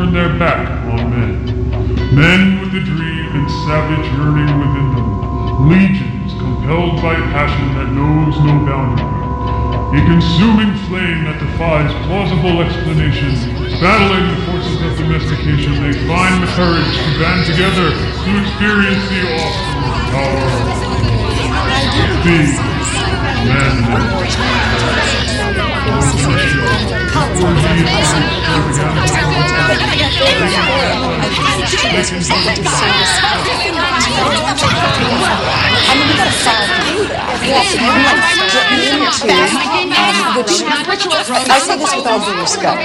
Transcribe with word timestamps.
turn 0.00 0.12
their 0.14 0.32
back 0.38 0.64
on 0.96 1.10
men. 1.10 1.44
Men 2.16 2.60
with 2.60 2.72
a 2.72 2.80
dream 2.80 3.26
and 3.36 3.50
savage 3.68 4.08
yearning 4.16 4.48
within 4.56 4.88
them. 4.96 5.68
Legions 5.68 6.32
compelled 6.40 7.02
by 7.02 7.14
passion 7.36 7.68
that 7.76 7.92
knows 7.92 8.32
no 8.40 8.64
boundary. 8.64 9.04
A 9.92 10.00
consuming 10.08 10.72
flame 10.88 11.28
that 11.28 11.36
defies 11.38 11.92
plausible 12.08 12.62
explanation. 12.64 13.28
Battling 13.76 14.24
the 14.32 14.40
forces 14.48 14.80
of 14.80 14.96
domestication, 14.96 15.84
they 15.84 15.92
find 16.08 16.40
the 16.40 16.48
courage 16.56 16.96
to 16.96 17.10
band 17.20 17.44
together 17.44 17.92
to 17.92 18.30
experience 18.40 19.04
the 19.12 19.20
awesome 19.36 19.84
power 20.16 20.48
of 22.08 22.24
being 22.24 22.56
men. 23.52 23.84
I 41.52 41.58
say 41.60 41.76
this 41.78 41.94
with 41.94 42.06
all 42.06 42.18
due 42.18 42.40
respect. 42.40 42.82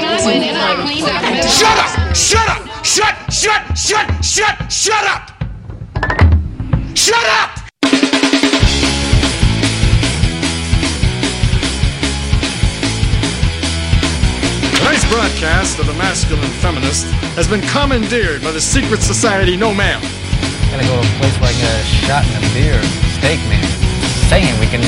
Shut 1.49 1.77
up! 1.79 2.15
Shut 2.15 2.49
up! 2.49 2.61
Shut, 2.85 3.15
shut, 3.33 3.77
shut, 3.77 4.23
shut, 4.23 4.71
shut 4.71 5.05
up! 5.05 5.31
Shut 6.95 7.25
up! 7.25 7.54
Tonight's 15.05 15.39
broadcast 15.39 15.79
of 15.79 15.85
The 15.87 15.93
Masculine 15.93 16.49
Feminist 16.61 17.05
has 17.35 17.47
been 17.47 17.61
commandeered 17.61 18.41
by 18.41 18.51
the 18.51 18.61
secret 18.61 19.01
society 19.01 19.57
No 19.57 19.73
Ma'am. 19.73 20.01
Gotta 20.71 20.85
go 20.87 21.01
to 21.01 21.07
a 21.07 21.17
place 21.19 21.35
where 21.39 21.49
I 21.49 21.53
can 21.53 21.61
get 21.61 21.77
a 21.77 21.85
shot 22.05 22.25
and 22.25 22.43
a 22.43 22.51
beer, 22.53 22.81
steak, 23.19 23.39
man. 23.45 23.63
Saying 24.29 24.57
we 24.59 24.65
can 24.65 24.81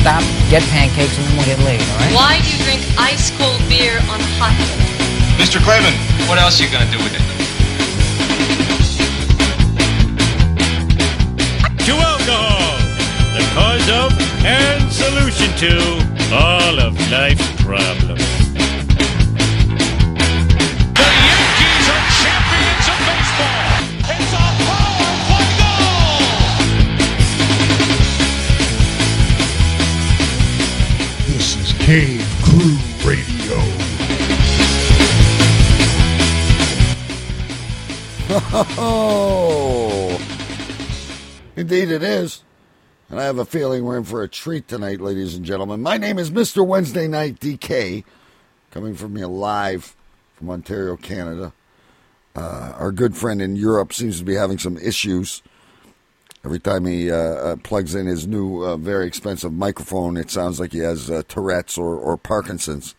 stop, 0.00 0.22
get 0.50 0.62
pancakes, 0.74 1.16
and 1.18 1.26
then 1.26 1.36
we'll 1.36 1.46
get 1.46 1.58
laid, 1.62 1.80
all 1.80 1.98
right? 1.98 2.14
Why 2.14 2.40
do 2.40 2.48
you 2.50 2.58
drink 2.64 2.82
ice 2.98 3.30
cold 3.38 3.60
beer 3.68 3.98
on 4.10 4.18
a 4.18 4.30
hot 4.40 4.56
day? 4.58 4.82
Mr. 5.38 5.60
Clavin, 5.62 5.94
what 6.28 6.38
else 6.38 6.58
are 6.60 6.64
you 6.64 6.70
gonna 6.72 6.90
do 6.90 6.98
with 6.98 7.14
it? 7.14 7.22
to 11.86 11.94
alcohol, 12.02 12.78
the 13.36 13.42
cause 13.54 13.88
of 13.90 14.10
and 14.44 14.90
solution 14.90 15.50
to 15.58 15.78
all 16.34 16.80
of 16.80 16.98
life's 17.10 17.46
problems. 17.62 18.41
Cave 31.82 32.24
Crew 32.44 32.76
Radio. 33.04 33.58
Oh, 38.78 40.16
indeed 41.56 41.90
it 41.90 42.04
is. 42.04 42.44
And 43.10 43.18
I 43.18 43.24
have 43.24 43.38
a 43.38 43.44
feeling 43.44 43.84
we're 43.84 43.98
in 43.98 44.04
for 44.04 44.22
a 44.22 44.28
treat 44.28 44.68
tonight, 44.68 45.00
ladies 45.00 45.34
and 45.34 45.44
gentlemen. 45.44 45.82
My 45.82 45.96
name 45.96 46.20
is 46.20 46.30
Mr. 46.30 46.64
Wednesday 46.64 47.08
Night 47.08 47.40
DK, 47.40 48.04
coming 48.70 48.94
from 48.94 49.16
you 49.16 49.26
live 49.26 49.96
from 50.34 50.50
Ontario, 50.50 50.96
Canada. 50.96 51.52
Uh, 52.36 52.74
our 52.78 52.92
good 52.92 53.16
friend 53.16 53.42
in 53.42 53.56
Europe 53.56 53.92
seems 53.92 54.20
to 54.20 54.24
be 54.24 54.36
having 54.36 54.58
some 54.58 54.78
issues. 54.78 55.42
Every 56.44 56.58
time 56.58 56.86
he 56.86 57.10
uh, 57.10 57.16
uh, 57.16 57.56
plugs 57.56 57.94
in 57.94 58.06
his 58.06 58.26
new, 58.26 58.64
uh, 58.64 58.76
very 58.76 59.06
expensive 59.06 59.52
microphone, 59.52 60.16
it 60.16 60.30
sounds 60.30 60.58
like 60.58 60.72
he 60.72 60.78
has 60.78 61.08
uh, 61.10 61.22
Tourette's 61.28 61.78
or, 61.78 61.96
or 61.96 62.16
Parkinson's 62.16 62.94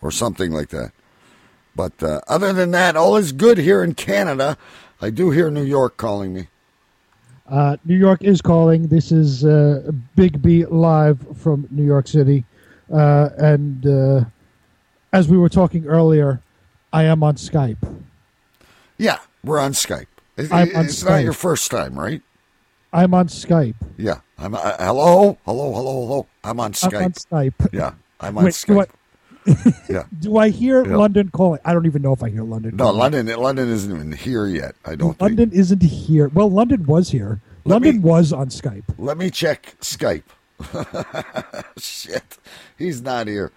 or 0.00 0.10
something 0.12 0.52
like 0.52 0.68
that. 0.68 0.92
But 1.74 2.00
uh, 2.02 2.20
other 2.28 2.52
than 2.52 2.70
that, 2.70 2.96
all 2.96 3.16
is 3.16 3.32
good 3.32 3.58
here 3.58 3.82
in 3.82 3.94
Canada. 3.94 4.56
I 5.00 5.10
do 5.10 5.30
hear 5.30 5.50
New 5.50 5.64
York 5.64 5.96
calling 5.96 6.32
me. 6.32 6.46
Uh, 7.48 7.76
New 7.84 7.96
York 7.96 8.22
is 8.22 8.40
calling. 8.40 8.86
This 8.86 9.10
is 9.10 9.44
uh, 9.44 9.90
Big 10.14 10.40
B 10.40 10.64
live 10.66 11.18
from 11.38 11.66
New 11.70 11.84
York 11.84 12.06
City. 12.06 12.44
Uh, 12.92 13.30
and 13.38 13.84
uh, 13.86 14.24
as 15.12 15.26
we 15.26 15.36
were 15.36 15.48
talking 15.48 15.86
earlier, 15.86 16.40
I 16.92 17.04
am 17.04 17.24
on 17.24 17.34
Skype. 17.34 17.78
Yeah, 18.98 19.18
we're 19.42 19.58
on 19.58 19.72
Skype. 19.72 20.06
It- 20.36 20.52
on 20.52 20.68
it's 20.86 21.02
not 21.02 21.24
your 21.24 21.32
first 21.32 21.70
time, 21.70 21.98
right? 21.98 22.22
I'm 22.92 23.14
on 23.14 23.28
Skype. 23.28 23.74
Yeah. 23.96 24.20
I'm 24.38 24.54
uh, 24.54 24.58
hello, 24.78 25.38
hello, 25.44 25.72
hello, 25.72 26.06
hello. 26.06 26.26
I'm 26.42 26.58
on 26.60 26.72
Skype. 26.72 26.96
I'm 26.96 27.04
on 27.04 27.12
Skype. 27.12 27.72
Yeah, 27.72 27.92
I'm 28.20 28.38
on 28.38 28.44
Wait, 28.44 28.64
do 28.66 28.72
Skype. 28.74 28.88
I- 28.88 28.94
yeah. 29.88 30.04
Do 30.20 30.36
I 30.36 30.50
hear 30.50 30.86
Yeah. 30.86 30.96
London 30.96 31.30
calling? 31.30 31.60
I 31.64 31.72
don't 31.72 31.86
even 31.86 32.02
know 32.02 32.12
if 32.12 32.22
I 32.22 32.28
hear 32.28 32.42
London. 32.42 32.76
No, 32.76 32.84
calling. 32.84 32.98
London. 32.98 33.26
London 33.40 33.68
isn't 33.70 33.90
even 33.94 34.12
here 34.12 34.46
yet. 34.46 34.74
I 34.84 34.94
don't 34.96 35.10
think. 35.18 35.20
London 35.22 35.50
isn't 35.52 35.82
here. 35.82 36.28
Well, 36.28 36.50
London 36.50 36.84
was 36.84 37.08
here. 37.10 37.40
Let 37.64 37.74
London 37.82 37.96
me- 37.96 38.00
was 38.02 38.32
on 38.34 38.48
Skype. 38.48 38.84
Let 38.98 39.16
me 39.16 39.30
check 39.30 39.74
Skype. 39.80 40.24
Shit, 41.78 42.38
he's 42.78 43.00
not 43.02 43.26
here. 43.28 43.50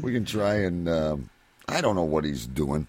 We 0.00 0.12
can 0.12 0.24
try 0.24 0.56
and. 0.56 0.88
Um, 0.88 1.30
I 1.68 1.80
don't 1.80 1.94
know 1.94 2.02
what 2.04 2.24
he's 2.24 2.46
doing. 2.46 2.88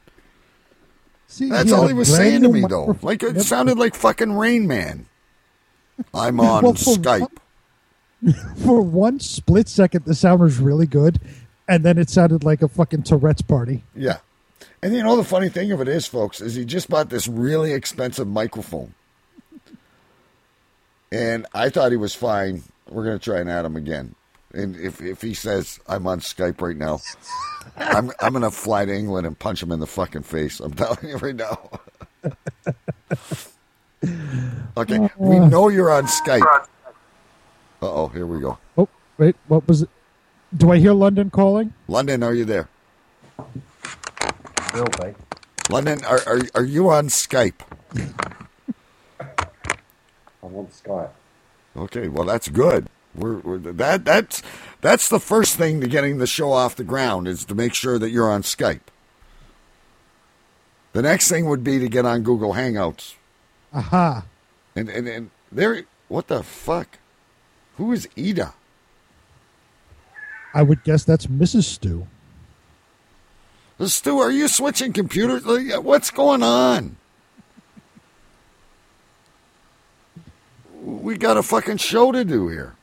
See, 1.28 1.50
That's 1.50 1.70
he 1.70 1.76
all 1.76 1.88
he 1.88 1.94
was 1.94 2.14
saying 2.14 2.42
to 2.42 2.50
me, 2.50 2.66
though. 2.68 2.98
Like 3.04 3.22
it 3.24 3.42
sounded 3.42 3.78
like 3.78 3.94
fucking 3.96 4.34
Rain 4.34 4.68
Man. 4.68 5.06
I'm 6.14 6.40
on 6.40 6.64
Well, 6.64 6.74
for 6.74 6.96
Skype. 6.96 7.28
For 8.64 8.82
one 8.82 9.20
split 9.20 9.68
second, 9.68 10.06
the 10.06 10.14
sound 10.14 10.42
was 10.42 10.60
really 10.60 10.86
good, 10.86 11.20
and 11.68 11.84
then 11.84 11.98
it 11.98 12.08
sounded 12.10 12.44
like 12.44 12.62
a 12.62 12.68
fucking 12.68 13.02
Tourette's 13.02 13.42
party. 13.42 13.84
Yeah. 13.96 14.18
And 14.84 14.94
you 14.94 15.04
know 15.04 15.16
the 15.16 15.24
funny 15.24 15.50
thing 15.50 15.72
of 15.72 15.82
it 15.82 15.88
is, 15.88 16.06
folks, 16.06 16.40
is 16.40 16.54
he 16.56 16.66
just 16.66 16.88
bought 16.90 17.10
this 17.10 17.28
really 17.28 17.74
expensive 17.74 18.28
microphone. 18.28 18.94
And 21.12 21.46
I 21.54 21.70
thought 21.70 21.92
he 21.92 21.98
was 21.98 22.16
fine. 22.16 22.64
We're 22.90 23.04
gonna 23.04 23.20
try 23.20 23.40
and 23.40 23.50
add 23.50 23.66
him 23.66 23.76
again. 23.76 24.16
And 24.54 24.76
if 24.76 25.02
if 25.02 25.22
he 25.22 25.34
says 25.34 25.80
I'm 25.88 26.08
on 26.08 26.20
Skype 26.20 26.62
right 26.62 26.78
now, 26.78 27.00
I'm 27.78 28.12
I'm 28.20 28.34
gonna 28.34 28.52
fly 28.52 28.86
to 28.86 28.94
England 28.94 29.28
and 29.28 29.38
punch 29.38 29.62
him 29.64 29.72
in 29.72 29.80
the 29.80 29.88
fucking 29.88 30.24
face. 30.24 30.60
I'm 30.60 30.74
telling 30.74 31.10
you 31.10 31.18
right 31.18 31.36
now. 31.36 31.70
okay, 34.78 35.10
we 35.18 35.40
know 35.40 35.70
you're 35.70 35.92
on 35.92 36.06
Skype. 36.06 36.42
Uh 36.42 36.66
oh, 37.82 38.08
here 38.08 38.26
we 38.26 38.40
go. 38.40 38.58
Oh, 38.78 38.88
wait, 39.18 39.36
what 39.48 39.68
was 39.68 39.84
it? 39.84 39.90
Do 40.56 40.72
I 40.72 40.78
hear 40.78 40.94
London 40.94 41.30
calling? 41.30 41.74
London, 41.88 42.24
are 42.24 42.34
you 42.34 42.46
there? 42.46 42.68
Bill, 44.74 44.86
right? 45.00 45.16
London, 45.70 46.04
are 46.06 46.22
are, 46.28 46.42
are 46.56 46.64
you 46.66 46.90
on 46.90 47.08
Skype? 47.08 47.62
I'm 50.44 50.56
on 50.56 50.68
Skype. 50.68 51.12
Okay, 51.76 52.08
well 52.08 52.26
that's 52.26 52.50
good. 52.50 52.88
We're, 53.16 53.40
we're 53.40 53.58
that 53.58 54.06
that's 54.06 54.42
that's 54.82 55.10
the 55.10 55.20
first 55.20 55.56
thing 55.58 55.82
to 55.82 55.88
getting 55.88 56.18
the 56.18 56.28
show 56.28 56.52
off 56.52 56.76
the 56.76 56.84
ground 56.84 57.28
is 57.28 57.46
to 57.46 57.56
make 57.56 57.74
sure 57.74 58.00
that 58.00 58.10
you're 58.10 58.32
on 58.32 58.42
Skype. 58.42 58.82
The 60.94 61.02
next 61.02 61.30
thing 61.30 61.46
would 61.46 61.64
be 61.64 61.80
to 61.80 61.88
get 61.88 62.06
on 62.06 62.24
Google 62.24 62.54
Hangouts. 62.54 63.16
Aha. 63.74 64.26
And 64.76 64.90
and, 64.90 65.08
and 65.08 65.30
there 65.52 65.84
what 66.08 66.28
the 66.28 66.44
fuck? 66.44 67.00
Who 67.78 67.92
is 67.92 68.08
Ida? 68.18 68.54
I 70.54 70.64
would 70.64 70.84
guess 70.84 71.04
that's 71.04 71.28
Mrs. 71.28 71.64
Stew. 71.64 72.08
Uh, 73.80 73.88
Stu, 73.88 74.20
are 74.20 74.32
you 74.32 74.48
switching 74.50 74.92
computers? 74.92 75.46
Uh, 75.46 75.82
what's 75.82 76.12
going 76.12 76.44
on? 76.44 76.98
We 80.84 81.18
got 81.18 81.38
a 81.38 81.44
fucking 81.44 81.78
show 81.78 82.12
to 82.12 82.26
do 82.26 82.50
here. 82.50 82.76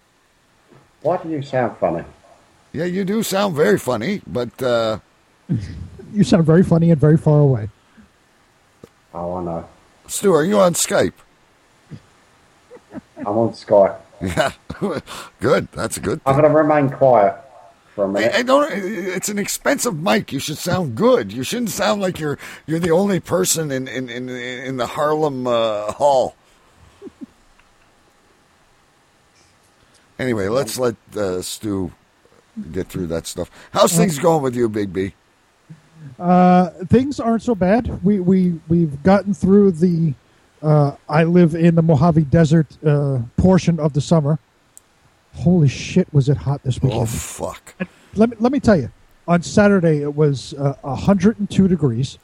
Why 1.03 1.19
do 1.19 1.29
you 1.29 1.43
sound 1.43 1.77
funny? 1.77 2.05
Yeah, 2.73 2.85
you 2.85 3.05
do 3.05 3.23
sound 3.23 3.55
very 3.55 3.79
funny, 3.79 4.23
but 4.27 4.63
uh, 4.63 5.01
You 6.13 6.25
sound 6.25 6.47
very 6.47 6.63
funny 6.63 6.91
and 6.91 7.01
very 7.01 7.17
far 7.17 7.41
away. 7.41 7.69
Oh, 9.13 9.37
I 9.37 9.45
know. 9.45 9.69
Stu, 10.09 10.33
are 10.33 10.45
you 10.45 10.59
on 10.59 10.75
Skype? 10.75 11.13
I'm 13.19 13.27
on 13.27 13.51
Skype. 13.51 13.97
Yeah, 14.21 14.53
good. 15.41 15.69
That's 15.73 15.97
a 15.97 16.01
good. 16.01 16.21
I'm 16.27 16.41
going 16.41 16.51
to 16.51 16.57
remain 16.57 16.91
quiet 16.91 17.37
for 17.95 18.05
a 18.05 18.09
minute. 18.09 18.35
I, 18.35 18.39
I 18.39 18.43
don't. 18.43 18.73
It's 18.73 19.29
an 19.29 19.39
expensive 19.39 19.97
mic. 19.97 20.33
You 20.33 20.39
should 20.39 20.59
sound 20.59 20.97
good. 20.97 21.33
You 21.33 21.43
shouldn't 21.43 21.71
sound 21.71 22.01
like 22.01 22.19
you're 22.19 22.39
you're 22.67 22.81
the 22.81 22.91
only 22.91 23.21
person 23.21 23.71
in 23.71 23.87
in 23.87 24.09
in, 24.09 24.29
in 24.29 24.77
the 24.77 24.87
Harlem 24.87 25.47
uh, 25.47 25.93
Hall. 25.93 26.35
Anyway, 30.19 30.49
let's 30.49 30.79
let 30.79 30.97
uh, 31.17 31.43
Stu 31.43 31.93
get 32.73 32.89
through 32.89 33.07
that 33.09 33.27
stuff. 33.27 33.51
How's 33.73 33.97
things 33.97 34.19
going 34.19 34.43
with 34.43 34.57
you, 34.57 34.69
Big 34.69 34.93
B? 34.93 35.15
Uh, 36.19 36.71
things 36.87 37.21
aren't 37.21 37.43
so 37.43 37.55
bad. 37.55 38.03
We 38.05 38.21
we 38.21 38.61
we've 38.69 39.03
gotten 39.03 39.35
through 39.35 39.73
the. 39.73 40.15
Uh, 40.61 40.97
I 41.09 41.23
live 41.23 41.55
in 41.55 41.77
the 41.77 41.83
Mojave 41.83 42.23
Desert 42.23 42.67
uh, 42.85 43.21
portion 43.37 43.79
of 43.79 43.93
the 43.93 44.01
summer. 44.01 44.39
Holy 45.35 45.69
shit! 45.69 46.13
Was 46.13 46.29
it 46.29 46.37
hot 46.37 46.63
this 46.65 46.83
weekend? 46.83 47.03
Oh 47.03 47.07
fuck! 47.07 47.75
And 47.79 47.89
let 48.15 48.31
me 48.31 48.37
let 48.41 48.53
me 48.53 48.59
tell 48.61 48.77
you. 48.77 48.91
On 49.29 49.43
Saturday, 49.43 49.99
it 49.99 50.15
was 50.15 50.55
uh, 50.55 50.75
102 50.81 51.69
degrees. 51.69 52.19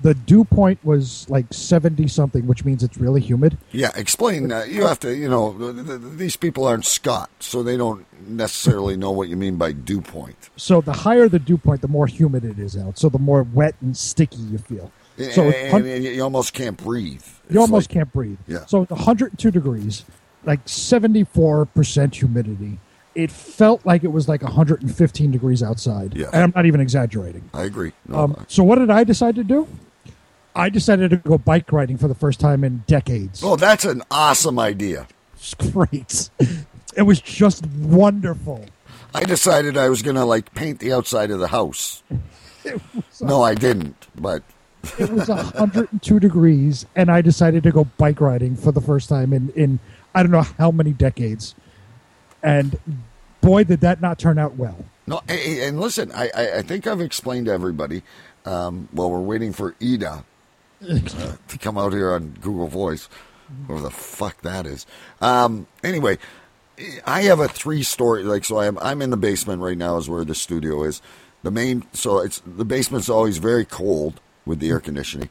The 0.00 0.14
dew 0.14 0.44
point 0.44 0.78
was 0.84 1.28
like 1.28 1.52
70 1.52 2.06
something, 2.06 2.46
which 2.46 2.64
means 2.64 2.84
it's 2.84 2.98
really 2.98 3.20
humid. 3.20 3.58
Yeah, 3.72 3.90
explain. 3.96 4.52
Uh, 4.52 4.62
you 4.62 4.86
have 4.86 5.00
to. 5.00 5.12
You 5.14 5.28
know, 5.28 5.52
th- 5.72 5.86
th- 5.86 6.00
these 6.16 6.36
people 6.36 6.66
aren't 6.66 6.84
Scott, 6.84 7.30
so 7.40 7.64
they 7.64 7.76
don't 7.76 8.06
necessarily 8.28 8.96
know 8.96 9.10
what 9.10 9.28
you 9.28 9.36
mean 9.36 9.56
by 9.56 9.72
dew 9.72 10.00
point. 10.00 10.50
So 10.56 10.80
the 10.80 10.92
higher 10.92 11.28
the 11.28 11.40
dew 11.40 11.58
point, 11.58 11.80
the 11.80 11.88
more 11.88 12.06
humid 12.06 12.44
it 12.44 12.58
is 12.60 12.76
out. 12.76 12.96
So 12.96 13.08
the 13.08 13.18
more 13.18 13.42
wet 13.42 13.74
and 13.80 13.96
sticky 13.96 14.38
you 14.38 14.58
feel. 14.58 14.92
So 15.32 15.48
it's 15.48 15.74
and, 15.74 15.84
and 15.84 16.04
you 16.04 16.22
almost 16.22 16.52
can't 16.52 16.76
breathe. 16.76 17.24
You 17.50 17.60
almost 17.60 17.88
can't 17.88 18.12
breathe. 18.12 18.38
Yeah. 18.46 18.66
So 18.66 18.84
102 18.84 19.50
degrees, 19.50 20.04
like 20.44 20.64
74% 20.66 22.14
humidity. 22.14 22.78
It 23.16 23.32
felt 23.32 23.84
like 23.84 24.04
it 24.04 24.12
was 24.12 24.28
like 24.28 24.42
115 24.42 25.30
degrees 25.32 25.60
outside. 25.60 26.14
Yeah. 26.14 26.26
And 26.32 26.44
I'm 26.44 26.52
not 26.54 26.66
even 26.66 26.80
exaggerating. 26.80 27.50
I 27.52 27.62
agree. 27.64 27.92
No, 28.06 28.18
Um, 28.18 28.44
so 28.46 28.62
what 28.62 28.78
did 28.78 28.90
I 28.90 29.02
decide 29.02 29.34
to 29.34 29.42
do? 29.44 29.66
I 30.58 30.70
decided 30.70 31.10
to 31.10 31.16
go 31.18 31.38
bike 31.38 31.70
riding 31.70 31.96
for 31.98 32.08
the 32.08 32.16
first 32.16 32.40
time 32.40 32.64
in 32.64 32.82
decades. 32.88 33.42
oh, 33.44 33.54
that's 33.54 33.84
an 33.84 34.02
awesome 34.10 34.58
idea. 34.58 35.06
It's 35.34 35.54
great. 35.54 36.30
It 36.96 37.02
was 37.02 37.20
just 37.20 37.64
wonderful. 37.66 38.66
I 39.14 39.22
decided 39.22 39.76
I 39.76 39.88
was 39.88 40.02
going 40.02 40.16
to 40.16 40.24
like 40.24 40.52
paint 40.54 40.80
the 40.80 40.92
outside 40.92 41.30
of 41.30 41.38
the 41.38 41.46
house. 41.46 42.02
No, 43.20 43.42
I 43.42 43.54
didn't. 43.54 44.08
But 44.16 44.42
It 44.98 45.10
was 45.10 45.28
102 45.28 46.18
degrees, 46.18 46.86
and 46.96 47.08
I 47.08 47.22
decided 47.22 47.62
to 47.62 47.70
go 47.70 47.84
bike 47.96 48.20
riding 48.20 48.56
for 48.56 48.72
the 48.72 48.80
first 48.80 49.08
time 49.08 49.32
in, 49.32 49.50
in 49.50 49.78
I 50.12 50.24
don't 50.24 50.32
know 50.32 50.42
how 50.42 50.72
many 50.72 50.92
decades. 50.92 51.54
And 52.42 52.78
boy, 53.40 53.62
did 53.62 53.80
that 53.82 54.00
not 54.00 54.18
turn 54.18 54.38
out 54.38 54.56
well. 54.56 54.84
no, 55.06 55.20
and 55.28 55.80
listen, 55.80 56.10
I, 56.12 56.30
I, 56.34 56.52
I 56.58 56.62
think 56.62 56.88
I've 56.88 57.00
explained 57.00 57.46
to 57.46 57.52
everybody. 57.52 58.02
Um, 58.44 58.88
while 58.92 59.10
we're 59.10 59.20
waiting 59.20 59.52
for 59.52 59.74
Ida 59.82 60.24
uh, 60.82 61.36
to 61.48 61.58
come 61.58 61.78
out 61.78 61.92
here 61.92 62.12
on 62.12 62.36
Google 62.40 62.66
Voice, 62.68 63.08
whatever 63.66 63.88
the 63.88 63.94
fuck 63.94 64.40
that 64.42 64.66
is. 64.66 64.86
Um, 65.20 65.66
anyway, 65.82 66.18
I 67.04 67.22
have 67.22 67.40
a 67.40 67.48
three 67.48 67.82
story. 67.82 68.22
Like, 68.22 68.44
so 68.44 68.60
I'm 68.60 68.78
I'm 68.78 69.02
in 69.02 69.10
the 69.10 69.16
basement 69.16 69.62
right 69.62 69.78
now, 69.78 69.96
is 69.96 70.08
where 70.08 70.24
the 70.24 70.34
studio 70.34 70.84
is. 70.84 71.02
The 71.42 71.50
main, 71.50 71.86
so 71.92 72.18
it's 72.18 72.42
the 72.44 72.64
basement's 72.64 73.08
always 73.08 73.38
very 73.38 73.64
cold 73.64 74.20
with 74.44 74.58
the 74.58 74.70
air 74.70 74.80
conditioning. 74.80 75.30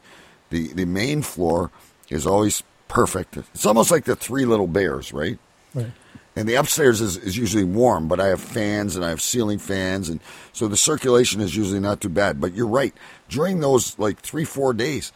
The 0.50 0.72
the 0.72 0.86
main 0.86 1.22
floor 1.22 1.70
is 2.08 2.26
always 2.26 2.62
perfect. 2.88 3.36
It's 3.36 3.66
almost 3.66 3.90
like 3.90 4.04
the 4.04 4.16
Three 4.16 4.44
Little 4.44 4.66
Bears, 4.66 5.12
right? 5.12 5.38
Right. 5.74 5.92
And 6.34 6.48
the 6.48 6.54
upstairs 6.54 7.00
is, 7.00 7.16
is 7.16 7.36
usually 7.36 7.64
warm, 7.64 8.06
but 8.06 8.20
I 8.20 8.28
have 8.28 8.40
fans 8.40 8.94
and 8.94 9.04
I 9.04 9.08
have 9.08 9.20
ceiling 9.20 9.58
fans, 9.58 10.08
and 10.08 10.20
so 10.52 10.68
the 10.68 10.76
circulation 10.76 11.40
is 11.40 11.56
usually 11.56 11.80
not 11.80 12.00
too 12.00 12.08
bad. 12.08 12.40
But 12.40 12.54
you're 12.54 12.66
right. 12.66 12.94
During 13.28 13.60
those 13.60 13.98
like 13.98 14.20
three 14.20 14.44
four 14.44 14.72
days, 14.72 15.12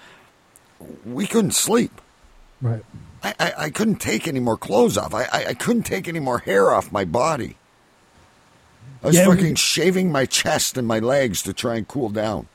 we 1.05 1.26
couldn't 1.26 1.52
sleep. 1.52 2.00
Right. 2.61 2.84
I, 3.23 3.34
I, 3.38 3.52
I 3.58 3.70
couldn't 3.70 3.96
take 3.96 4.26
any 4.29 4.40
more 4.40 4.56
clothes 4.56 4.96
off. 4.96 5.14
I, 5.14 5.25
I, 5.32 5.44
I 5.49 5.55
couldn't 5.55 5.82
take 5.84 6.08
any 6.08 6.20
more 6.20 6.38
hair 6.38 6.73
off 6.73 6.93
my 6.93 7.05
body. 7.05 7.56
I 9.02 9.08
was 9.08 9.17
Yeah, 9.17 9.29
we- 9.29 9.37
fucking 9.37 9.55
shaving 9.56 10.12
my 10.12 10.26
chest 10.26 10.76
and 10.76 10.87
my 10.87 10.99
legs 10.99 11.43
to 11.43 11.52
try 11.52 11.76
and 11.76 11.87
cool 11.88 12.08
down. 12.08 12.46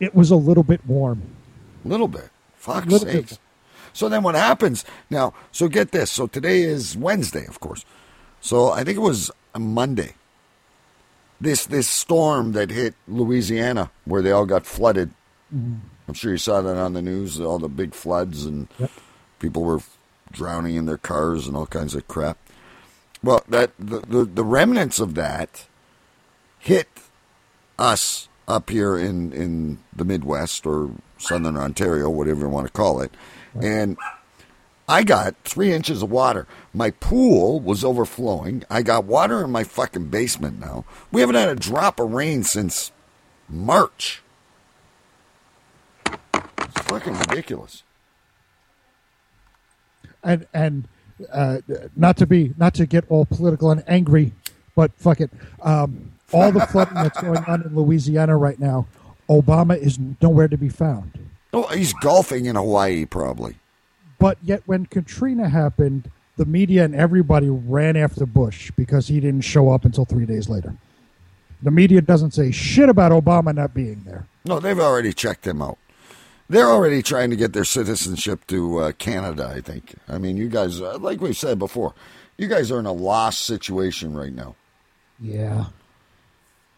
It 0.00 0.14
was 0.14 0.30
a 0.30 0.36
little 0.36 0.62
bit 0.62 0.84
warm. 0.86 1.22
A 1.84 1.88
little 1.88 2.08
bit. 2.08 2.30
Fuck's 2.56 2.86
Little 2.86 3.06
bit. 3.06 3.38
So 3.92 4.08
then 4.08 4.22
what 4.22 4.34
happens 4.36 4.84
now? 5.10 5.34
So 5.50 5.68
get 5.68 5.90
this. 5.90 6.10
So 6.10 6.26
today 6.26 6.60
is 6.62 6.96
Wednesday, 6.96 7.46
of 7.46 7.58
course. 7.60 7.84
So 8.40 8.70
I 8.70 8.84
think 8.84 8.96
it 8.96 9.00
was 9.02 9.30
a 9.54 9.58
Monday. 9.58 10.14
This 11.40 11.66
this 11.66 11.88
storm 11.88 12.52
that 12.52 12.70
hit 12.70 12.94
Louisiana, 13.08 13.90
where 14.04 14.22
they 14.22 14.30
all 14.32 14.46
got 14.46 14.66
flooded. 14.66 15.10
Mm-hmm. 15.54 15.74
I'm 16.08 16.14
sure 16.14 16.32
you 16.32 16.38
saw 16.38 16.62
that 16.62 16.76
on 16.76 16.94
the 16.94 17.02
news. 17.02 17.38
All 17.38 17.58
the 17.58 17.68
big 17.68 17.94
floods 17.94 18.46
and 18.46 18.68
people 19.38 19.62
were 19.62 19.80
drowning 20.32 20.74
in 20.76 20.86
their 20.86 20.98
cars 20.98 21.46
and 21.46 21.56
all 21.56 21.66
kinds 21.66 21.94
of 21.94 22.08
crap. 22.08 22.38
Well, 23.22 23.44
that 23.48 23.72
the 23.78 24.00
the, 24.00 24.24
the 24.24 24.44
remnants 24.44 25.00
of 25.00 25.14
that 25.14 25.66
hit 26.58 26.88
us 27.78 28.28
up 28.46 28.70
here 28.70 28.96
in, 28.96 29.32
in 29.32 29.78
the 29.94 30.04
Midwest 30.04 30.66
or 30.66 30.90
Southern 31.18 31.56
Ontario, 31.56 32.08
whatever 32.08 32.42
you 32.42 32.48
want 32.48 32.66
to 32.66 32.72
call 32.72 33.00
it. 33.00 33.12
And 33.60 33.98
I 34.88 35.04
got 35.04 35.36
three 35.44 35.72
inches 35.72 36.02
of 36.02 36.10
water. 36.10 36.46
My 36.72 36.90
pool 36.92 37.60
was 37.60 37.84
overflowing. 37.84 38.64
I 38.70 38.82
got 38.82 39.04
water 39.04 39.44
in 39.44 39.50
my 39.50 39.64
fucking 39.64 40.08
basement 40.08 40.58
now. 40.58 40.84
We 41.12 41.20
haven't 41.20 41.36
had 41.36 41.50
a 41.50 41.56
drop 41.56 42.00
of 42.00 42.12
rain 42.12 42.42
since 42.42 42.90
March. 43.48 44.22
It's 46.68 46.86
fucking 46.86 47.14
ridiculous. 47.18 47.82
and 50.22 50.46
and 50.52 50.88
uh, 51.32 51.58
not 51.96 52.16
to 52.18 52.26
be 52.26 52.54
not 52.56 52.74
to 52.74 52.86
get 52.86 53.04
all 53.08 53.24
political 53.24 53.70
and 53.70 53.82
angry, 53.86 54.32
but 54.76 54.92
fuck 54.96 55.20
it. 55.20 55.30
Um, 55.62 56.12
all 56.32 56.52
the 56.52 56.60
flooding 56.66 56.94
that's 56.94 57.20
going 57.20 57.42
on 57.44 57.62
in 57.62 57.74
Louisiana 57.74 58.36
right 58.36 58.58
now, 58.58 58.86
Obama 59.28 59.76
is 59.78 59.98
nowhere 60.20 60.48
to 60.48 60.56
be 60.58 60.68
found. 60.68 61.12
Oh, 61.52 61.66
he's 61.68 61.94
golfing 61.94 62.46
in 62.46 62.56
Hawaii, 62.56 63.06
probably. 63.06 63.56
But 64.18 64.36
yet, 64.42 64.62
when 64.66 64.84
Katrina 64.86 65.48
happened, 65.48 66.10
the 66.36 66.44
media 66.44 66.84
and 66.84 66.94
everybody 66.94 67.48
ran 67.48 67.96
after 67.96 68.26
Bush 68.26 68.70
because 68.76 69.08
he 69.08 69.20
didn't 69.20 69.40
show 69.42 69.70
up 69.70 69.84
until 69.84 70.04
three 70.04 70.26
days 70.26 70.48
later. 70.48 70.74
The 71.62 71.70
media 71.70 72.00
doesn't 72.00 72.32
say 72.32 72.50
shit 72.52 72.88
about 72.88 73.10
Obama 73.10 73.54
not 73.54 73.74
being 73.74 74.02
there. 74.04 74.26
No, 74.44 74.60
they've 74.60 74.78
already 74.78 75.12
checked 75.12 75.46
him 75.46 75.62
out. 75.62 75.78
They're 76.50 76.70
already 76.70 77.02
trying 77.02 77.30
to 77.30 77.36
get 77.36 77.52
their 77.52 77.64
citizenship 77.64 78.46
to 78.46 78.78
uh, 78.78 78.92
Canada, 78.92 79.52
I 79.54 79.60
think. 79.60 79.94
I 80.08 80.16
mean, 80.16 80.38
you 80.38 80.48
guys, 80.48 80.80
uh, 80.80 80.96
like 80.98 81.20
we 81.20 81.34
said 81.34 81.58
before, 81.58 81.94
you 82.38 82.48
guys 82.48 82.70
are 82.72 82.78
in 82.78 82.86
a 82.86 82.92
lost 82.92 83.40
situation 83.40 84.16
right 84.16 84.32
now. 84.32 84.56
Yeah. 85.20 85.66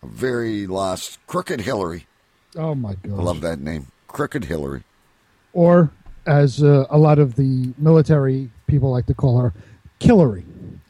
A 0.03 0.07
very 0.07 0.67
lost. 0.67 1.25
Crooked 1.29 1.61
Hillary. 1.61 2.07
Oh 2.57 2.75
my 2.75 2.95
God. 2.95 3.21
I 3.21 3.23
love 3.23 3.41
that 3.43 3.61
name. 3.61 3.87
Crooked 4.09 4.45
Hillary. 4.45 4.83
Or, 5.53 5.91
as 6.27 6.63
uh, 6.63 6.87
a 6.91 6.99
lot 6.99 7.19
of 7.19 7.37
the 7.37 7.73
military 7.79 8.51
people 8.67 8.91
like 8.91 9.07
to 9.07 9.15
call 9.15 9.39
her, 9.39 9.53
Killary. 10.01 10.45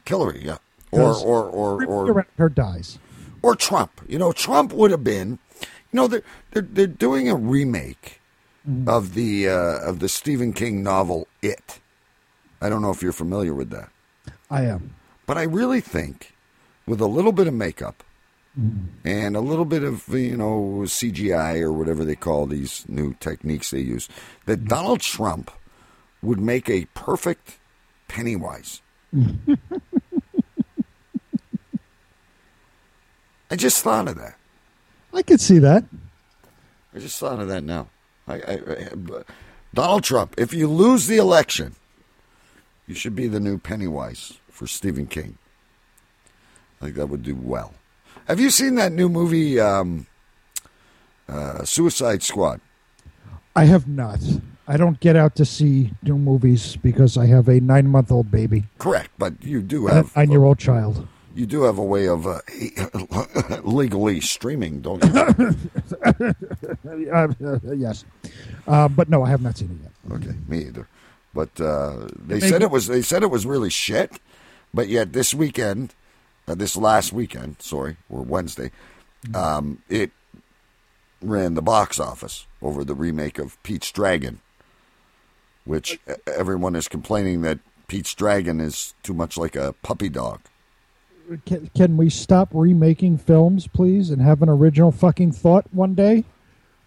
Hillary, 0.05 0.41
yeah. 0.43 0.57
Or, 0.91 1.15
or, 1.15 1.43
or, 1.49 1.85
or, 1.85 2.27
her 2.37 2.49
dies. 2.49 2.97
or 3.41 3.55
Trump. 3.55 4.01
You 4.07 4.17
know, 4.17 4.31
Trump 4.31 4.73
would 4.73 4.91
have 4.91 5.03
been. 5.03 5.39
You 5.61 5.97
know, 5.97 6.07
they're 6.07 6.23
they're, 6.51 6.61
they're 6.61 6.87
doing 6.87 7.29
a 7.29 7.35
remake 7.35 8.20
Mm-hmm. 8.67 8.87
of 8.87 9.15
the 9.15 9.49
uh, 9.49 9.79
of 9.79 9.97
the 9.97 10.07
Stephen 10.07 10.53
King 10.53 10.83
novel 10.83 11.27
It. 11.41 11.79
I 12.61 12.69
don't 12.69 12.83
know 12.83 12.91
if 12.91 13.01
you're 13.01 13.11
familiar 13.11 13.55
with 13.55 13.71
that, 13.71 13.89
I 14.51 14.65
am. 14.65 14.93
but 15.25 15.35
I 15.35 15.43
really 15.43 15.81
think 15.81 16.35
with 16.85 17.01
a 17.01 17.07
little 17.07 17.31
bit 17.31 17.47
of 17.47 17.55
makeup 17.55 18.03
mm-hmm. 18.59 18.85
and 19.03 19.35
a 19.35 19.41
little 19.41 19.65
bit 19.65 19.81
of 19.81 20.07
you 20.09 20.37
know 20.37 20.83
CGI 20.83 21.59
or 21.59 21.73
whatever 21.73 22.05
they 22.05 22.15
call 22.15 22.45
these 22.45 22.85
new 22.87 23.15
techniques 23.15 23.71
they 23.71 23.79
use, 23.79 24.07
that 24.45 24.59
mm-hmm. 24.59 24.67
Donald 24.67 24.99
Trump 25.01 25.49
would 26.21 26.39
make 26.39 26.69
a 26.69 26.85
perfect 26.93 27.57
Pennywise. 28.07 28.83
I 33.49 33.55
just 33.55 33.83
thought 33.83 34.07
of 34.07 34.17
that. 34.17 34.35
I 35.13 35.23
could 35.23 35.41
see 35.41 35.57
that. 35.59 35.83
I 36.93 36.99
just 36.99 37.17
thought 37.19 37.39
of 37.39 37.47
that 37.47 37.63
now. 37.63 37.87
I, 38.31 38.53
I, 38.53 39.23
Donald 39.73 40.03
Trump, 40.03 40.35
if 40.37 40.53
you 40.53 40.67
lose 40.67 41.07
the 41.07 41.17
election, 41.17 41.75
you 42.87 42.95
should 42.95 43.15
be 43.15 43.27
the 43.27 43.39
new 43.39 43.57
Pennywise 43.57 44.39
for 44.49 44.67
Stephen 44.67 45.07
King. 45.07 45.37
I 46.81 46.85
think 46.85 46.97
that 46.97 47.07
would 47.07 47.23
do 47.23 47.35
well. 47.35 47.73
Have 48.25 48.39
you 48.39 48.49
seen 48.49 48.75
that 48.75 48.91
new 48.91 49.09
movie, 49.09 49.59
um, 49.59 50.07
uh, 51.27 51.63
Suicide 51.63 52.23
Squad? 52.23 52.59
I 53.55 53.65
have 53.65 53.87
not. 53.87 54.19
I 54.67 54.77
don't 54.77 54.99
get 54.99 55.15
out 55.15 55.35
to 55.35 55.45
see 55.45 55.91
new 56.01 56.17
movies 56.17 56.77
because 56.77 57.17
I 57.17 57.25
have 57.25 57.49
a 57.49 57.59
nine 57.59 57.87
month 57.87 58.11
old 58.11 58.31
baby, 58.31 58.65
Correct, 58.77 59.09
but 59.17 59.41
you 59.43 59.61
do 59.61 59.87
have 59.87 60.15
a 60.15 60.19
nine 60.19 60.31
year 60.31 60.43
old 60.43 60.59
child. 60.59 61.07
You 61.35 61.45
do 61.45 61.63
have 61.63 61.77
a 61.77 61.83
way 61.83 62.07
of 62.07 62.25
uh, 62.27 62.39
legally 63.63 64.21
streaming, 64.21 64.81
don't 64.81 65.03
you? 65.03 66.35
Uh, 67.11 67.27
yes, 67.75 68.05
uh, 68.67 68.87
but 68.87 69.09
no, 69.09 69.23
I 69.23 69.29
have 69.29 69.41
not 69.41 69.57
seen 69.57 69.69
it 69.71 69.83
yet. 69.83 70.17
Okay, 70.17 70.35
me 70.47 70.59
either. 70.65 70.87
But 71.33 71.49
uh, 71.59 72.07
they 72.17 72.39
They 72.39 72.49
said 72.49 72.59
go- 72.61 72.65
it 72.67 72.71
was 72.71 72.87
they 72.87 73.01
said 73.01 73.23
it 73.23 73.31
was 73.31 73.45
really 73.45 73.69
shit. 73.69 74.19
But 74.73 74.87
yet 74.87 75.13
this 75.13 75.33
weekend, 75.33 75.93
uh, 76.47 76.55
this 76.55 76.75
last 76.77 77.11
weekend, 77.13 77.57
sorry, 77.59 77.97
or 78.09 78.21
Wednesday, 78.21 78.71
um, 79.33 79.81
it 79.89 80.11
ran 81.21 81.53
the 81.53 81.61
box 81.61 81.99
office 81.99 82.45
over 82.61 82.83
the 82.83 82.95
remake 82.95 83.37
of 83.39 83.61
Pete's 83.63 83.91
Dragon, 83.91 84.41
which 85.65 85.99
everyone 86.27 86.75
is 86.75 86.87
complaining 86.87 87.41
that 87.41 87.59
Pete's 87.87 88.13
Dragon 88.15 88.59
is 88.61 88.93
too 89.03 89.13
much 89.13 89.37
like 89.37 89.55
a 89.55 89.73
puppy 89.83 90.09
dog. 90.09 90.39
Can, 91.45 91.69
can 91.75 91.97
we 91.97 92.09
stop 92.09 92.49
remaking 92.51 93.17
films, 93.17 93.67
please, 93.67 94.09
and 94.09 94.21
have 94.21 94.41
an 94.41 94.49
original 94.49 94.91
fucking 94.91 95.31
thought 95.31 95.65
one 95.71 95.93
day? 95.93 96.25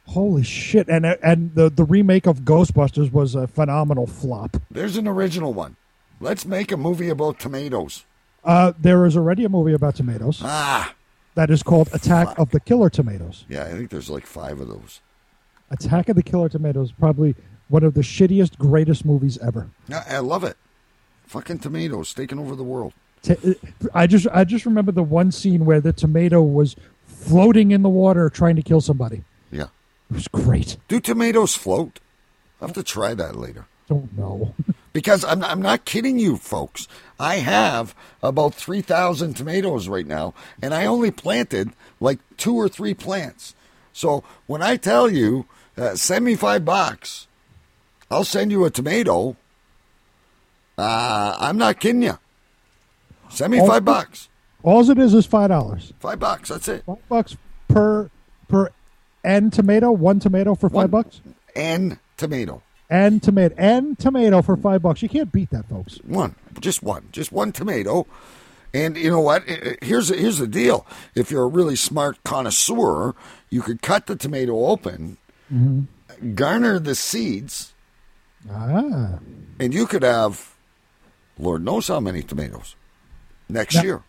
Holy 0.08 0.42
shit! 0.42 0.86
And 0.88 1.06
and 1.06 1.54
the 1.54 1.70
the 1.70 1.84
remake 1.84 2.26
of 2.26 2.40
Ghostbusters 2.40 3.10
was 3.10 3.34
a 3.34 3.46
phenomenal 3.46 4.06
flop. 4.06 4.58
There's 4.70 4.96
an 4.96 5.08
original 5.08 5.54
one. 5.54 5.76
Let's 6.20 6.44
make 6.44 6.70
a 6.70 6.76
movie 6.76 7.08
about 7.08 7.38
tomatoes. 7.38 8.04
Uh, 8.44 8.72
there 8.78 9.06
is 9.06 9.16
already 9.16 9.44
a 9.44 9.48
movie 9.48 9.72
about 9.72 9.94
tomatoes. 9.94 10.40
Ah, 10.44 10.94
that 11.34 11.50
is 11.50 11.62
called 11.62 11.88
Attack 11.94 12.38
of 12.38 12.50
the 12.50 12.60
Killer 12.60 12.90
Tomatoes. 12.90 13.46
yeah, 13.48 13.64
I 13.64 13.70
think 13.70 13.88
there's 13.90 14.10
like 14.10 14.26
five 14.26 14.60
of 14.60 14.68
those. 14.68 15.00
Attack 15.70 16.10
of 16.10 16.16
the 16.16 16.22
Killer 16.22 16.50
Tomatoes, 16.50 16.92
probably 16.92 17.34
one 17.68 17.82
of 17.82 17.94
the 17.94 18.02
shittiest, 18.02 18.58
greatest 18.58 19.06
movies 19.06 19.38
ever. 19.38 19.70
I, 19.90 20.16
I 20.16 20.18
love 20.18 20.44
it. 20.44 20.58
Fucking 21.26 21.60
tomatoes 21.60 22.12
taking 22.12 22.38
over 22.38 22.54
the 22.54 22.62
world. 22.62 22.92
T- 23.24 23.56
I 23.94 24.06
just 24.06 24.26
I 24.32 24.44
just 24.44 24.66
remember 24.66 24.92
the 24.92 25.02
one 25.02 25.32
scene 25.32 25.64
where 25.64 25.80
the 25.80 25.94
tomato 25.94 26.42
was 26.42 26.76
floating 27.06 27.70
in 27.70 27.82
the 27.82 27.88
water 27.88 28.28
trying 28.28 28.54
to 28.56 28.62
kill 28.62 28.82
somebody. 28.82 29.24
Yeah. 29.50 29.68
It 30.10 30.14
was 30.14 30.28
great. 30.28 30.76
Do 30.88 31.00
tomatoes 31.00 31.54
float? 31.56 32.00
I'll 32.60 32.68
have 32.68 32.74
to 32.74 32.82
try 32.82 33.14
that 33.14 33.34
later. 33.34 33.66
Don't 33.88 34.16
know. 34.16 34.54
Because 34.92 35.24
I'm, 35.24 35.42
I'm 35.42 35.60
not 35.60 35.84
kidding 35.84 36.20
you, 36.20 36.36
folks. 36.36 36.86
I 37.18 37.38
have 37.38 37.96
about 38.22 38.54
3,000 38.54 39.34
tomatoes 39.34 39.88
right 39.88 40.06
now, 40.06 40.34
and 40.62 40.72
I 40.72 40.86
only 40.86 41.10
planted 41.10 41.72
like 41.98 42.20
two 42.36 42.54
or 42.54 42.68
three 42.68 42.94
plants. 42.94 43.56
So 43.92 44.22
when 44.46 44.62
I 44.62 44.76
tell 44.76 45.10
you, 45.10 45.46
uh, 45.76 45.96
send 45.96 46.24
me 46.24 46.36
five 46.36 46.64
bucks, 46.64 47.26
I'll 48.08 48.22
send 48.22 48.52
you 48.52 48.64
a 48.64 48.70
tomato. 48.70 49.36
Uh, 50.78 51.36
I'm 51.40 51.58
not 51.58 51.80
kidding 51.80 52.02
you. 52.02 52.16
Send 53.34 53.52
me 53.52 53.60
All- 53.60 53.66
five 53.66 53.84
bucks. 53.84 54.28
All 54.62 54.88
it 54.90 54.98
is 54.98 55.12
is 55.12 55.26
five 55.26 55.48
dollars. 55.50 55.92
Five 56.00 56.18
bucks. 56.20 56.48
That's 56.48 56.68
it. 56.68 56.84
Five 56.86 57.08
bucks 57.08 57.36
per 57.68 58.10
per 58.48 58.70
and 59.22 59.52
tomato. 59.52 59.90
One 59.92 60.20
tomato 60.20 60.54
for 60.54 60.70
five 60.70 60.90
bucks. 60.90 61.20
And 61.54 61.98
tomato. 62.16 62.62
And 62.88 63.22
tomato 63.22 63.54
and 63.58 63.98
tomato 63.98 64.40
for 64.42 64.56
five 64.56 64.80
bucks. 64.82 65.02
You 65.02 65.08
can't 65.08 65.30
beat 65.32 65.50
that, 65.50 65.68
folks. 65.68 65.96
One, 66.04 66.34
just 66.60 66.82
one, 66.82 67.08
just 67.12 67.32
one 67.32 67.52
tomato. 67.52 68.06
And 68.72 68.96
you 68.96 69.10
know 69.10 69.20
what? 69.20 69.42
Here's 69.82 70.08
here's 70.08 70.38
the 70.38 70.46
deal. 70.46 70.86
If 71.14 71.30
you're 71.30 71.44
a 71.44 71.48
really 71.48 71.76
smart 71.76 72.22
connoisseur, 72.24 73.14
you 73.50 73.60
could 73.62 73.82
cut 73.82 74.06
the 74.06 74.16
tomato 74.16 74.66
open, 74.66 75.18
garner 76.34 76.78
the 76.78 76.94
seeds, 76.94 77.72
Ah. 78.50 79.18
and 79.60 79.72
you 79.74 79.86
could 79.86 80.02
have, 80.02 80.54
Lord 81.38 81.64
knows 81.64 81.88
how 81.88 82.00
many 82.00 82.22
tomatoes 82.22 82.76
next 83.48 83.76
Now- 83.76 83.82
year. 83.82 84.02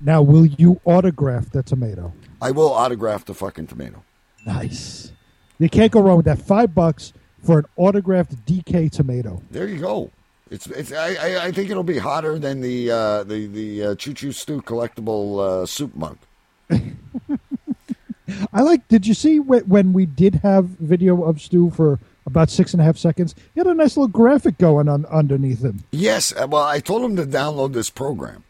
Now, 0.00 0.22
will 0.22 0.46
you 0.46 0.80
autograph 0.84 1.50
the 1.50 1.62
tomato? 1.64 2.12
I 2.40 2.52
will 2.52 2.72
autograph 2.72 3.24
the 3.24 3.34
fucking 3.34 3.66
tomato. 3.66 4.04
Nice. 4.46 5.10
You 5.58 5.68
can't 5.68 5.90
go 5.90 6.00
wrong 6.00 6.18
with 6.18 6.26
that. 6.26 6.38
Five 6.38 6.72
bucks 6.72 7.12
for 7.42 7.58
an 7.58 7.64
autographed 7.76 8.46
DK 8.46 8.92
tomato. 8.92 9.42
There 9.50 9.66
you 9.66 9.78
go. 9.78 10.12
It's 10.50 10.66
it's. 10.68 10.92
I 10.92 11.46
I, 11.46 11.52
think 11.52 11.68
it'll 11.68 11.82
be 11.82 11.98
hotter 11.98 12.38
than 12.38 12.60
the 12.60 12.90
uh, 12.90 13.24
the 13.24 13.46
the 13.48 13.84
uh, 13.84 13.94
Choo 13.96 14.14
Choo 14.14 14.32
Stew 14.32 14.62
collectible 14.62 15.40
uh, 15.62 15.66
soup 15.66 15.94
mug. 15.94 16.16
I 18.52 18.62
like. 18.62 18.86
Did 18.88 19.06
you 19.06 19.14
see 19.14 19.38
wh- 19.38 19.68
when 19.68 19.92
we 19.92 20.06
did 20.06 20.36
have 20.36 20.66
video 20.66 21.22
of 21.24 21.40
Stu 21.40 21.70
for 21.70 21.98
about 22.24 22.50
six 22.50 22.72
and 22.72 22.80
a 22.80 22.84
half 22.84 22.96
seconds? 22.96 23.34
He 23.54 23.60
had 23.60 23.66
a 23.66 23.74
nice 23.74 23.96
little 23.96 24.08
graphic 24.08 24.58
going 24.58 24.88
on 24.88 25.04
underneath 25.06 25.62
him. 25.62 25.84
Yes, 25.90 26.32
uh, 26.34 26.46
well, 26.48 26.62
I 26.62 26.80
told 26.80 27.02
him 27.02 27.16
to 27.16 27.24
download 27.26 27.72
this 27.72 27.90
program. 27.90 28.44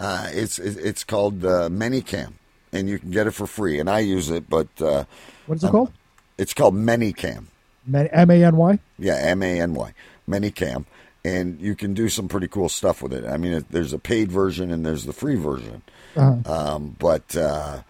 Uh, 0.00 0.28
it's 0.32 0.58
it's 0.58 1.04
called 1.04 1.44
uh, 1.44 1.68
ManyCam, 1.68 2.32
and 2.72 2.88
you 2.88 2.98
can 2.98 3.10
get 3.10 3.26
it 3.26 3.32
for 3.32 3.46
free. 3.46 3.78
And 3.78 3.88
I 3.88 4.00
use 4.00 4.30
it, 4.30 4.48
but 4.48 4.68
uh, 4.80 5.04
What 5.46 5.56
is 5.56 5.64
it 5.64 5.68
um, 5.68 5.72
called? 5.72 5.92
It's 6.38 6.54
called 6.54 6.74
ManyCam. 6.74 7.46
M 7.92 8.30
A 8.30 8.44
N 8.44 8.56
Y. 8.56 8.78
Yeah, 8.98 9.16
M 9.16 9.42
A 9.42 9.60
N 9.60 9.74
Y, 9.74 9.94
ManyCam, 10.28 10.86
and 11.24 11.60
you 11.60 11.74
can 11.74 11.94
do 11.94 12.08
some 12.08 12.28
pretty 12.28 12.48
cool 12.48 12.68
stuff 12.68 13.02
with 13.02 13.12
it. 13.12 13.24
I 13.24 13.36
mean, 13.36 13.52
it, 13.52 13.70
there's 13.70 13.92
a 13.92 13.98
paid 13.98 14.30
version 14.32 14.70
and 14.70 14.84
there's 14.84 15.04
the 15.04 15.12
free 15.12 15.36
version. 15.36 15.82
Uh-huh. 16.16 16.52
Um, 16.52 16.96
but 16.98 17.36
uh, 17.36 17.82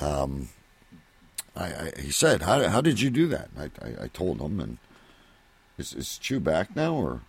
um, 0.00 0.48
I, 1.56 1.64
I, 1.64 1.92
he 2.00 2.10
said, 2.10 2.42
"How 2.42 2.68
how 2.68 2.80
did 2.80 3.00
you 3.00 3.10
do 3.10 3.26
that?" 3.28 3.48
I, 3.56 3.64
I, 3.80 4.04
I 4.04 4.08
told 4.08 4.40
him, 4.40 4.60
and 4.60 4.78
is 5.78 5.92
is 5.92 6.18
Choo 6.18 6.40
back 6.40 6.74
now 6.74 6.94
or? 6.94 7.20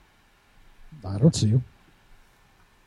I 1.03 1.17
don't 1.17 1.35
see 1.35 1.47
you. 1.47 1.61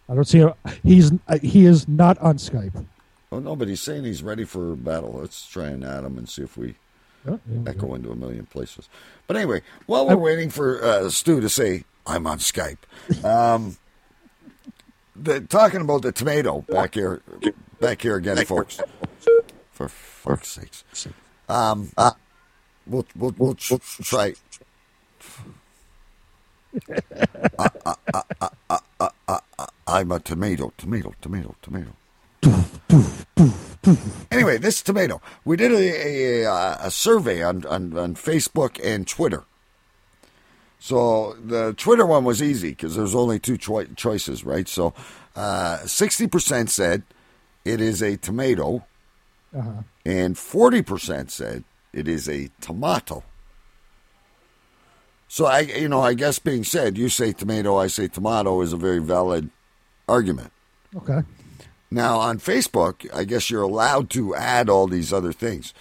I 0.08 0.14
don't 0.14 0.24
see 0.24 0.38
him. 0.38 0.52
He's 0.82 1.12
uh, 1.28 1.38
he 1.42 1.66
is 1.66 1.86
not 1.86 2.18
on 2.18 2.36
Skype. 2.38 2.84
Oh 3.30 3.38
no, 3.38 3.54
but 3.54 3.68
he's 3.68 3.82
saying 3.82 4.04
he's 4.04 4.22
ready 4.22 4.44
for 4.44 4.74
battle. 4.74 5.18
Let's 5.20 5.46
try 5.46 5.66
and 5.66 5.84
add 5.84 6.04
him 6.04 6.16
and 6.16 6.28
see 6.28 6.42
if 6.42 6.56
we 6.56 6.76
Oh, 7.26 7.38
yeah, 7.50 7.70
echo 7.70 7.94
into 7.94 8.10
a 8.10 8.16
million 8.16 8.46
places. 8.46 8.88
But 9.26 9.36
anyway, 9.36 9.62
while 9.86 10.06
we're 10.06 10.16
waiting 10.16 10.50
for 10.50 10.82
uh, 10.82 11.10
Stu 11.10 11.40
to 11.40 11.48
say 11.48 11.84
I'm 12.06 12.26
on 12.26 12.38
Skype, 12.38 12.78
um, 13.24 13.76
the, 15.16 15.40
talking 15.40 15.80
about 15.80 16.02
the 16.02 16.12
tomato 16.12 16.62
back 16.62 16.94
here, 16.94 17.20
back 17.80 18.00
here 18.02 18.16
again, 18.16 18.44
folks. 18.46 18.80
For 19.72 19.88
fuck's 19.88 20.48
sakes, 20.48 20.84
um, 21.48 21.90
uh, 21.96 22.12
we'll 22.86 23.06
we'll 23.16 23.34
we'll 23.36 23.54
tr- 23.54 23.76
try. 24.02 24.34
Uh, 27.58 27.68
uh, 28.14 28.20
uh, 29.58 29.66
I'm 29.88 30.12
a 30.12 30.20
tomato, 30.20 30.72
tomato, 30.76 31.14
tomato, 31.20 31.56
tomato. 31.62 31.92
Anyway, 34.30 34.58
this 34.58 34.82
tomato. 34.82 35.22
We 35.46 35.56
did 35.56 35.72
a, 35.72 36.42
a, 36.44 36.76
a 36.86 36.90
survey 36.90 37.42
on, 37.42 37.64
on, 37.66 37.96
on 37.96 38.14
Facebook 38.16 38.78
and 38.84 39.06
Twitter. 39.08 39.44
So 40.78 41.36
the 41.42 41.72
Twitter 41.74 42.04
one 42.04 42.24
was 42.24 42.42
easy 42.42 42.70
because 42.70 42.96
there's 42.96 43.14
only 43.14 43.38
two 43.38 43.56
choi- 43.56 43.86
choices, 43.96 44.44
right? 44.44 44.68
So 44.68 44.92
uh, 45.34 45.78
60% 45.84 46.68
said 46.68 47.02
it 47.64 47.80
is 47.80 48.02
a 48.02 48.16
tomato, 48.18 48.84
Uh-huh. 49.56 49.82
and 50.04 50.34
40% 50.36 51.30
said 51.30 51.64
it 51.94 52.06
is 52.08 52.28
a 52.28 52.50
tomato. 52.60 53.22
So 55.28 55.46
I, 55.46 55.60
you 55.60 55.88
know, 55.88 56.02
I 56.02 56.12
guess 56.14 56.38
being 56.38 56.64
said, 56.64 56.98
you 56.98 57.08
say 57.08 57.32
tomato, 57.32 57.76
I 57.78 57.86
say 57.86 58.08
tomato 58.08 58.60
is 58.60 58.72
a 58.74 58.76
very 58.76 59.00
valid 59.00 59.48
argument. 60.08 60.52
Okay. 60.96 61.20
Now 61.90 62.18
on 62.18 62.38
Facebook, 62.38 63.06
I 63.14 63.24
guess 63.24 63.50
you're 63.50 63.62
allowed 63.62 64.10
to 64.10 64.34
add 64.34 64.68
all 64.68 64.86
these 64.86 65.12
other 65.12 65.32
things. 65.32 65.72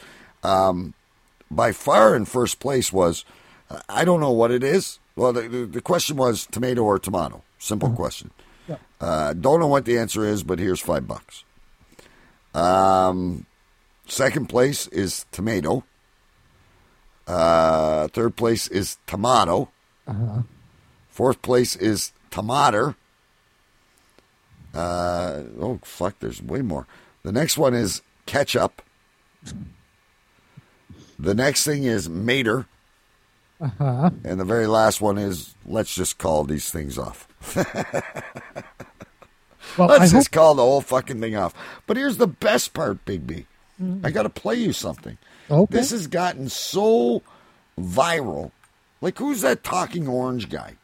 Um, 0.43 0.93
by 1.50 1.72
far 1.72 2.15
in 2.15 2.25
first 2.25 2.60
place 2.60 2.93
was, 2.93 3.25
uh, 3.69 3.79
I 3.89 4.05
don't 4.05 4.19
know 4.19 4.31
what 4.31 4.51
it 4.51 4.63
is. 4.63 5.00
Well, 5.15 5.34
the, 5.34 5.41
the, 5.48 5.65
the 5.65 5.81
question 5.81 6.15
was 6.15 6.46
tomato 6.46 6.84
or 6.84 7.00
tomato. 7.00 7.43
Simple 7.57 7.89
question. 7.91 8.31
Yeah. 8.67 8.77
Uh, 9.01 9.34
don't 9.34 9.60
know 9.60 9.67
what 9.67 9.86
the 9.86 9.98
answer 9.98 10.24
is, 10.25 10.43
but 10.43 10.60
here's 10.60 10.79
five 10.79 11.07
bucks. 11.07 11.43
Um, 12.53 13.46
second 14.07 14.48
place 14.48 14.88
is 14.88 15.25
tomato. 15.31 15.84
Uh, 17.25 18.07
third 18.10 18.36
place 18.36 18.67
is 18.67 18.98
tomato. 19.07 19.69
Uh-huh. 20.07 20.41
Fourth 21.10 21.41
place 21.41 21.75
is 21.75 22.13
tomater. 22.31 22.96
Uh, 24.77 25.43
oh, 25.60 25.79
fuck, 25.84 26.19
there's 26.19 26.41
way 26.41 26.62
more. 26.62 26.86
The 27.24 27.31
next 27.31 27.57
one 27.57 27.74
is 27.74 28.01
ketchup. 28.27 28.81
The 31.19 31.34
next 31.34 31.63
thing 31.63 31.84
is 31.84 32.07
mater. 32.07 32.67
Uh-huh. 33.60 34.12
And 34.24 34.39
the 34.39 34.46
very 34.46 34.67
last 34.67 35.01
one 35.01 35.17
is 35.17 35.55
let's 35.65 35.96
just 35.96 36.19
call 36.19 36.43
these 36.43 36.69
things 36.69 36.98
off. 37.00 37.27
Well, 39.77 39.89
let's 39.89 40.01
I 40.01 40.07
just 40.17 40.27
hope- 40.27 40.31
call 40.31 40.55
the 40.55 40.62
whole 40.62 40.81
fucking 40.81 41.19
thing 41.22 41.36
off. 41.36 41.53
But 41.88 41.98
here's 41.98 42.17
the 42.17 42.27
best 42.27 42.74
part, 42.74 43.03
Big 43.05 43.25
B. 43.27 43.46
I 44.03 44.10
got 44.12 44.24
to 44.24 44.29
play 44.29 44.55
you 44.55 44.74
something. 44.74 45.17
Okay. 45.51 45.75
This 45.75 45.91
has 45.91 46.07
gotten 46.07 46.50
so 46.50 47.22
viral. 47.79 48.51
Like, 49.01 49.19
who's 49.19 49.41
that 49.41 49.63
talking 49.63 50.07
orange 50.07 50.50
guy? 50.50 50.75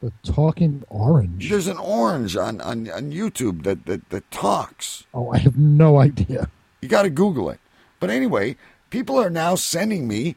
The 0.00 0.12
talking 0.22 0.84
orange. 0.88 1.50
There's 1.50 1.66
an 1.66 1.78
orange 1.78 2.36
on, 2.36 2.60
on, 2.60 2.88
on 2.90 3.10
YouTube 3.10 3.64
that, 3.64 3.86
that, 3.86 4.10
that 4.10 4.30
talks. 4.30 5.04
Oh, 5.12 5.32
I 5.32 5.38
have 5.38 5.58
no 5.58 5.98
idea. 5.98 6.48
You 6.80 6.88
got 6.88 7.02
to 7.02 7.10
Google 7.10 7.50
it. 7.50 7.58
But 7.98 8.10
anyway, 8.10 8.56
people 8.90 9.20
are 9.20 9.30
now 9.30 9.56
sending 9.56 10.06
me 10.06 10.36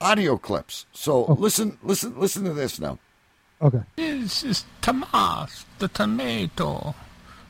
audio 0.00 0.36
clips. 0.36 0.84
So 0.92 1.26
oh. 1.26 1.32
listen, 1.38 1.78
listen, 1.82 2.18
listen 2.18 2.44
to 2.44 2.52
this 2.52 2.78
now. 2.78 2.98
Okay. 3.62 3.82
This 3.96 4.42
is 4.42 4.64
Tomas, 4.80 5.64
the 5.78 5.88
tomato. 5.88 6.94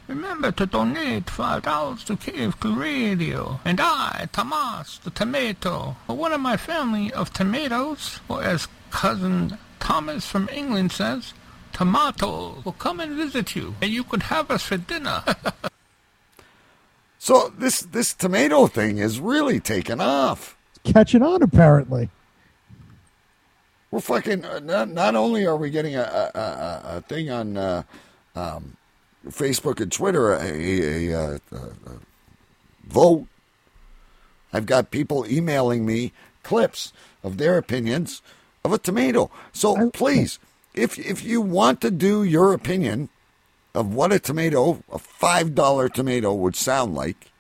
Remember 0.08 0.50
to 0.50 0.66
donate 0.66 1.26
$5 1.26 2.04
to 2.06 2.16
Cave 2.16 2.56
Radio. 2.64 3.60
And 3.64 3.80
I, 3.80 4.28
Tomas, 4.32 4.98
the 4.98 5.10
tomato, 5.10 5.96
or 6.08 6.16
one 6.16 6.32
of 6.32 6.40
my 6.40 6.56
family 6.56 7.12
of 7.12 7.32
tomatoes, 7.32 8.18
or 8.28 8.42
as 8.42 8.66
cousin 8.90 9.56
Thomas 9.78 10.26
from 10.26 10.48
England 10.52 10.90
says, 10.90 11.32
tomatoes 11.72 12.64
will 12.64 12.72
come 12.72 13.00
and 13.00 13.12
visit 13.12 13.54
you, 13.56 13.74
and 13.80 13.90
you 13.92 14.04
could 14.04 14.24
have 14.24 14.50
us 14.50 14.62
for 14.62 14.76
dinner. 14.76 15.22
So 17.22 17.52
this 17.58 17.80
this 17.80 18.14
tomato 18.14 18.66
thing 18.66 18.96
is 18.96 19.20
really 19.20 19.60
taken 19.60 20.00
off. 20.00 20.56
Catching 20.84 21.22
on, 21.22 21.42
apparently. 21.42 22.08
We're 23.90 24.00
fucking. 24.00 24.42
Uh, 24.42 24.60
not, 24.60 24.88
not 24.88 25.14
only 25.14 25.46
are 25.46 25.56
we 25.56 25.68
getting 25.68 25.96
a 25.96 26.00
a, 26.00 26.38
a, 26.38 26.82
a 26.96 27.00
thing 27.02 27.30
on 27.30 27.58
uh, 27.58 27.82
um, 28.34 28.74
Facebook 29.28 29.80
and 29.82 29.92
Twitter, 29.92 30.32
a, 30.32 30.40
a, 30.40 31.12
a, 31.12 31.40
a 31.52 31.70
vote. 32.86 33.26
I've 34.50 34.66
got 34.66 34.90
people 34.90 35.26
emailing 35.30 35.84
me 35.84 36.12
clips 36.42 36.90
of 37.22 37.36
their 37.36 37.58
opinions 37.58 38.22
of 38.64 38.72
a 38.72 38.78
tomato. 38.78 39.30
So 39.52 39.90
please, 39.90 40.38
if 40.74 40.98
if 40.98 41.24
you 41.24 41.40
want 41.40 41.80
to 41.80 41.90
do 41.90 42.22
your 42.22 42.52
opinion 42.52 43.08
of 43.74 43.94
what 43.94 44.12
a 44.12 44.18
tomato, 44.18 44.82
a 44.90 44.98
five 44.98 45.54
dollar 45.54 45.88
tomato, 45.88 46.34
would 46.34 46.56
sound 46.56 46.94
like, 46.94 47.30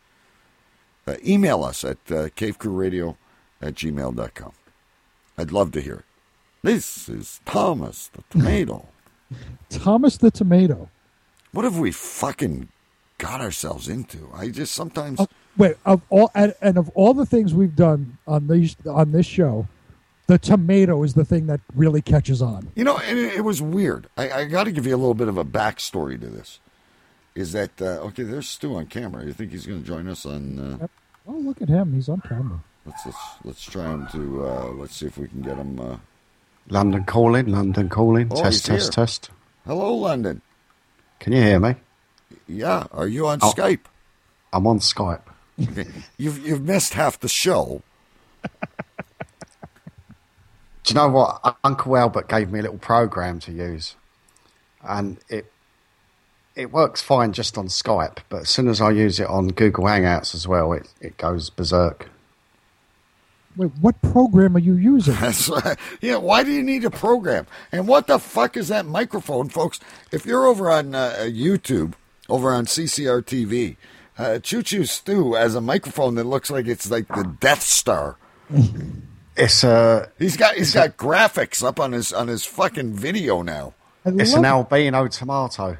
uh, 1.06 1.16
email 1.26 1.64
us 1.64 1.84
at 1.84 1.98
uh, 2.08 2.28
cavecrewradio 2.36 3.16
at 3.60 3.74
gmail.com. 3.74 4.52
I'd 5.36 5.52
love 5.52 5.72
to 5.72 5.80
hear 5.80 5.96
it. 5.96 6.04
This 6.62 7.08
is 7.08 7.40
Thomas 7.44 8.08
the 8.08 8.22
tomato. 8.30 8.88
Thomas 9.70 10.16
the 10.18 10.30
tomato. 10.30 10.90
What 11.52 11.64
have 11.64 11.78
we 11.78 11.90
fucking 11.90 12.68
got 13.18 13.40
ourselves 13.40 13.88
into? 13.88 14.28
I 14.34 14.48
just 14.48 14.72
sometimes. 14.72 15.20
Uh, 15.20 15.26
wait, 15.56 15.76
of 15.84 16.02
all 16.10 16.30
and, 16.34 16.54
and 16.60 16.76
of 16.76 16.90
all 16.90 17.14
the 17.14 17.26
things 17.26 17.54
we've 17.54 17.76
done 17.76 18.18
on 18.26 18.48
these 18.48 18.76
on 18.86 19.12
this 19.12 19.26
show, 19.26 19.66
the 20.30 20.38
tomato 20.38 21.02
is 21.02 21.14
the 21.14 21.24
thing 21.24 21.46
that 21.48 21.60
really 21.74 22.00
catches 22.00 22.40
on. 22.40 22.70
You 22.76 22.84
know, 22.84 22.98
and 22.98 23.18
it, 23.18 23.34
it 23.38 23.40
was 23.40 23.60
weird. 23.60 24.06
I, 24.16 24.30
I 24.30 24.44
got 24.44 24.64
to 24.64 24.70
give 24.72 24.86
you 24.86 24.94
a 24.94 24.96
little 24.96 25.14
bit 25.14 25.26
of 25.26 25.36
a 25.36 25.44
backstory 25.44 26.20
to 26.20 26.26
this. 26.28 26.60
Is 27.34 27.50
that 27.52 27.82
uh, 27.82 28.06
okay? 28.08 28.22
There's 28.22 28.48
Stu 28.48 28.76
on 28.76 28.86
camera. 28.86 29.24
You 29.24 29.32
think 29.32 29.50
he's 29.50 29.66
going 29.66 29.80
to 29.80 29.86
join 29.86 30.06
us 30.08 30.24
on? 30.24 30.78
Uh, 30.82 30.86
Oh, 31.26 31.32
look 31.32 31.60
at 31.60 31.68
him. 31.68 31.92
He's 31.94 32.08
on 32.08 32.20
camera. 32.22 32.60
let's 32.86 33.04
let's 33.06 33.18
let's 33.44 33.64
try 33.64 33.90
him 33.92 34.06
to. 34.12 34.46
Uh, 34.46 34.64
let's 34.72 34.96
see 34.96 35.06
if 35.06 35.18
we 35.18 35.28
can 35.28 35.42
get 35.42 35.56
him. 35.56 35.78
Uh, 35.78 35.96
London 36.68 37.04
calling, 37.04 37.46
London 37.48 37.88
calling. 37.88 38.28
Oh, 38.30 38.42
test, 38.42 38.66
test, 38.66 38.94
here. 38.94 39.04
test. 39.04 39.30
hello, 39.66 39.94
London. 39.94 40.40
Can 41.18 41.32
you 41.34 41.42
hear 41.42 41.60
me? 41.60 41.74
Yeah, 42.48 42.86
are 42.92 43.06
you 43.06 43.26
on 43.26 43.38
Oh. 43.42 43.52
Skype? 43.52 43.80
I'm 44.52 44.66
on 44.66 44.78
Skype. 44.78 45.22
Okay. 45.62 45.86
You've 46.16 46.44
you've 46.46 46.62
missed 46.62 46.94
half 46.94 47.20
the 47.20 47.28
show. 47.28 47.82
Do 50.84 50.94
you 50.94 50.94
know 50.94 51.08
what? 51.08 51.56
Uncle 51.62 51.96
Albert 51.96 52.28
gave 52.28 52.50
me 52.50 52.58
a 52.58 52.62
little 52.62 52.78
program 52.78 53.38
to 53.40 53.52
use, 53.52 53.96
and 54.82 55.18
it 55.28 55.52
it 56.56 56.72
works 56.72 57.00
fine 57.00 57.32
just 57.32 57.56
on 57.56 57.66
Skype. 57.68 58.18
But 58.28 58.42
as 58.42 58.50
soon 58.50 58.68
as 58.68 58.80
I 58.80 58.90
use 58.90 59.20
it 59.20 59.28
on 59.28 59.48
Google 59.48 59.84
Hangouts 59.84 60.34
as 60.34 60.48
well, 60.48 60.72
it, 60.72 60.88
it 61.00 61.16
goes 61.16 61.50
berserk. 61.50 62.10
Wait, 63.56 63.70
what 63.80 64.00
program 64.00 64.56
are 64.56 64.60
you 64.60 64.74
using? 64.74 65.14
That's 65.20 65.48
right. 65.48 65.78
Yeah, 66.00 66.16
why 66.16 66.44
do 66.44 66.52
you 66.52 66.62
need 66.62 66.84
a 66.84 66.90
program? 66.90 67.46
And 67.72 67.86
what 67.88 68.06
the 68.06 68.18
fuck 68.18 68.56
is 68.56 68.68
that 68.68 68.86
microphone, 68.86 69.48
folks? 69.48 69.80
If 70.12 70.24
you're 70.24 70.46
over 70.46 70.70
on 70.70 70.94
uh, 70.94 71.14
YouTube, 71.22 71.94
over 72.28 72.52
on 72.52 72.66
CCR 72.66 73.22
TV, 73.22 73.76
uh, 74.18 74.38
Choo 74.38 74.62
Choo 74.62 74.84
Stew 74.84 75.34
has 75.34 75.54
a 75.54 75.60
microphone 75.60 76.14
that 76.16 76.24
looks 76.24 76.50
like 76.50 76.66
it's 76.66 76.90
like 76.90 77.08
the 77.08 77.24
Death 77.40 77.62
Star. 77.62 78.16
It's 79.36 79.64
uh, 79.64 80.08
He's 80.18 80.36
got 80.36 80.54
he's 80.56 80.74
got 80.74 80.96
graphics 80.96 81.62
up 81.62 81.80
on 81.80 81.92
his 81.92 82.12
on 82.12 82.28
his 82.28 82.44
fucking 82.44 82.94
video 82.94 83.42
now. 83.42 83.74
it's 84.04 84.34
an 84.34 84.44
albino 84.44 85.06
tomato. 85.08 85.76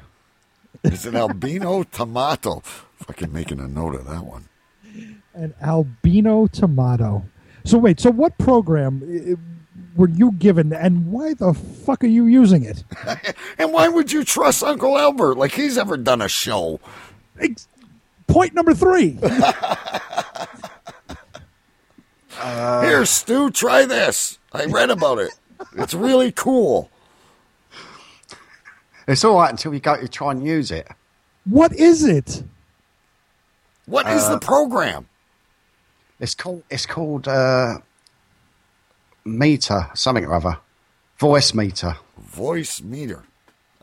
It's 0.83 1.05
an 1.05 1.15
albino 1.15 1.83
tomato. 1.83 2.61
Fucking 2.95 3.31
making 3.31 3.59
a 3.59 3.67
note 3.67 3.95
of 3.95 4.05
that 4.05 4.23
one. 4.25 4.47
An 5.33 5.53
albino 5.61 6.47
tomato. 6.47 7.23
So 7.65 7.77
wait, 7.77 7.99
so 7.99 8.09
what 8.09 8.37
program 8.37 9.37
were 9.95 10.09
you 10.09 10.31
given, 10.33 10.73
and 10.73 11.11
why 11.11 11.33
the 11.33 11.53
fuck 11.53 12.03
are 12.03 12.07
you 12.07 12.25
using 12.25 12.63
it? 12.63 12.83
And 13.59 13.71
why 13.73 13.87
would 13.89 14.11
you 14.11 14.23
trust 14.23 14.63
Uncle 14.63 14.97
Albert 14.97 15.37
like 15.37 15.51
he's 15.51 15.77
ever 15.77 15.95
done 15.97 16.21
a 16.21 16.27
show? 16.27 16.79
Ex- 17.39 17.67
Point 18.27 18.55
number 18.55 18.73
three. 18.73 19.19
Here, 22.41 23.05
Stu, 23.05 23.51
try 23.51 23.85
this. 23.85 24.39
I 24.53 24.65
read 24.65 24.89
about 24.89 25.19
it. 25.19 25.31
It's 25.77 25.93
really 25.93 26.31
cool. 26.31 26.89
It's 29.07 29.23
all 29.23 29.37
right 29.37 29.51
until 29.51 29.73
you 29.73 29.79
go 29.79 29.99
to 29.99 30.07
try 30.07 30.31
and 30.31 30.45
use 30.45 30.71
it. 30.71 30.87
What 31.45 31.73
is 31.73 32.03
it? 32.03 32.43
What 33.85 34.07
is 34.07 34.23
Uh, 34.23 34.33
the 34.35 34.39
program? 34.39 35.07
It's 36.19 36.35
called 36.35 36.63
it's 36.69 36.85
called 36.85 37.27
uh, 37.27 37.79
meter 39.25 39.89
something 39.95 40.23
or 40.25 40.35
other, 40.35 40.57
Voicemeeter. 41.19 41.97
Voice 42.19 42.81
meter. 42.81 43.23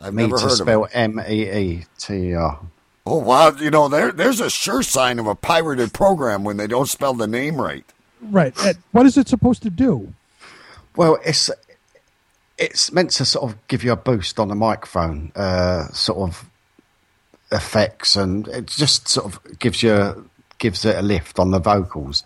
I've 0.01 0.15
meter 0.15 0.29
never 0.29 0.41
heard 0.41 0.53
of 0.53 0.57
spelled 0.59 0.87
it. 0.87 0.93
M 0.95 1.21
E 1.29 1.51
E 1.51 1.85
T 1.99 2.15
E 2.15 2.35
R. 2.35 2.61
Oh 3.07 3.19
wow! 3.19 3.51
You 3.51 3.71
know 3.71 3.89
there 3.89 4.13
there's 4.13 4.41
a 4.41 4.51
sure 4.51 4.83
sign 4.83 5.19
of 5.19 5.27
a 5.27 5.35
pirated 5.35 5.93
program 5.93 6.45
when 6.45 6.57
they 6.59 6.67
don't 6.69 6.89
spell 6.89 7.15
the 7.15 7.27
name 7.27 7.61
right. 7.61 7.85
Right. 8.21 8.55
And 8.65 8.79
what 8.93 9.07
is 9.07 9.17
it 9.17 9.29
supposed 9.29 9.63
to 9.63 9.71
do? 9.71 10.13
Well, 10.97 11.19
it's 11.25 11.51
it's 12.59 12.93
meant 12.93 13.11
to 13.13 13.25
sort 13.25 13.51
of 13.51 13.69
give 13.69 13.85
you 13.85 13.93
a 13.93 13.97
boost 13.97 14.41
on 14.41 14.49
the 14.49 14.55
microphone, 14.55 15.33
uh, 15.37 15.87
sort 15.89 16.29
of 16.29 16.51
effects, 17.53 18.17
and 18.17 18.49
it 18.49 18.67
just 18.67 19.09
sort 19.09 19.27
of 19.27 19.59
gives 19.59 19.83
you 19.83 20.29
gives 20.59 20.85
it 20.85 20.97
a 20.97 21.03
lift 21.03 21.39
on 21.39 21.51
the 21.53 21.61
vocals. 21.61 22.25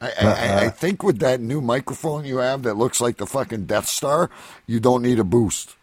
I, 0.00 0.06
I, 0.06 0.10
But, 0.20 0.38
I, 0.38 0.48
uh, 0.48 0.60
I 0.60 0.68
think 0.68 1.02
with 1.02 1.18
that 1.20 1.40
new 1.40 1.60
microphone 1.60 2.24
you 2.24 2.38
have 2.38 2.62
that 2.62 2.74
looks 2.74 3.00
like 3.00 3.16
the 3.16 3.26
fucking 3.26 3.66
Death 3.66 3.88
Star, 3.88 4.30
you 4.66 4.80
don't 4.80 5.02
need 5.02 5.18
a 5.18 5.24
boost. 5.24 5.76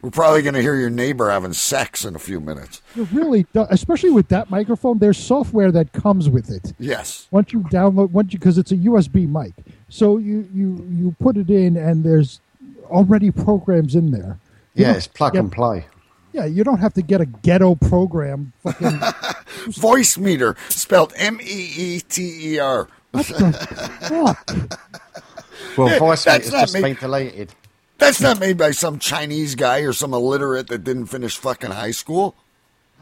We're 0.00 0.10
probably 0.10 0.42
going 0.42 0.54
to 0.54 0.62
hear 0.62 0.76
your 0.76 0.90
neighbor 0.90 1.28
having 1.28 1.52
sex 1.52 2.04
in 2.04 2.14
a 2.14 2.20
few 2.20 2.40
minutes. 2.40 2.82
You 2.94 3.08
really, 3.12 3.46
do, 3.52 3.66
especially 3.68 4.10
with 4.10 4.28
that 4.28 4.48
microphone, 4.48 4.98
there's 4.98 5.18
software 5.18 5.72
that 5.72 5.92
comes 5.92 6.28
with 6.28 6.50
it. 6.50 6.72
Yes. 6.78 7.26
Once 7.32 7.52
you 7.52 7.60
download, 7.64 8.10
once 8.12 8.32
you 8.32 8.38
because 8.38 8.58
it's 8.58 8.70
a 8.70 8.76
USB 8.76 9.28
mic, 9.28 9.52
so 9.88 10.16
you 10.18 10.48
you 10.54 10.86
you 10.92 11.16
put 11.18 11.36
it 11.36 11.50
in, 11.50 11.76
and 11.76 12.04
there's 12.04 12.40
already 12.86 13.32
programs 13.32 13.96
in 13.96 14.12
there. 14.12 14.38
You 14.74 14.84
Yeah, 14.84 14.92
it's 14.92 15.08
plug 15.08 15.32
get- 15.32 15.40
and 15.40 15.50
play. 15.52 15.86
Yeah, 16.32 16.44
you 16.44 16.62
don't 16.62 16.78
have 16.78 16.94
to 16.94 17.02
get 17.02 17.20
a 17.20 17.26
ghetto 17.26 17.74
program. 17.74 18.52
Fucking 18.62 18.88
Voicemeeter 19.72 20.56
spelled 20.70 21.12
M 21.16 21.40
E 21.40 21.44
E 21.76 22.00
T 22.00 22.52
E 22.54 22.58
R. 22.60 22.86
what 23.10 23.26
the 23.26 23.52
fuck? 24.08 25.76
Well, 25.76 25.88
Yeah, 25.88 25.98
Voicemeeter 25.98 26.40
is 26.40 26.52
not 26.52 26.60
just 26.60 26.74
me. 26.74 26.82
been 26.82 26.94
deleted. 26.96 27.54
That's 27.98 28.20
not 28.20 28.38
made 28.38 28.56
by 28.56 28.70
some 28.70 28.98
Chinese 28.98 29.54
guy 29.54 29.80
or 29.80 29.92
some 29.92 30.14
illiterate 30.14 30.68
that 30.68 30.84
didn't 30.84 31.06
finish 31.06 31.36
fucking 31.36 31.72
high 31.72 31.90
school. 31.90 32.36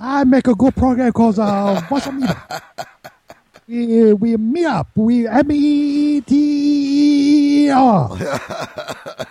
I 0.00 0.24
make 0.24 0.46
a 0.48 0.54
good 0.54 0.74
program 0.74 1.12
called 1.12 1.38
uh, 1.38 1.80
What's 1.82 2.06
a 2.06 2.10
Meetup? 2.10 2.86
we, 3.68 4.12
we 4.14 4.36
meet 4.36 4.66
up. 4.66 4.88
We 4.94 5.26
M 5.26 5.50
E 5.50 6.20
T 6.22 7.66
E 7.66 7.70
R. 7.70 8.18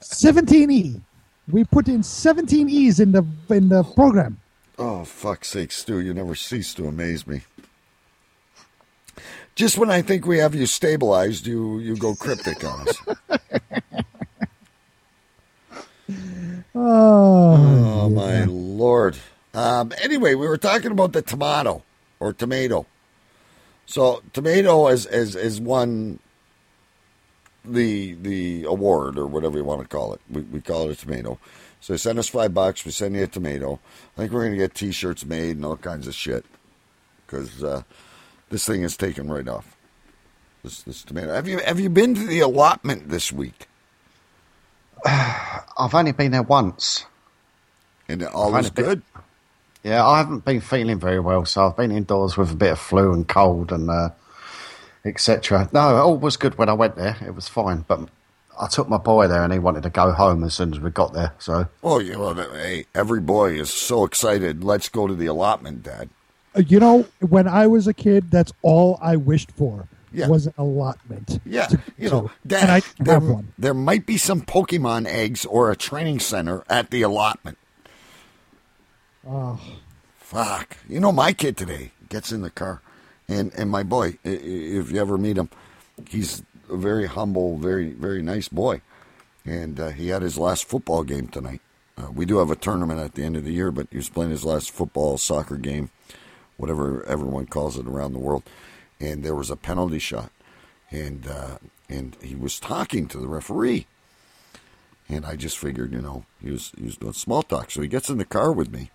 17 0.00 0.70
E. 0.70 1.00
We 1.50 1.64
put 1.64 1.88
in 1.88 2.02
17 2.02 2.68
E's 2.68 3.00
in 3.00 3.12
the 3.12 3.24
in 3.50 3.68
the 3.68 3.82
program. 3.82 4.38
Oh, 4.78 5.04
fuck's 5.04 5.48
sake, 5.48 5.70
Stu, 5.70 6.00
you 6.00 6.14
never 6.14 6.34
cease 6.34 6.74
to 6.74 6.86
amaze 6.88 7.26
me. 7.26 7.42
Just 9.54 9.78
when 9.78 9.90
I 9.90 10.02
think 10.02 10.26
we 10.26 10.38
have 10.38 10.54
you 10.54 10.66
stabilized, 10.66 11.46
you, 11.46 11.78
you 11.78 11.96
go 11.96 12.16
cryptic 12.16 12.64
on 12.64 12.88
us. 12.88 12.98
Oh, 16.74 18.04
Oh, 18.04 18.08
my 18.10 18.44
lord. 18.44 19.16
Um, 19.54 19.92
anyway, 20.02 20.34
we 20.34 20.46
were 20.48 20.58
talking 20.58 20.90
about 20.90 21.12
the 21.12 21.22
tomato 21.22 21.82
or 22.20 22.32
tomato. 22.32 22.86
So 23.86 24.22
tomato 24.32 24.88
has 24.88 25.06
is, 25.06 25.36
is 25.36 25.60
won 25.60 26.18
the 27.64 28.14
the 28.14 28.64
award 28.64 29.16
or 29.18 29.26
whatever 29.26 29.56
you 29.56 29.64
want 29.64 29.82
to 29.82 29.88
call 29.88 30.12
it. 30.14 30.20
We, 30.30 30.42
we 30.42 30.60
call 30.60 30.88
it 30.88 30.92
a 30.92 30.96
tomato. 30.96 31.38
So 31.80 31.92
they 31.92 31.98
send 31.98 32.18
us 32.18 32.28
five 32.28 32.52
bucks. 32.54 32.84
We 32.84 32.90
send 32.90 33.14
you 33.14 33.24
a 33.24 33.26
tomato. 33.26 33.78
I 34.16 34.20
think 34.20 34.32
we're 34.32 34.44
gonna 34.44 34.56
get 34.56 34.74
T-shirts 34.74 35.24
made 35.24 35.56
and 35.56 35.64
all 35.64 35.76
kinds 35.76 36.06
of 36.06 36.14
shit 36.14 36.44
because 37.26 37.62
uh, 37.62 37.82
this 38.50 38.66
thing 38.66 38.82
is 38.82 38.96
taken 38.96 39.30
right 39.30 39.46
off. 39.48 39.76
This 40.62 40.82
this 40.82 41.02
tomato. 41.02 41.32
Have 41.32 41.46
you 41.48 41.58
have 41.58 41.78
you 41.78 41.90
been 41.90 42.14
to 42.14 42.26
the 42.26 42.40
allotment 42.40 43.08
this 43.10 43.30
week? 43.32 43.68
I've 45.78 45.94
only 45.94 46.12
been 46.12 46.32
there 46.32 46.42
once. 46.42 47.04
And 48.08 48.22
all 48.24 48.54
I've 48.54 48.64
is 48.64 48.70
only 48.70 48.74
been- 48.74 48.84
good. 48.84 49.02
Yeah, 49.82 50.06
I 50.06 50.16
haven't 50.16 50.46
been 50.46 50.62
feeling 50.62 50.98
very 50.98 51.20
well, 51.20 51.44
so 51.44 51.66
I've 51.66 51.76
been 51.76 51.90
indoors 51.90 52.38
with 52.38 52.50
a 52.52 52.54
bit 52.54 52.72
of 52.72 52.78
flu 52.78 53.12
and 53.12 53.28
cold 53.28 53.70
and 53.70 53.90
uh, 53.90 54.08
etc. 55.04 55.68
No, 55.74 55.80
all 55.96 56.16
was 56.16 56.38
good 56.38 56.56
when 56.56 56.70
I 56.70 56.72
went 56.72 56.96
there. 56.96 57.18
It 57.20 57.34
was 57.34 57.48
fine, 57.48 57.84
but 57.86 58.08
I 58.58 58.66
took 58.68 58.88
my 58.88 58.96
boy 58.96 59.28
there 59.28 59.42
and 59.42 59.52
he 59.52 59.58
wanted 59.58 59.82
to 59.82 59.90
go 59.90 60.12
home 60.12 60.42
as 60.42 60.54
soon 60.54 60.72
as 60.72 60.80
we 60.80 60.88
got 60.88 61.12
there. 61.12 61.34
So 61.38 61.66
Oh, 61.82 61.98
you 61.98 62.12
know, 62.14 62.32
hey, 62.32 62.86
every 62.94 63.20
boy 63.20 63.60
is 63.60 63.68
so 63.68 64.04
excited. 64.04 64.64
Let's 64.64 64.88
go 64.88 65.06
to 65.06 65.14
the 65.14 65.26
allotment, 65.26 65.82
Dad. 65.82 66.08
Uh, 66.56 66.60
You 66.66 66.80
know, 66.80 67.04
when 67.20 67.46
I 67.46 67.66
was 67.66 67.86
a 67.86 67.92
kid, 67.92 68.30
that's 68.30 68.54
all 68.62 68.98
I 69.02 69.16
wished 69.16 69.50
for 69.52 69.86
Yeah. 70.14 70.28
was 70.28 70.46
an 70.46 70.54
allotment. 70.58 71.40
Yeah, 71.44 71.66
to- 71.66 71.80
you 71.98 72.08
know, 72.10 72.30
and 72.44 72.70
I 72.70 72.82
there, 72.98 73.14
have 73.14 73.24
one. 73.28 73.52
there 73.58 73.74
might 73.74 74.06
be 74.06 74.16
some 74.16 74.40
Pokemon 74.42 75.06
eggs 75.06 75.44
or 75.44 75.70
a 75.70 75.76
training 75.76 76.20
center 76.20 76.62
at 76.68 76.90
the 76.90 77.02
allotment. 77.02 77.58
Oh, 79.26 79.60
Fuck. 80.18 80.76
You 80.88 81.00
know, 81.00 81.12
my 81.12 81.32
kid 81.32 81.56
today 81.56 81.92
gets 82.08 82.32
in 82.32 82.40
the 82.42 82.50
car, 82.50 82.80
and, 83.28 83.52
and 83.56 83.70
my 83.70 83.82
boy, 83.82 84.18
if 84.24 84.90
you 84.90 85.00
ever 85.00 85.16
meet 85.18 85.36
him, 85.36 85.48
he's 86.08 86.42
a 86.70 86.76
very 86.76 87.06
humble, 87.06 87.56
very, 87.58 87.90
very 87.90 88.22
nice 88.22 88.48
boy. 88.48 88.80
And 89.44 89.78
uh, 89.78 89.88
he 89.90 90.08
had 90.08 90.22
his 90.22 90.38
last 90.38 90.64
football 90.66 91.04
game 91.04 91.28
tonight. 91.28 91.60
Uh, 91.96 92.10
we 92.10 92.24
do 92.24 92.38
have 92.38 92.50
a 92.50 92.56
tournament 92.56 92.98
at 93.00 93.14
the 93.14 93.22
end 93.22 93.36
of 93.36 93.44
the 93.44 93.52
year, 93.52 93.70
but 93.70 93.86
he 93.90 93.96
was 93.98 94.08
playing 94.08 94.30
his 94.30 94.44
last 94.44 94.70
football, 94.70 95.18
soccer 95.18 95.56
game, 95.56 95.90
whatever 96.56 97.04
everyone 97.06 97.46
calls 97.46 97.78
it 97.78 97.86
around 97.86 98.12
the 98.14 98.18
world. 98.18 98.42
And 99.00 99.24
there 99.24 99.34
was 99.34 99.50
a 99.50 99.56
penalty 99.56 99.98
shot. 99.98 100.30
And, 100.90 101.26
uh, 101.26 101.58
and 101.88 102.16
he 102.22 102.34
was 102.34 102.60
talking 102.60 103.06
to 103.08 103.18
the 103.18 103.28
referee. 103.28 103.86
And 105.08 105.26
I 105.26 105.36
just 105.36 105.58
figured, 105.58 105.92
you 105.92 106.00
know, 106.00 106.24
he 106.40 106.50
was, 106.50 106.72
he 106.76 106.84
was 106.84 106.96
doing 106.96 107.12
small 107.12 107.42
talk. 107.42 107.70
So 107.70 107.82
he 107.82 107.88
gets 107.88 108.08
in 108.08 108.18
the 108.18 108.24
car 108.24 108.52
with 108.52 108.72
me. 108.72 108.90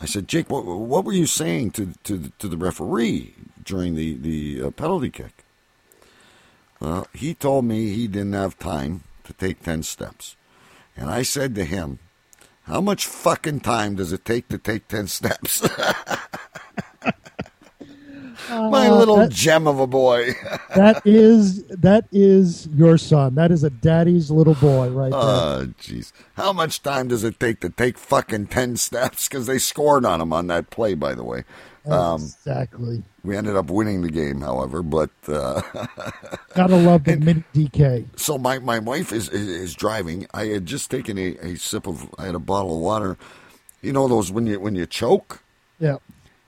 I 0.00 0.04
said, 0.06 0.28
Jake, 0.28 0.50
what, 0.50 0.64
what 0.64 1.04
were 1.04 1.12
you 1.12 1.26
saying 1.26 1.70
to 1.72 1.94
to 2.04 2.30
to 2.38 2.48
the 2.48 2.56
referee 2.56 3.34
during 3.64 3.94
the 3.94 4.16
the 4.16 4.66
uh, 4.66 4.70
penalty 4.70 5.10
kick? 5.10 5.44
Well, 6.80 7.06
he 7.14 7.34
told 7.34 7.64
me 7.64 7.88
he 7.90 8.06
didn't 8.06 8.34
have 8.34 8.58
time 8.58 9.04
to 9.24 9.32
take 9.32 9.62
ten 9.62 9.82
steps, 9.82 10.36
and 10.96 11.08
I 11.08 11.22
said 11.22 11.54
to 11.54 11.64
him, 11.64 11.98
"How 12.64 12.82
much 12.82 13.06
fucking 13.06 13.60
time 13.60 13.96
does 13.96 14.12
it 14.12 14.26
take 14.26 14.48
to 14.48 14.58
take 14.58 14.86
ten 14.86 15.06
steps?" 15.06 15.66
My 18.50 18.88
Uh, 18.88 18.94
little 18.96 19.16
that- 19.16 19.30
gem 19.30 19.66
of 19.66 19.78
a 19.80 19.86
boy. 19.86 20.32
that 20.74 21.02
is 21.04 21.64
that 21.68 22.04
is 22.12 22.66
your 22.68 22.98
son. 22.98 23.34
That 23.34 23.50
is 23.50 23.64
a 23.64 23.70
daddy's 23.70 24.30
little 24.30 24.54
boy 24.54 24.88
right 24.90 25.10
there. 25.10 25.20
Oh, 25.20 25.66
jeez. 25.80 26.12
How 26.34 26.52
much 26.52 26.82
time 26.82 27.08
does 27.08 27.24
it 27.24 27.38
take 27.40 27.60
to 27.60 27.70
take 27.70 27.98
fucking 27.98 28.46
10 28.48 28.76
steps? 28.76 29.28
Because 29.28 29.46
they 29.46 29.58
scored 29.58 30.04
on 30.04 30.20
him 30.20 30.32
on 30.32 30.46
that 30.48 30.70
play, 30.70 30.94
by 30.94 31.14
the 31.14 31.24
way. 31.24 31.44
Um, 31.86 32.14
exactly. 32.22 33.04
we 33.22 33.36
ended 33.36 33.54
up 33.54 33.70
winning 33.70 34.02
the 34.02 34.10
game, 34.10 34.40
however, 34.40 34.82
but. 34.82 35.10
Uh, 35.28 35.62
Gotta 36.54 36.76
love 36.76 37.04
the 37.04 37.16
mini 37.16 37.44
DK. 37.54 38.06
so 38.18 38.38
my, 38.38 38.58
my 38.58 38.80
wife 38.80 39.12
is, 39.12 39.28
is, 39.28 39.46
is 39.46 39.74
driving. 39.74 40.26
I 40.34 40.46
had 40.46 40.66
just 40.66 40.90
taken 40.90 41.16
a, 41.16 41.36
a 41.40 41.54
sip 41.56 41.86
of, 41.86 42.12
I 42.18 42.26
had 42.26 42.34
a 42.34 42.40
bottle 42.40 42.76
of 42.76 42.82
water. 42.82 43.16
You 43.82 43.92
know 43.92 44.08
those 44.08 44.32
when 44.32 44.46
you 44.48 44.58
when 44.58 44.74
you 44.74 44.84
choke? 44.86 45.42
Yeah. 45.78 45.98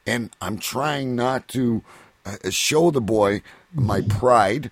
And 0.09 0.35
I'm 0.41 0.59
trying 0.59 1.15
not 1.15 1.49
to 1.49 1.83
uh, 2.25 2.51
show 2.51 2.91
the 2.91 3.01
boy 3.03 3.43
my 3.75 4.01
pride 4.01 4.71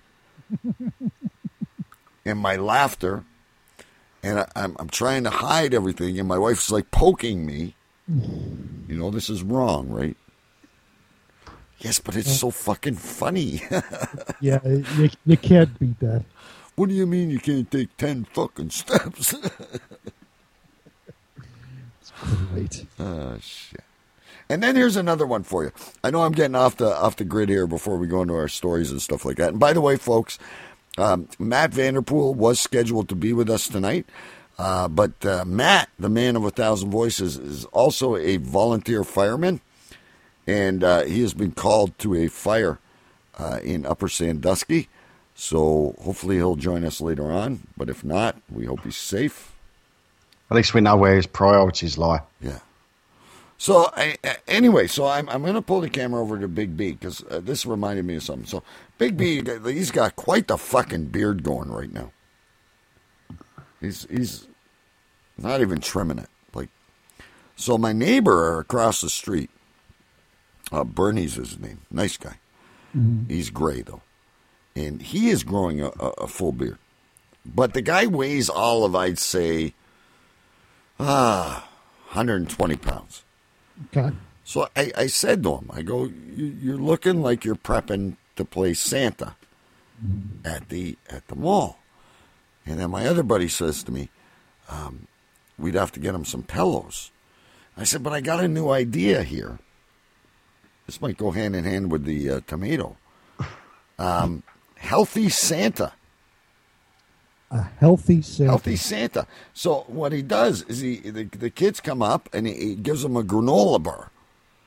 and 2.25 2.39
my 2.39 2.55
laughter, 2.55 3.23
and 4.23 4.39
I, 4.39 4.47
I'm 4.55 4.75
I'm 4.79 4.89
trying 4.89 5.23
to 5.25 5.29
hide 5.29 5.73
everything, 5.75 6.17
and 6.19 6.27
my 6.27 6.39
wife's 6.39 6.71
like 6.71 6.89
poking 6.89 7.45
me. 7.45 7.75
You 8.07 8.97
know 8.97 9.11
this 9.11 9.29
is 9.29 9.43
wrong, 9.43 9.89
right? 9.89 10.17
Yes, 11.79 11.99
but 11.99 12.15
it's 12.15 12.35
so 12.35 12.49
fucking 12.49 12.95
funny. 12.95 13.61
Yeah, 14.41 14.59
you, 14.65 15.09
you 15.25 15.37
can't 15.37 15.77
beat 15.79 15.99
that. 15.99 16.23
what 16.75 16.89
do 16.89 16.95
you 16.95 17.05
mean 17.07 17.29
you 17.29 17.39
can't 17.39 17.69
take 17.69 17.95
ten 17.97 18.23
fucking 18.25 18.69
steps? 18.71 19.33
it's 22.01 22.11
Great. 22.51 22.85
Oh 22.99 23.37
shit. 23.41 23.83
And 24.49 24.63
then 24.63 24.75
here's 24.75 24.95
another 24.95 25.25
one 25.25 25.43
for 25.43 25.63
you. 25.65 25.71
I 26.03 26.09
know 26.11 26.23
I'm 26.23 26.31
getting 26.31 26.55
off 26.55 26.77
the 26.77 26.95
off 26.95 27.17
the 27.17 27.25
grid 27.25 27.49
here 27.49 27.67
before 27.67 27.97
we 27.97 28.07
go 28.07 28.21
into 28.21 28.35
our 28.35 28.47
stories 28.47 28.91
and 28.91 29.01
stuff 29.01 29.25
like 29.25 29.37
that. 29.37 29.49
And 29.49 29.59
by 29.59 29.73
the 29.73 29.81
way, 29.81 29.97
folks, 29.97 30.39
um, 30.97 31.27
Matt 31.37 31.73
Vanderpool 31.73 32.33
was 32.33 32.59
scheduled 32.59 33.09
to 33.09 33.15
be 33.15 33.33
with 33.33 33.49
us 33.49 33.67
tonight, 33.67 34.07
uh, 34.57 34.87
but 34.87 35.23
uh, 35.25 35.43
Matt, 35.45 35.89
the 35.99 36.09
man 36.09 36.35
of 36.35 36.43
a 36.45 36.49
thousand 36.49 36.89
voices, 36.91 37.37
is 37.37 37.65
also 37.65 38.15
a 38.15 38.37
volunteer 38.37 39.03
fireman, 39.03 39.61
and 40.47 40.83
uh, 40.83 41.03
he 41.03 41.21
has 41.21 41.33
been 41.33 41.51
called 41.51 41.97
to 41.99 42.15
a 42.15 42.27
fire 42.27 42.79
uh, 43.37 43.59
in 43.63 43.85
Upper 43.85 44.07
Sandusky. 44.07 44.87
So 45.35 45.95
hopefully 46.01 46.37
he'll 46.37 46.55
join 46.55 46.83
us 46.83 46.99
later 46.99 47.31
on. 47.31 47.67
But 47.77 47.89
if 47.89 48.03
not, 48.03 48.37
we 48.49 48.65
hope 48.65 48.83
he's 48.83 48.97
safe. 48.97 49.53
at 50.49 50.55
least 50.57 50.73
we 50.73 50.81
know 50.81 50.95
where 50.95 51.15
his 51.15 51.27
priorities 51.27 51.97
lie. 51.97 52.21
Yeah. 52.41 52.57
So 53.57 53.89
I, 53.95 54.17
anyway, 54.47 54.87
so 54.87 55.07
I'm 55.07 55.27
I'm 55.29 55.41
going 55.41 55.55
to 55.55 55.61
pull 55.61 55.81
the 55.81 55.89
camera 55.89 56.21
over 56.21 56.37
to 56.37 56.47
Big 56.47 56.77
B 56.77 56.91
because 56.91 57.23
uh, 57.29 57.39
this 57.39 57.65
reminded 57.65 58.05
me 58.05 58.15
of 58.15 58.23
something. 58.23 58.45
So 58.45 58.63
Big 58.97 59.17
B, 59.17 59.41
he's 59.65 59.91
got 59.91 60.15
quite 60.15 60.47
the 60.47 60.57
fucking 60.57 61.05
beard 61.05 61.43
going 61.43 61.71
right 61.71 61.91
now. 61.91 62.11
He's 63.81 64.05
he's 64.09 64.47
not 65.37 65.61
even 65.61 65.79
trimming 65.79 66.19
it. 66.19 66.29
Like, 66.53 66.69
so 67.55 67.77
my 67.77 67.93
neighbor 67.93 68.59
across 68.59 69.01
the 69.01 69.09
street, 69.09 69.49
uh, 70.71 70.83
Bernie's 70.83 71.35
his 71.35 71.59
name, 71.59 71.81
nice 71.89 72.17
guy. 72.17 72.37
He's 73.27 73.49
gray 73.49 73.81
though, 73.81 74.01
and 74.75 75.01
he 75.01 75.29
is 75.29 75.43
growing 75.43 75.81
a, 75.81 75.87
a, 75.99 76.09
a 76.19 76.27
full 76.27 76.51
beard. 76.51 76.77
But 77.45 77.73
the 77.73 77.81
guy 77.81 78.07
weighs 78.07 78.49
all 78.49 78.83
of 78.85 78.95
I'd 78.95 79.17
say, 79.17 79.73
ah, 80.99 81.69
120 82.09 82.75
pounds. 82.75 83.23
Okay. 83.85 84.15
So 84.43 84.67
I, 84.75 84.91
I 84.97 85.07
said 85.07 85.43
to 85.43 85.55
him, 85.57 85.69
I 85.73 85.81
go, 85.81 86.05
"You- 86.05 86.57
you're 86.61 86.77
looking 86.77 87.21
like 87.21 87.43
you're 87.45 87.55
prepping 87.55 88.15
to 88.35 88.45
play 88.45 88.73
Santa 88.73 89.35
at 90.45 90.69
the 90.69 90.97
at 91.09 91.27
the 91.27 91.35
mall. 91.35 91.79
And 92.65 92.79
then 92.79 92.91
my 92.91 93.05
other 93.07 93.23
buddy 93.23 93.47
says 93.47 93.83
to 93.83 93.91
me, 93.91 94.09
um, 94.69 95.07
we'd 95.57 95.73
have 95.75 95.91
to 95.93 95.99
get 95.99 96.13
him 96.15 96.25
some 96.25 96.43
pillows. 96.43 97.11
I 97.77 97.83
said, 97.83 98.03
but 98.03 98.13
I 98.13 98.21
got 98.21 98.43
a 98.43 98.47
new 98.47 98.69
idea 98.69 99.23
here. 99.23 99.59
This 100.85 101.01
might 101.01 101.17
go 101.17 101.31
hand 101.31 101.55
in 101.55 101.63
hand 101.63 101.91
with 101.91 102.03
the 102.05 102.29
uh, 102.29 102.39
tomato. 102.47 102.97
Um, 103.99 104.43
healthy 104.75 105.29
Santa. 105.29 105.93
A 107.49 107.61
healthy 107.61 108.21
Santa. 108.21 108.51
Healthy 108.51 108.75
Santa. 108.75 109.27
So 109.53 109.85
what 109.87 110.11
he 110.11 110.21
does 110.21 110.63
is 110.63 110.79
he 110.81 110.97
the, 110.97 111.23
the 111.23 111.49
kids 111.49 111.79
come 111.79 112.01
up 112.01 112.27
and 112.33 112.45
he, 112.45 112.53
he 112.53 112.75
gives 112.75 113.03
them 113.03 113.15
a 113.15 113.23
granola 113.23 113.81
bar 113.81 114.11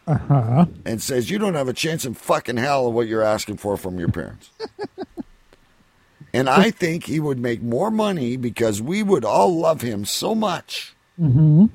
Uh 0.07 0.15
huh. 0.17 0.67
and 0.87 1.03
says, 1.03 1.29
"You 1.31 1.39
don't 1.39 1.55
have 1.55 1.69
a 1.69 1.75
chance 1.75 2.05
in 2.07 2.15
fucking 2.15 2.57
hell 2.57 2.87
of 2.89 2.95
what 2.95 3.07
you're 3.07 3.23
asking 3.23 3.59
for 3.59 3.77
from 3.77 3.99
your 3.99 4.09
parents." 4.09 4.51
and 6.33 6.49
I 6.49 6.71
think 6.71 7.05
he 7.05 7.21
would 7.21 7.39
make 7.39 7.61
more 7.63 7.91
money 7.91 8.37
because 8.37 8.81
we 8.81 9.03
would 9.03 9.25
all 9.25 9.59
love 9.59 9.83
him 9.83 10.05
so 10.05 10.35
much. 10.35 10.95
hmm 11.19 11.67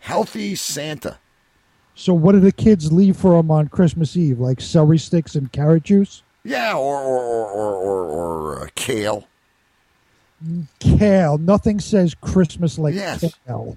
Healthy 0.00 0.54
Santa. 0.56 1.18
So, 1.94 2.12
what 2.12 2.32
do 2.32 2.40
the 2.40 2.52
kids 2.52 2.92
leave 2.92 3.16
for 3.16 3.38
him 3.38 3.50
on 3.50 3.68
Christmas 3.68 4.16
Eve? 4.16 4.40
Like 4.40 4.60
celery 4.60 4.98
sticks 4.98 5.34
and 5.36 5.50
carrot 5.52 5.84
juice? 5.84 6.22
Yeah, 6.42 6.74
or 6.76 6.98
or 7.00 7.22
or 7.22 7.46
or, 7.46 7.74
or, 7.74 8.04
or 8.58 8.64
uh, 8.64 8.68
kale. 8.74 9.28
Kale. 10.80 11.38
Nothing 11.38 11.80
says 11.80 12.14
Christmas 12.14 12.78
like 12.78 12.94
Yes. 12.94 13.34
kale. 13.46 13.76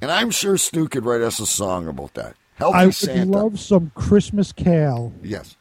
And 0.00 0.10
I'm 0.10 0.30
sure 0.30 0.56
Stu 0.58 0.88
could 0.88 1.04
write 1.04 1.22
us 1.22 1.40
a 1.40 1.46
song 1.46 1.88
about 1.88 2.14
that. 2.14 2.34
Healthy 2.56 2.78
I 2.78 2.86
would 2.86 2.94
Santa. 2.94 3.30
love 3.30 3.58
some 3.60 3.90
Christmas 3.94 4.52
kale. 4.52 5.12
yes. 5.22 5.56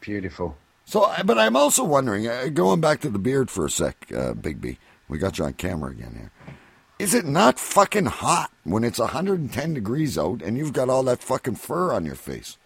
Beautiful. 0.00 0.56
So, 0.86 1.12
but 1.24 1.38
I'm 1.38 1.56
also 1.56 1.84
wondering, 1.84 2.26
uh, 2.26 2.48
going 2.52 2.80
back 2.80 3.00
to 3.02 3.10
the 3.10 3.18
beard 3.18 3.50
for 3.50 3.66
a 3.66 3.70
sec, 3.70 3.96
uh, 4.16 4.32
Big 4.32 4.60
B. 4.60 4.78
We 5.08 5.18
got 5.18 5.38
you 5.38 5.44
on 5.44 5.52
camera 5.52 5.90
again 5.90 6.14
here. 6.16 6.54
Is 6.98 7.14
it 7.14 7.24
not 7.26 7.58
fucking 7.58 8.06
hot 8.06 8.50
when 8.64 8.82
it's 8.84 8.98
110 8.98 9.74
degrees 9.74 10.16
out 10.18 10.42
and 10.42 10.56
you've 10.56 10.72
got 10.72 10.88
all 10.88 11.02
that 11.04 11.22
fucking 11.22 11.56
fur 11.56 11.92
on 11.92 12.04
your 12.04 12.14
face? 12.14 12.56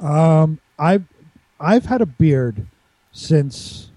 Um, 0.00 0.58
I've 0.78 1.04
I've 1.60 1.86
had 1.86 2.00
a 2.00 2.06
beard 2.06 2.66
since 3.12 3.90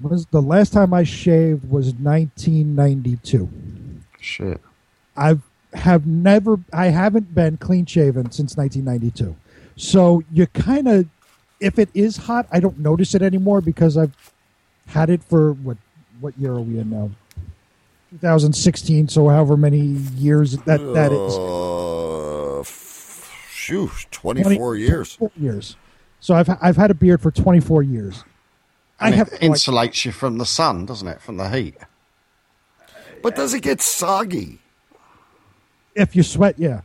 was 0.00 0.26
the 0.26 0.42
last 0.42 0.72
time 0.72 0.94
I 0.94 1.04
shaved 1.04 1.68
was 1.68 1.92
1992. 1.94 3.48
Shit. 4.20 4.60
I've 5.16 5.42
have 5.74 6.06
never 6.06 6.58
I 6.72 6.86
haven't 6.86 7.34
been 7.34 7.56
clean 7.58 7.84
shaven 7.86 8.30
since 8.30 8.56
1992. 8.56 9.36
So 9.76 10.22
you 10.32 10.46
kind 10.48 10.88
of 10.88 11.06
if 11.60 11.78
it 11.78 11.88
is 11.94 12.16
hot, 12.16 12.46
I 12.50 12.60
don't 12.60 12.78
notice 12.78 13.14
it 13.14 13.22
anymore 13.22 13.60
because 13.60 13.96
I've 13.96 14.14
had 14.86 15.10
it 15.10 15.22
for 15.22 15.52
what 15.52 15.76
what 16.20 16.38
year 16.38 16.52
are 16.52 16.60
we 16.60 16.78
in 16.78 16.90
now? 16.90 17.10
2016. 18.10 19.08
So 19.08 19.28
however 19.28 19.56
many 19.56 19.78
years 19.78 20.56
that 20.58 20.78
that 20.94 21.12
is. 21.12 21.38
Uh, 21.38 22.60
f- 22.60 22.66
Phew, 23.50 23.90
24 24.10 24.76
years. 24.76 25.16
24 25.16 25.42
years. 25.42 25.76
So 26.20 26.34
I've 26.34 26.48
I've 26.62 26.76
had 26.76 26.90
a 26.90 26.94
beard 26.94 27.20
for 27.20 27.30
24 27.30 27.82
years. 27.82 28.24
I 29.00 29.06
And 29.06 29.14
have 29.14 29.28
it 29.28 29.40
insulates 29.40 30.04
you 30.04 30.12
from 30.12 30.38
the 30.38 30.46
sun, 30.46 30.86
doesn't 30.86 31.06
it? 31.06 31.20
From 31.20 31.36
the 31.36 31.48
heat. 31.48 31.76
But 33.22 33.36
does 33.36 33.54
it 33.54 33.62
get 33.62 33.80
soggy? 33.80 34.60
if 35.98 36.14
you 36.16 36.22
sweat, 36.22 36.58
yeah. 36.58 36.82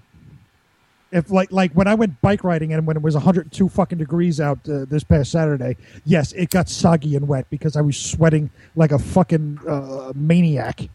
If 1.11 1.29
like 1.29 1.51
like 1.51 1.71
when 1.73 1.87
I 1.87 1.93
went 1.93 2.19
bike 2.21 2.43
riding 2.43 2.73
and 2.73 2.87
when 2.87 2.97
it 2.97 3.03
was 3.03 3.13
102 3.13 3.69
fucking 3.69 3.99
degrees 3.99 4.41
out 4.41 4.67
uh, 4.67 4.85
this 4.85 5.03
past 5.03 5.31
Saturday, 5.31 5.77
yes, 6.05 6.31
it 6.31 6.49
got 6.49 6.67
soggy 6.67 7.15
and 7.15 7.27
wet 7.27 7.45
because 7.51 7.75
I 7.75 7.81
was 7.81 7.97
sweating 7.97 8.49
like 8.75 8.91
a 8.91 8.97
fucking 8.97 9.59
uh, 9.67 10.11
maniac. 10.15 10.89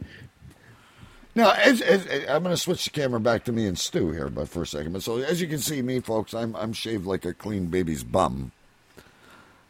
Now, 1.37 1.53
as, 1.53 1.81
as, 1.81 2.05
I'm 2.29 2.43
going 2.43 2.53
to 2.53 2.57
switch 2.57 2.85
the 2.85 2.91
camera 2.91 3.21
back 3.21 3.45
to 3.45 3.53
me 3.53 3.67
and 3.67 3.79
Stu 3.79 4.11
here, 4.11 4.29
but 4.29 4.49
for 4.49 4.63
a 4.63 4.67
second. 4.67 4.93
But 4.93 5.05
so, 5.05 5.19
as 5.19 5.41
you 5.41 5.47
can 5.47 5.61
see, 5.61 5.83
me 5.83 6.01
folks, 6.01 6.35
I'm 6.35 6.57
I'm 6.57 6.73
shaved 6.73 7.07
like 7.07 7.25
a 7.25 7.33
clean 7.33 7.67
baby's 7.67 8.03
bum. 8.03 8.51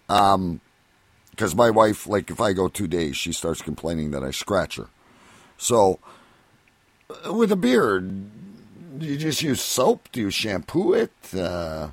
Um, 0.09 0.63
because 1.39 1.55
my 1.55 1.71
wife, 1.71 2.09
like, 2.09 2.31
if 2.33 2.41
I 2.41 2.53
go 2.53 2.67
two 2.67 2.89
days, 2.89 3.17
she 3.17 3.33
starts 3.33 3.63
complaining 3.63 4.11
that 4.11 4.25
I 4.25 4.33
scratch 4.33 4.75
her. 4.75 4.89
So, 5.57 6.01
uh, 7.25 7.33
with 7.33 7.53
a 7.53 7.57
beard, 7.57 8.99
do 8.99 9.07
you 9.07 9.17
just 9.17 9.41
use 9.41 9.61
soap? 9.61 10.09
Do 10.11 10.21
you 10.21 10.31
shampoo 10.31 10.95
it? 10.95 11.13
Uh, 11.33 11.91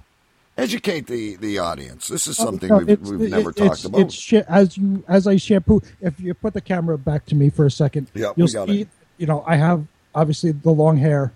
educate 0.57 1.05
the 1.05 1.35
the 1.35 1.59
audience. 1.59 2.07
This 2.07 2.25
is 2.25 2.37
something 2.37 2.69
No, 2.69 2.77
we've, 2.79 2.99
we've 3.01 3.21
it- 3.21 3.29
never 3.29 3.51
it's, 3.51 3.59
talked 3.59 3.85
about. 3.85 4.01
It's 4.01 4.15
sh- 4.15 4.33
as 4.49 4.75
you 4.79 5.03
as 5.07 5.27
I 5.27 5.35
shampoo. 5.35 5.83
If 6.01 6.19
you 6.19 6.33
put 6.33 6.55
the 6.55 6.61
camera 6.61 6.97
back 6.97 7.27
to 7.27 7.35
me 7.35 7.51
for 7.51 7.67
a 7.67 7.71
second, 7.71 8.07
Yeah, 8.15 8.29
we 8.35 8.41
you'll 8.41 8.47
see. 8.47 8.81
it. 8.81 8.87
You 9.19 9.27
know, 9.27 9.43
I 9.45 9.57
have 9.57 9.85
obviously 10.15 10.53
the 10.53 10.71
long 10.71 10.97
hair 10.97 11.31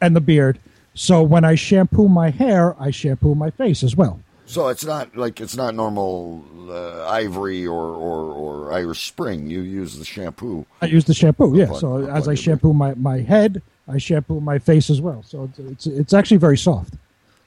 and 0.00 0.16
the 0.16 0.20
beard. 0.20 0.58
So 0.94 1.22
when 1.22 1.44
I 1.44 1.54
shampoo 1.54 2.08
my 2.08 2.30
hair, 2.30 2.74
I 2.80 2.90
shampoo 2.90 3.36
my 3.36 3.50
face 3.50 3.84
as 3.84 3.94
well. 3.94 4.18
So 4.46 4.68
it's 4.68 4.84
not 4.84 5.16
like 5.16 5.40
it's 5.40 5.56
not 5.56 5.74
normal 5.74 6.44
uh, 6.68 7.06
ivory 7.08 7.66
or, 7.66 7.72
or, 7.82 8.32
or 8.32 8.72
Irish 8.72 9.06
Spring. 9.08 9.46
You 9.48 9.62
use 9.62 9.98
the 9.98 10.04
shampoo. 10.04 10.66
I 10.82 10.86
use 10.86 11.04
the 11.06 11.14
shampoo, 11.14 11.56
yeah. 11.56 11.66
Plug- 11.66 11.80
So 11.80 12.06
as 12.10 12.28
I 12.28 12.34
shampoo 12.34 12.72
my, 12.74 12.94
my 12.94 13.18
head, 13.20 13.62
I 13.88 13.98
shampoo 13.98 14.40
my 14.40 14.58
face 14.58 14.90
as 14.90 15.00
well. 15.00 15.22
So 15.26 15.44
it's 15.44 15.58
it's, 15.58 15.86
it's 15.86 16.12
actually 16.14 16.36
very 16.38 16.58
soft. 16.58 16.94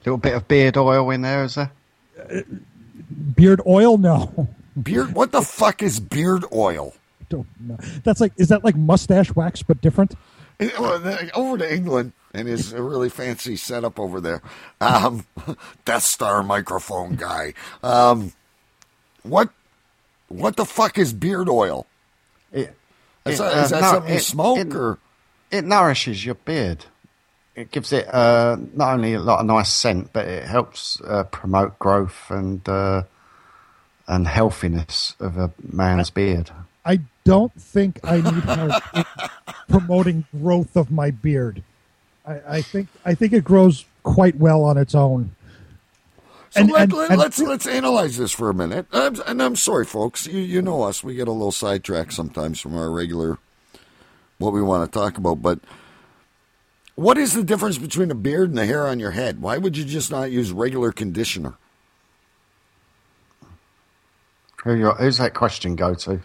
little 0.04 0.18
bit 0.18 0.34
of 0.34 0.48
beard 0.48 0.76
oil 0.76 1.10
in 1.10 1.22
there, 1.22 1.44
is 1.44 1.54
there? 1.54 1.70
Beard 3.34 3.60
oil, 3.66 3.96
no, 3.98 4.48
Beard. 4.82 5.14
What 5.14 5.32
the 5.32 5.42
fuck 5.42 5.82
is 5.82 5.98
beard 6.00 6.44
oil? 6.52 6.94
don't 7.28 7.46
know. 7.60 7.76
That's 8.04 8.20
like 8.20 8.32
is 8.38 8.48
that 8.48 8.64
like 8.64 8.74
mustache 8.76 9.34
wax 9.34 9.62
but 9.62 9.80
different? 9.80 10.14
Well, 10.78 10.98
then, 10.98 11.30
Over 11.34 11.58
to 11.58 11.72
England 11.74 12.12
and 12.34 12.48
his 12.48 12.72
a 12.72 12.82
really 12.82 13.08
fancy 13.08 13.56
setup 13.56 13.98
over 13.98 14.20
there. 14.20 14.42
Um, 14.80 15.24
Death 15.84 16.02
Star 16.02 16.42
microphone 16.42 17.14
guy. 17.14 17.54
Um, 17.82 18.32
what 19.22 19.50
what 20.28 20.56
the 20.56 20.64
fuck 20.64 20.98
is 20.98 21.12
beard 21.12 21.48
oil? 21.48 21.86
It, 22.52 22.74
Is 23.24 23.38
it, 23.40 23.42
that, 23.42 23.64
is 23.64 23.72
uh, 23.72 23.76
that 23.76 23.80
no, 23.82 23.90
something 23.92 24.10
you 24.10 24.16
it- 24.16 24.22
smoke 24.22 24.58
it- 24.58 24.74
or? 24.74 24.98
It 25.50 25.64
nourishes 25.64 26.26
your 26.26 26.34
beard. 26.34 26.84
It 27.56 27.70
gives 27.70 27.92
it 27.92 28.06
uh, 28.12 28.56
not 28.74 28.92
only 28.94 29.14
a 29.14 29.20
lot 29.20 29.40
of 29.40 29.46
nice 29.46 29.72
scent, 29.72 30.12
but 30.12 30.28
it 30.28 30.44
helps 30.44 31.00
uh, 31.00 31.24
promote 31.24 31.78
growth 31.78 32.30
and 32.30 32.68
uh, 32.68 33.02
and 34.06 34.28
healthiness 34.28 35.16
of 35.18 35.38
a 35.38 35.50
man's 35.62 36.10
beard. 36.10 36.50
I 36.88 37.00
don't 37.24 37.52
think 37.60 38.00
I 38.02 38.16
need 38.22 38.42
help 38.44 38.82
promoting 39.68 40.24
growth 40.40 40.74
of 40.74 40.90
my 40.90 41.10
beard. 41.10 41.62
I, 42.26 42.40
I 42.56 42.62
think 42.62 42.88
I 43.04 43.14
think 43.14 43.34
it 43.34 43.44
grows 43.44 43.84
quite 44.04 44.36
well 44.36 44.64
on 44.64 44.78
its 44.78 44.94
own. 44.94 45.32
So 46.50 46.62
And- 46.62 46.70
let, 46.72 46.82
and- 46.84 46.92
let, 46.94 47.10
and- 47.10 47.18
let's 47.20 47.38
let's 47.38 47.66
analyze 47.66 48.16
this 48.16 48.32
for 48.32 48.48
a 48.48 48.54
minute. 48.54 48.86
I'm, 48.90 49.20
and 49.26 49.42
I'm 49.42 49.54
sorry, 49.54 49.84
folks. 49.84 50.26
You 50.26 50.40
you 50.40 50.62
know 50.62 50.82
us. 50.82 51.04
We 51.04 51.14
get 51.14 51.28
a 51.28 51.32
little 51.32 51.52
sidetracked 51.52 52.14
sometimes 52.14 52.58
from 52.58 52.74
our 52.74 52.90
regular 52.90 53.36
what 54.38 54.54
we 54.54 54.62
want 54.62 54.90
to 54.90 54.98
talk 54.98 55.18
about. 55.18 55.42
But 55.42 55.58
what 56.94 57.18
is 57.18 57.34
the 57.34 57.44
difference 57.44 57.76
between 57.76 58.10
a 58.10 58.14
beard 58.14 58.48
and 58.48 58.56
the 58.56 58.64
hair 58.64 58.86
on 58.88 58.98
your 58.98 59.10
head? 59.10 59.42
Why 59.42 59.58
would 59.58 59.76
you 59.76 59.84
just 59.84 60.10
not 60.10 60.30
use 60.30 60.52
regular 60.52 60.90
conditioner? 60.90 61.54
Who 64.64 64.74
your, 64.74 64.94
who's 64.94 65.18
that 65.18 65.34
question 65.34 65.76
go 65.76 65.94
to? 65.94 66.20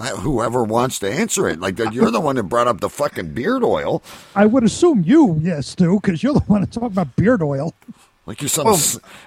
Whoever 0.00 0.64
wants 0.64 0.98
to 1.00 1.10
answer 1.12 1.48
it, 1.48 1.60
like 1.60 1.78
you're 1.78 2.10
the 2.10 2.20
one 2.20 2.36
that 2.36 2.44
brought 2.44 2.66
up 2.68 2.80
the 2.80 2.88
fucking 2.88 3.34
beard 3.34 3.62
oil. 3.62 4.02
I 4.34 4.46
would 4.46 4.64
assume 4.64 5.02
you, 5.06 5.38
yes, 5.42 5.68
Stu, 5.68 6.00
because 6.00 6.22
you're 6.22 6.34
the 6.34 6.40
one 6.40 6.62
that 6.62 6.72
talk 6.72 6.84
about 6.84 7.16
beard 7.16 7.42
oil. 7.42 7.74
Like 8.26 8.40
you're 8.40 8.48
some 8.48 8.66
Well- 8.66 8.78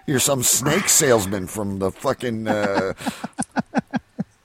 you're 0.07 0.19
some 0.19 0.43
snake 0.43 0.89
salesman 0.89 1.47
from 1.47 1.79
the 1.79 1.91
fucking. 1.91 2.47
Uh, 2.47 2.93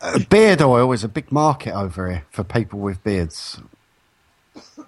Uh, 0.00 0.18
beard 0.30 0.62
oil 0.62 0.92
is 0.92 1.02
a 1.02 1.08
big 1.08 1.32
market 1.32 1.74
over 1.74 2.08
here 2.10 2.24
for 2.30 2.44
people 2.44 2.78
with 2.78 3.02
beards. 3.02 3.60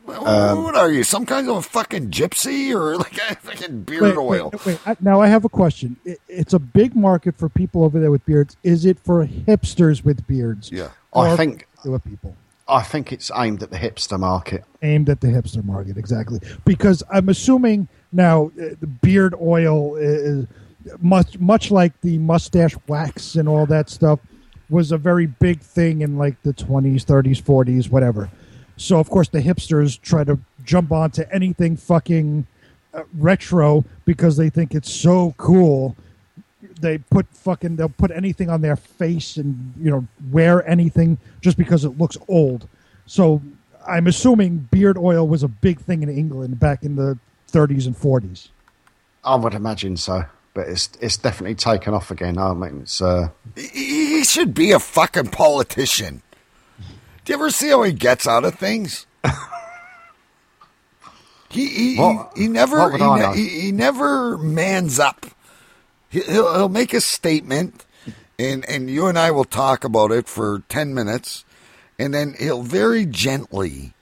Um, 0.08 0.64
what 0.64 0.74
are 0.76 0.90
you? 0.90 1.04
Some 1.04 1.24
kind 1.26 1.48
of 1.48 1.56
a 1.56 1.62
fucking 1.62 2.10
gypsy 2.10 2.74
or 2.74 2.96
like 2.96 3.16
a 3.30 3.34
fucking 3.36 3.82
beard 3.82 4.02
Wait, 4.02 4.16
oil? 4.16 4.50
Wait, 4.52 4.66
wait, 4.66 4.78
I, 4.86 4.96
now 5.00 5.20
I 5.20 5.28
have 5.28 5.44
a 5.44 5.48
question. 5.48 5.96
It, 6.04 6.20
it's 6.28 6.52
a 6.52 6.58
big 6.58 6.96
market 6.96 7.36
for 7.38 7.48
people 7.48 7.84
over 7.84 8.00
there 8.00 8.10
with 8.10 8.24
beards. 8.26 8.56
Is 8.64 8.84
it 8.84 8.98
for 8.98 9.24
hipsters 9.26 10.04
with 10.04 10.26
beards? 10.26 10.70
Yeah. 10.72 10.88
I 11.14 11.36
think 11.36 11.66
for 11.82 11.98
people 11.98 12.36
I 12.70 12.82
think 12.82 13.12
it's 13.12 13.30
aimed 13.34 13.62
at 13.62 13.70
the 13.70 13.76
hipster 13.76 14.18
market. 14.18 14.64
aimed 14.82 15.08
at 15.08 15.20
the 15.20 15.28
hipster 15.28 15.64
market 15.64 15.96
exactly. 15.96 16.40
Because 16.64 17.02
I'm 17.10 17.28
assuming 17.28 17.88
now 18.12 18.46
uh, 18.60 18.74
the 18.80 18.86
beard 18.86 19.34
oil 19.40 19.96
is 19.96 20.46
much 21.00 21.38
much 21.38 21.70
like 21.70 22.00
the 22.00 22.18
mustache 22.18 22.74
wax 22.86 23.34
and 23.34 23.48
all 23.48 23.66
that 23.66 23.90
stuff 23.90 24.20
was 24.70 24.92
a 24.92 24.98
very 24.98 25.26
big 25.26 25.60
thing 25.60 26.00
in 26.00 26.16
like 26.16 26.40
the 26.42 26.54
20s, 26.54 27.04
30s, 27.04 27.42
40s, 27.42 27.90
whatever. 27.90 28.30
So 28.76 28.98
of 28.98 29.10
course 29.10 29.28
the 29.28 29.40
hipsters 29.40 30.00
try 30.00 30.24
to 30.24 30.38
jump 30.64 30.92
onto 30.92 31.24
anything 31.32 31.76
fucking 31.76 32.46
uh, 32.94 33.02
retro 33.18 33.84
because 34.04 34.36
they 34.36 34.48
think 34.48 34.74
it's 34.74 34.92
so 34.92 35.34
cool. 35.36 35.96
They 36.80 36.98
put 36.98 37.26
fucking 37.32 37.76
they'll 37.76 37.88
put 37.88 38.10
anything 38.10 38.48
on 38.50 38.60
their 38.62 38.76
face 38.76 39.36
and 39.36 39.72
you 39.80 39.90
know 39.90 40.06
wear 40.30 40.66
anything 40.68 41.18
just 41.40 41.56
because 41.56 41.84
it 41.84 41.98
looks 41.98 42.16
old. 42.28 42.66
So 43.06 43.42
I'm 43.86 44.06
assuming 44.06 44.68
beard 44.70 44.96
oil 44.98 45.26
was 45.28 45.42
a 45.42 45.48
big 45.48 45.80
thing 45.80 46.02
in 46.02 46.08
England 46.08 46.58
back 46.60 46.82
in 46.82 46.96
the 46.96 47.18
30s 47.52 47.86
and 47.86 47.96
40s. 47.96 48.48
I 49.24 49.34
would 49.36 49.54
imagine 49.54 49.96
so, 49.96 50.24
but 50.54 50.68
it's 50.68 50.90
it's 51.00 51.16
definitely 51.16 51.54
taken 51.56 51.92
off 51.94 52.10
again. 52.10 52.38
I 52.38 52.52
mean, 52.54 52.80
it's 52.82 53.00
uh, 53.02 53.28
He 53.56 54.16
he 54.18 54.24
should 54.24 54.54
be 54.54 54.72
a 54.72 54.78
fucking 54.78 55.28
politician. 55.28 56.22
Do 57.24 57.32
you 57.32 57.34
ever 57.38 57.50
see 57.50 57.68
how 57.68 57.82
he 57.82 57.92
gets 57.92 58.26
out 58.26 58.44
of 58.44 58.54
things? 58.54 59.06
he 61.50 61.66
he, 61.68 61.96
What- 61.98 62.32
he, 62.36 62.42
he 62.42 62.48
never 62.48 62.90
he, 62.92 62.98
ne- 62.98 63.34
he, 63.36 63.48
he 63.60 63.72
never 63.72 64.38
mans 64.38 64.98
up. 64.98 65.26
He, 66.10 66.20
he'll 66.20 66.52
he'll 66.54 66.68
make 66.68 66.92
a 66.92 67.00
statement, 67.00 67.86
and 68.38 68.68
and 68.68 68.90
you 68.90 69.06
and 69.06 69.18
I 69.18 69.30
will 69.30 69.44
talk 69.44 69.84
about 69.84 70.10
it 70.12 70.28
for 70.28 70.62
ten 70.68 70.92
minutes, 70.92 71.44
and 71.98 72.12
then 72.12 72.34
he'll 72.38 72.62
very 72.62 73.06
gently, 73.06 73.94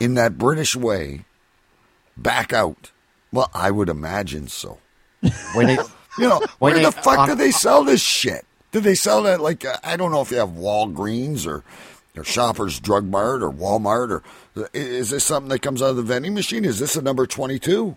in 0.00 0.14
that 0.14 0.38
British 0.38 0.74
way, 0.74 1.24
back 2.16 2.52
out. 2.52 2.90
Well, 3.32 3.50
I 3.54 3.70
would 3.70 3.88
imagine 3.88 4.48
so. 4.48 4.78
we 5.56 5.64
need 5.66 5.78
You 6.18 6.28
know, 6.28 6.40
where 6.58 6.78
the 6.78 6.90
fuck 6.92 7.20
on- 7.20 7.28
do 7.28 7.34
they 7.36 7.50
sell 7.52 7.84
this 7.84 8.00
shit? 8.02 8.44
Do 8.72 8.80
they 8.80 8.94
sell 8.94 9.22
that 9.22 9.40
like 9.40 9.64
uh, 9.64 9.76
I 9.84 9.96
don't 9.96 10.10
know 10.10 10.20
if 10.20 10.30
you 10.30 10.38
have 10.38 10.50
Walgreens 10.50 11.46
or 11.46 11.62
or 12.16 12.24
Shoppers 12.24 12.80
Drug 12.80 13.04
Mart 13.04 13.42
or 13.42 13.50
Walmart 13.50 14.10
or 14.10 14.22
uh, 14.56 14.66
is 14.74 15.10
this 15.10 15.24
something 15.24 15.48
that 15.50 15.60
comes 15.62 15.80
out 15.82 15.90
of 15.90 15.96
the 15.96 16.02
vending 16.02 16.34
machine? 16.34 16.64
Is 16.64 16.78
this 16.78 16.96
a 16.96 17.02
number 17.02 17.26
twenty 17.26 17.58
two? 17.58 17.96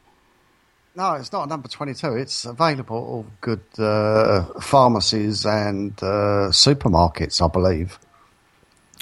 No, 0.96 1.14
it's 1.14 1.32
not 1.32 1.50
number 1.50 1.68
22. 1.68 2.16
It's 2.18 2.46
available 2.46 2.98
at 2.98 3.02
all 3.02 3.26
good 3.42 3.62
uh, 3.80 4.44
pharmacies 4.60 5.44
and 5.46 5.92
uh, 6.04 6.50
supermarkets, 6.52 7.44
I 7.44 7.48
believe. 7.52 7.98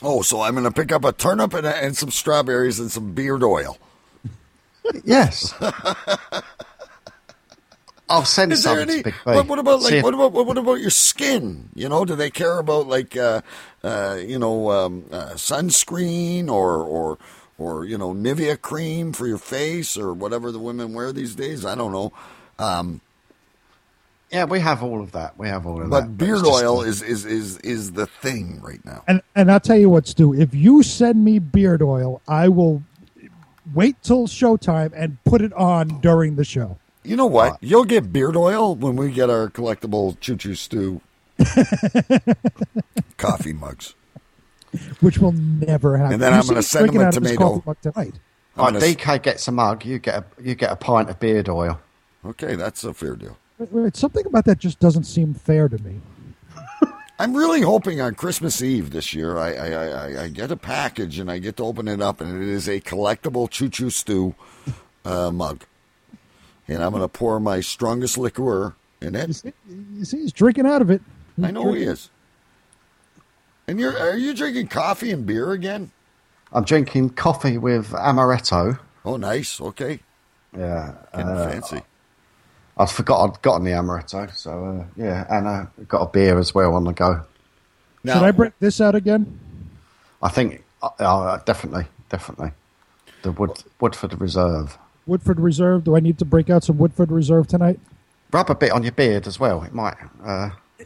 Oh, 0.01 0.21
so 0.21 0.41
I'm 0.41 0.54
going 0.54 0.63
to 0.63 0.71
pick 0.71 0.91
up 0.93 1.04
a 1.04 1.12
turnip 1.12 1.54
and, 1.54 1.67
and 1.67 1.95
some 1.95 2.10
strawberries 2.10 2.80
and 2.80 2.89
some 2.89 3.13
beard 3.13 3.43
oil. 3.43 3.77
Yes. 5.04 5.54
I'll 8.10 8.25
send 8.25 8.51
Is 8.51 8.63
some 8.63 8.77
any? 8.77 9.04
But 9.04 9.47
what 9.47 9.60
about 9.60 9.82
like 9.82 10.04
what 10.04 10.13
about 10.13 10.34
what 10.34 10.58
about 10.58 10.82
your 10.82 10.89
skin? 10.89 11.69
You 11.73 11.88
know, 11.88 12.04
do 12.04 12.15
they 12.15 12.30
care 12.30 12.58
about 12.58 12.88
like 12.88 13.15
uh, 13.15 13.41
uh, 13.84 14.17
you 14.19 14.38
know 14.38 14.69
um, 14.69 15.06
uh, 15.12 15.30
sunscreen 15.36 16.49
or 16.49 16.84
or 16.84 17.17
or 17.62 17.86
you 17.86 17.97
know 17.97 18.13
Nivea 18.13 18.60
cream 18.62 19.13
for 19.13 19.28
your 19.28 19.38
face 19.38 19.95
or 19.97 20.13
whatever 20.13 20.52
the 20.52 20.60
women 20.60 20.93
wear 20.93 21.13
these 21.13 21.36
days? 21.36 21.65
I 21.65 21.76
don't 21.76 21.91
know. 21.91 22.12
Um, 22.60 23.02
Yeah, 24.32 24.45
we 24.45 24.60
have 24.62 24.82
all 24.82 25.02
of 25.02 25.12
that. 25.12 25.38
We 25.38 25.47
have 25.50 25.65
all 25.67 25.82
of 25.82 25.89
But 25.89 26.02
that. 26.02 26.17
But 26.17 26.17
beard 26.26 26.39
it's 26.39 26.47
just- 26.47 26.63
oil 26.63 26.82
is, 26.82 27.02
is 27.02 27.26
is 27.26 27.58
is 27.60 27.91
the 27.91 28.06
thing 28.06 28.62
right 28.62 28.84
now. 28.86 29.04
And 29.08 29.21
and 29.36 29.52
I'll 29.52 29.60
tell 29.60 29.78
you 29.78 29.89
what, 29.89 30.08
Stu. 30.08 30.34
If 30.34 30.54
you 30.56 30.84
send 30.84 31.24
me 31.24 31.38
beard 31.39 31.82
oil, 31.82 32.21
I 32.28 32.47
will 32.47 32.82
wait 33.74 33.95
till 34.04 34.28
showtime 34.28 34.91
and 34.95 35.21
put 35.26 35.41
it 35.41 35.54
on 35.54 36.00
during 36.02 36.36
the 36.36 36.43
show. 36.45 36.78
You 37.04 37.15
know 37.15 37.26
what? 37.26 37.58
You'll 37.62 37.86
get 37.86 38.13
beard 38.13 38.36
oil 38.38 38.76
when 38.76 38.95
we 38.95 39.12
get 39.12 39.30
our 39.30 39.50
collectible 39.50 40.19
Choo 40.19 40.36
Choo 40.38 40.56
Stew 40.56 41.02
coffee 43.17 43.54
mugs. 43.54 43.95
Which 45.01 45.17
will 45.19 45.31
never 45.34 45.97
happen. 45.97 46.13
And 46.13 46.21
then 46.21 46.34
You 46.34 46.39
I'm 46.39 46.47
gonna 46.47 46.63
send 46.63 46.89
him 46.93 47.01
a 47.01 47.05
out 47.05 47.17
of 47.17 47.23
this 47.23 47.34
tomato. 47.36 47.60
coffee 47.60 47.79
tonight. 47.81 48.13
All 48.57 48.65
right, 48.65 48.67
I'm 48.67 48.73
gonna 48.73 48.86
s- 48.86 48.95
DK 48.95 49.21
gets 49.23 49.47
a 49.47 49.51
mug. 49.51 49.86
You 49.86 49.99
get 49.99 50.15
a 50.15 50.25
you 50.41 50.55
get 50.55 50.71
a 50.71 50.75
pint 50.75 51.10
of 51.10 51.19
beard 51.19 51.49
oil. 51.49 51.79
Okay, 52.25 52.55
that's 52.55 52.84
a 52.84 52.93
fair 52.93 53.15
deal. 53.15 53.38
Wait, 53.60 53.71
wait, 53.71 53.95
something 53.95 54.25
about 54.25 54.45
that 54.45 54.60
just 54.60 54.79
doesn't 54.79 55.03
seem 55.05 55.34
fair 55.34 55.67
to 55.69 55.77
me. 55.84 55.99
I'm 57.19 57.36
really 57.36 57.62
hoping 57.62 58.01
on 58.01 58.15
Christmas 58.15 58.62
Eve 58.62 58.89
this 58.91 59.13
year 59.13 59.38
I, 59.38 59.53
I, 59.53 59.67
I, 59.69 59.88
I- 59.88 60.23
I 60.23 60.27
get 60.29 60.51
a 60.51 60.57
package 60.57 61.19
and 61.19 61.29
I 61.31 61.38
get 61.39 61.57
to 61.57 61.63
open 61.63 61.88
it 61.88 62.01
up 62.01 62.19
and 62.21 62.41
it 62.41 62.47
is 62.47 62.67
a 62.67 62.79
collectible 62.81 63.49
Choo 63.49 63.69
Choo 63.69 63.89
Stew 63.91 64.34
uh, 65.05 65.29
mug. 65.31 65.63
And 66.67 66.84
I'm 66.84 66.91
going 66.91 67.01
to 67.03 67.07
pour 67.07 67.39
my 67.39 67.60
strongest 67.62 68.17
liqueur 68.17 68.73
in 69.01 69.13
You 69.13 69.19
it. 69.19 69.36
see, 69.36 69.53
you 69.93 70.05
see 70.05 70.17
he's 70.21 70.31
drinking 70.34 70.65
out 70.65 70.81
of 70.81 70.89
it. 70.89 71.01
He's 71.36 71.45
I 71.45 71.51
know 71.51 71.73
he 71.73 71.84
is. 71.84 72.10
And 73.67 73.80
you're 73.80 73.97
are 73.97 74.17
you 74.17 74.34
drinking 74.34 74.67
coffee 74.67 75.12
and 75.12 75.26
beer 75.26 75.52
again? 75.52 75.91
I'm 76.52 76.63
drinking 76.63 77.12
coffee 77.12 77.58
with 77.58 77.89
amaretto. 77.91 78.80
Oh, 79.06 79.17
nice. 79.17 79.60
Okay, 79.60 80.00
Yeah, 80.56 80.93
uh, 81.13 81.50
fancy. 81.50 81.82
I 82.78 82.86
forgot 82.86 83.24
I'd 83.30 83.41
gotten 83.41 83.63
the 83.63 83.71
amaretto. 83.71 84.34
So 84.36 84.65
uh, 84.65 84.86
yeah, 84.95 85.26
and 85.30 85.47
I 85.47 85.67
got 85.88 86.02
a 86.02 86.10
beer 86.10 86.38
as 86.38 86.54
well 86.54 86.74
on 86.76 86.84
the 86.84 86.93
go. 86.93 87.24
Now, 88.04 88.15
Should 88.15 88.24
I 88.24 88.32
break 88.32 88.54
this 88.60 88.82
out 88.82 88.95
again? 88.95 89.39
I 90.21 90.30
think 90.30 90.63
uh, 90.82 90.89
uh, 91.00 91.38
definitely, 91.45 91.86
definitely 92.10 92.52
the 93.21 93.32
Wood 93.32 93.63
Woodford 93.80 94.19
Reserve. 94.19 94.78
Woodford 95.06 95.39
Reserve. 95.39 95.84
Do 95.84 95.95
I 95.95 96.00
need 96.00 96.17
to 96.19 96.26
break 96.26 96.50
out 96.50 96.63
some 96.63 96.78
Woodford 96.78 97.12
Reserve 97.12 97.47
tonight? 97.47 97.80
Rub 98.32 98.50
a 98.50 98.56
bit 98.56 98.71
on 98.71 98.84
your 98.84 98.91
beard 98.93 99.28
as 99.28 99.39
well. 99.39 99.63
It 99.63 99.74
might. 99.74 99.97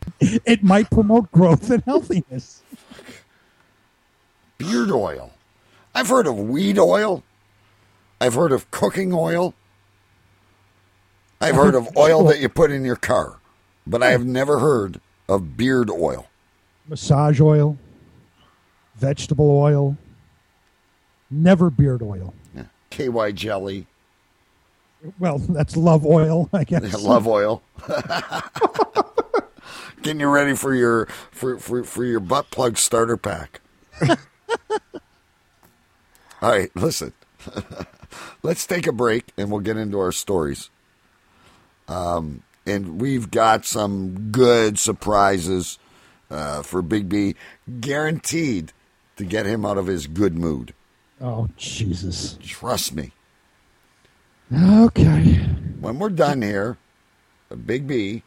It 0.19 0.63
might 0.63 0.89
promote 0.89 1.31
growth 1.31 1.69
and 1.69 1.83
healthiness. 1.83 2.61
beard 4.57 4.91
oil. 4.91 5.31
I've 5.93 6.07
heard 6.07 6.27
of 6.27 6.37
weed 6.37 6.77
oil. 6.77 7.23
I've 8.19 8.33
heard 8.33 8.51
of 8.51 8.69
cooking 8.71 9.13
oil. 9.13 9.53
I've 11.41 11.55
heard 11.55 11.75
of 11.75 11.89
oil 11.97 12.23
that 12.25 12.37
oh. 12.37 12.39
you 12.39 12.49
put 12.49 12.71
in 12.71 12.85
your 12.85 12.95
car, 12.95 13.39
but 13.85 14.01
I 14.01 14.11
have 14.11 14.25
never 14.25 14.59
heard 14.59 14.99
of 15.27 15.57
beard 15.57 15.89
oil. 15.89 16.27
Massage 16.87 17.41
oil, 17.41 17.77
vegetable 18.95 19.49
oil, 19.49 19.97
never 21.29 21.69
beard 21.69 22.01
oil. 22.01 22.33
Yeah. 22.55 22.65
KY 22.89 23.33
jelly, 23.33 23.87
Well, 25.19 25.39
that's 25.39 25.75
love 25.75 26.05
oil, 26.05 26.49
I 26.53 26.63
guess. 26.63 27.01
love 27.01 27.27
oil. 27.27 27.61
Getting 30.05 30.19
you 30.19 30.29
ready 30.29 30.55
for 30.55 30.75
your 30.75 31.07
for, 31.31 31.57
for, 31.57 31.83
for 31.83 32.05
your 32.05 32.19
butt 32.19 32.51
plug 32.51 32.77
starter 32.77 33.17
pack. 33.17 33.59
All 34.07 34.17
right, 36.43 36.69
listen. 36.75 37.11
Let's 38.43 38.67
take 38.67 38.85
a 38.85 38.91
break 38.91 39.31
and 39.35 39.49
we'll 39.49 39.61
get 39.61 39.77
into 39.77 39.97
our 39.97 40.11
stories. 40.11 40.69
Um, 41.87 42.43
and 42.67 43.01
we've 43.01 43.31
got 43.31 43.65
some 43.65 44.29
good 44.29 44.77
surprises 44.77 45.79
uh, 46.29 46.61
for 46.61 46.83
Big 46.83 47.09
B, 47.09 47.33
guaranteed 47.79 48.73
to 49.15 49.25
get 49.25 49.47
him 49.47 49.65
out 49.65 49.79
of 49.79 49.87
his 49.87 50.05
good 50.05 50.37
mood. 50.37 50.75
Oh, 51.19 51.49
Jesus. 51.57 52.37
Trust 52.43 52.93
me. 52.93 53.11
Okay. 54.53 55.37
When 55.79 55.97
we're 55.97 56.09
done 56.09 56.43
here, 56.43 56.77
Big 57.65 57.87
B 57.87 58.21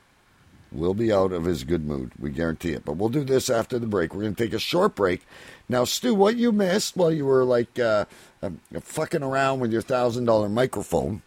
will 0.71 0.95
be 0.95 1.13
out 1.13 1.33
of 1.33 1.45
his 1.45 1.65
good 1.65 1.87
mood. 1.87 2.13
We 2.19 2.31
guarantee 2.31 2.73
it. 2.73 2.85
But 2.85 2.97
we'll 2.97 3.09
do 3.09 3.25
this 3.25 3.49
after 3.49 3.79
the 3.79 3.87
break. 3.87 4.15
We're 4.15 4.23
going 4.23 4.35
to 4.35 4.45
take 4.45 4.53
a 4.53 4.59
short 4.59 4.95
break. 4.95 5.27
Now, 5.69 5.85
Stu, 5.85 6.15
what 6.15 6.37
you 6.37 6.53
missed 6.53 6.97
while 6.97 7.13
you 7.13 7.27
were 7.27 7.45
like 7.45 7.79
uh, 7.79 8.05
uh, 8.43 8.51
fucking 8.81 9.23
around 9.23 9.61
with 9.61 9.73
your 9.73 9.83
thousand 9.83 10.25
dollar 10.27 10.49
microphone 10.49 11.23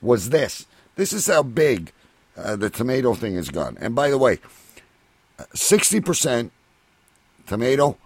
was 0.00 0.30
this. 0.30 0.66
This 0.96 1.12
is 1.12 1.26
how 1.26 1.42
big 1.42 1.92
uh, 2.36 2.56
the 2.56 2.70
tomato 2.70 3.14
thing 3.14 3.36
has 3.36 3.50
gone. 3.50 3.76
And 3.80 3.94
by 3.94 4.10
the 4.10 4.18
way, 4.18 4.38
sixty 5.54 6.00
percent 6.00 6.52
tomato, 7.46 7.96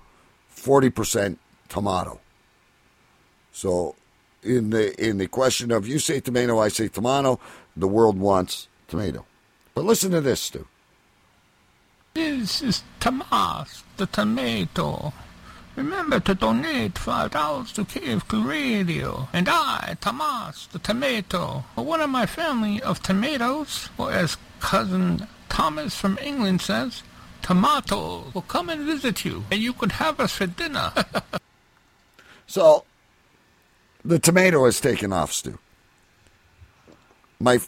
forty 0.48 0.90
percent 0.90 1.38
tomato. 1.68 2.20
So, 3.52 3.96
in 4.42 4.70
the 4.70 4.94
in 5.04 5.18
the 5.18 5.26
question 5.26 5.70
of 5.70 5.86
you 5.86 5.98
say 5.98 6.20
tomato, 6.20 6.58
I 6.58 6.68
say 6.68 6.88
tomato, 6.88 7.38
the 7.76 7.88
world 7.88 8.18
wants 8.18 8.68
tomato. 8.88 9.26
But 9.74 9.84
listen 9.84 10.10
to 10.12 10.20
this, 10.20 10.40
Stu. 10.40 10.66
This 12.14 12.60
is 12.62 12.82
Tomas, 12.98 13.84
the 13.96 14.06
tomato. 14.06 15.12
Remember 15.76 16.18
to 16.20 16.34
donate 16.34 16.98
five 16.98 17.30
dollars 17.30 17.72
to 17.72 17.84
KFK 17.84 18.44
Radio. 18.44 19.28
And 19.32 19.48
I, 19.48 19.96
Tomas, 20.00 20.66
the 20.66 20.80
tomato, 20.80 21.64
or 21.76 21.84
one 21.84 22.00
of 22.00 22.10
my 22.10 22.26
family 22.26 22.82
of 22.82 23.02
tomatoes, 23.02 23.88
or 23.96 24.12
as 24.12 24.36
cousin 24.58 25.26
Thomas 25.48 25.94
from 25.94 26.18
England 26.20 26.60
says, 26.60 27.02
tomato 27.42 28.30
will 28.34 28.42
come 28.42 28.68
and 28.68 28.84
visit 28.84 29.24
you, 29.24 29.44
and 29.50 29.60
you 29.62 29.72
could 29.72 29.92
have 29.92 30.20
us 30.20 30.32
for 30.32 30.46
dinner. 30.46 30.92
So, 32.50 32.84
the 34.04 34.18
tomato 34.18 34.64
has 34.64 34.80
taken 34.80 35.12
off, 35.12 35.32
Stu. 35.32 35.56
My, 37.38 37.60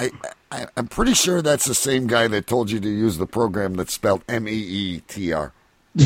I, 0.00 0.10
I, 0.50 0.66
I'm 0.76 0.88
pretty 0.88 1.14
sure 1.14 1.42
that's 1.42 1.66
the 1.66 1.74
same 1.74 2.06
guy 2.06 2.26
that 2.28 2.46
told 2.46 2.70
you 2.70 2.80
to 2.80 2.88
use 2.88 3.18
the 3.18 3.26
program 3.26 3.74
that's 3.74 3.92
spelled 3.92 4.24
M 4.28 4.48
E 4.48 4.52
E 4.52 5.00
T 5.06 5.32
R. 5.32 5.52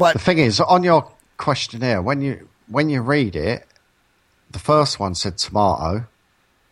But 0.00 0.14
the 0.14 0.18
thing 0.18 0.38
is, 0.38 0.60
on 0.60 0.82
your 0.82 1.12
questionnaire, 1.36 2.00
when 2.00 2.22
you 2.22 2.48
when 2.68 2.88
you 2.88 3.02
read 3.02 3.36
it, 3.36 3.66
the 4.50 4.58
first 4.58 4.98
one 4.98 5.14
said 5.14 5.36
tomato, 5.36 6.06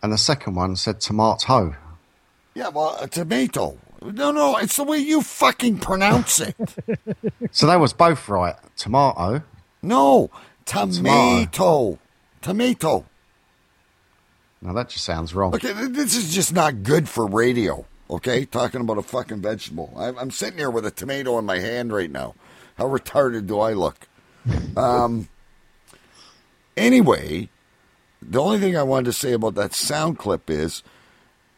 and 0.03 0.11
the 0.11 0.17
second 0.17 0.55
one 0.55 0.77
said 0.77 1.03
tomato. 1.03 1.77
Yeah, 2.55 2.69
well, 2.69 2.97
a 2.99 3.07
tomato. 3.07 3.77
No, 4.01 4.31
no, 4.31 4.57
it's 4.57 4.77
the 4.77 4.85
way 4.85 4.97
you 4.97 5.21
fucking 5.21 5.77
pronounce 5.79 6.41
it. 6.41 6.57
So 7.51 7.67
they 7.67 7.77
was 7.77 7.93
both 7.93 8.31
right. 8.31 8.57
Tomato. 8.77 9.43
No, 9.83 10.31
tomato. 10.65 11.99
Tomato. 12.41 13.05
Now 14.61 14.73
that 14.73 14.89
just 14.89 15.05
sounds 15.05 15.35
wrong. 15.35 15.55
Okay, 15.55 15.73
this 15.73 16.17
is 16.17 16.35
just 16.35 16.53
not 16.53 16.83
good 16.83 17.09
for 17.09 17.27
radio. 17.27 17.87
Okay, 18.11 18.45
talking 18.45 18.81
about 18.81 18.99
a 18.99 19.03
fucking 19.03 19.43
vegetable. 19.43 19.93
I'm, 19.97 20.19
I'm 20.19 20.31
sitting 20.31 20.59
here 20.59 20.71
with 20.71 20.87
a 20.87 20.91
tomato 20.91 21.39
in 21.39 21.45
my 21.45 21.59
hand 21.59 21.93
right 21.93 22.11
now. 22.11 22.35
How 22.77 22.87
retarded 22.87 23.47
do 23.47 23.61
I 23.61 23.73
look? 23.73 24.09
Um. 24.77 25.29
Anyway, 26.77 27.49
the 28.23 28.41
only 28.41 28.61
thing 28.61 28.77
I 28.77 28.85
wanted 28.85 29.07
to 29.07 29.13
say 29.13 29.33
about 29.33 29.57
that 29.57 29.75
sound 29.75 30.19
clip 30.19 30.49
is, 30.49 30.83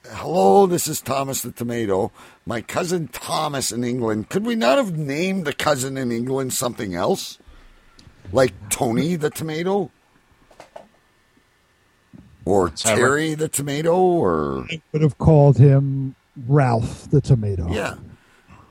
"Hello, 0.08 0.66
this 0.66 0.88
is 0.88 1.00
Thomas 1.00 1.42
the 1.42 1.52
Tomato. 1.52 2.10
My 2.46 2.62
cousin 2.62 3.08
Thomas 3.08 3.70
in 3.70 3.84
England. 3.84 4.30
Could 4.30 4.46
we 4.46 4.56
not 4.56 4.78
have 4.78 4.96
named 4.96 5.44
the 5.44 5.52
cousin 5.52 5.98
in 5.98 6.10
England 6.10 6.54
something 6.54 6.94
else, 6.94 7.38
like 8.32 8.54
Tony 8.70 9.16
the 9.16 9.30
Tomato?" 9.30 9.90
Or 12.44 12.72
Sarah. 12.74 12.96
Terry 12.98 13.34
the 13.34 13.48
Tomato, 13.48 13.94
or 13.96 14.66
I 14.70 14.80
Would 14.92 15.02
have 15.02 15.18
called 15.18 15.58
him 15.58 16.14
Ralph 16.48 17.10
the 17.10 17.20
tomato. 17.20 17.70
Yeah. 17.70 17.96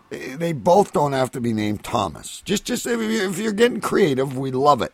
They 0.10 0.30
they 0.36 0.54
both 0.54 0.92
don't 0.92 1.14
have 1.14 1.32
to 1.32 1.42
be 1.42 1.54
named 1.54 1.84
Thomas. 1.84 2.42
Just, 2.44 2.66
just 2.66 2.86
if 2.88 3.00
you- 3.00 3.30
if 3.30 3.38
you're 3.38 3.52
getting 3.54 3.80
creative, 3.80 4.38
we 4.38 4.50
love 4.52 4.82
it. 4.82 4.94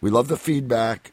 We 0.00 0.08
love 0.10 0.28
the 0.28 0.36
feedback, 0.38 1.12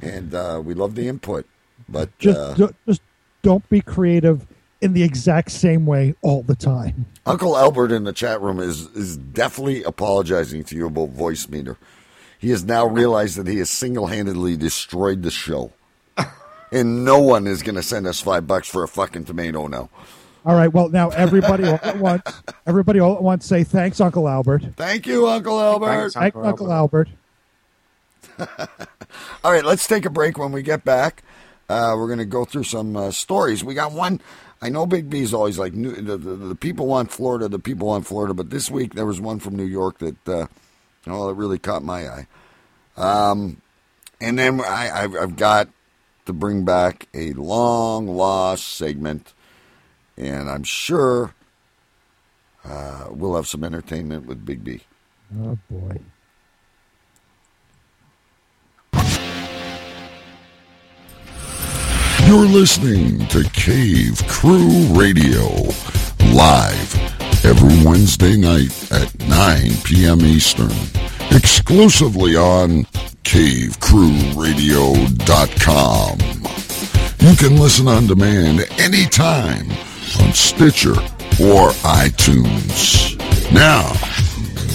and 0.00 0.34
uh, 0.34 0.60
we 0.64 0.74
love 0.74 0.94
the 0.96 1.06
input. 1.06 1.46
But 1.88 2.16
Just, 2.18 2.38
uh, 2.38 2.54
ju- 2.54 2.74
just 2.86 3.02
don't 3.42 3.68
be 3.68 3.80
creative 3.80 4.46
in 4.80 4.94
the 4.94 5.02
exact 5.04 5.52
same 5.52 5.86
way 5.86 6.14
all 6.22 6.42
the 6.42 6.56
time. 6.56 7.06
Uncle 7.24 7.56
Albert 7.56 7.92
in 7.92 8.02
the 8.04 8.12
chat 8.12 8.40
room 8.42 8.58
is 8.58 8.88
is 8.96 9.16
definitely 9.16 9.84
apologizing 9.84 10.64
to 10.64 10.76
you 10.76 10.86
about 10.88 11.14
Voicemeeter. 11.16 11.76
He 12.38 12.50
has 12.50 12.64
now 12.64 12.84
realized 12.86 13.36
that 13.36 13.46
he 13.46 13.58
has 13.58 13.70
single 13.70 14.08
handedly 14.08 14.56
destroyed 14.56 15.22
the 15.22 15.30
show, 15.30 15.72
and 16.72 17.04
no 17.04 17.20
one 17.20 17.46
is 17.46 17.62
going 17.62 17.74
to 17.76 17.82
send 17.82 18.06
us 18.06 18.20
five 18.20 18.46
bucks 18.46 18.68
for 18.68 18.82
a 18.82 18.88
fucking 18.88 19.24
tomato 19.26 19.66
now. 19.68 19.90
All 20.44 20.56
right. 20.56 20.72
Well, 20.72 20.88
now 20.88 21.10
everybody 21.10 21.64
all 21.68 21.78
at 21.82 21.98
once, 21.98 22.22
everybody 22.66 22.98
all 22.98 23.14
at 23.14 23.22
once 23.22 23.46
say 23.46 23.62
thanks, 23.62 24.00
Uncle 24.00 24.28
Albert. 24.28 24.64
Thank 24.76 25.06
you, 25.06 25.28
Uncle 25.28 25.60
Albert. 25.60 26.10
Thanks, 26.10 26.34
Uncle 26.34 26.72
Albert. 26.72 27.08
All 29.44 29.52
right, 29.52 29.64
let's 29.64 29.86
take 29.86 30.04
a 30.04 30.10
break. 30.10 30.38
When 30.38 30.52
we 30.52 30.62
get 30.62 30.84
back, 30.84 31.22
Uh, 31.68 31.94
we're 31.96 32.06
going 32.06 32.18
to 32.18 32.24
go 32.24 32.44
through 32.44 32.64
some 32.64 32.96
uh, 32.96 33.10
stories. 33.10 33.62
We 33.62 33.74
got 33.74 33.92
one. 33.92 34.20
I 34.60 34.68
know 34.68 34.84
Big 34.86 35.08
B's 35.08 35.32
always 35.32 35.58
like 35.58 35.74
new, 35.74 35.92
the, 35.92 36.16
the, 36.16 36.34
the 36.36 36.54
people 36.54 36.86
want 36.86 37.10
Florida, 37.10 37.48
the 37.48 37.58
people 37.58 37.88
want 37.88 38.06
Florida, 38.06 38.34
but 38.34 38.50
this 38.50 38.70
week 38.70 38.94
there 38.94 39.06
was 39.06 39.20
one 39.20 39.38
from 39.38 39.56
New 39.56 39.64
York 39.64 39.98
that, 39.98 40.28
uh, 40.28 40.46
oh, 41.06 41.28
that 41.28 41.34
really 41.34 41.58
caught 41.58 41.82
my 41.82 42.08
eye. 42.08 42.26
Um, 42.96 43.60
and 44.20 44.38
then 44.38 44.60
I, 44.60 44.90
I've, 45.04 45.14
I've 45.16 45.36
got 45.36 45.68
to 46.26 46.32
bring 46.32 46.64
back 46.64 47.08
a 47.14 47.32
long 47.32 48.06
lost 48.06 48.68
segment, 48.68 49.32
and 50.16 50.48
I'm 50.48 50.64
sure 50.64 51.34
uh, 52.64 53.06
we'll 53.10 53.36
have 53.36 53.46
some 53.48 53.64
entertainment 53.64 54.26
with 54.26 54.44
Big 54.44 54.62
B. 54.64 54.82
Oh 55.40 55.58
boy. 55.70 55.98
You're 62.26 62.46
listening 62.46 63.26
to 63.28 63.44
Cave 63.52 64.22
Crew 64.26 64.86
Radio, 64.94 65.48
live 66.32 66.94
every 67.44 67.84
Wednesday 67.86 68.36
night 68.36 68.72
at 68.92 69.12
9 69.28 69.70
p.m. 69.84 70.20
Eastern, 70.22 70.70
exclusively 71.34 72.36
on 72.36 72.84
CaveCrewRadio.com. 73.24 76.18
You 77.20 77.36
can 77.36 77.56
listen 77.56 77.88
on 77.88 78.06
demand 78.06 78.60
anytime 78.78 79.70
on 80.20 80.32
Stitcher 80.32 80.92
or 81.40 81.70
iTunes. 81.84 83.16
Now, 83.52 83.92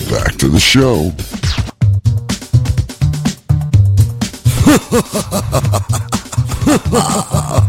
back 0.10 0.36
to 0.38 0.48
the 0.48 0.60
show. 0.60 1.12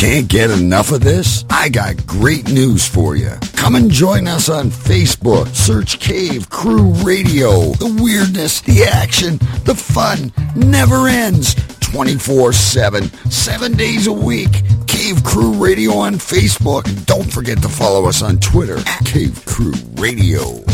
Can't 0.00 0.28
get 0.28 0.50
enough 0.50 0.92
of 0.92 1.02
this? 1.02 1.44
I 1.50 1.68
got 1.68 2.06
great 2.06 2.50
news 2.50 2.88
for 2.88 3.16
you. 3.16 3.32
Come 3.54 3.74
and 3.74 3.90
join 3.90 4.28
us 4.28 4.48
on 4.48 4.70
Facebook. 4.70 5.54
Search 5.54 6.00
Cave 6.00 6.48
Crew 6.48 6.92
Radio. 7.04 7.72
The 7.72 7.98
weirdness, 8.02 8.62
the 8.62 8.84
action, 8.84 9.36
the 9.66 9.74
fun 9.74 10.32
never 10.56 11.06
ends. 11.06 11.54
24 11.80 12.54
7, 12.54 13.10
seven 13.30 13.76
days 13.76 14.06
a 14.06 14.12
week. 14.12 14.62
Cave 14.86 15.22
Crew 15.22 15.52
Radio 15.62 15.92
on 15.96 16.14
Facebook. 16.14 17.04
Don't 17.04 17.30
forget 17.30 17.60
to 17.60 17.68
follow 17.68 18.06
us 18.06 18.22
on 18.22 18.38
Twitter 18.38 18.78
at 18.78 19.04
Cave 19.04 19.44
Crew 19.44 19.74
Radio. 19.96 20.64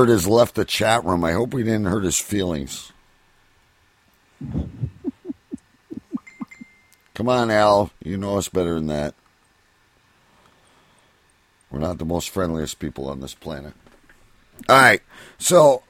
Albert 0.00 0.12
has 0.12 0.26
left 0.26 0.54
the 0.54 0.64
chat 0.64 1.04
room. 1.04 1.22
I 1.24 1.32
hope 1.32 1.52
we 1.52 1.62
didn't 1.62 1.84
hurt 1.84 2.04
his 2.04 2.18
feelings. 2.18 2.90
Come 7.12 7.28
on, 7.28 7.50
Al. 7.50 7.90
You 8.02 8.16
know 8.16 8.38
us 8.38 8.48
better 8.48 8.76
than 8.76 8.86
that. 8.86 9.14
We're 11.70 11.80
not 11.80 11.98
the 11.98 12.06
most 12.06 12.30
friendliest 12.30 12.78
people 12.78 13.10
on 13.10 13.20
this 13.20 13.34
planet. 13.34 13.74
All 14.70 14.80
right. 14.80 15.02
So, 15.36 15.82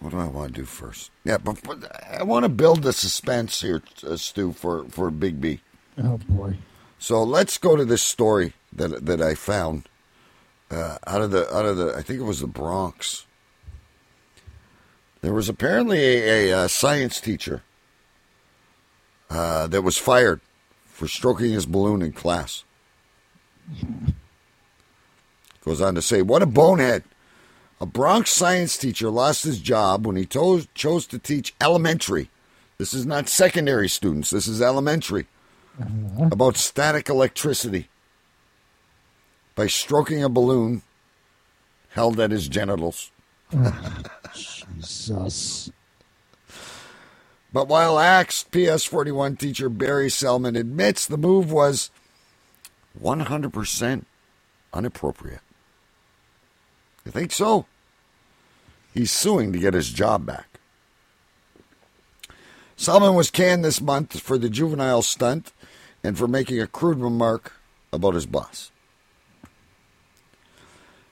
what 0.00 0.10
do 0.10 0.18
I 0.18 0.26
want 0.26 0.52
to 0.52 0.60
do 0.62 0.66
first? 0.66 1.12
Yeah, 1.22 1.38
but, 1.38 1.62
but 1.62 1.88
I 2.04 2.24
want 2.24 2.42
to 2.42 2.48
build 2.48 2.82
the 2.82 2.92
suspense 2.92 3.60
here, 3.60 3.80
uh, 4.04 4.16
Stu, 4.16 4.52
for, 4.52 4.86
for 4.86 5.12
Big 5.12 5.40
B. 5.40 5.60
Oh 6.02 6.18
boy. 6.28 6.56
So 6.98 7.22
let's 7.22 7.58
go 7.58 7.76
to 7.76 7.84
this 7.84 8.02
story 8.02 8.54
that 8.72 9.06
that 9.06 9.22
I 9.22 9.36
found 9.36 9.88
uh, 10.70 10.98
out 11.06 11.22
of 11.22 11.30
the 11.30 11.52
out 11.54 11.66
of 11.66 11.76
the 11.76 11.94
I 11.96 12.02
think 12.02 12.20
it 12.20 12.24
was 12.24 12.40
the 12.40 12.46
Bronx. 12.46 13.26
There 15.20 15.34
was 15.34 15.48
apparently 15.48 15.98
a, 15.98 16.50
a, 16.50 16.58
uh 16.64 16.68
science 16.68 17.20
teacher 17.20 17.62
uh, 19.28 19.66
that 19.66 19.82
was 19.82 19.98
fired 19.98 20.40
for 20.86 21.06
stroking 21.08 21.52
his 21.52 21.66
balloon 21.66 22.02
in 22.02 22.12
class. 22.12 22.64
Goes 25.64 25.80
on 25.80 25.94
to 25.94 26.02
say, 26.02 26.22
"What 26.22 26.42
a 26.42 26.46
bonehead! 26.46 27.04
A 27.80 27.86
Bronx 27.86 28.30
science 28.30 28.76
teacher 28.76 29.10
lost 29.10 29.44
his 29.44 29.58
job 29.58 30.06
when 30.06 30.16
he 30.16 30.26
to- 30.26 30.66
chose 30.74 31.06
to 31.06 31.18
teach 31.18 31.54
elementary. 31.60 32.30
This 32.78 32.94
is 32.94 33.06
not 33.06 33.28
secondary 33.28 33.88
students. 33.88 34.30
This 34.30 34.46
is 34.46 34.62
elementary." 34.62 35.26
about 36.30 36.56
static 36.58 37.08
electricity 37.08 37.88
by 39.60 39.66
stroking 39.66 40.24
a 40.24 40.28
balloon 40.30 40.80
held 41.90 42.18
at 42.18 42.30
his 42.30 42.48
genitals. 42.48 43.10
Jesus. 44.32 45.70
But 47.52 47.68
while 47.68 47.98
axed, 47.98 48.50
PS 48.52 48.84
41 48.84 49.36
teacher 49.36 49.68
Barry 49.68 50.08
Selman 50.08 50.56
admits 50.56 51.04
the 51.04 51.18
move 51.18 51.52
was 51.52 51.90
100% 52.98 54.06
inappropriate. 54.74 55.42
You 57.04 57.12
think 57.12 57.30
so? 57.30 57.66
He's 58.94 59.10
suing 59.10 59.52
to 59.52 59.58
get 59.58 59.74
his 59.74 59.90
job 59.90 60.24
back. 60.24 60.58
Selman 62.76 63.14
was 63.14 63.30
canned 63.30 63.62
this 63.62 63.82
month 63.82 64.20
for 64.20 64.38
the 64.38 64.48
juvenile 64.48 65.02
stunt 65.02 65.52
and 66.02 66.16
for 66.16 66.26
making 66.26 66.62
a 66.62 66.66
crude 66.66 66.96
remark 66.96 67.52
about 67.92 68.14
his 68.14 68.24
boss. 68.24 68.69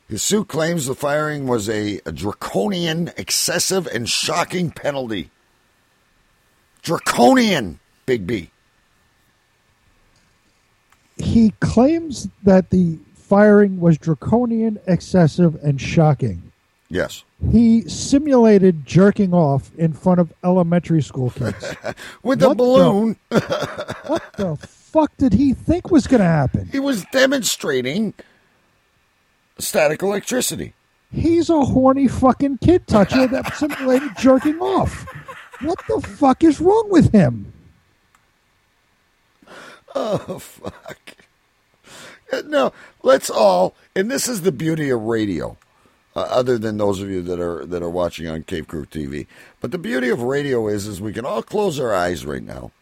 His 0.09 0.22
suit 0.22 0.48
claims 0.48 0.86
the 0.86 0.94
firing 0.94 1.46
was 1.46 1.68
a, 1.68 2.00
a, 2.06 2.12
draconian, 2.12 3.12
excessive, 3.18 3.86
and 3.86 4.09
shocking 4.09 4.70
penalty. 4.70 5.30
Draconian, 6.80 7.78
Big 8.06 8.26
B. 8.26 8.50
He 11.18 11.52
claims 11.61 12.28
that 12.42 12.70
the 12.70 12.98
firing 13.14 13.80
was 13.80 13.98
draconian, 13.98 14.78
excessive, 14.86 15.56
and 15.62 15.78
shocking. 15.78 16.52
Yes. 16.88 17.24
He 17.52 17.86
simulated 17.86 18.86
jerking 18.86 19.34
off 19.34 19.70
in 19.76 19.92
front 19.92 20.20
of 20.20 20.32
elementary 20.42 21.02
school 21.02 21.30
kids. 21.30 21.74
With 22.22 22.42
a 22.42 22.54
balloon. 22.54 23.16
The, 23.28 23.96
what 24.06 24.32
the 24.38 24.56
fuck 24.56 25.14
did 25.18 25.34
he 25.34 25.52
think 25.52 25.90
was 25.90 26.06
going 26.06 26.20
to 26.20 26.26
happen? 26.26 26.70
He 26.72 26.80
was 26.80 27.04
demonstrating 27.12 28.14
static 29.59 30.02
electricity. 30.02 30.74
He's 31.12 31.48
a 31.50 31.61
horny 31.64 32.09
fucking 32.09 32.59
kid 32.59 32.86
toucher 32.86 33.26
that 33.28 33.54
simulated 33.54 34.11
jerking 34.18 34.59
off. 34.61 35.06
What 35.61 35.78
the 35.88 36.00
fuck 36.00 36.44
is 36.44 36.61
wrong 36.61 36.88
with 36.90 37.12
him? 37.12 37.52
Oh 39.94 40.38
fuck. 40.38 40.98
No, 42.44 42.72
let's 43.02 43.30
all, 43.30 43.74
and 43.96 44.11
this 44.11 44.28
is 44.28 44.42
the 44.42 44.52
beauty 44.52 44.90
of 44.90 45.00
radio. 45.00 45.56
Uh, 46.14 46.22
other 46.22 46.59
than 46.59 46.76
those 46.78 47.00
of 47.00 47.09
you 47.09 47.22
that 47.22 47.38
are 47.38 47.64
that 47.64 47.82
are 47.82 47.88
watching 47.90 48.26
on 48.26 48.42
Cave 48.42 48.66
Crew 48.66 48.84
TV, 48.84 49.26
but 49.61 49.70
the 49.70 49.78
beauty 49.78 50.09
of 50.11 50.20
radio 50.22 50.66
is 50.66 50.86
is 50.86 51.00
we 51.00 51.12
can 51.12 51.24
all 51.24 51.42
close 51.42 51.78
our 51.78 51.94
eyes 51.94 52.26
right 52.26 52.42
now 52.42 52.72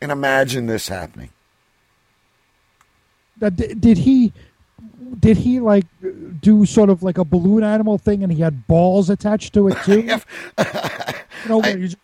and 0.00 0.10
imagine 0.10 0.66
this 0.66 0.88
happening. 0.88 1.30
Uh, 3.40 3.50
di- 3.50 3.74
did 3.74 3.98
he? 3.98 4.32
Did 5.18 5.36
he 5.38 5.60
like 5.60 5.86
do 6.40 6.66
sort 6.66 6.90
of 6.90 7.02
like 7.02 7.18
a 7.18 7.24
balloon 7.24 7.62
animal 7.64 7.98
thing, 7.98 8.22
and 8.22 8.32
he 8.32 8.40
had 8.42 8.66
balls 8.66 9.10
attached 9.10 9.54
to 9.54 9.68
it 9.68 9.76
too? 9.84 10.02
you 10.58 11.48
know, 11.48 11.58
where 11.58 11.78
you, 11.78 11.88
just- 11.88 11.96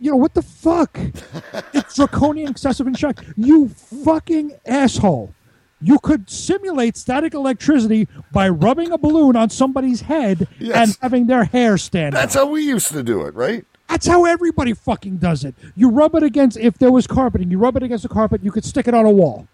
you 0.00 0.10
know 0.10 0.16
what 0.16 0.34
the 0.34 0.42
fuck? 0.42 0.98
it's 1.74 1.96
draconian 1.96 2.50
excessive 2.50 2.86
in 2.86 2.94
shock. 2.94 3.24
You 3.36 3.68
fucking 3.68 4.52
asshole! 4.66 5.34
You 5.80 5.98
could 5.98 6.30
simulate 6.30 6.96
static 6.96 7.34
electricity 7.34 8.06
by 8.30 8.48
rubbing 8.48 8.92
a 8.92 8.98
balloon 8.98 9.34
on 9.34 9.50
somebody's 9.50 10.02
head 10.02 10.46
Yes. 10.60 10.76
and 10.76 10.98
having 11.02 11.26
their 11.26 11.44
hair 11.44 11.76
stand 11.76 12.14
That's 12.14 12.34
how 12.34 12.46
we 12.46 12.62
used 12.62 12.92
to 12.92 13.02
do 13.02 13.22
it, 13.22 13.34
right? 13.34 13.64
That's 13.88 14.06
how 14.06 14.24
everybody 14.24 14.74
fucking 14.74 15.16
does 15.16 15.44
it. 15.44 15.54
You 15.74 15.90
rub 15.90 16.14
it 16.14 16.22
against, 16.22 16.56
if 16.56 16.78
there 16.78 16.92
was 16.92 17.06
carpeting, 17.08 17.50
you 17.50 17.58
rub 17.58 17.76
it 17.76 17.82
against 17.82 18.04
the 18.04 18.08
carpet, 18.08 18.42
you 18.44 18.52
could 18.52 18.64
stick 18.64 18.86
it 18.88 18.94
on 18.94 19.04
a 19.04 19.10
wall. 19.10 19.48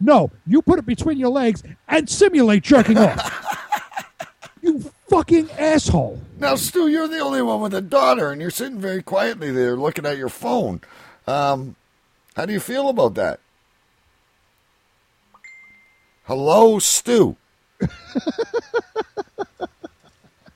No, 0.00 0.30
you 0.46 0.62
put 0.62 0.78
it 0.78 0.86
between 0.86 1.18
your 1.18 1.30
legs 1.30 1.62
and 1.88 2.08
simulate 2.08 2.62
jerking 2.62 2.98
off. 2.98 4.28
you 4.62 4.80
fucking 5.08 5.50
asshole. 5.52 6.20
Now, 6.38 6.56
Stu, 6.56 6.88
you're 6.88 7.08
the 7.08 7.18
only 7.18 7.42
one 7.42 7.60
with 7.60 7.74
a 7.74 7.80
daughter, 7.80 8.30
and 8.30 8.40
you're 8.40 8.50
sitting 8.50 8.78
very 8.78 9.02
quietly 9.02 9.50
there 9.50 9.76
looking 9.76 10.04
at 10.04 10.18
your 10.18 10.28
phone. 10.28 10.80
Um, 11.26 11.76
how 12.34 12.44
do 12.46 12.52
you 12.52 12.60
feel 12.60 12.88
about 12.88 13.14
that? 13.14 13.40
Hello, 16.24 16.78
Stu. 16.78 17.36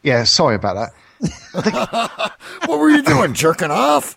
Yeah, 0.02 0.24
sorry 0.24 0.54
about 0.54 0.92
that. 1.20 2.32
what 2.66 2.78
were 2.78 2.90
you 2.90 3.02
doing? 3.02 3.34
Jerking 3.34 3.70
off? 3.70 4.16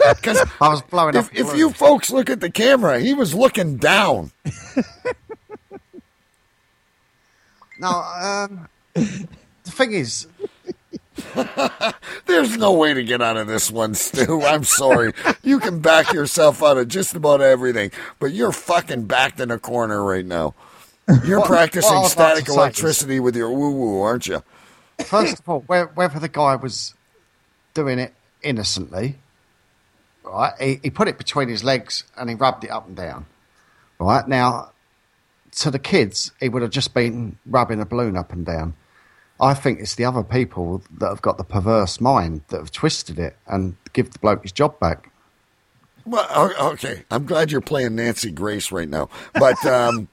Because 0.16 0.44
I 0.60 0.68
was 0.68 0.82
blowing 0.82 1.14
if, 1.14 1.26
up. 1.26 1.34
if 1.34 1.56
you 1.56 1.70
folks 1.70 2.10
look 2.10 2.30
at 2.30 2.40
the 2.40 2.50
camera, 2.50 2.98
he 3.00 3.12
was 3.14 3.34
looking 3.34 3.76
down. 3.76 4.30
No, 7.78 7.88
um, 7.88 8.68
the 8.92 9.26
thing 9.64 9.92
is, 9.92 10.26
There's 12.26 12.56
no 12.58 12.72
way 12.74 12.92
to 12.92 13.02
get 13.02 13.22
out 13.22 13.36
of 13.38 13.46
this 13.46 13.70
one, 13.70 13.94
Stu. 13.94 14.42
I'm 14.42 14.64
sorry. 14.64 15.12
You 15.42 15.60
can 15.60 15.80
back 15.80 16.12
yourself 16.12 16.62
out 16.62 16.76
of 16.76 16.88
just 16.88 17.14
about 17.14 17.40
everything, 17.40 17.90
but 18.18 18.32
you're 18.32 18.52
fucking 18.52 19.04
backed 19.06 19.40
in 19.40 19.50
a 19.50 19.58
corner 19.58 20.02
right 20.04 20.26
now. 20.26 20.54
You're 21.24 21.38
What- 21.40 21.48
practicing 21.48 21.94
what 21.94 22.10
static 22.10 22.44
to 22.44 22.50
say 22.50 22.52
is- 22.52 22.56
electricity 22.58 23.18
with 23.20 23.34
your 23.34 23.50
woo 23.50 23.70
woo, 23.70 24.02
aren't 24.02 24.26
you? 24.26 24.42
first 25.06 25.38
of 25.40 25.48
all, 25.48 25.60
whether 25.60 26.18
the 26.18 26.28
guy 26.28 26.56
was 26.56 26.94
doing 27.72 27.98
it 27.98 28.12
innocently, 28.42 29.16
right? 30.30 30.52
He, 30.60 30.80
he 30.82 30.90
put 30.90 31.08
it 31.08 31.18
between 31.18 31.48
his 31.48 31.64
legs 31.64 32.04
and 32.16 32.28
he 32.28 32.34
rubbed 32.34 32.64
it 32.64 32.70
up 32.70 32.86
and 32.86 32.96
down. 32.96 33.26
Right 33.98 34.26
now, 34.26 34.72
to 35.52 35.70
the 35.70 35.78
kids, 35.78 36.32
he 36.40 36.48
would 36.48 36.62
have 36.62 36.70
just 36.70 36.94
been 36.94 37.38
rubbing 37.46 37.80
a 37.80 37.86
balloon 37.86 38.16
up 38.16 38.32
and 38.32 38.46
down. 38.46 38.74
I 39.40 39.54
think 39.54 39.80
it's 39.80 39.94
the 39.94 40.04
other 40.04 40.22
people 40.22 40.82
that 40.98 41.08
have 41.08 41.22
got 41.22 41.38
the 41.38 41.44
perverse 41.44 42.00
mind 42.00 42.42
that 42.48 42.58
have 42.58 42.70
twisted 42.70 43.18
it 43.18 43.36
and 43.46 43.76
give 43.92 44.10
the 44.10 44.18
bloke 44.18 44.42
his 44.42 44.52
job 44.52 44.78
back. 44.78 45.10
Well, 46.04 46.52
okay. 46.72 47.04
I'm 47.10 47.24
glad 47.24 47.50
you're 47.50 47.60
playing 47.60 47.96
Nancy 47.96 48.30
Grace 48.30 48.72
right 48.72 48.88
now, 48.88 49.08
but 49.34 49.64
um, 49.66 50.08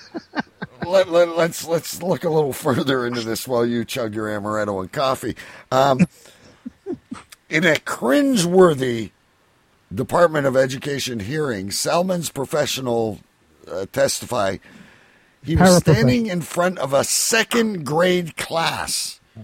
let, 0.86 1.10
let, 1.10 1.36
let's 1.36 1.66
let's 1.66 2.02
look 2.02 2.24
a 2.24 2.30
little 2.30 2.52
further 2.52 3.06
into 3.06 3.20
this 3.20 3.46
while 3.46 3.64
you 3.64 3.84
chug 3.84 4.14
your 4.14 4.28
amaretto 4.28 4.80
and 4.80 4.90
coffee. 4.90 5.36
Um, 5.70 6.00
in 7.48 7.64
a 7.64 7.74
cringeworthy 7.74 9.10
Department 9.92 10.46
of 10.46 10.56
Education 10.56 11.20
hearing, 11.20 11.70
Selman's 11.70 12.30
professional 12.30 13.20
uh, 13.70 13.86
testify. 13.92 14.58
He 15.44 15.56
was 15.56 15.78
standing 15.78 16.26
in 16.26 16.40
front 16.40 16.78
of 16.78 16.92
a 16.92 17.04
second 17.04 17.84
grade 17.84 18.36
class. 18.36 19.20
Oh 19.38 19.42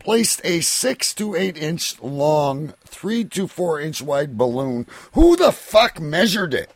Placed 0.00 0.40
a 0.44 0.60
six 0.60 1.12
to 1.14 1.34
eight 1.34 1.56
inch 1.56 2.00
long, 2.00 2.74
three 2.84 3.24
to 3.24 3.46
four 3.46 3.80
inch 3.80 4.00
wide 4.00 4.38
balloon. 4.38 4.86
Who 5.12 5.36
the 5.36 5.52
fuck 5.52 6.00
measured 6.00 6.54
it? 6.54 6.70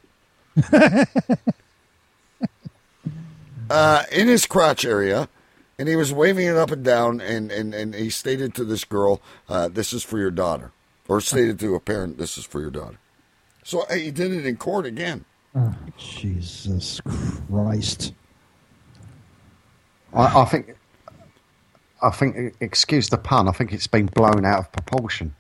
uh, 3.71 4.05
in 4.13 4.29
his 4.29 4.45
crotch 4.47 4.85
area, 4.85 5.29
and 5.79 5.89
he 5.89 5.97
was 5.97 6.13
waving 6.13 6.47
it 6.47 6.57
up 6.57 6.71
and 6.71 6.85
down, 6.85 7.21
and, 7.21 7.51
and, 7.51 7.75
and 7.75 7.95
he 7.95 8.11
stated 8.11 8.55
to 8.55 8.65
this 8.65 8.85
girl, 8.85 9.23
uh, 9.49 9.69
"This 9.69 9.93
is 9.95 10.03
for 10.03 10.19
your 10.19 10.31
daughter," 10.31 10.73
or 11.13 11.21
stated 11.21 11.59
to 11.61 11.75
a 11.75 11.81
parent, 11.81 12.19
"This 12.19 12.39
is 12.39 12.45
for 12.45 12.61
your 12.61 12.71
daughter." 12.71 12.99
So 13.65 13.85
he 13.93 14.11
did 14.11 14.33
it 14.33 14.47
in 14.47 14.57
court 14.57 14.87
again. 14.87 15.25
Oh, 15.55 15.75
Jesus 15.99 17.01
Christ. 17.49 18.15
I, 20.15 20.41
I 20.41 20.45
think, 20.47 20.75
I 22.03 22.11
think, 22.11 22.57
excuse 22.61 23.11
the 23.11 23.19
pun, 23.19 23.49
I 23.49 23.53
think 23.53 23.73
it's 23.73 23.87
been 23.87 24.07
blown 24.07 24.45
out 24.45 24.59
of 24.61 24.73
proportion. 24.73 25.35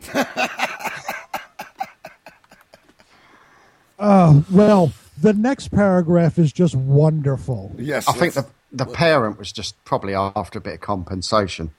Oh, 3.99 4.45
well, 4.51 4.93
the 5.21 5.33
next 5.33 5.69
paragraph 5.69 6.39
is 6.39 6.53
just 6.53 6.75
wonderful. 6.75 7.75
Yes, 7.79 8.07
I 8.09 8.13
think 8.13 8.35
the 8.35 8.47
the 8.73 8.87
parent 8.87 9.39
was 9.39 9.53
just 9.53 9.83
probably 9.85 10.15
after 10.15 10.59
a 10.59 10.63
bit 10.63 10.75
of 10.75 10.81
compensation. 10.81 11.71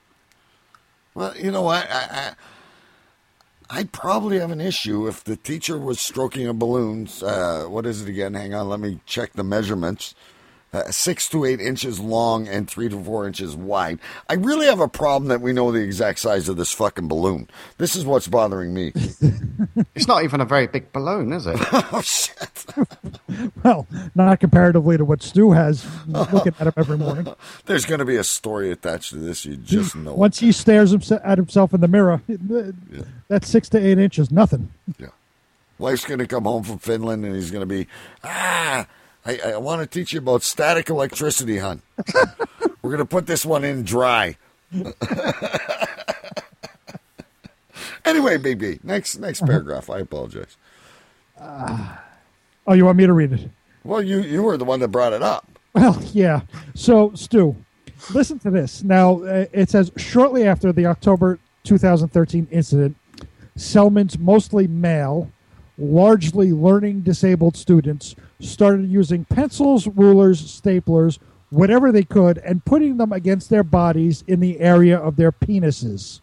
Well, 1.15 1.35
you 1.37 1.51
know 1.51 1.61
what? 1.61 1.89
I, 1.89 1.95
I, 1.95 2.33
I'd 3.75 3.91
probably 3.91 4.37
have 4.37 4.51
an 4.51 4.61
issue 4.61 5.07
if 5.07 5.23
the 5.23 5.35
teacher 5.35 5.79
was 5.79 5.99
stroking 5.99 6.47
a 6.47 6.53
balloon. 6.53 7.09
Uh, 7.23 7.63
what 7.63 7.87
is 7.87 8.03
it 8.03 8.07
again? 8.07 8.35
Hang 8.35 8.53
on, 8.53 8.69
let 8.69 8.79
me 8.79 8.99
check 9.07 9.33
the 9.33 9.43
measurements. 9.43 10.13
Uh, 10.73 10.89
six 10.89 11.29
to 11.29 11.45
eight 11.45 11.61
inches 11.61 11.99
long 11.99 12.47
and 12.47 12.67
three 12.67 12.89
to 12.89 13.01
four 13.03 13.27
inches 13.27 13.55
wide. 13.55 13.99
I 14.27 14.33
really 14.33 14.65
have 14.65 14.79
a 14.79 14.87
problem 14.87 15.29
that 15.29 15.39
we 15.39 15.53
know 15.53 15.71
the 15.71 15.81
exact 15.81 16.17
size 16.19 16.49
of 16.49 16.57
this 16.57 16.71
fucking 16.73 17.07
balloon. 17.07 17.47
This 17.77 17.95
is 17.95 18.05
what's 18.05 18.27
bothering 18.27 18.73
me. 18.73 18.93
It's 19.95 20.07
not 20.07 20.23
even 20.23 20.41
a 20.41 20.45
very 20.45 20.65
big 20.67 20.91
balloon, 20.91 21.31
is 21.31 21.45
it? 21.45 21.55
oh 21.71 22.01
shit! 22.01 22.65
Well, 23.63 23.87
not 24.13 24.39
comparatively 24.39 24.97
to 24.97 25.05
what 25.05 25.23
Stu 25.23 25.51
has 25.51 25.85
looking 26.07 26.53
at 26.59 26.67
him 26.67 26.73
every 26.77 26.97
morning. 26.97 27.33
There's 27.65 27.85
going 27.85 27.99
to 27.99 28.05
be 28.05 28.17
a 28.17 28.23
story 28.23 28.71
attached 28.71 29.11
to 29.11 29.17
this. 29.17 29.45
You 29.45 29.55
just 29.55 29.95
know. 29.95 30.13
Once 30.13 30.39
he 30.39 30.51
stares 30.51 30.93
at 31.11 31.37
himself 31.37 31.73
in 31.73 31.81
the 31.81 31.87
mirror, 31.87 32.21
that's 33.27 33.47
six 33.47 33.69
to 33.69 33.79
eight 33.79 33.97
inches, 33.97 34.31
nothing. 34.31 34.71
Yeah. 34.99 35.07
Wife's 35.79 36.05
going 36.05 36.19
to 36.19 36.27
come 36.27 36.43
home 36.43 36.63
from 36.63 36.77
Finland 36.79 37.25
and 37.25 37.35
he's 37.35 37.51
going 37.51 37.61
to 37.61 37.65
be, 37.65 37.87
ah, 38.23 38.85
I, 39.25 39.39
I 39.45 39.57
want 39.57 39.81
to 39.81 39.87
teach 39.87 40.13
you 40.13 40.19
about 40.19 40.43
static 40.43 40.89
electricity, 40.89 41.57
hon. 41.57 41.81
We're 42.81 42.91
going 42.91 42.97
to 42.97 43.05
put 43.05 43.25
this 43.25 43.45
one 43.45 43.63
in 43.63 43.83
dry. 43.83 44.37
anyway, 48.05 48.37
baby, 48.37 48.79
next 48.83 49.17
next 49.17 49.45
paragraph. 49.45 49.89
I 49.89 49.99
apologize. 49.99 50.57
Oh, 52.65 52.73
you 52.73 52.85
want 52.85 52.97
me 52.97 53.05
to 53.05 53.13
read 53.13 53.33
it? 53.33 53.49
Well, 53.83 54.01
you 54.01 54.21
you 54.21 54.43
were 54.43 54.57
the 54.57 54.65
one 54.65 54.79
that 54.79 54.87
brought 54.89 55.13
it 55.13 55.21
up. 55.21 55.47
Well, 55.73 56.01
yeah. 56.13 56.41
So, 56.73 57.11
Stu, 57.15 57.55
listen 58.13 58.39
to 58.39 58.49
this. 58.49 58.83
Now, 58.83 59.23
uh, 59.23 59.45
it 59.51 59.69
says 59.69 59.91
shortly 59.97 60.47
after 60.47 60.71
the 60.71 60.85
October 60.85 61.39
2013 61.63 62.47
incident, 62.51 62.95
Selman's 63.55 64.17
mostly 64.17 64.67
male, 64.67 65.31
largely 65.77 66.51
learning 66.51 67.01
disabled 67.01 67.57
students 67.57 68.15
started 68.43 68.89
using 68.89 69.25
pencils, 69.25 69.87
rulers, 69.87 70.41
staplers, 70.41 71.19
whatever 71.49 71.91
they 71.91 72.03
could, 72.03 72.37
and 72.39 72.65
putting 72.65 72.97
them 72.97 73.11
against 73.13 73.49
their 73.49 73.63
bodies 73.63 74.23
in 74.27 74.39
the 74.39 74.59
area 74.59 74.97
of 74.97 75.15
their 75.15 75.31
penises, 75.31 76.19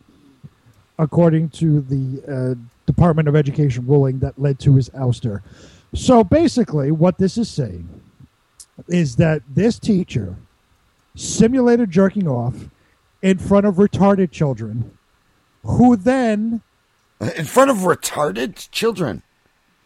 according 0.98 1.48
to 1.50 1.80
the 1.80 2.22
uh, 2.26 2.54
Department 2.86 3.28
of 3.28 3.36
Education 3.36 3.86
ruling 3.86 4.18
that 4.18 4.38
led 4.38 4.58
to 4.60 4.74
his 4.74 4.88
ouster. 4.90 5.40
So 5.94 6.22
basically, 6.24 6.90
what 6.90 7.18
this 7.18 7.38
is 7.38 7.48
saying 7.48 7.88
is 8.88 9.16
that 9.16 9.42
this 9.48 9.78
teacher 9.78 10.36
simulated 11.14 11.90
jerking 11.90 12.28
off 12.28 12.54
in 13.22 13.38
front 13.38 13.66
of 13.66 13.76
retarded 13.76 14.30
children 14.30 14.96
who 15.62 15.96
then 15.96 16.62
In 17.20 17.44
front 17.44 17.70
of 17.70 17.78
retarded 17.78 18.70
children. 18.70 19.22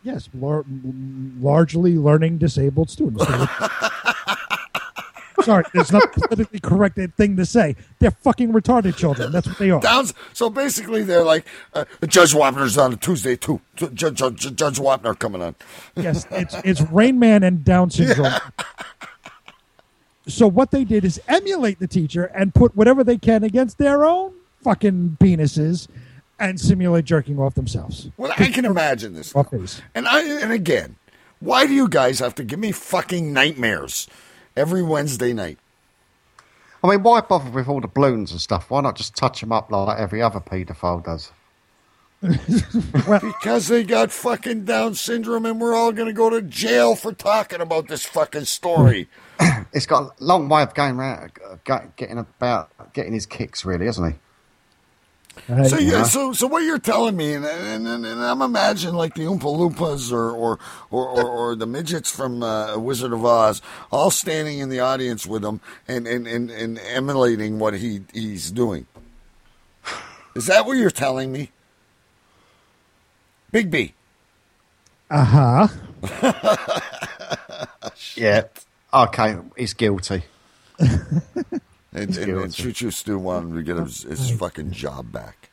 Yes 0.04 0.28
lar- 0.32 0.64
largely 1.40 1.96
learning 1.96 2.38
disabled 2.38 2.88
students 2.88 3.24
sorry, 5.44 5.64
it's 5.74 5.92
not 5.92 6.12
politically 6.12 6.58
correct 6.58 6.98
thing 7.16 7.36
to 7.36 7.46
say. 7.46 7.76
They're 7.98 8.10
fucking 8.10 8.52
retarded 8.52 8.96
children. 8.96 9.32
That's 9.32 9.46
what 9.46 9.58
they 9.58 9.70
are. 9.70 9.80
Downs. 9.80 10.14
So 10.32 10.50
basically, 10.50 11.02
they're 11.02 11.24
like 11.24 11.46
uh, 11.74 11.84
Judge 12.06 12.32
Wapner's 12.32 12.78
on 12.78 12.94
a 12.94 12.96
Tuesday 12.96 13.36
too. 13.36 13.60
Judge, 13.76 14.14
Judge, 14.14 14.56
Judge 14.56 14.78
Wapner 14.78 15.18
coming 15.18 15.42
on. 15.42 15.54
yes, 15.96 16.26
it's 16.30 16.54
it's 16.64 16.80
Rain 16.90 17.18
Man 17.18 17.42
and 17.42 17.64
Down 17.64 17.90
syndrome. 17.90 18.32
So 20.26 20.46
what 20.46 20.70
they 20.70 20.84
did 20.84 21.04
is 21.04 21.20
emulate 21.28 21.78
the 21.78 21.86
teacher 21.86 22.24
and 22.24 22.54
put 22.54 22.74
whatever 22.74 23.04
they 23.04 23.18
can 23.18 23.44
against 23.44 23.76
their 23.78 24.06
own 24.06 24.32
fucking 24.62 25.18
penises 25.20 25.86
and 26.38 26.60
simulate 26.60 27.04
jerking 27.04 27.38
off 27.38 27.54
themselves. 27.54 28.08
Well, 28.16 28.32
I 28.36 28.48
can 28.48 28.64
imagine 28.64 29.14
this. 29.14 29.34
Off. 29.34 29.52
And 29.94 30.06
I 30.08 30.22
and 30.40 30.52
again, 30.52 30.96
why 31.40 31.66
do 31.66 31.74
you 31.74 31.88
guys 31.88 32.18
have 32.20 32.34
to 32.36 32.44
give 32.44 32.58
me 32.58 32.72
fucking 32.72 33.32
nightmares 33.32 34.08
every 34.56 34.82
Wednesday 34.82 35.32
night? 35.32 35.58
I 36.82 36.88
mean, 36.88 37.02
why 37.02 37.22
bother 37.22 37.50
with 37.50 37.68
all 37.68 37.80
the 37.80 37.88
balloons 37.88 38.30
and 38.30 38.40
stuff? 38.40 38.70
Why 38.70 38.82
not 38.82 38.96
just 38.96 39.16
touch 39.16 39.40
them 39.40 39.52
up 39.52 39.70
like 39.70 39.98
every 39.98 40.20
other 40.20 40.40
paedophile 40.40 41.02
does? 41.02 41.32
well, 43.06 43.20
because 43.22 43.68
they 43.68 43.84
got 43.84 44.12
fucking 44.12 44.64
Down 44.64 44.94
syndrome, 44.94 45.46
and 45.46 45.60
we're 45.60 45.74
all 45.74 45.92
going 45.92 46.08
to 46.08 46.12
go 46.12 46.30
to 46.30 46.42
jail 46.42 46.94
for 46.94 47.12
talking 47.12 47.60
about 47.60 47.88
this 47.88 48.04
fucking 48.04 48.44
story. 48.44 49.08
It's 49.72 49.86
got 49.86 50.04
a 50.20 50.24
long 50.24 50.48
way 50.48 50.62
of 50.62 50.72
going 50.72 51.00
around, 51.00 51.32
uh, 51.44 51.80
getting 51.96 52.16
about 52.16 52.92
getting 52.92 53.12
his 53.12 53.26
kicks, 53.26 53.64
really, 53.64 53.86
hasn't 53.86 54.12
he? 54.12 54.18
So, 55.46 55.78
you, 55.78 56.04
so, 56.06 56.32
so 56.32 56.46
what 56.46 56.62
you're 56.62 56.78
telling 56.78 57.16
me, 57.16 57.34
and, 57.34 57.44
and, 57.44 57.86
and, 57.86 58.06
and 58.06 58.22
I'm 58.22 58.40
imagining 58.40 58.94
like 58.94 59.14
the 59.14 59.22
Oompa 59.22 59.40
Loompas 59.40 60.10
or 60.10 60.30
or, 60.30 60.58
or, 60.90 61.08
or, 61.08 61.24
or 61.28 61.54
the 61.54 61.66
midgets 61.66 62.10
from 62.10 62.42
uh, 62.42 62.78
Wizard 62.78 63.12
of 63.12 63.24
Oz, 63.24 63.60
all 63.92 64.10
standing 64.10 64.58
in 64.60 64.70
the 64.70 64.80
audience 64.80 65.26
with 65.26 65.44
him 65.44 65.60
and, 65.86 66.06
and, 66.06 66.26
and, 66.26 66.50
and 66.50 66.78
emulating 66.78 67.58
what 67.58 67.74
he 67.74 68.02
he's 68.14 68.50
doing. 68.50 68.86
Is 70.34 70.46
that 70.46 70.64
what 70.64 70.78
you're 70.78 70.90
telling 70.90 71.30
me? 71.30 71.50
Big 73.52 73.70
B. 73.70 73.92
Uh 75.10 75.68
huh. 76.10 76.86
yeah. 78.16 78.44
Okay, 78.92 79.36
he's 79.56 79.74
guilty. 79.74 80.22
and, 81.94 82.16
and, 82.16 82.32
and 82.42 82.52
Choo 82.52 82.72
Choo 82.72 82.90
Stu 82.90 83.18
wanted 83.18 83.54
to 83.54 83.62
get 83.62 83.76
his, 83.76 84.02
his 84.02 84.30
fucking 84.30 84.72
job 84.72 85.12
back. 85.12 85.50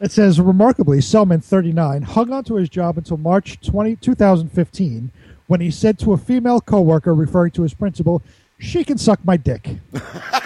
It 0.00 0.10
says, 0.10 0.40
remarkably, 0.40 1.00
Selman, 1.00 1.40
39, 1.40 2.02
hung 2.02 2.32
on 2.32 2.44
to 2.44 2.56
his 2.56 2.68
job 2.68 2.96
until 2.96 3.18
March 3.18 3.60
20, 3.60 3.96
2015 3.96 5.12
when 5.46 5.60
he 5.60 5.70
said 5.70 5.98
to 5.98 6.12
a 6.12 6.16
female 6.16 6.60
coworker, 6.60 7.12
referring 7.12 7.50
to 7.50 7.62
his 7.62 7.74
principal, 7.74 8.22
she 8.60 8.84
can 8.84 8.96
suck 8.96 9.18
my 9.24 9.36
dick. 9.36 9.68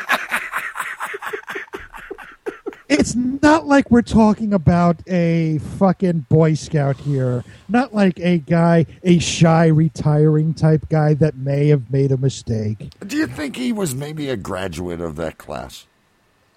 it's 3.00 3.14
not 3.14 3.66
like 3.66 3.90
we're 3.90 4.02
talking 4.02 4.52
about 4.52 5.00
a 5.08 5.58
fucking 5.78 6.26
Boy 6.28 6.54
Scout 6.54 6.96
here. 6.96 7.44
Not 7.68 7.94
like 7.94 8.18
a 8.20 8.38
guy, 8.38 8.86
a 9.02 9.18
shy, 9.18 9.66
retiring 9.66 10.54
type 10.54 10.88
guy 10.88 11.14
that 11.14 11.36
may 11.36 11.68
have 11.68 11.90
made 11.90 12.12
a 12.12 12.16
mistake. 12.16 12.92
Do 13.06 13.16
you 13.16 13.26
think 13.26 13.56
he 13.56 13.72
was 13.72 13.94
maybe 13.94 14.28
a 14.30 14.36
graduate 14.36 15.00
of 15.00 15.16
that 15.16 15.38
class? 15.38 15.86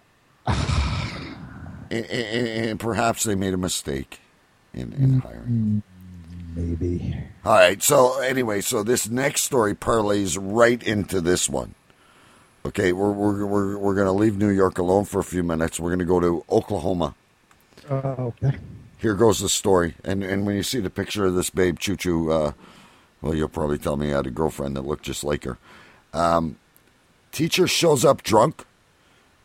and, 0.47 2.05
and, 2.05 2.47
and, 2.47 2.79
perhaps 2.79 3.23
they 3.23 3.35
made 3.35 3.53
a 3.53 3.57
mistake 3.57 4.21
in, 4.73 4.93
in 4.93 5.09
mm-hmm. 5.09 5.19
hiring. 5.19 5.83
Maybe. 6.55 7.17
All 7.43 7.53
right. 7.53 7.83
So 7.83 8.19
anyway, 8.19 8.61
so 8.61 8.81
this 8.81 9.09
next 9.09 9.41
story 9.41 9.75
parlays 9.75 10.37
right 10.39 10.81
into 10.81 11.21
this 11.21 11.49
one. 11.49 11.75
Okay, 12.67 12.91
we're 12.91 13.13
we're 13.13 13.45
we're, 13.45 13.77
we're 13.77 13.95
going 13.95 14.07
to 14.07 14.11
leave 14.11 14.37
New 14.37 14.49
York 14.49 14.77
alone 14.77 15.05
for 15.05 15.19
a 15.19 15.23
few 15.23 15.41
minutes. 15.41 15.79
We're 15.79 15.89
going 15.89 15.99
to 15.99 16.05
go 16.05 16.19
to 16.19 16.43
Oklahoma. 16.49 17.15
Uh, 17.89 18.15
okay. 18.19 18.57
Here 18.97 19.13
goes 19.13 19.39
the 19.39 19.47
story, 19.47 19.95
and 20.03 20.21
and 20.21 20.45
when 20.45 20.57
you 20.57 20.63
see 20.63 20.81
the 20.81 20.89
picture 20.89 21.25
of 21.25 21.33
this 21.33 21.49
babe, 21.49 21.79
Choo 21.79 21.95
Choo, 21.95 22.29
uh, 22.29 22.51
well, 23.21 23.33
you'll 23.33 23.47
probably 23.47 23.77
tell 23.77 23.95
me 23.95 24.11
I 24.11 24.17
had 24.17 24.27
a 24.27 24.31
girlfriend 24.31 24.75
that 24.75 24.81
looked 24.81 25.05
just 25.05 25.23
like 25.23 25.45
her. 25.45 25.57
Um, 26.11 26.57
teacher 27.31 27.67
shows 27.67 28.03
up 28.03 28.21
drunk 28.21 28.65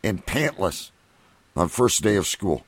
and 0.03 0.25
pantless 0.25 0.91
on 1.55 1.69
first 1.69 2.03
day 2.03 2.17
of 2.17 2.27
school. 2.27 2.65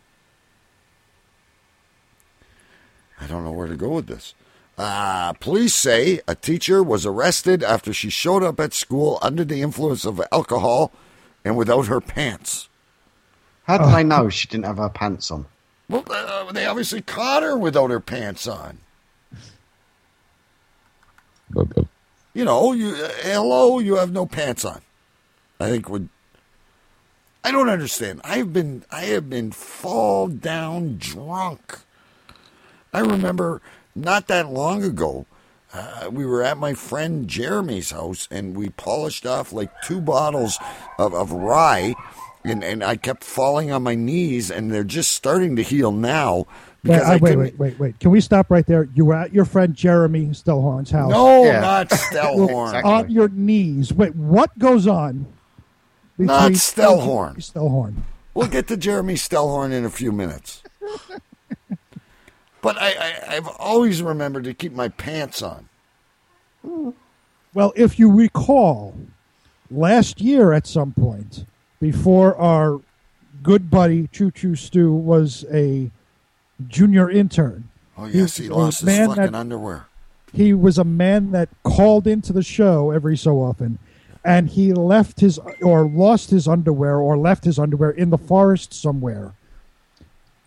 I 3.20 3.28
don't 3.28 3.44
know 3.44 3.52
where 3.52 3.68
to 3.68 3.76
go 3.76 3.90
with 3.90 4.08
this. 4.08 4.34
Uh, 4.78 5.32
police 5.34 5.74
say 5.74 6.20
a 6.28 6.36
teacher 6.36 6.84
was 6.84 7.06
arrested 7.06 7.64
after 7.64 7.94
she 7.94 8.10
showed 8.10 8.44
up 8.44 8.60
at 8.60 8.74
school 8.74 9.18
under 9.22 9.46
the 9.46 9.62
influence 9.62 10.04
of 10.04 10.22
alcohol 10.32 10.92
and 11.46 11.56
without 11.56 11.88
her 11.88 12.02
pants. 12.02 12.68
How 13.64 13.78
did 13.78 13.96
they 13.96 14.04
know 14.04 14.30
she 14.30 14.48
didn't 14.48 14.66
have 14.66 14.78
her 14.78 14.90
pants 14.90 15.32
on? 15.32 15.46
Well, 15.88 16.04
uh, 16.10 16.52
they 16.52 16.66
obviously 16.66 17.02
caught 17.02 17.44
her 17.44 17.58
without 17.58 17.90
her 17.90 18.00
pants 18.00 18.48
on. 18.48 18.80
You 22.34 22.44
know, 22.44 22.74
you 22.74 22.90
uh, 22.90 23.10
hello, 23.22 23.80
you 23.80 23.96
have 23.96 24.12
no 24.12 24.26
pants 24.26 24.66
on. 24.66 24.82
I 25.60 25.70
think 25.70 25.88
would. 25.88 26.10
I 27.44 27.52
don't 27.52 27.70
understand. 27.70 28.20
I've 28.24 28.52
been 28.52 28.84
I 28.92 29.06
have 29.06 29.30
been 29.30 29.52
fall 29.52 30.28
down 30.28 30.98
drunk. 30.98 31.80
I 32.94 33.00
remember 33.00 33.62
not 33.96 34.28
that 34.28 34.52
long 34.52 34.84
ago, 34.84 35.26
uh, 35.74 36.10
we 36.12 36.26
were 36.26 36.44
at 36.44 36.58
my 36.58 36.74
friend 36.74 37.28
Jeremy's 37.28 37.92
house 37.92 38.28
and 38.30 38.56
we 38.56 38.70
polished 38.70 39.26
off 39.26 39.52
like 39.52 39.70
two 39.82 40.02
bottles 40.02 40.58
of, 40.98 41.14
of 41.14 41.32
rye. 41.32 41.96
And, 42.44 42.64
and 42.64 42.84
I 42.84 42.96
kept 42.96 43.24
falling 43.24 43.72
on 43.72 43.82
my 43.82 43.96
knees, 43.96 44.52
and 44.52 44.72
they're 44.72 44.84
just 44.84 45.14
starting 45.14 45.56
to 45.56 45.64
heal 45.64 45.92
now. 45.92 46.46
Wait, 46.84 47.02
I, 47.02 47.16
wait, 47.18 47.36
wait, 47.36 47.58
wait, 47.58 47.80
wait. 47.80 48.00
Can 48.00 48.12
we 48.12 48.22
stop 48.22 48.52
right 48.52 48.66
there? 48.68 48.88
You 48.94 49.06
were 49.06 49.16
at 49.16 49.34
your 49.34 49.46
friend 49.46 49.74
Jeremy 49.74 50.28
Stellhorn's 50.28 50.92
house. 50.92 51.10
No, 51.10 51.44
yeah. 51.44 51.60
not 51.60 51.90
Stellhorn. 52.12 52.68
exactly. 52.68 52.92
On 52.92 53.10
your 53.10 53.30
knees. 53.30 53.92
Wait, 53.92 54.16
what 54.16 54.56
goes 54.60 54.86
on? 54.86 55.26
Not 56.20 56.52
Stellhorn. 56.52 57.38
Stellhorn. 57.38 57.96
We'll 58.36 58.48
get 58.48 58.68
to 58.68 58.78
Jeremy 58.78 59.16
Stellhorn 59.16 59.72
in 59.72 59.84
a 59.84 59.90
few 59.90 60.12
minutes. 60.12 60.62
But 62.66 62.82
I, 62.82 63.20
I, 63.28 63.34
have 63.36 63.48
always 63.60 64.02
remembered 64.02 64.46
to 64.46 64.54
keep 64.56 64.74
my 64.74 64.88
pants 64.88 65.44
on. 65.44 65.70
Well, 67.54 67.72
if 67.76 68.00
you 68.00 68.12
recall, 68.12 68.98
last 69.70 70.20
year 70.20 70.52
at 70.52 70.66
some 70.66 70.92
point, 70.92 71.46
before 71.80 72.36
our 72.38 72.82
good 73.44 73.70
buddy 73.70 74.08
Choo 74.08 74.32
Choo 74.32 74.56
Stew 74.56 74.92
was 74.92 75.46
a 75.54 75.92
junior 76.68 77.08
intern. 77.08 77.70
Oh 78.00 78.08
yes, 78.08 78.38
he, 78.38 78.46
he 78.46 78.50
lost 78.50 78.82
his 78.82 78.98
fucking 78.98 79.16
that, 79.22 79.36
underwear. 79.36 79.86
He 80.34 80.56
was 80.56 80.80
a 80.80 80.84
man 80.84 81.30
that 81.34 81.50
called 81.62 82.08
into 82.08 82.34
the 82.34 82.42
show 82.42 82.90
every 82.90 83.16
so 83.16 83.44
often, 83.44 83.78
and 84.24 84.50
he 84.50 84.74
left 84.74 85.20
his 85.20 85.38
or 85.62 85.88
lost 85.88 86.32
his 86.32 86.48
underwear 86.48 86.98
or 86.98 87.16
left 87.16 87.44
his 87.44 87.60
underwear 87.60 87.92
in 87.92 88.10
the 88.10 88.18
forest 88.18 88.74
somewhere 88.74 89.36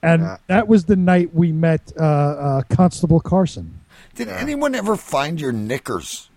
and 0.03 0.23
yeah. 0.23 0.37
that 0.47 0.69
was 0.69 0.85
the 0.85 0.97
night 0.97 1.35
we 1.35 1.53
met 1.53 1.93
uh, 1.99 2.03
uh, 2.03 2.63
Constable 2.71 3.21
Carson. 3.21 3.81
Did 4.15 4.29
anyone 4.29 4.75
ever 4.75 4.97
find 4.97 5.41
your 5.41 5.53
knickers? 5.53 6.29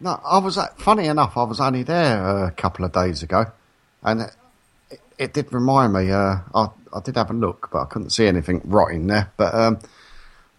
No, 0.00 0.20
I 0.24 0.38
was. 0.38 0.56
Uh, 0.56 0.68
funny 0.78 1.06
enough, 1.06 1.36
I 1.36 1.44
was 1.44 1.60
only 1.60 1.82
there 1.82 2.26
uh, 2.26 2.48
a 2.48 2.50
couple 2.50 2.84
of 2.84 2.92
days 2.92 3.22
ago, 3.22 3.46
and 4.02 4.22
it, 4.22 5.00
it 5.18 5.32
did 5.34 5.52
remind 5.52 5.92
me. 5.92 6.10
Uh, 6.10 6.38
I, 6.54 6.68
I 6.92 7.00
did 7.04 7.16
have 7.16 7.30
a 7.30 7.34
look, 7.34 7.68
but 7.72 7.82
I 7.82 7.84
couldn't 7.84 8.10
see 8.10 8.26
anything 8.26 8.62
rotting 8.64 9.06
there. 9.06 9.30
But 9.36 9.54
um, 9.54 9.78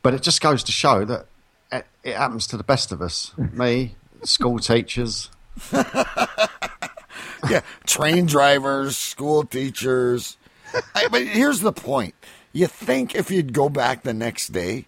but 0.03 0.13
it 0.13 0.21
just 0.21 0.41
goes 0.41 0.63
to 0.63 0.71
show 0.71 1.05
that 1.05 1.25
it, 1.71 1.85
it 2.03 2.15
happens 2.15 2.45
to 2.47 2.57
the 2.57 2.63
best 2.63 2.91
of 2.91 3.01
us. 3.01 3.33
Me, 3.53 3.95
school 4.23 4.59
teachers. 4.59 5.29
yeah, 5.73 7.61
train 7.85 8.27
drivers, 8.27 8.95
school 8.95 9.43
teachers. 9.43 10.37
I, 10.95 11.07
but 11.09 11.23
here's 11.23 11.61
the 11.61 11.71
point. 11.71 12.15
You 12.53 12.67
think 12.67 13.15
if 13.15 13.31
you'd 13.31 13.53
go 13.53 13.69
back 13.69 14.03
the 14.03 14.13
next 14.13 14.49
day, 14.49 14.85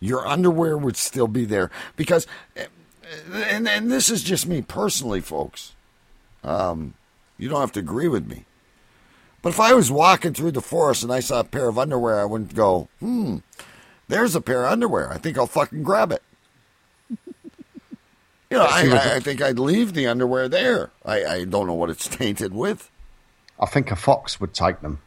your 0.00 0.26
underwear 0.26 0.76
would 0.76 0.96
still 0.96 1.28
be 1.28 1.44
there 1.44 1.70
because, 1.96 2.26
and 3.32 3.68
and 3.68 3.90
this 3.90 4.10
is 4.10 4.22
just 4.22 4.46
me 4.46 4.62
personally, 4.62 5.20
folks. 5.20 5.74
Um, 6.42 6.94
you 7.38 7.48
don't 7.48 7.60
have 7.60 7.72
to 7.72 7.80
agree 7.80 8.08
with 8.08 8.26
me, 8.26 8.44
but 9.42 9.50
if 9.50 9.60
I 9.60 9.74
was 9.74 9.90
walking 9.90 10.32
through 10.32 10.52
the 10.52 10.60
forest 10.60 11.02
and 11.02 11.12
I 11.12 11.20
saw 11.20 11.40
a 11.40 11.44
pair 11.44 11.68
of 11.68 11.78
underwear, 11.78 12.20
I 12.20 12.24
wouldn't 12.24 12.54
go, 12.54 12.88
hmm, 13.00 13.38
there's 14.08 14.34
a 14.34 14.40
pair 14.40 14.64
of 14.64 14.72
underwear. 14.72 15.12
I 15.12 15.18
think 15.18 15.38
I'll 15.38 15.46
fucking 15.46 15.82
grab 15.82 16.12
it. 16.12 16.22
You 18.48 18.58
know, 18.58 18.64
I, 18.64 19.16
I, 19.16 19.20
think 19.20 19.42
I'd 19.42 19.58
leave 19.58 19.92
the 19.92 20.06
underwear 20.06 20.48
there. 20.48 20.92
I, 21.04 21.24
I 21.24 21.44
don't 21.44 21.66
know 21.66 21.74
what 21.74 21.90
it's 21.90 22.06
tainted 22.16 22.54
with. 22.54 22.92
I 23.58 23.66
think 23.66 23.90
a 23.90 23.96
fox 23.96 24.40
would 24.40 24.54
take 24.54 24.82
them. 24.82 25.00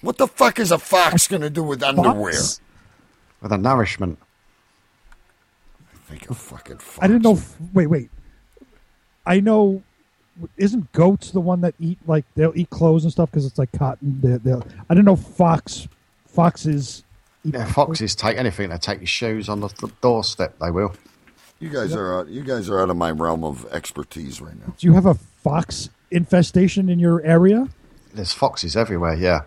What 0.00 0.18
the 0.18 0.26
fuck 0.26 0.58
is 0.58 0.70
a 0.70 0.78
fox 0.78 1.26
going 1.26 1.42
to 1.42 1.50
do 1.50 1.62
with 1.62 1.82
underwear? 1.82 2.34
With 3.40 3.52
a 3.52 3.58
nourishment. 3.58 4.18
I 5.92 5.96
think 6.10 6.30
a 6.30 6.34
fucking 6.34 6.78
fox. 6.78 6.98
I 7.02 7.08
didn't 7.08 7.22
know. 7.22 7.38
Wait, 7.72 7.88
wait. 7.88 8.10
I 9.26 9.40
know 9.40 9.82
isn't 10.56 10.92
goats 10.92 11.32
the 11.32 11.40
one 11.40 11.60
that 11.62 11.74
eat 11.80 11.98
like 12.06 12.24
they'll 12.34 12.52
eat 12.54 12.70
clothes 12.70 13.02
and 13.04 13.12
stuff 13.12 13.30
because 13.30 13.44
it's 13.44 13.58
like 13.58 13.72
cotton. 13.72 14.20
They're, 14.20 14.38
they'll, 14.38 14.64
I 14.88 14.94
don't 14.94 15.04
know. 15.04 15.16
Fox, 15.16 15.88
foxes. 16.26 17.04
Eat 17.44 17.54
Yeah, 17.54 17.66
foxes 17.66 18.14
take 18.14 18.36
anything 18.36 18.70
to 18.70 18.78
take 18.78 19.00
your 19.00 19.06
shoes 19.06 19.48
on 19.48 19.60
the 19.60 19.68
th- 19.68 19.92
doorstep. 20.00 20.58
They 20.60 20.70
will. 20.70 20.94
You 21.60 21.70
guys 21.70 21.92
are 21.94 22.20
out, 22.20 22.28
you 22.28 22.42
guys 22.42 22.68
are 22.70 22.80
out 22.80 22.88
of 22.88 22.96
my 22.96 23.10
realm 23.10 23.42
of 23.42 23.66
expertise 23.72 24.40
right 24.40 24.54
now. 24.58 24.74
Do 24.78 24.86
you 24.86 24.92
have 24.92 25.06
a 25.06 25.14
fox 25.14 25.90
infestation 26.10 26.88
in 26.88 27.00
your 27.00 27.20
area? 27.22 27.68
There's 28.14 28.32
foxes 28.32 28.76
everywhere. 28.76 29.14
Yeah. 29.14 29.42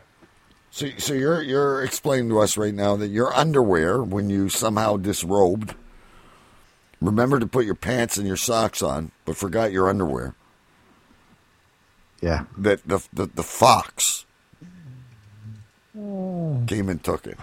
So, 0.71 0.87
so 0.97 1.13
you're 1.13 1.41
you're 1.41 1.83
explaining 1.83 2.29
to 2.29 2.39
us 2.39 2.55
right 2.55 2.73
now 2.73 2.95
that 2.95 3.09
your 3.09 3.35
underwear, 3.35 4.01
when 4.01 4.29
you 4.29 4.47
somehow 4.47 4.95
disrobed, 4.95 5.75
remember 7.01 7.39
to 7.39 7.45
put 7.45 7.65
your 7.65 7.75
pants 7.75 8.17
and 8.17 8.25
your 8.25 8.37
socks 8.37 8.81
on, 8.81 9.11
but 9.25 9.35
forgot 9.35 9.73
your 9.73 9.89
underwear. 9.89 10.33
Yeah. 12.21 12.45
That 12.57 12.87
the 12.87 13.05
the, 13.11 13.25
the 13.25 13.43
fox 13.43 14.25
mm. 15.95 16.65
came 16.67 16.87
and 16.87 17.03
took 17.03 17.27
it. 17.27 17.37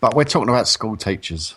But 0.00 0.14
we're 0.14 0.24
talking 0.24 0.48
about 0.48 0.68
school 0.68 0.96
teachers. 0.96 1.56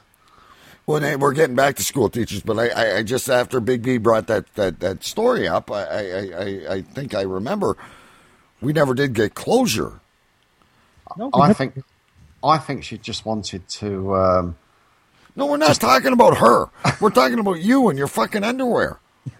Well, 0.87 0.99
then 0.99 1.19
we're 1.19 1.33
getting 1.33 1.55
back 1.55 1.75
to 1.75 1.83
school 1.83 2.09
teachers, 2.09 2.41
but 2.41 2.57
I, 2.57 2.69
I, 2.69 2.97
I 2.97 3.03
just 3.03 3.29
after 3.29 3.59
Big 3.59 3.83
B 3.83 3.97
brought 3.97 4.25
that, 4.27 4.51
that, 4.55 4.79
that 4.79 5.03
story 5.03 5.47
up, 5.47 5.69
I, 5.69 5.83
I, 5.83 6.01
I, 6.01 6.73
I 6.73 6.81
think 6.81 7.13
I 7.13 7.21
remember 7.21 7.77
we 8.61 8.73
never 8.73 8.95
did 8.95 9.13
get 9.13 9.35
closure. 9.35 10.00
I 11.33 11.53
think. 11.53 11.83
I 12.43 12.57
think 12.57 12.83
she 12.83 12.97
just 12.97 13.25
wanted 13.25 13.67
to. 13.69 14.15
Um, 14.15 14.55
No, 15.35 15.45
we're 15.45 15.57
not 15.57 15.75
talking 15.75 16.11
about 16.13 16.37
her. 16.37 16.69
We're 16.99 17.11
talking 17.11 17.39
about 17.39 17.61
you 17.61 17.89
and 17.89 17.97
your 17.97 18.07
fucking 18.07 18.43
underwear. 18.43 18.99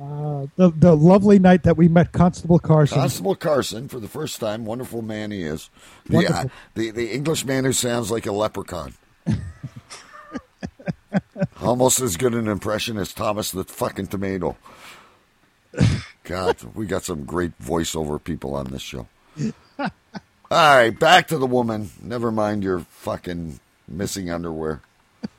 Uh, 0.00 0.46
the 0.54 0.70
the 0.70 0.96
lovely 0.96 1.40
night 1.40 1.64
that 1.64 1.76
we 1.76 1.88
met 1.88 2.12
Constable 2.12 2.60
Carson. 2.60 2.98
Constable 2.98 3.34
Carson, 3.34 3.88
for 3.88 3.98
the 3.98 4.06
first 4.06 4.38
time, 4.38 4.64
wonderful 4.64 5.02
man 5.02 5.32
he 5.32 5.42
is. 5.42 5.70
The, 6.06 6.24
uh, 6.28 6.44
the, 6.76 6.92
the 6.92 7.12
English 7.12 7.44
man 7.44 7.64
who 7.64 7.72
sounds 7.72 8.08
like 8.08 8.24
a 8.24 8.30
leprechaun. 8.30 8.94
Almost 11.60 12.00
as 12.00 12.16
good 12.16 12.32
an 12.34 12.46
impression 12.46 12.96
as 12.96 13.12
Thomas 13.12 13.50
the 13.50 13.64
fucking 13.64 14.06
tomato. 14.06 14.56
God, 16.22 16.56
we 16.74 16.86
got 16.86 17.02
some 17.02 17.24
great 17.24 17.58
voiceover 17.58 18.22
people 18.22 18.54
on 18.54 18.66
this 18.66 18.82
show. 18.82 19.08
All 19.78 19.90
right, 20.50 20.98
back 20.98 21.28
to 21.28 21.38
the 21.38 21.46
woman. 21.46 21.90
Never 22.02 22.32
mind 22.32 22.62
your 22.62 22.80
fucking 22.80 23.60
missing 23.86 24.30
underwear. 24.30 24.80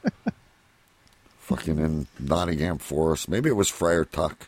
fucking 1.39 1.80
in 1.80 2.08
Nottingham 2.20 2.78
Forest. 2.78 3.28
Maybe 3.28 3.50
it 3.50 3.56
was 3.56 3.70
Friar 3.70 4.06
Tuck. 4.06 4.47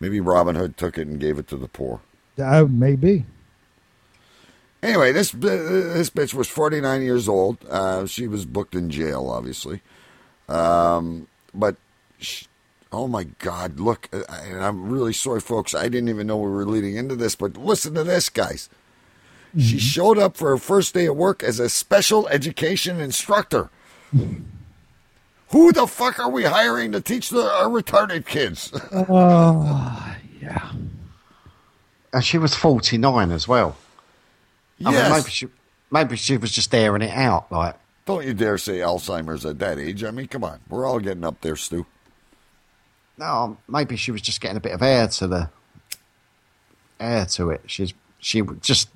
Maybe 0.00 0.18
Robin 0.18 0.56
Hood 0.56 0.76
took 0.76 0.98
it 0.98 1.06
and 1.06 1.20
gave 1.20 1.38
it 1.38 1.46
to 1.48 1.56
the 1.56 1.68
poor. 1.68 2.00
Uh, 2.38 2.66
maybe. 2.68 3.26
Anyway, 4.82 5.12
this 5.12 5.30
this 5.30 6.10
bitch 6.10 6.34
was 6.34 6.48
49 6.48 7.02
years 7.02 7.28
old. 7.28 7.58
Uh, 7.68 8.06
she 8.06 8.26
was 8.26 8.44
booked 8.44 8.74
in 8.74 8.90
jail, 8.90 9.28
obviously. 9.30 9.80
Um, 10.48 11.28
but, 11.54 11.76
sh 12.18 12.46
oh 12.92 13.08
my 13.08 13.24
God, 13.24 13.80
look, 13.80 14.08
uh, 14.12 14.22
and 14.44 14.62
I'm 14.64 14.88
really 14.90 15.12
sorry, 15.12 15.40
folks. 15.40 15.74
I 15.74 15.88
didn't 15.88 16.08
even 16.10 16.26
know 16.26 16.36
we 16.36 16.50
were 16.50 16.66
leading 16.66 16.96
into 16.96 17.16
this, 17.16 17.34
but 17.34 17.56
listen 17.56 17.94
to 17.94 18.04
this, 18.04 18.28
guys. 18.28 18.68
She 19.58 19.78
showed 19.78 20.18
up 20.18 20.36
for 20.36 20.48
her 20.50 20.56
first 20.56 20.94
day 20.94 21.06
of 21.06 21.16
work 21.16 21.42
as 21.42 21.58
a 21.60 21.68
special 21.68 22.26
education 22.28 23.00
instructor. 23.00 23.68
Who 25.50 25.72
the 25.72 25.86
fuck 25.86 26.18
are 26.18 26.30
we 26.30 26.44
hiring 26.44 26.92
to 26.92 27.00
teach 27.02 27.28
the, 27.28 27.42
our 27.50 27.68
retarded 27.68 28.24
kids? 28.26 28.72
Oh, 28.92 30.16
yeah. 30.40 30.72
and 32.12 32.24
she 32.24 32.38
was 32.38 32.54
forty 32.54 32.96
nine 32.98 33.30
as 33.30 33.46
well. 33.46 33.76
I 34.80 34.84
mean, 34.90 34.94
Yes. 34.94 35.10
maybe 35.22 35.30
she, 35.30 35.46
maybe 35.90 36.16
she 36.16 36.36
was 36.38 36.50
just 36.50 36.74
airing 36.74 37.02
it 37.02 37.10
out. 37.16 37.52
Like, 37.52 37.76
Don't 38.06 38.26
you 38.26 38.32
dare 38.34 38.58
say 38.58 38.78
Alzheimer's 38.78 39.44
at 39.46 39.58
that 39.60 39.78
age. 39.78 40.02
I 40.02 40.10
mean, 40.10 40.26
come 40.28 40.42
on. 40.44 40.60
We're 40.68 40.86
all 40.86 40.98
getting 40.98 41.24
up 41.24 41.40
there, 41.42 41.56
Stu. 41.56 41.86
No, 43.18 43.56
maybe 43.68 43.96
she 43.96 44.10
was 44.10 44.22
just 44.22 44.40
getting 44.40 44.56
a 44.56 44.60
bit 44.60 44.72
of 44.72 44.82
air 44.82 45.08
to 45.08 45.26
the 45.26 45.50
air 46.98 47.26
to 47.26 47.50
it. 47.50 47.62
She's 47.66 47.94
she 48.18 48.42
just 48.60 48.88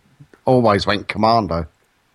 always 0.45 0.87
went 0.87 1.09
commando. 1.09 1.67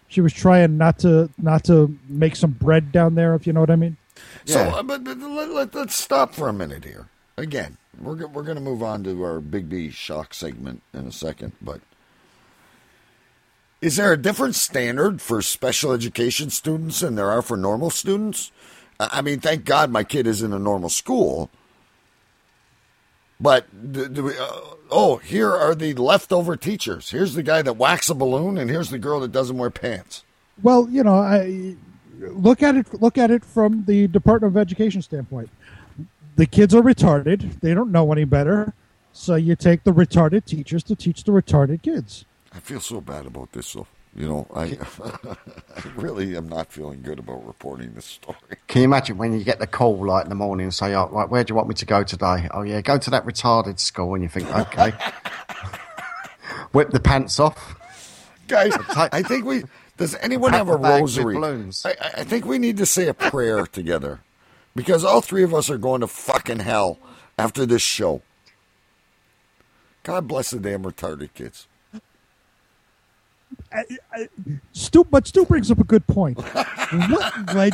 She 0.07 0.21
was 0.21 0.33
trying 0.33 0.77
not 0.77 0.99
to 0.99 1.29
not 1.37 1.63
to 1.65 1.97
make 2.09 2.35
some 2.35 2.51
bread 2.51 2.91
down 2.91 3.15
there, 3.15 3.35
if 3.35 3.45
you 3.45 3.53
know 3.53 3.59
what 3.59 3.69
I 3.69 3.75
mean. 3.75 3.97
So, 4.45 4.59
uh, 4.59 4.83
but, 4.83 5.03
but 5.03 5.17
let, 5.17 5.49
let, 5.49 5.75
us 5.75 5.95
stop 5.95 6.33
for 6.33 6.49
a 6.49 6.53
minute 6.53 6.83
here. 6.83 7.07
Again, 7.37 7.77
we're 7.99 8.27
we're 8.27 8.43
going 8.43 8.57
to 8.57 8.61
move 8.61 8.83
on 8.83 9.03
to 9.03 9.23
our 9.23 9.39
Big 9.39 9.69
B 9.69 9.89
shock 9.89 10.33
segment 10.33 10.81
in 10.93 11.07
a 11.07 11.11
second, 11.11 11.53
but 11.61 11.81
is 13.81 13.95
there 13.95 14.13
a 14.13 14.17
different 14.17 14.55
standard 14.55 15.21
for 15.21 15.41
special 15.41 15.91
education 15.91 16.49
students 16.49 16.99
than 16.99 17.15
there 17.15 17.31
are 17.31 17.41
for 17.41 17.57
normal 17.57 17.89
students? 17.89 18.51
I 18.99 19.09
I 19.13 19.21
mean, 19.21 19.39
thank 19.39 19.65
God 19.65 19.91
my 19.91 20.03
kid 20.03 20.27
is 20.27 20.41
in 20.41 20.53
a 20.53 20.59
normal 20.59 20.89
school. 20.89 21.49
But 23.41 23.91
do, 23.91 24.07
do 24.07 24.23
we, 24.25 24.37
uh, 24.37 24.59
oh, 24.91 25.17
here 25.17 25.51
are 25.51 25.73
the 25.73 25.95
leftover 25.95 26.55
teachers. 26.55 27.09
Here's 27.09 27.33
the 27.33 27.41
guy 27.41 27.63
that 27.63 27.73
whacks 27.73 28.07
a 28.09 28.13
balloon, 28.13 28.57
and 28.59 28.69
here's 28.69 28.91
the 28.91 28.99
girl 28.99 29.19
that 29.21 29.31
doesn't 29.31 29.57
wear 29.57 29.71
pants. 29.71 30.23
Well, 30.61 30.87
you 30.89 31.03
know, 31.03 31.15
I 31.15 31.75
look 32.19 32.61
at 32.61 32.75
it 32.75 33.01
look 33.01 33.17
at 33.17 33.31
it 33.31 33.43
from 33.43 33.85
the 33.85 34.07
Department 34.07 34.55
of 34.55 34.57
Education 34.57 35.01
standpoint. 35.01 35.49
The 36.35 36.45
kids 36.45 36.75
are 36.75 36.83
retarded; 36.83 37.59
they 37.61 37.73
don't 37.73 37.91
know 37.91 38.11
any 38.11 38.25
better. 38.25 38.73
So 39.11 39.35
you 39.35 39.55
take 39.55 39.83
the 39.83 39.91
retarded 39.91 40.45
teachers 40.45 40.83
to 40.83 40.95
teach 40.95 41.23
the 41.23 41.31
retarded 41.31 41.81
kids. 41.81 42.25
I 42.53 42.59
feel 42.59 42.79
so 42.79 43.01
bad 43.01 43.25
about 43.25 43.51
this, 43.53 43.73
though. 43.73 43.87
You 44.13 44.27
know, 44.27 44.47
I, 44.53 44.63
I 44.63 45.83
really 45.95 46.35
am 46.35 46.49
not 46.49 46.71
feeling 46.71 47.01
good 47.01 47.17
about 47.17 47.47
reporting 47.47 47.93
this 47.93 48.05
story. 48.05 48.35
Can 48.67 48.81
you 48.81 48.85
imagine 48.85 49.17
when 49.17 49.31
you 49.37 49.43
get 49.45 49.59
the 49.59 49.67
call 49.67 50.05
like 50.05 50.25
in 50.25 50.29
the 50.29 50.35
morning 50.35 50.65
and 50.65 50.73
say, 50.73 50.93
"Oh, 50.95 51.07
right, 51.11 51.29
where 51.29 51.43
do 51.45 51.51
you 51.51 51.55
want 51.55 51.69
me 51.69 51.75
to 51.75 51.85
go 51.85 52.03
today?" 52.03 52.49
Oh, 52.51 52.61
yeah, 52.61 52.81
go 52.81 52.97
to 52.97 53.09
that 53.09 53.25
retarded 53.25 53.79
school, 53.79 54.13
and 54.13 54.21
you 54.23 54.27
think, 54.29 54.53
okay, 54.53 54.91
whip 56.73 56.89
the 56.89 56.99
pants 56.99 57.39
off. 57.39 57.75
Guys, 58.49 58.73
I 58.89 59.23
think 59.23 59.45
we. 59.45 59.63
Does 59.95 60.15
anyone 60.15 60.51
have 60.51 60.67
a 60.67 60.75
rosary? 60.99 61.35
I- 61.85 61.95
I 62.17 62.23
think 62.25 62.43
we 62.45 62.57
need 62.59 62.75
to 62.77 62.85
say 62.85 63.07
a 63.07 63.13
prayer 63.13 63.65
together, 63.65 64.19
because 64.75 65.05
all 65.05 65.21
three 65.21 65.43
of 65.43 65.53
us 65.53 65.69
are 65.69 65.77
going 65.77 66.01
to 66.01 66.07
fucking 66.07 66.59
hell 66.59 66.99
after 67.37 67.65
this 67.65 67.81
show. 67.81 68.21
God 70.03 70.27
bless 70.27 70.51
the 70.51 70.59
damn 70.59 70.83
retarded 70.83 71.33
kids. 71.33 71.67
Stu, 74.73 75.03
but 75.05 75.27
Stu 75.27 75.45
brings 75.45 75.71
up 75.71 75.79
a 75.79 75.83
good 75.83 76.05
point. 76.07 76.37
what, 76.37 77.33
like, 77.55 77.73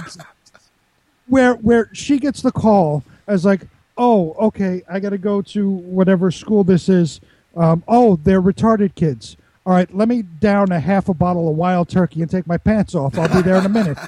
where 1.28 1.54
where 1.56 1.90
she 1.94 2.20
gets 2.20 2.42
the 2.42 2.52
call 2.52 3.04
as 3.28 3.46
like, 3.46 3.62
oh, 3.98 4.34
okay, 4.34 4.84
I 4.90 5.00
got 5.00 5.10
to 5.10 5.18
go 5.18 5.42
to 5.42 5.70
whatever 5.70 6.32
school 6.32 6.64
this 6.64 6.90
is. 6.90 7.20
Um, 7.56 7.84
oh, 7.88 8.18
they're 8.18 8.42
retarded 8.42 8.96
kids. 8.96 9.38
All 9.66 9.74
right, 9.74 9.94
let 9.94 10.08
me 10.08 10.22
down 10.22 10.72
a 10.72 10.80
half 10.80 11.10
a 11.10 11.14
bottle 11.14 11.50
of 11.50 11.58
wild 11.58 11.90
turkey 11.90 12.22
and 12.22 12.32
take 12.32 12.48
my 12.48 12.58
pants 12.58 12.96
off. 12.96 13.18
I'll 13.18 13.28
be 13.28 13.42
there 13.42 13.58
in 13.58 13.66
a 13.66 13.70
minute. 13.70 13.98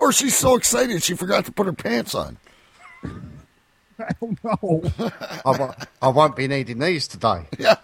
Or 0.00 0.12
she's 0.12 0.34
so 0.34 0.56
excited 0.56 1.02
she 1.02 1.14
forgot 1.14 1.44
to 1.44 1.52
put 1.52 1.66
her 1.66 1.74
pants 1.74 2.14
on. 2.14 2.38
I 3.04 4.08
don't 4.18 4.42
know. 4.42 4.82
I, 5.44 5.50
won't, 5.58 5.74
I 6.00 6.08
won't 6.08 6.34
be 6.34 6.48
needing 6.48 6.78
these 6.78 7.06
today. 7.06 7.46
Yeah. 7.58 7.76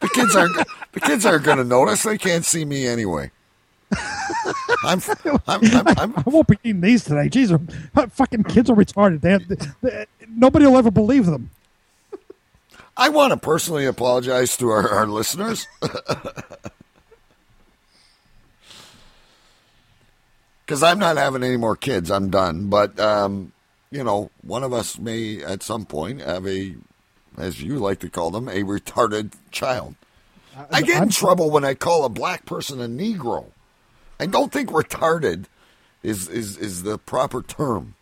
The 0.00 0.08
kids 0.08 0.36
aren't. 0.36 0.56
The 0.92 1.00
kids 1.00 1.26
aren't 1.26 1.44
going 1.44 1.58
to 1.58 1.64
notice. 1.64 2.02
They 2.02 2.18
can't 2.18 2.44
see 2.44 2.64
me 2.64 2.86
anyway. 2.86 3.30
I'm. 4.84 5.00
I'm. 5.26 5.40
I'm, 5.46 5.60
I'm 5.98 6.14
I 6.16 6.22
won't 6.26 6.46
be 6.46 6.58
eating 6.64 6.80
these 6.80 7.04
today. 7.04 7.28
Jeez, 7.28 8.12
fucking 8.12 8.44
kids 8.44 8.70
are 8.70 8.76
retarded. 8.76 9.20
They, 9.20 9.30
have, 9.30 9.48
they, 9.80 10.06
nobody 10.28 10.66
will 10.66 10.78
ever 10.78 10.90
believe 10.90 11.26
them. 11.26 11.50
I 12.96 13.10
want 13.10 13.32
to 13.32 13.36
personally 13.36 13.86
apologize 13.86 14.56
to 14.56 14.70
our, 14.70 14.88
our 14.88 15.06
listeners. 15.06 15.66
Because 20.68 20.82
I'm 20.82 20.98
not 20.98 21.16
having 21.16 21.42
any 21.42 21.56
more 21.56 21.76
kids. 21.76 22.10
I'm 22.10 22.28
done. 22.28 22.68
But, 22.68 23.00
um, 23.00 23.52
you 23.90 24.04
know, 24.04 24.30
one 24.42 24.62
of 24.62 24.74
us 24.74 24.98
may 24.98 25.42
at 25.42 25.62
some 25.62 25.86
point 25.86 26.20
have 26.20 26.46
a, 26.46 26.74
as 27.38 27.62
you 27.62 27.78
like 27.78 28.00
to 28.00 28.10
call 28.10 28.30
them, 28.30 28.48
a 28.48 28.62
retarded 28.62 29.32
child. 29.50 29.94
Uh, 30.56 30.64
I 30.70 30.80
get 30.82 30.96
in 30.96 31.02
I'm- 31.02 31.08
trouble 31.10 31.50
when 31.50 31.64
I 31.64 31.74
call 31.74 32.04
a 32.04 32.08
black 32.08 32.44
person 32.46 32.80
a 32.80 32.86
Negro. 32.88 33.46
I 34.20 34.26
don't 34.26 34.52
think 34.52 34.70
retarded 34.70 35.44
is, 36.02 36.28
is, 36.28 36.56
is 36.56 36.82
the 36.82 36.98
proper 36.98 37.42
term. 37.42 37.94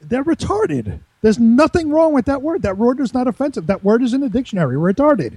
They're 0.00 0.24
retarded. 0.24 1.00
There's 1.22 1.38
nothing 1.38 1.90
wrong 1.90 2.12
with 2.12 2.26
that 2.26 2.42
word. 2.42 2.62
That 2.62 2.76
word 2.76 3.00
is 3.00 3.12
not 3.14 3.26
offensive. 3.26 3.66
That 3.66 3.82
word 3.84 4.02
is 4.02 4.14
in 4.14 4.20
the 4.20 4.28
dictionary. 4.28 4.76
Retarded. 4.76 5.36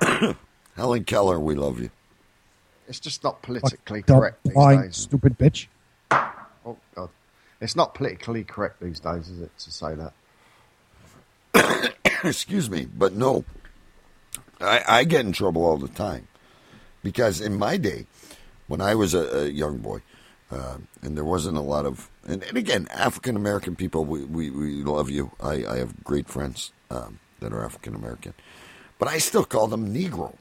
Helen 0.76 1.04
Keller, 1.04 1.38
we 1.38 1.54
love 1.54 1.80
you. 1.80 1.90
It's 2.88 2.98
just 3.00 3.22
not 3.22 3.42
politically 3.42 4.02
Dumb, 4.02 4.18
correct 4.18 4.42
these 4.44 4.54
blind, 4.54 4.82
days. 4.84 4.96
stupid 4.96 5.38
bitch. 5.38 5.66
Oh 6.10 6.76
God! 6.94 7.10
It's 7.60 7.76
not 7.76 7.94
politically 7.94 8.42
correct 8.42 8.80
these 8.80 8.98
days, 8.98 9.28
is 9.28 9.40
it, 9.40 9.56
to 9.58 9.70
say 9.70 9.94
that? 9.94 10.12
Excuse 12.24 12.70
me, 12.70 12.86
but 12.86 13.14
no, 13.14 13.44
I, 14.60 14.82
I 14.86 15.04
get 15.04 15.24
in 15.24 15.32
trouble 15.32 15.64
all 15.64 15.78
the 15.78 15.88
time 15.88 16.28
because 17.02 17.40
in 17.40 17.58
my 17.58 17.76
day, 17.76 18.06
when 18.66 18.80
I 18.80 18.94
was 18.94 19.14
a, 19.14 19.44
a 19.44 19.48
young 19.48 19.78
boy, 19.78 20.02
uh, 20.50 20.78
and 21.02 21.16
there 21.16 21.24
wasn't 21.24 21.56
a 21.56 21.62
lot 21.62 21.86
of, 21.86 22.10
and, 22.26 22.42
and 22.42 22.56
again, 22.56 22.88
African 22.90 23.36
American 23.36 23.76
people, 23.76 24.04
we, 24.04 24.24
we, 24.24 24.50
we 24.50 24.82
love 24.82 25.08
you. 25.08 25.30
I, 25.40 25.64
I 25.64 25.78
have 25.78 26.02
great 26.04 26.28
friends 26.28 26.72
um, 26.90 27.20
that 27.40 27.52
are 27.52 27.64
African 27.64 27.94
American, 27.94 28.34
but 28.98 29.08
I 29.08 29.18
still 29.18 29.44
call 29.44 29.68
them 29.68 29.94
Negro. 29.94 30.34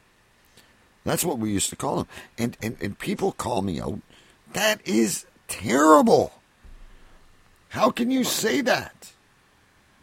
That's 1.05 1.23
what 1.23 1.39
we 1.39 1.51
used 1.51 1.69
to 1.69 1.75
call 1.75 1.97
them, 1.97 2.07
and 2.37 2.57
and, 2.61 2.77
and 2.81 2.99
people 2.99 3.31
call 3.31 3.61
me 3.61 3.79
out. 3.79 3.99
That 4.53 4.85
is 4.85 5.25
terrible. 5.47 6.33
How 7.69 7.91
can 7.91 8.09
you 8.09 8.23
say 8.23 8.61
that? 8.61 9.11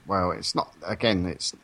Well, 0.07 0.31
it's 0.31 0.55
not. 0.55 0.73
Again, 0.87 1.27
it's 1.27 1.55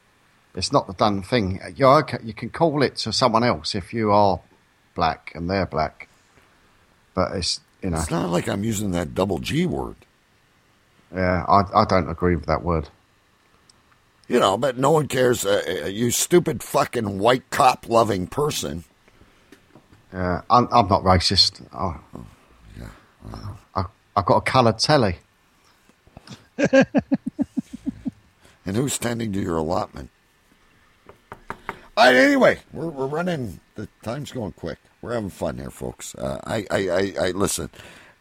it's 0.55 0.72
not 0.72 0.86
the 0.86 0.95
done 0.95 1.22
thing. 1.22 1.61
You're 1.76 1.99
okay, 2.01 2.18
you 2.22 2.34
can 2.34 2.51
call 2.51 2.82
it 2.82 2.97
to 2.97 3.12
someone 3.12 3.45
else 3.45 3.74
if 3.74 3.95
you 3.95 4.11
are 4.11 4.40
black 4.95 5.32
and 5.34 5.49
they're 5.49 5.66
black, 5.66 6.09
but 7.14 7.32
it's 7.32 7.61
you 7.82 7.90
know. 7.90 7.99
It's 7.99 8.11
not 8.11 8.28
like 8.30 8.49
I'm 8.49 8.64
using 8.64 8.90
that 8.93 9.14
double 9.14 9.38
G 9.38 9.66
word. 9.66 9.97
Yeah, 11.14 11.45
I 11.49 11.82
I 11.82 11.84
don't 11.84 12.09
agree 12.09 12.36
with 12.36 12.47
that 12.47 12.62
word. 12.62 12.88
You 14.28 14.40
know, 14.40 14.57
but 14.57 14.78
no 14.78 14.93
one 14.93 15.09
cares. 15.09 15.45
Uh, 15.45 15.62
uh, 15.84 15.86
you 15.86 16.11
stupid 16.11 16.62
fucking 16.62 17.18
white 17.18 17.51
cop 17.51 17.88
loving 17.88 18.26
person. 18.26 18.84
Yeah, 20.12 20.43
I'm 20.51 20.68
I'm 20.72 20.88
not 20.88 21.03
racist. 21.03 21.62
I, 21.72 21.97
yeah, 22.78 22.88
I 23.74 23.84
I've 24.16 24.26
got 24.26 24.36
a 24.36 24.40
coloured 24.43 24.78
telly. 24.78 25.18
and 28.64 28.76
who's 28.76 28.98
tending 28.98 29.32
to 29.32 29.40
your 29.40 29.56
allotment? 29.56 30.10
All 31.94 32.06
right, 32.06 32.14
anyway, 32.14 32.58
we're, 32.72 32.88
we're 32.88 33.06
running. 33.06 33.60
The 33.74 33.88
time's 34.02 34.32
going 34.32 34.52
quick. 34.52 34.78
We're 35.02 35.14
having 35.14 35.30
fun 35.30 35.58
here, 35.58 35.70
folks. 35.70 36.14
Uh, 36.14 36.40
I, 36.44 36.66
I, 36.70 36.88
I, 36.88 37.14
I 37.20 37.30
listen. 37.32 37.70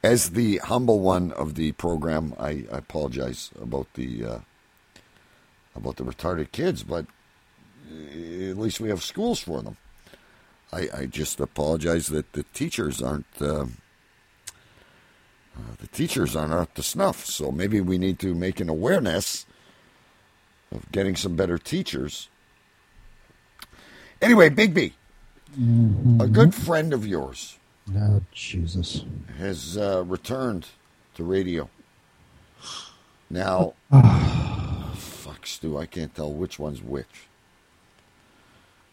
As 0.03 0.31
the 0.31 0.57
humble 0.57 0.99
one 0.99 1.31
of 1.33 1.55
the 1.55 1.71
program, 1.73 2.33
I, 2.39 2.65
I 2.71 2.79
apologize 2.79 3.51
about 3.61 3.93
the 3.93 4.25
uh, 4.25 4.39
about 5.75 5.97
the 5.97 6.03
retarded 6.03 6.51
kids, 6.51 6.83
but 6.83 7.05
at 7.87 8.57
least 8.57 8.79
we 8.79 8.89
have 8.89 9.03
schools 9.03 9.39
for 9.39 9.61
them. 9.61 9.77
I, 10.73 10.89
I 10.93 11.05
just 11.05 11.39
apologize 11.39 12.07
that 12.07 12.33
the 12.33 12.43
teachers 12.53 13.01
aren't 13.01 13.25
uh, 13.39 13.65
uh, 15.55 15.75
the 15.79 15.87
teachers 15.87 16.35
aren't 16.35 16.53
up 16.53 16.73
to 16.75 16.83
snuff. 16.83 17.25
So 17.25 17.51
maybe 17.51 17.81
we 17.81 17.97
need 17.97 18.19
to 18.19 18.33
make 18.33 18.59
an 18.59 18.69
awareness 18.69 19.45
of 20.71 20.91
getting 20.91 21.15
some 21.15 21.35
better 21.35 21.57
teachers. 21.57 22.29
Anyway, 24.21 24.49
Big 24.49 24.73
B, 24.73 24.93
Mm-hmm. 25.59 26.21
a 26.21 26.27
good 26.27 26.55
friend 26.55 26.93
of 26.93 27.05
yours 27.05 27.57
Oh, 27.93 28.21
Jesus. 28.31 29.03
has 29.37 29.75
uh, 29.77 30.01
returned 30.05 30.67
to 31.15 31.25
radio. 31.25 31.69
Now, 33.29 33.73
fuck, 34.95 35.45
Stu, 35.45 35.77
I 35.77 35.85
can't 35.87 36.15
tell 36.15 36.31
which 36.31 36.57
one's 36.57 36.81
which. 36.81 37.27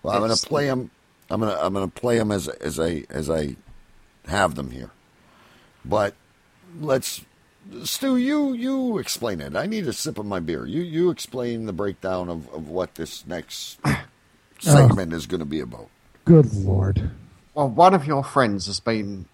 Well, 0.03 0.15
I'm 0.15 0.21
going 0.21 0.37
to 0.37 0.47
play 0.47 0.67
them. 0.67 0.91
I'm 1.31 1.41
going 1.41 1.53
to 1.55 1.65
I'm 1.65 1.75
going 1.75 1.89
to 1.89 2.01
play 2.01 2.19
them 2.19 2.33
as 2.33 2.49
as 2.49 2.81
I 2.81 3.05
as 3.11 3.29
I 3.31 3.55
have 4.27 4.55
them 4.57 4.71
here. 4.73 4.91
But 5.85 6.15
let's 6.81 7.21
Stu, 7.85 8.17
you 8.17 8.53
you 8.53 8.99
explain 8.99 9.41
it. 9.41 9.55
I 9.55 9.67
need 9.67 9.87
a 9.87 9.93
sip 9.93 10.19
of 10.19 10.27
my 10.27 10.41
beer. 10.41 10.65
You 10.67 10.83
you 10.83 11.11
explain 11.11 11.67
the 11.67 11.73
breakdown 11.73 12.29
of, 12.29 12.53
of 12.53 12.69
what 12.69 12.95
this 12.95 13.27
next 13.27 13.79
segment 14.59 15.13
is 15.13 15.27
going 15.27 15.41
to 15.41 15.47
be 15.47 15.61
about. 15.61 15.89
Good 16.25 16.53
Lord. 16.55 17.11
Well, 17.55 17.69
one 17.69 17.95
of 17.95 18.07
your 18.07 18.25
friends 18.25 18.67
has 18.67 18.81
been 18.81 19.27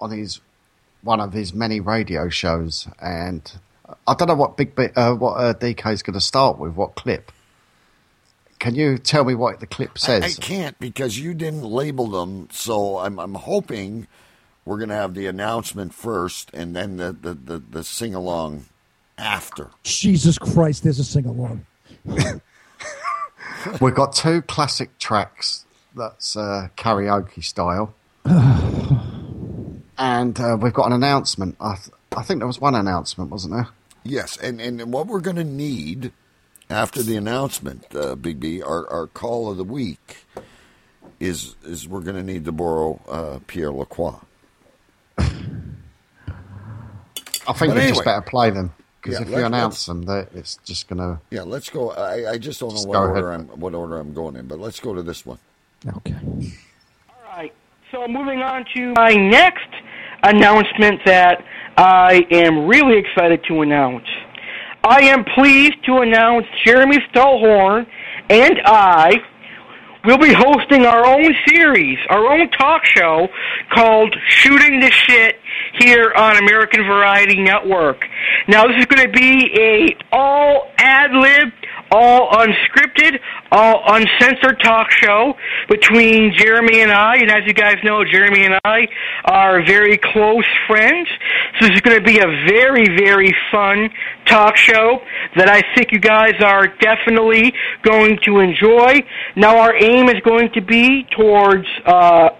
on 0.00 0.10
his 0.10 0.40
one 1.02 1.20
of 1.20 1.32
his 1.32 1.52
many 1.52 1.80
radio 1.80 2.28
shows, 2.28 2.88
and 3.00 3.52
I 4.06 4.14
don't 4.14 4.28
know 4.28 4.34
what 4.34 4.56
big 4.56 4.74
bit, 4.74 4.96
uh, 4.96 5.14
what 5.14 5.34
uh, 5.34 5.54
DK 5.54 5.92
is 5.92 6.02
going 6.02 6.14
to 6.14 6.20
start 6.20 6.58
with. 6.58 6.74
What 6.74 6.94
clip? 6.94 7.30
Can 8.58 8.74
you 8.74 8.96
tell 8.96 9.24
me 9.24 9.34
what 9.34 9.60
the 9.60 9.66
clip 9.66 9.90
I, 9.96 9.98
says? 9.98 10.38
I 10.38 10.40
can't 10.40 10.78
because 10.78 11.18
you 11.18 11.34
didn't 11.34 11.64
label 11.64 12.06
them. 12.06 12.48
So 12.50 12.98
I'm 12.98 13.18
I'm 13.18 13.34
hoping 13.34 14.06
we're 14.64 14.78
going 14.78 14.88
to 14.88 14.94
have 14.94 15.14
the 15.14 15.26
announcement 15.26 15.94
first 15.94 16.50
and 16.52 16.74
then 16.74 16.96
the 16.96 17.12
the, 17.12 17.34
the, 17.34 17.58
the 17.58 17.84
sing 17.84 18.14
along 18.14 18.66
after. 19.18 19.70
Jesus 19.82 20.38
Christ, 20.38 20.82
there's 20.84 20.98
a 20.98 21.04
sing 21.04 21.26
along. 21.26 21.66
We've 23.80 23.94
got 23.94 24.12
two 24.12 24.42
classic 24.42 24.98
tracks 24.98 25.64
that's 25.96 26.36
uh, 26.36 26.68
karaoke 26.76 27.42
style, 27.42 27.94
and 29.98 30.40
uh, 30.40 30.58
we've 30.60 30.74
got 30.74 30.86
an 30.86 30.92
announcement. 30.92 31.56
I, 31.60 31.76
th- 31.76 31.90
I 32.14 32.22
think 32.22 32.40
there 32.40 32.46
was 32.46 32.60
one 32.60 32.74
announcement, 32.74 33.30
wasn't 33.30 33.54
there? 33.54 33.68
Yes, 34.02 34.36
and 34.36 34.60
and 34.60 34.92
what 34.92 35.06
we're 35.06 35.20
going 35.20 35.36
to 35.36 35.44
need 35.44 36.12
after 36.68 37.02
the 37.02 37.16
announcement, 37.16 37.86
uh, 37.94 38.16
Big 38.16 38.38
B, 38.38 38.60
our 38.62 38.90
our 38.90 39.06
call 39.06 39.50
of 39.50 39.56
the 39.56 39.64
week 39.64 40.26
is 41.20 41.56
is 41.64 41.88
we're 41.88 42.00
going 42.00 42.16
to 42.16 42.22
need 42.22 42.44
to 42.44 42.52
borrow 42.52 43.00
uh, 43.08 43.38
Pierre 43.46 43.72
Lacroix. 43.72 44.20
I 47.46 47.52
think 47.52 47.70
But 47.70 47.76
we 47.76 47.80
anyway. 47.82 47.88
just 47.88 48.04
better 48.04 48.20
play 48.22 48.50
them 48.50 48.72
because 49.00 49.20
Yeah, 49.20 49.26
if 49.26 49.30
you 49.30 49.44
announce 49.44 49.86
them, 49.86 50.04
it's 50.34 50.56
just 50.64 50.88
going 50.88 50.98
to. 50.98 51.20
Yeah, 51.30 51.42
let's 51.42 51.68
go. 51.70 51.90
I, 51.90 52.32
I 52.32 52.38
just 52.38 52.60
don't 52.60 52.74
know 52.74 52.82
what 52.82 52.96
order 52.98 53.30
ahead. 53.30 53.48
I'm 53.50 53.60
what 53.60 53.74
order 53.74 53.98
I'm 53.98 54.14
going 54.14 54.36
in, 54.36 54.46
but 54.46 54.58
let's 54.58 54.80
go 54.80 54.94
to 54.94 55.02
this 55.02 55.26
one. 55.26 55.38
Okay. 55.86 56.14
All 57.08 57.36
right. 57.36 57.52
So 57.90 58.08
moving 58.08 58.40
on 58.40 58.64
to 58.74 58.92
my 58.96 59.14
next 59.14 59.68
announcement 60.22 61.00
that 61.04 61.44
I 61.76 62.26
am 62.30 62.66
really 62.66 62.98
excited 62.98 63.44
to 63.48 63.60
announce. 63.62 64.06
I 64.82 65.02
am 65.02 65.24
pleased 65.34 65.84
to 65.86 65.98
announce 65.98 66.46
Jeremy 66.64 66.98
Stallhorn 67.12 67.86
and 68.30 68.60
I 68.64 69.12
will 70.04 70.18
be 70.18 70.32
hosting 70.32 70.84
our 70.84 71.06
own 71.06 71.34
series, 71.48 71.98
our 72.10 72.26
own 72.26 72.50
talk 72.50 72.84
show 72.84 73.28
called 73.72 74.14
Shooting 74.28 74.80
the 74.80 74.90
Shit 74.90 75.36
here 75.78 76.12
on 76.14 76.36
American 76.36 76.84
Variety 76.84 77.40
Network. 77.42 78.04
Now 78.46 78.66
this 78.66 78.76
is 78.78 78.86
going 78.86 79.06
to 79.06 79.12
be 79.12 79.50
a 79.58 79.96
all 80.12 80.70
ad 80.78 81.12
lib, 81.12 81.52
all 81.94 82.28
unscripted, 82.30 83.20
all 83.52 83.82
uncensored 83.86 84.60
talk 84.64 84.90
show 84.90 85.34
between 85.68 86.32
Jeremy 86.36 86.80
and 86.80 86.90
I. 86.90 87.18
And 87.18 87.30
as 87.30 87.46
you 87.46 87.54
guys 87.54 87.76
know, 87.84 88.04
Jeremy 88.04 88.44
and 88.46 88.58
I 88.64 88.88
are 89.26 89.64
very 89.64 89.96
close 89.96 90.44
friends. 90.66 91.08
So 91.60 91.68
this 91.68 91.76
is 91.76 91.80
going 91.82 91.96
to 91.96 92.04
be 92.04 92.18
a 92.18 92.26
very, 92.50 92.84
very 92.98 93.32
fun 93.52 93.90
talk 94.26 94.56
show 94.56 94.98
that 95.36 95.48
I 95.48 95.62
think 95.76 95.92
you 95.92 96.00
guys 96.00 96.34
are 96.42 96.66
definitely 96.80 97.52
going 97.84 98.18
to 98.24 98.40
enjoy. 98.40 99.02
Now 99.36 99.58
our 99.58 99.74
aim 99.76 100.08
is 100.08 100.20
going 100.24 100.50
to 100.54 100.60
be 100.60 101.06
towards 101.16 101.66
uh, 101.86 102.30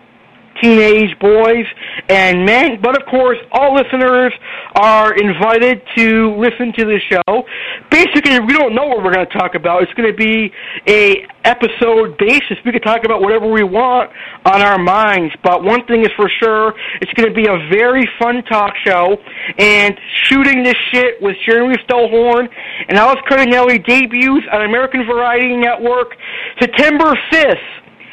teenage 0.65 1.19
boys 1.21 1.67
and 2.09 2.47
men, 2.47 2.81
but 2.83 2.97
of 2.97 3.07
course 3.07 3.37
all 3.53 3.75
listeners 3.75 4.33
are 4.77 5.15
invited 5.15 5.83
to 5.95 6.35
listen 6.39 6.73
to 6.73 6.85
the 6.85 6.99
show. 7.11 7.45
Basically, 7.91 8.41
we 8.41 8.55
don't 8.55 8.75
know 8.75 8.87
what 8.87 9.05
we're 9.05 9.13
going 9.13 9.27
to 9.27 9.39
talk 9.39 9.55
about. 9.55 9.83
It's 9.83 9.93
going 9.93 10.11
to 10.11 10.17
be 10.17 10.51
a 10.89 11.27
episode 11.45 12.17
basis. 12.17 12.57
We 12.65 12.73
can 12.73 12.81
talk 12.81 13.05
about 13.05 13.21
whatever 13.21 13.51
we 13.51 13.63
want 13.63 14.11
on 14.47 14.63
our 14.63 14.79
minds, 14.79 15.35
but 15.45 15.63
one 15.63 15.85
thing 15.87 16.01
is 16.01 16.11
for 16.17 16.31
sure, 16.43 16.73
it's 17.03 17.13
going 17.13 17.29
to 17.29 17.35
be 17.35 17.47
a 17.47 17.69
very 17.69 18.09
fun 18.19 18.43
talk 18.45 18.73
show 18.85 19.19
and 19.59 19.95
shooting 20.25 20.63
this 20.63 20.77
shit 20.91 21.21
with 21.21 21.37
Jeremy 21.45 21.77
Stolhorn 21.87 22.49
and 22.89 22.97
Alice 22.97 23.21
Cardinelli 23.29 23.85
debuts 23.85 24.47
on 24.51 24.63
American 24.63 25.05
Variety 25.05 25.57
Network 25.57 26.17
September 26.59 27.13
5th 27.31 27.55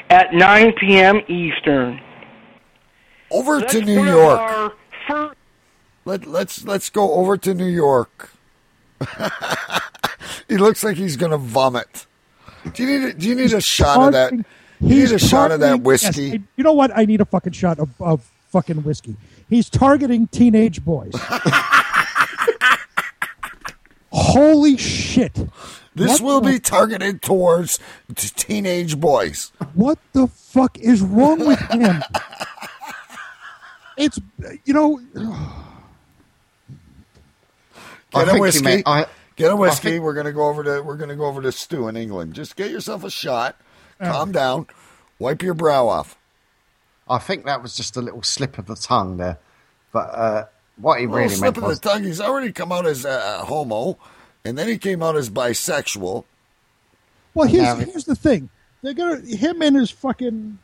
at 0.09 0.33
9 0.33 0.73
p.m. 0.79 1.21
Eastern. 1.29 1.99
Over 3.31 3.59
That's 3.59 3.73
to 3.73 3.81
New 3.81 4.03
York. 4.05 4.39
our 4.39 4.73
first 5.07 5.35
Let 6.05 6.25
let's 6.25 6.63
let's 6.65 6.89
go 6.89 7.13
over 7.13 7.37
to 7.37 7.53
New 7.53 7.65
York. 7.67 8.31
he 10.47 10.57
looks 10.57 10.83
like 10.83 10.97
he's 10.97 11.15
going 11.17 11.31
to 11.31 11.37
vomit. 11.37 12.05
Do 12.73 12.83
you 12.83 12.99
need 12.99 13.09
a, 13.09 13.13
do 13.13 13.27
you 13.27 13.35
need 13.35 13.53
a 13.53 13.61
shot 13.61 13.97
of 14.07 14.11
that? 14.13 14.29
Targeting- 14.29 14.45
You 14.81 14.95
need 15.03 15.11
a 15.11 15.19
shot 15.19 15.51
of 15.51 15.59
that 15.61 15.67
targeting- 15.83 15.91
yes, 15.91 16.03
whiskey. 16.03 16.31
I- 16.33 16.41
you 16.57 16.63
know 16.63 16.73
what? 16.73 16.95
I 16.95 17.05
need 17.05 17.21
a 17.21 17.25
fucking 17.25 17.53
shot 17.53 17.79
of, 17.79 17.89
of 17.99 18.29
fucking 18.51 18.83
whiskey. 18.83 19.15
He's 19.49 19.69
targeting 19.69 20.27
teenage 20.27 20.83
boys. 20.85 21.13
Holy 24.11 24.77
shit. 24.77 25.33
This 25.95 26.21
What 26.21 26.23
will 26.23 26.41
the- 26.41 26.51
be 26.53 26.59
targeted 26.59 27.21
towards 27.21 27.79
t- 28.15 28.29
teenage 28.35 28.99
boys. 28.99 29.51
What 29.73 29.99
the 30.13 30.27
fuck 30.27 30.77
is 30.77 31.01
wrong 31.01 31.39
with 31.45 31.59
him? 31.71 32.01
It's, 34.01 34.19
you 34.65 34.73
know, 34.73 34.99
Get 38.13 38.27
a 38.35 38.39
whiskey. 38.39 38.63
meant- 38.63 38.87
I- 38.87 39.05
get 39.35 39.49
a 39.51 39.53
I 39.53 39.55
whiskey. 39.55 39.91
think- 39.91 40.03
we're 40.03 40.13
gonna 40.13 40.33
go 40.33 40.47
over 40.49 40.63
to 40.63 40.81
we're 40.81 40.97
gonna 40.97 41.15
go 41.15 41.25
over 41.25 41.41
to 41.41 41.51
Stu 41.51 41.87
in 41.87 41.95
England. 41.95 42.33
Just 42.33 42.55
get 42.55 42.69
yourself 42.71 43.03
a 43.03 43.09
shot. 43.09 43.55
Calm 44.01 44.31
down. 44.31 44.67
Wipe 45.19 45.41
your 45.43 45.53
brow 45.53 45.87
off. 45.87 46.17
I 47.07 47.19
think 47.19 47.45
that 47.45 47.61
was 47.61 47.75
just 47.75 47.95
a 47.97 48.01
little 48.01 48.23
slip 48.23 48.57
of 48.57 48.65
the 48.65 48.75
tongue 48.75 49.17
there. 49.17 49.37
But 49.91 50.09
uh, 50.13 50.45
what 50.77 50.99
he 50.99 51.05
Well, 51.07 51.19
really 51.19 51.29
slip 51.35 51.41
meant 51.55 51.57
of 51.57 51.63
was 51.63 51.79
the 51.79 51.89
tongue. 51.89 52.03
He's 52.03 52.19
already 52.19 52.51
come 52.51 52.71
out 52.71 52.85
as 52.87 53.05
a 53.05 53.45
homo, 53.45 53.97
and 54.43 54.57
then 54.57 54.67
he 54.67 54.77
came 54.77 55.03
out 55.03 55.15
as 55.15 55.29
bisexual. 55.29 56.25
Well, 57.33 57.47
here's 57.47 57.63
Yeah. 57.63 57.75
here's 57.85 58.05
the 58.05 58.15
thing. 58.15 58.49
They're 58.81 58.93
gonna 58.95 59.19
him 59.21 59.61
and 59.61 59.75
his 59.77 59.91
fucking 59.91 60.57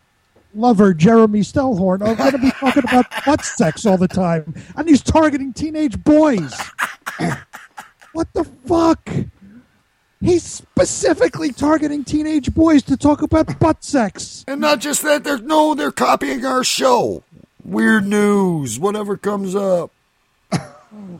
lover 0.57 0.93
Jeremy 0.93 1.41
Stellhorn 1.41 2.01
are 2.05 2.15
gonna 2.15 2.37
be 2.37 2.51
talking 2.51 2.83
about 2.83 3.05
butt 3.25 3.43
sex 3.45 3.85
all 3.85 3.97
the 3.97 4.07
time, 4.07 4.53
and 4.75 4.87
he's 4.89 5.01
targeting 5.01 5.53
teenage 5.53 6.03
boys. 6.03 6.53
what 8.13 8.31
the 8.33 8.43
fuck? 8.65 9.09
He's 10.19 10.43
specifically 10.43 11.51
targeting 11.51 12.03
teenage 12.03 12.53
boys 12.53 12.81
to 12.83 12.97
talk 12.97 13.21
about 13.21 13.59
butt 13.59 13.83
sex. 13.83 14.43
And 14.47 14.59
not 14.59 14.79
just 14.79 15.03
that, 15.03 15.23
they're 15.23 15.37
no, 15.37 15.75
they're 15.75 15.91
copying 15.91 16.43
our 16.43 16.63
show. 16.63 17.23
Weird 17.63 18.07
news, 18.07 18.79
whatever 18.79 19.15
comes 19.17 19.55
up. 19.55 19.91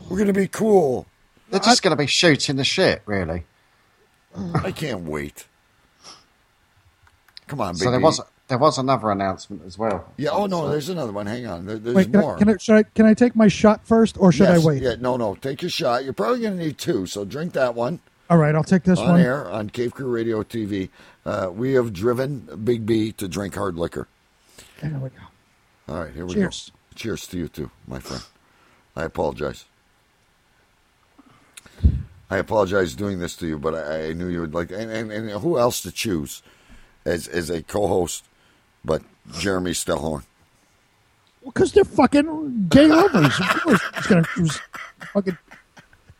We're 0.08 0.18
gonna 0.18 0.32
be 0.32 0.48
cool. 0.48 1.06
they're 1.50 1.60
just 1.60 1.82
going 1.82 1.92
to 1.92 1.96
be 1.96 2.06
shooting 2.06 2.56
the 2.56 2.64
shit, 2.64 3.02
really. 3.06 3.44
I 4.54 4.72
can't 4.72 5.02
wait. 5.02 5.46
Come 7.46 7.60
on, 7.60 7.74
So 7.74 7.90
there 7.90 8.00
B. 8.00 8.04
was 8.04 8.20
there 8.48 8.58
was 8.58 8.78
another 8.78 9.10
announcement 9.10 9.62
as 9.64 9.78
well. 9.78 10.10
Yeah. 10.16 10.30
Oh 10.30 10.46
no, 10.46 10.68
there's 10.68 10.88
another 10.88 11.12
one. 11.12 11.26
Hang 11.26 11.46
on. 11.46 11.66
There, 11.66 11.78
there's 11.78 11.94
Wait, 11.94 12.10
can 12.10 12.20
more. 12.20 12.36
I, 12.36 12.38
can 12.38 12.48
I 12.48 12.56
should 12.56 12.76
I 12.76 12.82
can 12.82 13.06
I 13.06 13.14
take 13.14 13.36
my 13.36 13.48
shot 13.48 13.86
first, 13.86 14.18
or 14.18 14.32
should 14.32 14.48
Yes, 14.48 14.62
I 14.62 14.66
wait? 14.66 14.82
Yeah. 14.82 14.96
No, 14.98 15.16
no. 15.16 15.34
Take 15.34 15.62
your 15.62 15.70
shot. 15.70 16.04
You're 16.04 16.14
probably 16.14 16.40
gonna 16.40 16.56
need 16.56 16.78
two. 16.78 17.06
So 17.06 17.24
drink 17.24 17.52
that 17.52 17.74
one. 17.74 18.00
All 18.30 18.36
right, 18.36 18.54
I'll 18.54 18.64
take 18.64 18.82
this 18.82 18.98
on 18.98 19.12
one. 19.12 19.20
air 19.20 19.48
on 19.50 19.70
Cave 19.70 19.94
Crew 19.94 20.10
Radio 20.10 20.42
TV. 20.42 20.90
Uh, 21.24 21.50
we 21.52 21.72
have 21.74 21.92
driven 21.92 22.40
Big 22.62 22.84
B 22.84 23.12
to 23.12 23.26
drink 23.28 23.54
hard 23.54 23.76
liquor. 23.76 24.06
There 24.82 24.90
we 24.98 25.08
go. 25.08 25.16
All 25.88 26.04
right, 26.04 26.12
here 26.12 26.26
we 26.26 26.34
Cheers. 26.34 26.70
go. 26.70 26.78
Cheers 26.94 27.26
to 27.28 27.38
you 27.38 27.48
too, 27.48 27.70
my 27.86 28.00
friend. 28.00 28.22
I 28.96 29.04
apologize. 29.04 29.64
I 32.30 32.36
apologize 32.36 32.94
doing 32.94 33.20
this 33.20 33.36
to 33.36 33.46
you, 33.46 33.58
but 33.58 33.74
I, 33.74 34.08
I 34.08 34.12
knew 34.12 34.28
you 34.28 34.40
would 34.40 34.54
like. 34.54 34.70
And, 34.70 34.90
and, 34.90 35.10
and 35.10 35.30
who 35.40 35.58
else 35.58 35.80
to 35.82 35.90
choose 35.90 36.42
as 37.06 37.26
as 37.28 37.48
a 37.48 37.62
co-host, 37.62 38.27
but 38.88 39.02
Jeremy 39.38 39.70
Stellhorn? 39.72 40.22
Because 41.44 41.72
they're 41.72 41.84
fucking 41.84 42.66
gay 42.68 42.86
lovers. 42.88 43.38
Of 43.38 43.60
course, 43.62 43.80
he's 43.94 44.06
gonna 44.06 44.24
choose 44.34 44.60
fucking 45.12 45.38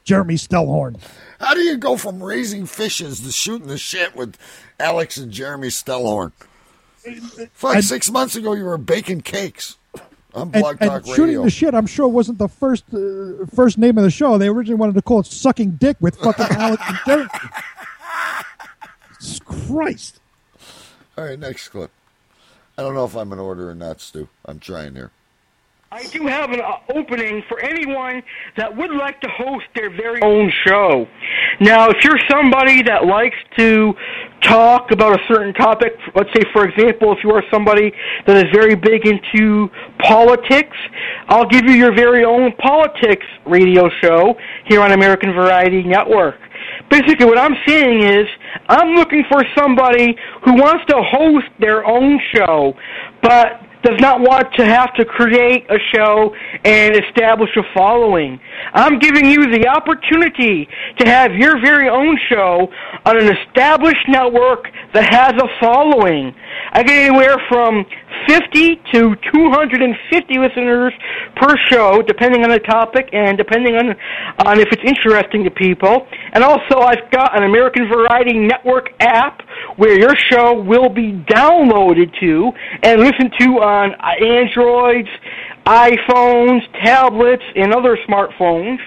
Jeremy 0.04 0.34
Stellhorn. 0.36 0.96
How 1.40 1.54
do 1.54 1.60
you 1.60 1.76
go 1.76 1.96
from 1.96 2.22
raising 2.22 2.66
fishes 2.66 3.20
to 3.20 3.30
shooting 3.32 3.68
the 3.68 3.78
shit 3.78 4.14
with 4.16 4.36
Alex 4.80 5.16
and 5.16 5.30
Jeremy 5.32 5.68
Stellhorn? 5.68 6.32
Fuck, 7.52 7.76
And- 7.76 7.84
six 7.84 8.10
months 8.10 8.36
ago 8.36 8.54
you 8.54 8.64
were 8.64 8.78
baking 8.78 9.20
cakes 9.22 9.76
on 10.34 10.50
And, 10.52 10.62
Blog 10.62 10.76
and 10.80 10.90
Talk 10.90 11.06
shooting 11.06 11.24
Radio. 11.24 11.42
the 11.44 11.50
shit, 11.50 11.74
I'm 11.74 11.86
sure 11.86 12.08
wasn't 12.08 12.38
the 12.38 12.48
first 12.48 12.84
uh, 12.92 13.46
first 13.54 13.78
name 13.78 13.96
of 13.98 14.04
the 14.04 14.10
show. 14.10 14.36
They 14.38 14.48
originally 14.48 14.78
wanted 14.78 14.94
to 14.94 15.02
call 15.02 15.20
it 15.20 15.26
"Sucking 15.26 15.72
Dick" 15.72 15.96
with 16.00 16.16
fucking 16.16 16.46
Alex 16.56 16.82
and 16.86 16.98
Jeremy. 17.06 17.28
Christ! 19.44 20.20
All 21.16 21.24
right, 21.24 21.38
next 21.38 21.68
clip. 21.68 21.90
I 22.79 22.83
don't 22.83 22.95
know 22.95 23.05
if 23.05 23.16
I'm 23.16 23.33
in 23.33 23.41
order 23.41 23.68
or 23.68 23.74
not, 23.74 24.01
Stu. 24.01 24.29
I'm 24.45 24.61
trying 24.61 24.95
here. 24.95 25.11
I 25.91 26.07
do 26.07 26.26
have 26.26 26.53
an 26.53 26.61
uh, 26.61 26.76
opening 26.95 27.43
for 27.49 27.59
anyone 27.61 28.22
that 28.57 28.76
would 28.76 28.93
like 28.93 29.20
to 29.22 29.29
host 29.29 29.64
their 29.74 29.91
very 29.91 30.22
own 30.22 30.53
show. 30.64 31.09
Now, 31.61 31.89
if 31.89 31.97
you're 32.05 32.20
somebody 32.31 32.83
that 32.83 33.07
likes 33.07 33.39
to 33.57 33.95
talk 34.43 34.93
about 34.93 35.18
a 35.18 35.24
certain 35.26 35.55
topic, 35.55 35.95
let's 36.14 36.29
say, 36.35 36.43
for 36.53 36.68
example, 36.68 37.11
if 37.11 37.24
you 37.24 37.31
are 37.33 37.43
somebody 37.51 37.91
that 38.26 38.37
is 38.37 38.45
very 38.53 38.76
big 38.76 39.07
into 39.07 39.70
politics, 39.99 40.76
I'll 41.29 41.49
give 41.49 41.64
you 41.64 41.74
your 41.74 41.95
very 41.95 42.24
own 42.24 42.53
politics 42.59 43.26
radio 43.45 43.89
show 44.01 44.37
here 44.66 44.83
on 44.83 44.93
American 44.93 45.33
Variety 45.33 45.83
Network. 45.83 46.37
Basically, 46.91 47.26
what 47.26 47.39
I'm 47.39 47.55
saying 47.66 48.03
is, 48.03 48.26
I'm 48.68 48.95
looking 48.95 49.24
for 49.30 49.45
somebody 49.57 50.16
who 50.45 50.55
wants 50.55 50.84
to 50.86 51.03
host 51.03 51.47
their 51.61 51.84
own 51.84 52.18
show, 52.34 52.74
but 53.22 53.61
does 53.82 54.01
not 54.01 54.20
want 54.20 54.53
to 54.55 54.64
have 54.64 54.93
to 54.95 55.05
create 55.05 55.64
a 55.70 55.78
show 55.95 56.34
and 56.64 56.97
establish 56.97 57.51
a 57.57 57.62
following. 57.74 58.41
I'm 58.74 58.99
giving 58.99 59.26
you 59.26 59.51
the 59.53 59.68
opportunity 59.68 60.68
to 60.99 61.09
have 61.09 61.32
your 61.34 61.61
very 61.61 61.89
own 61.89 62.18
show 62.28 62.68
on 63.05 63.16
an 63.16 63.36
established 63.36 64.09
network 64.09 64.68
that 64.95 65.12
has 65.12 65.32
a 65.41 65.49
following. 65.61 66.34
I 66.72 66.82
get 66.82 67.09
anywhere 67.09 67.36
from 67.49 67.84
50 68.26 68.76
to 68.92 69.16
250 69.32 70.38
listeners 70.38 70.92
per 71.36 71.54
show, 71.70 72.02
depending 72.02 72.44
on 72.44 72.50
the 72.50 72.59
topic 72.61 73.09
and 73.12 73.36
depending 73.36 73.76
on 73.76 73.94
on 74.46 74.61
if 74.61 74.68
it's 74.72 74.82
interesting 74.84 75.44
to 75.44 75.50
people. 75.50 76.06
And 76.32 76.44
also, 76.44 76.80
I've 76.80 77.11
got 77.11 77.36
an 77.36 77.44
American 77.44 77.88
Variety 77.88 78.38
Network 78.38 78.90
app 79.00 79.42
where 79.76 79.98
your 79.98 80.14
show 80.30 80.61
will 80.61 80.88
be 80.88 81.12
downloaded 81.28 82.12
to 82.20 82.50
and 82.82 83.00
listened 83.00 83.32
to 83.38 83.46
on 83.61 83.94
Androids, 84.20 85.09
iPhones, 85.66 86.61
tablets, 86.82 87.42
and 87.54 87.74
other 87.74 87.98
smartphones. 88.09 88.78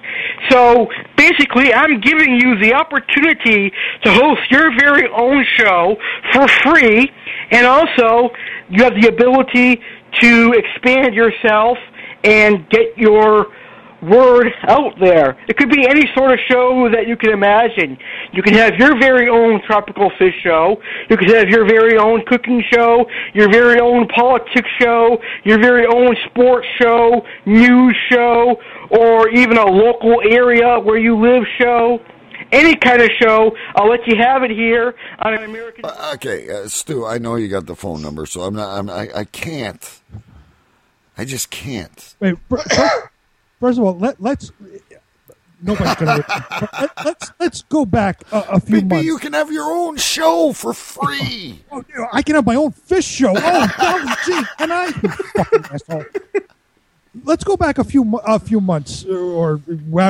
So 0.49 0.87
basically, 1.15 1.73
I'm 1.73 2.01
giving 2.01 2.39
you 2.41 2.57
the 2.59 2.73
opportunity 2.73 3.71
to 4.03 4.11
host 4.11 4.41
your 4.49 4.71
very 4.79 5.07
own 5.15 5.45
show 5.57 5.95
for 6.33 6.47
free, 6.63 7.11
and 7.51 7.67
also 7.67 8.29
you 8.71 8.83
have 8.83 8.93
the 8.99 9.07
ability 9.07 9.81
to 10.21 10.53
expand 10.53 11.13
yourself 11.13 11.77
and 12.23 12.67
get 12.69 12.97
your 12.97 13.47
word 14.01 14.47
out 14.67 14.93
there. 14.99 15.37
It 15.47 15.57
could 15.57 15.69
be 15.69 15.87
any 15.87 16.09
sort 16.15 16.31
of 16.31 16.39
show 16.49 16.89
that 16.91 17.07
you 17.07 17.15
can 17.15 17.31
imagine. 17.31 17.97
You 18.33 18.41
can 18.41 18.53
have 18.55 18.73
your 18.75 18.99
very 18.99 19.29
own 19.29 19.61
tropical 19.67 20.11
fish 20.17 20.33
show. 20.43 20.77
You 21.09 21.17
can 21.17 21.29
have 21.29 21.49
your 21.49 21.65
very 21.65 21.97
own 21.97 22.23
cooking 22.25 22.63
show, 22.71 23.05
your 23.33 23.51
very 23.51 23.79
own 23.79 24.07
politics 24.07 24.69
show, 24.79 25.17
your 25.43 25.59
very 25.59 25.85
own 25.85 26.15
sports 26.29 26.67
show, 26.81 27.21
news 27.45 27.95
show, 28.09 28.55
or 28.89 29.29
even 29.29 29.57
a 29.57 29.65
local 29.65 30.21
area 30.23 30.79
where 30.79 30.97
you 30.97 31.15
live 31.15 31.43
show. 31.59 31.99
Any 32.51 32.75
kind 32.75 33.01
of 33.01 33.09
show, 33.21 33.55
I'll 33.75 33.89
let 33.89 34.05
you 34.07 34.15
have 34.17 34.43
it 34.43 34.51
here 34.51 34.93
on 35.19 35.33
an 35.33 35.43
American. 35.43 35.85
Uh, 35.85 36.11
okay, 36.15 36.49
uh, 36.49 36.67
Stu, 36.67 37.05
I 37.05 37.17
know 37.17 37.35
you 37.35 37.47
got 37.47 37.65
the 37.65 37.75
phone 37.75 38.01
number, 38.01 38.25
so 38.25 38.41
I'm 38.41 38.55
not. 38.55 38.77
I'm, 38.77 38.89
I, 38.89 39.09
I 39.15 39.23
can't. 39.23 39.99
I 41.17 41.23
just 41.25 41.49
can't. 41.49 42.15
Wait, 42.19 42.35
fir- 42.49 42.57
fir- 42.57 43.09
first 43.59 43.79
of 43.79 43.85
all, 43.85 43.97
let, 43.97 44.21
let's. 44.21 44.51
Nobody's 45.63 45.95
gonna. 45.95 46.25
let, 46.79 47.05
let's 47.05 47.31
let's 47.39 47.61
go 47.63 47.85
back 47.85 48.23
a, 48.31 48.39
a 48.53 48.59
few 48.59 48.77
Big 48.77 48.89
B, 48.89 48.95
months. 48.95 49.05
you 49.05 49.17
can 49.19 49.33
have 49.33 49.51
your 49.51 49.71
own 49.71 49.95
show 49.97 50.51
for 50.53 50.73
free. 50.73 51.59
Oh, 51.71 51.83
you 51.87 51.99
know, 51.99 52.07
I 52.11 52.21
can 52.23 52.33
have 52.35 52.45
my 52.47 52.55
own 52.55 52.71
fish 52.71 53.05
show. 53.05 53.31
Oh, 53.35 54.15
gee, 54.25 54.41
can 54.57 54.71
I? 54.71 54.91
Fucking 54.91 55.65
asshole. 55.71 56.05
Let's 57.23 57.43
go 57.43 57.55
back 57.57 57.77
a 57.77 57.83
few 57.83 58.17
a 58.25 58.39
few 58.39 58.59
months 58.59 59.05
uh, 59.05 59.11
or 59.13 59.61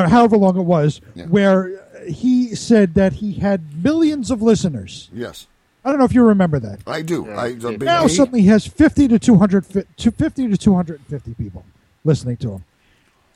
however 0.07 0.37
long 0.37 0.57
it 0.57 0.61
was, 0.61 1.01
where 1.27 1.83
he 2.07 2.55
said 2.55 2.93
that 2.95 3.13
he 3.13 3.33
had 3.33 3.83
millions 3.83 4.31
of 4.31 4.41
listeners. 4.41 5.09
yes, 5.13 5.47
I 5.83 5.89
don't 5.89 5.99
know 5.99 6.05
if 6.05 6.13
you 6.13 6.23
remember 6.23 6.59
that. 6.59 6.79
I 6.85 7.01
do. 7.01 7.29
I 7.31 7.53
Big 7.53 7.81
now 7.81 8.03
B- 8.03 8.09
suddenly 8.09 8.41
he 8.41 8.47
has 8.47 8.67
50 8.67 9.07
to 9.09 9.19
200 9.19 9.65
to 9.97 10.11
50 10.11 10.47
to 10.49 10.57
250 10.57 11.33
people 11.35 11.65
listening 12.03 12.37
to 12.37 12.51
him. 12.53 12.63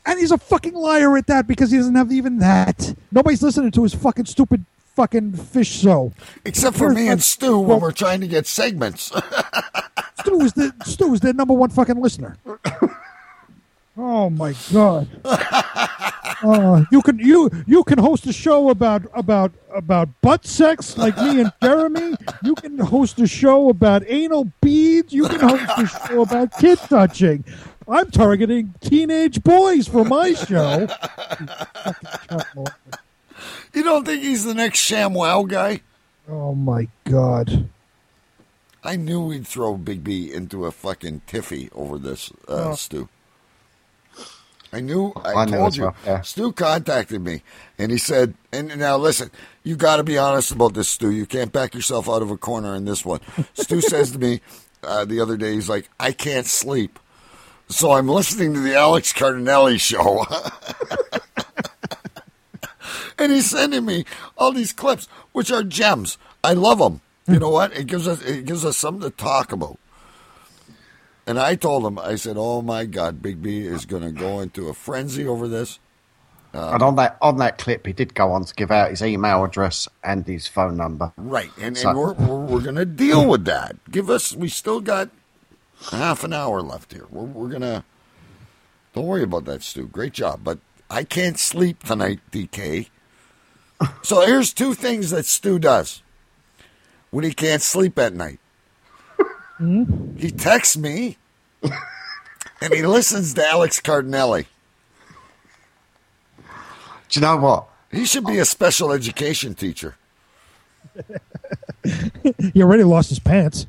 And 0.06 0.20
he's 0.20 0.32
a 0.32 0.38
fucking 0.38 0.74
liar 0.76 1.18
at 1.18 1.26
that 1.28 1.48
because 1.48 1.72
he 1.72 1.78
doesn't 1.78 1.96
have 1.96 2.12
even 2.12 2.38
that. 2.38 2.94
Nobody's 3.12 3.42
listening 3.42 3.72
to 3.72 3.82
his 3.84 3.96
fucking 3.96 4.26
stupid 4.26 4.64
fucking 4.96 5.34
fish 5.34 5.68
show. 5.68 6.14
except 6.46 6.78
for 6.78 6.90
me 6.92 7.08
and 7.10 7.22
Stu 7.22 7.60
when 7.60 7.80
we're 7.80 7.92
trying 7.92 8.22
to 8.22 8.28
get 8.28 8.46
segments. 8.46 9.06
Stu 10.20 10.42
is 10.42 10.54
the 10.54 10.74
Stu 10.86 11.14
is 11.16 11.20
their 11.22 11.34
number 11.34 11.54
one 11.54 11.70
fucking 11.72 12.00
listener. 12.00 12.38
Oh 13.98 14.30
my 14.30 14.54
god! 14.74 15.08
Uh, 16.44 16.84
you 16.92 17.02
can 17.02 17.18
you 17.18 17.50
you 17.66 17.84
can 17.86 17.98
host 17.98 18.28
a 18.28 18.34
show 18.34 18.70
about 18.70 19.04
about 19.14 19.52
about 19.74 20.10
butt 20.22 20.46
sex 20.46 20.98
like 20.98 21.16
me 21.18 21.40
and 21.42 21.52
Jeremy. 21.64 22.16
You 22.44 22.56
can 22.56 22.78
host 22.78 23.20
a 23.20 23.28
show 23.28 23.70
about 23.70 24.04
anal 24.08 24.52
beads. 24.62 25.14
You 25.14 25.28
can 25.30 25.40
host 25.40 25.72
a 25.78 26.08
show 26.08 26.22
about 26.24 26.52
kid 26.60 26.78
touching. 26.80 27.46
I'm 27.88 28.12
targeting 28.12 28.74
teenage 28.82 29.42
boys 29.44 29.88
for 29.88 30.04
my 30.04 30.34
show. 30.34 30.88
you 33.74 33.84
don't 33.84 34.06
think 34.06 34.22
he's 34.24 34.44
the 34.44 34.54
next 34.54 34.80
ShamWow 34.80 35.48
guy? 35.48 35.82
Oh 36.28 36.54
my 36.56 36.88
god! 37.06 37.70
I 38.84 38.96
knew 38.98 39.22
we'd 39.26 39.48
throw 39.48 39.78
Big 39.78 40.04
B 40.04 40.34
into 40.34 40.66
a 40.66 40.72
fucking 40.72 41.22
tiffy 41.28 41.70
over 41.74 41.98
this, 41.98 42.32
uh, 42.50 42.72
Oh. 42.72 42.76
Stu. 42.76 43.08
I 44.76 44.82
knew. 44.82 45.14
I, 45.24 45.44
I 45.44 45.46
told 45.46 45.78
you. 45.78 45.84
well, 45.84 45.96
yeah. 46.06 46.22
Stu 46.22 46.52
contacted 46.52 47.22
me, 47.22 47.44
and 47.78 47.94
he 47.94 47.98
said, 47.98 48.34
"And 48.52 48.78
now 48.78 48.98
listen, 48.98 49.32
you 49.64 49.78
got 49.78 49.98
to 49.98 50.04
be 50.04 50.18
honest 50.18 50.52
about 50.52 50.74
this, 50.74 50.90
Stu. 50.90 51.12
You 51.12 51.26
can't 51.26 51.54
back 51.54 51.74
yourself 51.74 52.10
out 52.10 52.22
of 52.22 52.30
a 52.30 52.36
corner 52.36 52.76
in 52.76 52.84
this 52.84 53.06
one." 53.06 53.22
Stu 53.54 53.80
says 53.94 54.12
to 54.12 54.20
me 54.20 54.42
uh, 54.84 55.06
the 55.06 55.22
other 55.22 55.38
day, 55.38 55.54
he's 55.54 55.70
like, 55.70 55.90
"I 55.98 56.12
can't 56.12 56.46
sleep." 56.46 57.00
So 57.70 57.94
I'm 57.94 58.10
listening 58.10 58.54
to 58.54 58.60
the 58.60 58.76
Alex 58.76 59.14
Cardinelli 59.14 59.80
show. 59.80 60.26
and 63.18 63.32
he's 63.32 63.50
sending 63.50 63.86
me 63.86 64.04
all 64.38 64.52
these 64.52 64.74
clips, 64.74 65.08
which 65.32 65.52
are 65.54 65.64
gems. 65.64 66.18
I 66.44 66.52
love 66.52 66.80
them. 66.80 67.00
You 67.28 67.40
know 67.40 67.50
what? 67.50 67.72
It 67.76 67.88
gives 67.88 68.10
us 68.10 68.22
it 68.24 68.46
gives 68.46 68.66
us 68.66 68.78
something 68.78 69.10
to 69.10 69.16
talk 69.16 69.54
about. 69.54 69.80
And 71.28 71.40
I 71.40 71.56
told 71.56 71.86
him, 71.86 71.98
I 71.98 72.16
said, 72.16 72.36
"Oh 72.38 72.62
my 72.62 72.86
God, 72.86 73.22
Big 73.22 73.42
B 73.42 73.66
is 73.66 73.86
going 73.86 74.04
to 74.04 74.12
go 74.12 74.40
into 74.42 74.68
a 74.70 74.74
frenzy 74.74 75.28
over 75.28 75.48
this." 75.48 75.80
and 76.54 76.82
on 76.82 76.96
that 76.96 77.18
on 77.22 77.36
that 77.38 77.58
clip, 77.58 77.86
he 77.86 77.92
did 77.92 78.14
go 78.14 78.32
on 78.32 78.46
to 78.46 78.54
give 78.54 78.72
out 78.72 78.90
his 78.90 79.02
email 79.02 79.44
address 79.44 79.90
and 80.04 80.26
his 80.26 80.48
phone 80.48 80.78
number. 80.78 81.12
Right, 81.18 81.52
and, 81.60 81.78
So- 81.78 81.90
and 81.90 81.98
we're 81.98 82.14
we're, 82.14 82.46
we're 82.46 82.62
going 82.62 82.76
to 82.76 82.86
deal 82.86 83.28
with 83.28 83.44
that. 83.46 83.76
Give 83.92 84.10
us. 84.10 84.34
We 84.36 84.48
still 84.48 84.80
got 84.80 85.10
half 85.92 86.24
an 86.24 86.32
hour 86.32 86.62
left 86.62 86.94
here. 86.94 87.08
We're 87.10 87.24
we're 87.24 87.50
gonna. 87.50 87.84
Don't 88.94 89.06
worry 89.08 89.24
about 89.24 89.44
that, 89.46 89.64
Stu. 89.64 89.88
Great 89.88 90.14
job, 90.14 90.42
but 90.44 90.60
I 90.90 91.04
can't 91.04 91.38
sleep 91.38 91.84
tonight, 91.84 92.20
DK. 92.32 92.88
So 94.04 94.26
here's 94.26 94.54
two 94.54 94.74
things 94.74 95.10
that 95.10 95.26
Stu 95.26 95.60
does 95.60 96.02
when 97.12 97.26
he 97.26 97.34
can't 97.34 97.62
sleep 97.62 98.00
at 98.00 98.14
night. 98.14 98.40
Hmm? 99.58 100.16
He 100.18 100.32
texts 100.32 100.76
me, 100.78 101.18
and 102.62 102.74
he 102.74 102.86
listens 102.86 103.34
to 103.36 103.48
Alex 103.48 103.80
Cardinelli. 103.80 104.46
Do 107.10 107.20
you 107.20 107.22
know 107.22 107.38
what? 107.38 107.68
He 107.92 108.06
should 108.06 108.26
be 108.26 108.40
a 108.40 108.46
special 108.46 108.92
education 108.92 109.56
teacher. 109.56 109.96
he 112.54 112.62
already 112.62 112.84
lost 112.84 113.10
his 113.10 113.20
pants. 113.20 113.68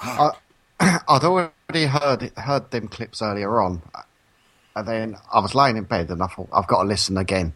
I, 0.00 0.32
I'd 0.80 1.24
already 1.24 1.86
heard 1.86 2.32
heard 2.36 2.70
them 2.70 2.88
clips 2.88 3.22
earlier 3.22 3.60
on, 3.60 3.80
and 4.76 4.86
then 4.86 5.16
I 5.32 5.40
was 5.40 5.54
laying 5.54 5.76
in 5.76 5.84
bed 5.84 6.10
and 6.10 6.22
I 6.22 6.26
thought 6.26 6.48
I've 6.52 6.66
got 6.66 6.82
to 6.82 6.88
listen 6.88 7.16
again. 7.16 7.54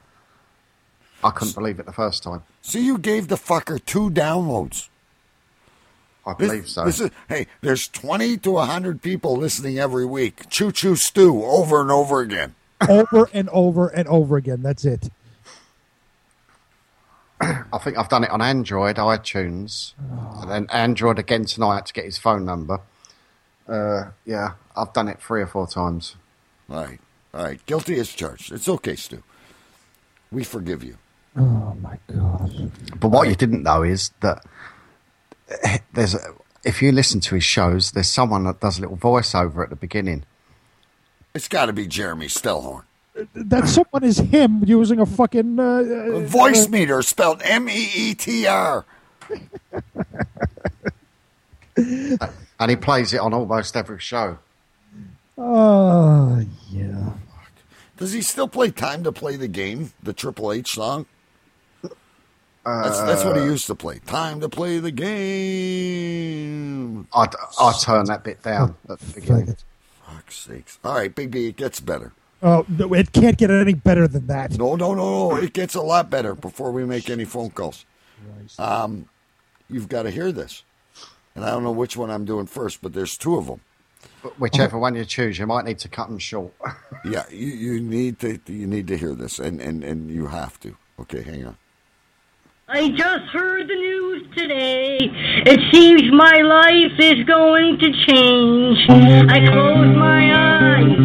I 1.25 1.31
couldn't 1.31 1.55
believe 1.55 1.81
it 1.81 1.87
the 1.87 1.93
first 1.93 2.23
time. 2.23 2.43
So 2.63 2.79
you 2.79 2.99
gave 2.99 3.29
the 3.29 3.37
fucker 3.37 3.85
two 3.85 4.11
downloads. 4.11 4.89
I 6.27 6.35
This- 6.35 6.49
believe 6.49 6.69
so. 6.69 6.85
This 6.85 7.01
is, 7.01 7.11
hey, 7.29 7.47
there's 7.61 7.87
20 7.89 8.37
to 8.39 8.51
100 8.53 9.01
people 9.01 9.37
listening 9.37 9.79
every 9.79 10.05
week. 10.05 10.49
Choo 10.51 10.73
choo 10.73 10.97
stew 10.97 11.45
over 11.45 11.81
and 11.81 11.91
over 11.91 12.21
again. 12.21 12.55
over 12.89 13.29
and 13.33 13.49
over 13.51 13.89
and 13.89 14.09
over 14.09 14.37
again. 14.37 14.61
That's 14.63 14.85
it. 14.85 15.09
I 17.41 17.79
think 17.79 17.99
I've 17.99 18.09
done 18.09 18.25
it 18.25 18.31
on 18.31 18.41
Android, 18.41 18.97
iTunes, 18.97 19.93
and 20.41 20.51
then 20.51 20.67
Android 20.71 21.19
again 21.19 21.45
tonight 21.45 21.87
to 21.87 21.93
get 21.93 22.07
his 22.07 22.17
phone 22.19 22.45
number. 22.47 22.81
Uh, 23.69 24.11
yeah, 24.25 24.53
I've 24.75 24.93
done 24.95 25.09
it 25.09 25.21
three 25.21 25.43
or 25.43 25.47
four 25.47 25.67
times. 25.67 26.17
All 26.71 26.83
right. 26.83 27.01
All 27.35 27.45
right. 27.45 27.65
Guilty 27.67 27.99
as 28.01 28.09
charged. 28.09 28.53
It's 28.53 28.69
okay, 28.69 28.97
Stu. 28.97 29.23
We 30.33 30.45
forgive 30.45 30.83
you. 30.83 30.97
Oh 31.37 31.77
my 31.83 31.99
gosh. 32.13 32.53
But 32.99 33.09
what 33.09 33.29
you 33.29 33.35
didn't 33.35 33.63
know 33.63 33.83
is 33.83 34.11
that 34.21 34.43
there's 35.93 36.15
a, 36.15 36.35
if 36.65 36.83
you 36.83 36.93
listen 36.93 37.21
to 37.21 37.35
his 37.35 37.45
shows, 37.45 37.93
there's 37.93 38.09
someone 38.09 38.45
that 38.45 38.61
does 38.61 38.79
a 38.79 38.83
little 38.83 38.97
voiceover 38.97 39.63
at 39.63 39.71
the 39.71 39.77
beginning. 39.77 40.25
It's 41.35 41.49
got 41.49 41.67
to 41.67 41.73
be 41.73 41.87
Jeremy 41.87 42.27
Stellhorn. 42.27 42.85
That 43.35 43.69
someone 43.69 44.05
is 44.05 44.19
him 44.19 44.63
using 44.65 45.01
a 45.01 45.07
fucking 45.07 45.59
uh, 45.59 45.63
uh, 45.63 46.21
Voice 46.21 46.67
uh, 46.67 46.71
meter 46.71 47.03
spelled 47.03 47.41
M 47.43 47.69
E 47.69 47.91
E 47.95 48.15
T 48.15 48.47
R. 48.47 48.85
And 52.59 52.71
he 52.71 52.77
plays 52.77 53.13
it 53.13 53.21
on 53.21 53.35
almost 53.35 53.77
every 53.77 53.99
show. 53.99 54.39
Oh 55.37 56.43
yeah. 56.71 57.13
Does 57.99 58.13
he 58.13 58.23
still 58.23 58.49
play 58.49 58.71
Time 58.71 59.05
to 59.05 59.13
Play 59.13 59.37
the 59.37 59.49
Game, 59.49 59.93
the 60.03 60.13
Triple 60.13 60.53
H 60.53 60.75
song? 60.75 61.07
That's, 62.67 63.01
that's 63.03 63.25
what 63.25 63.37
he 63.37 63.43
Uh, 63.43 63.47
used 63.47 63.67
to 63.69 63.75
play. 63.77 64.01
Time 64.07 64.41
to 64.41 64.49
play 64.49 64.79
the 64.81 64.91
game. 66.07 67.07
I'd, 67.15 67.35
I'd 67.61 67.79
turn 67.81 68.07
that 68.07 68.25
bit 68.25 68.43
down 68.43 68.75
at 68.89 68.99
the 68.99 69.21
beginning. 69.21 69.57
Fuck's 70.05 70.37
sakes. 70.39 70.79
All 70.85 70.95
right, 70.95 71.15
Big 71.15 71.31
B, 71.31 71.47
it 71.47 71.57
gets 71.57 71.79
better. 71.81 72.13
Oh, 72.43 72.67
no, 72.69 72.93
it 72.95 73.13
can't 73.13 73.39
get 73.39 73.51
any 73.51 73.75
better 73.75 74.07
than 74.09 74.27
that. 74.27 74.59
No, 74.59 74.75
no, 74.77 74.95
no, 74.95 75.31
no. 75.31 75.37
It 75.37 75.53
gets 75.53 75.75
a 75.75 75.81
lot 75.81 76.11
better 76.11 76.35
before 76.35 76.71
we 76.73 76.85
make 76.85 77.09
any 77.09 77.25
phone 77.25 77.51
calls. 77.51 77.85
Um, 78.59 79.09
you've 79.71 79.89
got 79.89 80.03
to 80.03 80.11
hear 80.11 80.33
this. 80.33 80.63
And 81.35 81.45
I 81.45 81.51
don't 81.51 81.63
know 81.65 81.73
which 81.73 81.97
one 81.97 82.11
I'm 82.11 82.25
doing 82.25 82.47
first, 82.47 82.83
but 82.83 82.93
there's 82.95 83.17
two 83.17 83.37
of 83.37 83.47
them. 83.47 83.61
Whichever 84.39 84.79
one 84.79 84.95
you 84.97 85.05
choose, 85.05 85.39
you 85.39 85.47
might 85.47 85.65
need 85.65 85.79
to 85.81 85.89
cut 85.89 86.09
them 86.09 86.19
short. 86.19 86.53
Yeah, 87.05 87.23
you, 87.31 87.47
you 87.47 87.81
need 87.81 88.19
to 88.21 88.41
you 88.49 88.67
need 88.67 88.89
to 88.89 88.97
hear 88.99 89.15
this, 89.15 89.39
and, 89.39 89.61
and, 89.61 89.85
and 89.85 90.11
you 90.11 90.27
have 90.27 90.59
to. 90.61 90.77
Okay, 90.99 91.23
hang 91.23 91.47
on. 91.47 91.57
I 92.69 92.89
just 92.89 93.31
heard 93.33 93.69
the 93.69 93.77
news 93.77 94.27
today. 94.37 94.99
It 94.99 95.61
seems 95.73 96.03
my 96.11 96.43
life 96.43 96.99
is 96.99 97.23
going 97.25 97.79
to 97.79 97.93
change. 98.11 98.79
I 99.31 99.39
close 99.47 99.95
my 99.95 100.35
eyes, 100.35 100.99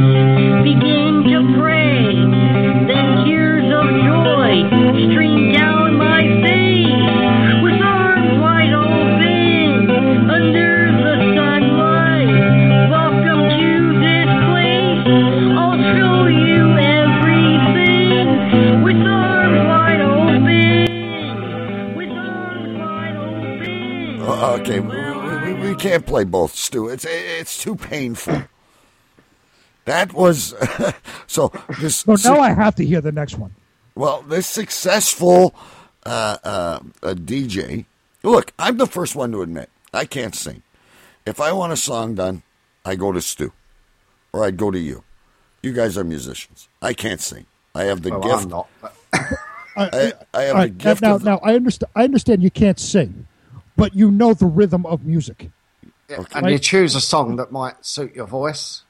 begin 0.63 1.21
to 1.29 1.53
pray. 1.61 2.17
Then 2.89 3.25
tears 3.25 3.69
of 3.77 3.85
joy 3.93 5.13
stream 5.13 5.53
down 5.53 5.90
okay, 24.21 24.79
we, 24.79 25.53
we, 25.53 25.69
we 25.69 25.75
can't 25.75 26.05
play 26.05 26.23
both, 26.23 26.55
Stu. 26.55 26.87
It's 26.89 27.05
it's 27.07 27.61
too 27.61 27.75
painful. 27.75 28.43
That 29.85 30.13
was 30.13 30.53
so. 31.27 31.51
This 31.79 31.97
So 31.97 32.15
now 32.23 32.39
I 32.39 32.51
have 32.51 32.75
to 32.75 32.85
hear 32.85 33.01
the 33.01 33.11
next 33.11 33.37
one. 33.37 33.51
Well, 33.95 34.21
this 34.21 34.47
successful 34.47 35.53
uh, 36.05 36.37
uh, 36.43 36.79
uh, 37.03 37.13
DJ. 37.13 37.85
Look, 38.23 38.53
I'm 38.59 38.77
the 38.77 38.85
first 38.87 39.15
one 39.15 39.31
to 39.31 39.41
admit 39.41 39.69
I 39.93 40.05
can't 40.05 40.35
sing. 40.35 40.61
If 41.25 41.39
I 41.41 41.51
want 41.51 41.73
a 41.73 41.77
song 41.77 42.15
done, 42.15 42.43
I 42.85 42.95
go 42.95 43.11
to 43.11 43.21
Stu, 43.21 43.51
or 44.33 44.43
I'd 44.45 44.57
go 44.57 44.71
to 44.71 44.79
you. 44.79 45.03
You 45.61 45.73
guys 45.73 45.97
are 45.97 46.03
musicians. 46.03 46.67
I 46.81 46.93
can't 46.93 47.21
sing. 47.21 47.45
I 47.75 47.83
have 47.85 48.01
the 48.01 48.11
Well, 48.11 48.21
gift. 48.21 48.43
I'm 48.43 48.49
not. 48.49 48.67
I, 49.75 50.13
I 50.33 50.41
have 50.43 50.55
All 50.55 50.61
the 50.63 50.69
gift 50.69 51.01
now, 51.01 51.15
of. 51.15 51.23
now 51.23 51.37
I 51.43 51.55
understand. 51.55 51.91
I 51.95 52.03
understand 52.03 52.43
you 52.43 52.51
can't 52.51 52.79
sing, 52.79 53.27
but 53.81 53.95
you 53.95 54.11
know 54.11 54.31
the 54.35 54.45
rhythm 54.45 54.85
of 54.85 55.05
music. 55.05 55.49
And 56.35 56.51
you 56.51 56.59
choose 56.59 56.93
a 56.93 57.01
song 57.01 57.37
that 57.37 57.51
might 57.51 57.83
suit 57.83 58.13
your 58.15 58.27
voice. 58.27 58.83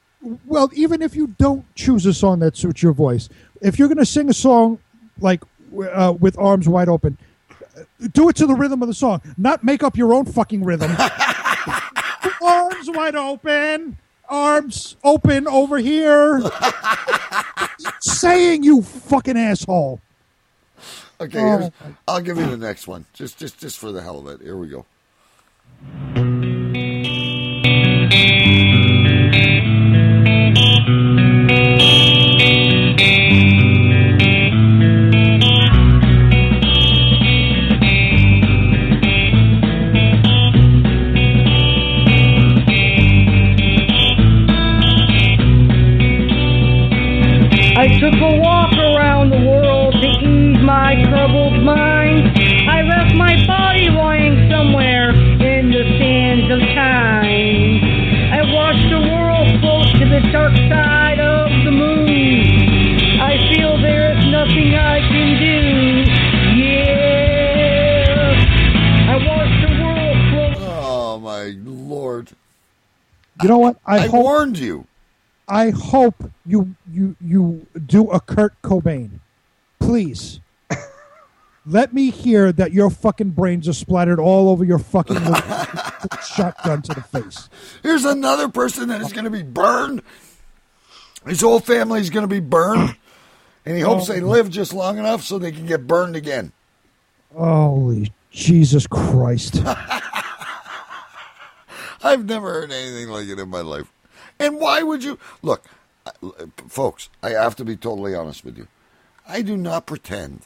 Well, 0.44 0.68
even 0.74 1.00
if 1.00 1.16
you 1.16 1.28
don't 1.28 1.64
choose 1.74 2.04
a 2.04 2.12
song 2.12 2.40
that 2.40 2.58
suits 2.58 2.82
your 2.82 2.92
voice, 2.92 3.30
if 3.62 3.78
you're 3.78 3.88
going 3.88 3.96
to 3.96 4.04
sing 4.04 4.28
a 4.28 4.34
song 4.34 4.80
like 5.18 5.42
uh, 5.90 6.12
with 6.20 6.38
arms 6.38 6.68
wide 6.68 6.90
open, 6.90 7.16
uh, 7.50 7.84
do 8.12 8.28
it 8.28 8.36
to 8.36 8.46
the 8.46 8.54
rhythm 8.54 8.82
of 8.82 8.88
the 8.88 8.94
song. 8.94 9.22
Not 9.38 9.64
make 9.64 9.82
up 9.82 9.96
your 9.96 10.12
own 10.12 10.26
fucking 10.26 10.62
rhythm. 10.62 10.94
arms 12.42 12.90
wide 12.90 13.16
open, 13.16 13.96
arms 14.28 14.96
open 15.02 15.48
over 15.48 15.78
here. 15.78 16.42
Saying 18.00 18.62
you 18.62 18.82
fucking 18.82 19.38
asshole. 19.38 20.02
Okay, 21.22 21.40
Oh, 21.40 21.58
here's, 21.58 21.70
I'll 22.08 22.20
give 22.20 22.36
you 22.38 22.46
the 22.46 22.56
next 22.56 22.88
one, 22.88 23.06
just 23.12 23.38
just 23.38 23.58
just 23.58 23.78
for 23.78 23.92
the 23.92 24.02
hell 24.02 24.18
of 24.18 24.26
it. 24.28 24.40
Here 24.44 24.56
we 24.56 24.68
go. 24.68 24.86
mind. 51.62 52.36
I 52.68 52.82
left 52.82 53.14
my 53.14 53.46
body 53.46 53.88
lying 53.88 54.50
somewhere 54.50 55.10
in 55.10 55.70
the 55.70 55.84
sands 55.98 56.50
of 56.50 56.60
time. 56.74 57.80
I 58.32 58.42
watched 58.52 58.88
the 58.90 59.00
world 59.00 59.60
float 59.60 59.86
to 60.00 60.08
the 60.08 60.20
dark 60.32 60.54
side 60.68 61.20
of 61.20 61.48
the 61.64 61.70
moon. 61.70 63.20
I 63.20 63.38
feel 63.54 63.80
there 63.80 64.18
is 64.18 64.24
nothing 64.26 64.74
I 64.74 64.98
can 65.08 65.38
do. 65.40 65.52
Oh, 71.14 71.18
my 71.18 71.54
Lord. 71.64 72.30
You 73.42 73.48
know 73.48 73.58
what? 73.58 73.76
I, 73.84 73.96
I 73.96 74.06
hope, 74.06 74.22
warned 74.24 74.58
you. 74.58 74.86
I 75.48 75.70
hope 75.70 76.30
you 76.46 76.74
you 76.90 77.16
you 77.20 77.66
do 77.84 78.10
a 78.10 78.20
Kurt 78.20 78.54
Cobain, 78.62 79.20
please. 79.78 80.40
Let 81.64 81.94
me 81.94 82.10
hear 82.10 82.50
that 82.52 82.72
your 82.72 82.90
fucking 82.90 83.30
brains 83.30 83.68
are 83.68 83.72
splattered 83.72 84.18
all 84.18 84.48
over 84.48 84.64
your 84.64 84.80
fucking 84.80 85.16
shotgun 86.34 86.82
to 86.82 86.94
the 86.94 87.02
face. 87.02 87.48
Here's 87.84 88.04
another 88.04 88.48
person 88.48 88.88
that 88.88 89.00
is 89.00 89.12
going 89.12 89.26
to 89.26 89.30
be 89.30 89.44
burned. 89.44 90.02
His 91.24 91.40
whole 91.40 91.60
family 91.60 92.00
is 92.00 92.10
going 92.10 92.24
to 92.24 92.28
be 92.28 92.40
burned, 92.40 92.96
and 93.64 93.76
he 93.76 93.82
hopes 93.82 94.08
they 94.08 94.20
oh. 94.20 94.26
live 94.26 94.50
just 94.50 94.72
long 94.72 94.98
enough 94.98 95.22
so 95.22 95.38
they 95.38 95.52
can 95.52 95.66
get 95.66 95.86
burned 95.86 96.16
again. 96.16 96.50
Holy 97.32 98.12
Jesus 98.32 98.88
Christ! 98.88 99.62
I've 102.02 102.24
never 102.24 102.52
heard 102.52 102.72
anything 102.72 103.08
like 103.08 103.28
it 103.28 103.38
in 103.38 103.48
my 103.48 103.60
life. 103.60 103.92
And 104.40 104.58
why 104.58 104.82
would 104.82 105.04
you 105.04 105.16
look, 105.42 105.64
folks? 106.66 107.08
I 107.22 107.30
have 107.30 107.54
to 107.56 107.64
be 107.64 107.76
totally 107.76 108.16
honest 108.16 108.44
with 108.44 108.58
you. 108.58 108.66
I 109.28 109.42
do 109.42 109.56
not 109.56 109.86
pretend 109.86 110.40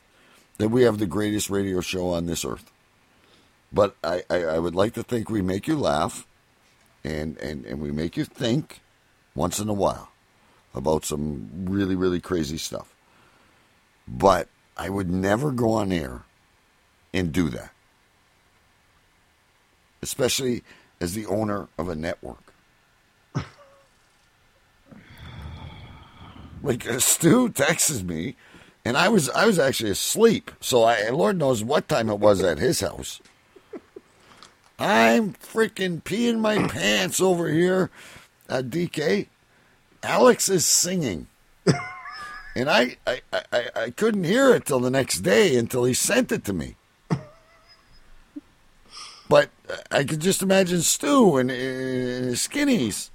that 0.59 0.69
we 0.69 0.83
have 0.83 0.99
the 0.99 1.07
greatest 1.07 1.51
radio 1.51 1.81
show 1.81 2.11
on 2.11 2.27
this 2.27 2.45
earth, 2.45 2.70
but 3.73 3.97
I, 4.03 4.23
I, 4.31 4.45
I 4.45 4.59
would 4.59 4.74
like 4.74 4.95
to 4.95 5.03
think 5.03 5.28
we 5.28 5.43
make 5.43 5.66
you 5.66 5.77
laugh, 5.77 6.27
and, 7.05 7.37
and 7.39 7.65
and 7.65 7.81
we 7.81 7.91
make 7.91 8.16
you 8.16 8.24
think 8.24 8.81
once 9.35 9.59
in 9.59 9.69
a 9.69 9.74
while 9.74 10.11
about 10.74 11.05
some 11.05 11.51
really 11.66 11.95
really 11.95 12.20
crazy 12.20 12.59
stuff. 12.59 12.95
But 14.09 14.49
I 14.77 14.89
would 14.91 15.11
never 15.11 15.51
go 15.51 15.73
on 15.73 15.91
air 15.93 16.23
and 17.12 17.33
do 17.33 17.49
that, 17.51 17.73
especially 20.03 20.62
as 21.01 21.15
the 21.15 21.27
owner 21.27 21.69
of 21.78 21.89
a 21.89 21.95
network. 21.95 22.53
like 26.62 26.85
Stu 27.01 27.49
texts 27.49 28.03
me, 28.03 28.37
and 28.87 28.97
I 28.97 29.09
was 29.09 29.29
I 29.31 29.47
was 29.47 29.59
actually 29.59 29.91
asleep, 29.91 30.53
so 30.61 30.85
I 30.85 31.09
Lord 31.11 31.37
knows 31.37 31.65
what 31.65 31.89
time 31.89 32.09
it 32.09 32.21
was 32.21 32.41
at 32.41 32.59
his 32.59 32.79
house. 32.79 33.21
I'm 34.79 35.33
freaking 35.33 36.05
peeing 36.05 36.39
my 36.39 36.69
pants 36.69 37.21
over 37.21 37.49
here 37.49 37.91
at 38.49 38.71
DK. 38.71 39.27
Alex 40.05 40.49
is 40.49 40.65
singing. 40.65 41.27
and 42.55 42.71
I, 42.71 42.97
I, 43.05 43.23
I, 43.33 43.65
I 43.75 43.91
couldn't 43.91 44.23
hear 44.23 44.55
it 44.55 44.67
till 44.67 44.79
the 44.79 44.91
next 44.91 45.21
day 45.21 45.57
until 45.57 45.85
he 45.85 45.95
sent 45.95 46.31
it 46.31 46.45
to 46.45 46.53
me. 46.53 46.77
But 49.29 49.51
I 49.91 50.05
could 50.05 50.21
just 50.21 50.43
imagine 50.43 50.83
Stu 50.83 51.39
and, 51.39 51.51
and 51.51 52.27
his 52.27 52.47
skinnies 52.47 53.11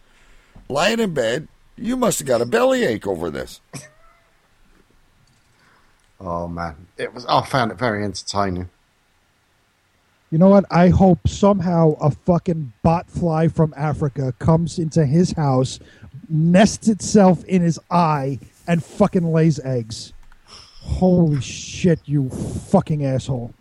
lying 0.67 0.99
in 0.99 1.13
bed. 1.13 1.47
You 1.77 1.95
must 1.95 2.19
have 2.19 2.27
got 2.27 2.41
a 2.41 2.45
bellyache 2.45 3.07
over 3.07 3.29
this. 3.29 3.61
Oh 6.23 6.47
man, 6.47 6.87
it 6.97 7.13
was. 7.13 7.25
I 7.25 7.43
found 7.43 7.71
it 7.71 7.79
very 7.79 8.03
entertaining. 8.03 8.69
You 10.29 10.37
know 10.37 10.49
what? 10.49 10.65
I 10.69 10.89
hope 10.89 11.27
somehow 11.27 11.93
a 11.99 12.11
fucking 12.11 12.73
bot 12.83 13.09
fly 13.09 13.47
from 13.47 13.73
Africa 13.75 14.33
comes 14.37 14.77
into 14.77 15.05
his 15.05 15.31
house, 15.31 15.79
nests 16.29 16.87
itself 16.87 17.43
in 17.45 17.63
his 17.63 17.79
eye, 17.89 18.39
and 18.67 18.83
fucking 18.83 19.33
lays 19.33 19.59
eggs. 19.59 20.13
Holy 20.83 21.41
shit, 21.41 21.99
you 22.05 22.29
fucking 22.29 23.03
asshole. 23.03 23.53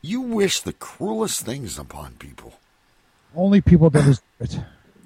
You 0.00 0.20
wish 0.20 0.60
the 0.60 0.72
cruelest 0.72 1.44
things 1.44 1.78
upon 1.78 2.12
people. 2.14 2.54
Only 3.34 3.60
people 3.60 3.90
that 3.90 4.06
is 4.06 4.22
it. 4.40 4.60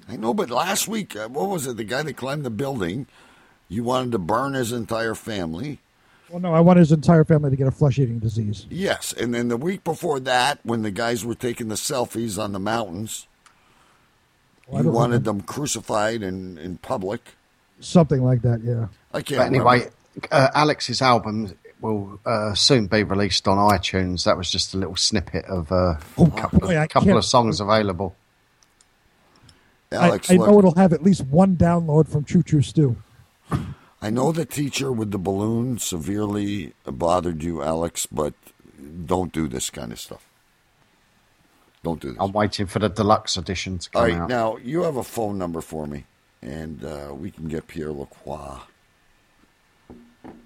I 0.07 0.17
know, 0.17 0.33
but 0.33 0.49
last 0.49 0.87
week, 0.87 1.15
uh, 1.15 1.27
what 1.29 1.49
was 1.49 1.65
it? 1.65 1.77
The 1.77 1.83
guy 1.83 2.03
that 2.03 2.15
climbed 2.15 2.45
the 2.45 2.49
building, 2.49 3.07
you 3.67 3.83
wanted 3.83 4.11
to 4.11 4.19
burn 4.19 4.53
his 4.53 4.71
entire 4.71 5.15
family. 5.15 5.79
Well, 6.31 6.39
no, 6.39 6.53
I 6.53 6.61
want 6.61 6.79
his 6.79 6.93
entire 6.93 7.25
family 7.25 7.49
to 7.49 7.55
get 7.57 7.67
a 7.67 7.71
flesh 7.71 7.99
eating 7.99 8.19
disease. 8.19 8.65
Yes, 8.69 9.11
and 9.11 9.33
then 9.33 9.49
the 9.49 9.57
week 9.57 9.83
before 9.83 10.19
that, 10.21 10.59
when 10.63 10.81
the 10.81 10.91
guys 10.91 11.25
were 11.25 11.35
taking 11.35 11.67
the 11.67 11.75
selfies 11.75 12.41
on 12.41 12.53
the 12.53 12.59
mountains, 12.59 13.27
Well, 14.67 14.81
I 14.81 14.85
you 14.85 14.91
wanted 14.91 15.25
remember. 15.25 15.31
them 15.31 15.41
crucified 15.41 16.23
in, 16.23 16.57
in 16.57 16.77
public. 16.77 17.21
Something 17.81 18.23
like 18.23 18.43
that, 18.43 18.61
yeah. 18.63 18.87
I 19.13 19.21
can't 19.21 19.39
But 19.39 19.47
anyway, 19.47 19.89
uh, 20.31 20.47
Alex's 20.53 21.01
album 21.01 21.53
will 21.81 22.19
uh, 22.25 22.53
soon 22.53 22.87
be 22.87 23.03
released 23.03 23.47
on 23.47 23.57
iTunes. 23.57 24.23
That 24.23 24.37
was 24.37 24.49
just 24.49 24.73
a 24.73 24.77
little 24.77 24.95
snippet 24.95 25.43
of 25.45 25.69
uh, 25.71 25.95
a 26.17 26.31
couple, 26.37 26.59
boy, 26.59 26.81
of, 26.81 26.89
couple 26.89 27.17
of 27.17 27.25
songs 27.25 27.59
available. 27.59 28.15
Alex, 29.91 30.29
I, 30.29 30.35
I 30.35 30.37
know 30.37 30.59
it'll 30.59 30.75
have 30.75 30.93
at 30.93 31.03
least 31.03 31.25
one 31.25 31.57
download 31.57 32.07
from 32.07 32.23
Choo 32.23 32.41
Choo 32.43 32.61
Stew. 32.61 32.95
I 34.01 34.09
know 34.09 34.31
the 34.31 34.45
teacher 34.45 34.91
with 34.91 35.11
the 35.11 35.17
balloon 35.19 35.77
severely 35.77 36.73
bothered 36.85 37.43
you, 37.43 37.61
Alex, 37.61 38.05
but 38.07 38.33
don't 39.05 39.31
do 39.31 39.47
this 39.47 39.69
kind 39.69 39.91
of 39.91 39.99
stuff. 39.99 40.27
Don't 41.83 41.99
do 42.01 42.09
this. 42.09 42.17
I'm 42.19 42.31
waiting 42.31 42.65
for 42.67 42.79
the 42.79 42.89
deluxe 42.89 43.37
edition 43.37 43.77
to 43.79 43.89
come 43.89 44.01
All 44.01 44.07
right, 44.07 44.17
out. 44.17 44.29
now 44.29 44.57
you 44.57 44.83
have 44.83 44.97
a 44.97 45.03
phone 45.03 45.37
number 45.37 45.61
for 45.61 45.85
me, 45.87 46.05
and 46.41 46.83
uh, 46.83 47.13
we 47.13 47.31
can 47.31 47.47
get 47.47 47.67
Pierre 47.67 47.91
Lacroix. 47.91 48.59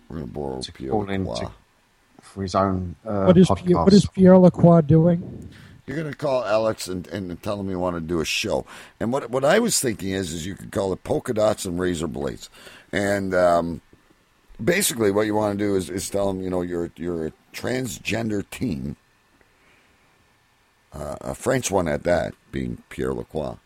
We're 0.09 0.17
going 0.17 0.27
to 0.27 0.33
borrow 0.33 0.61
Pierre 0.73 0.91
call 0.91 1.09
in 1.09 1.25
Lacroix. 1.25 1.47
to- 1.47 1.53
for 2.21 2.41
his 2.41 2.55
own 2.55 2.95
uh, 3.05 3.25
what 3.25 3.37
is 3.37 3.47
podcast. 3.47 3.65
Pierre, 3.65 3.83
what 3.83 3.93
is 3.93 4.05
Pierre 4.07 4.37
Lacroix 4.37 4.81
doing? 4.81 5.47
You're 5.85 5.97
going 5.97 6.09
to 6.11 6.17
call 6.17 6.43
Alex 6.43 6.87
and, 6.87 7.05
and 7.09 7.41
tell 7.43 7.59
him 7.59 7.69
you 7.69 7.77
want 7.77 7.95
to 7.97 8.01
do 8.01 8.19
a 8.19 8.25
show. 8.25 8.65
And 8.99 9.13
what 9.13 9.29
what 9.29 9.45
I 9.45 9.59
was 9.59 9.79
thinking 9.79 10.09
is, 10.09 10.33
is 10.33 10.43
you 10.43 10.55
could 10.55 10.71
call 10.71 10.91
it 10.93 11.03
polka 11.03 11.33
dots 11.35 11.65
and 11.65 11.79
razor 11.79 12.07
blades. 12.07 12.49
And 12.91 13.33
um, 13.33 13.81
basically, 14.63 15.11
what 15.11 15.25
you 15.25 15.35
want 15.35 15.57
to 15.57 15.63
do 15.65 15.75
is, 15.75 15.89
is 15.89 16.09
tell 16.09 16.27
them, 16.27 16.41
you 16.41 16.49
know, 16.49 16.61
you're 16.61 16.91
you're 16.95 17.27
a 17.27 17.31
transgender 17.53 18.43
teen, 18.49 18.95
uh, 20.93 21.15
a 21.21 21.35
French 21.35 21.71
one 21.71 21.87
at 21.87 22.03
that, 22.03 22.33
being 22.51 22.81
Pierre 22.89 23.13
Lacroix. 23.13 23.57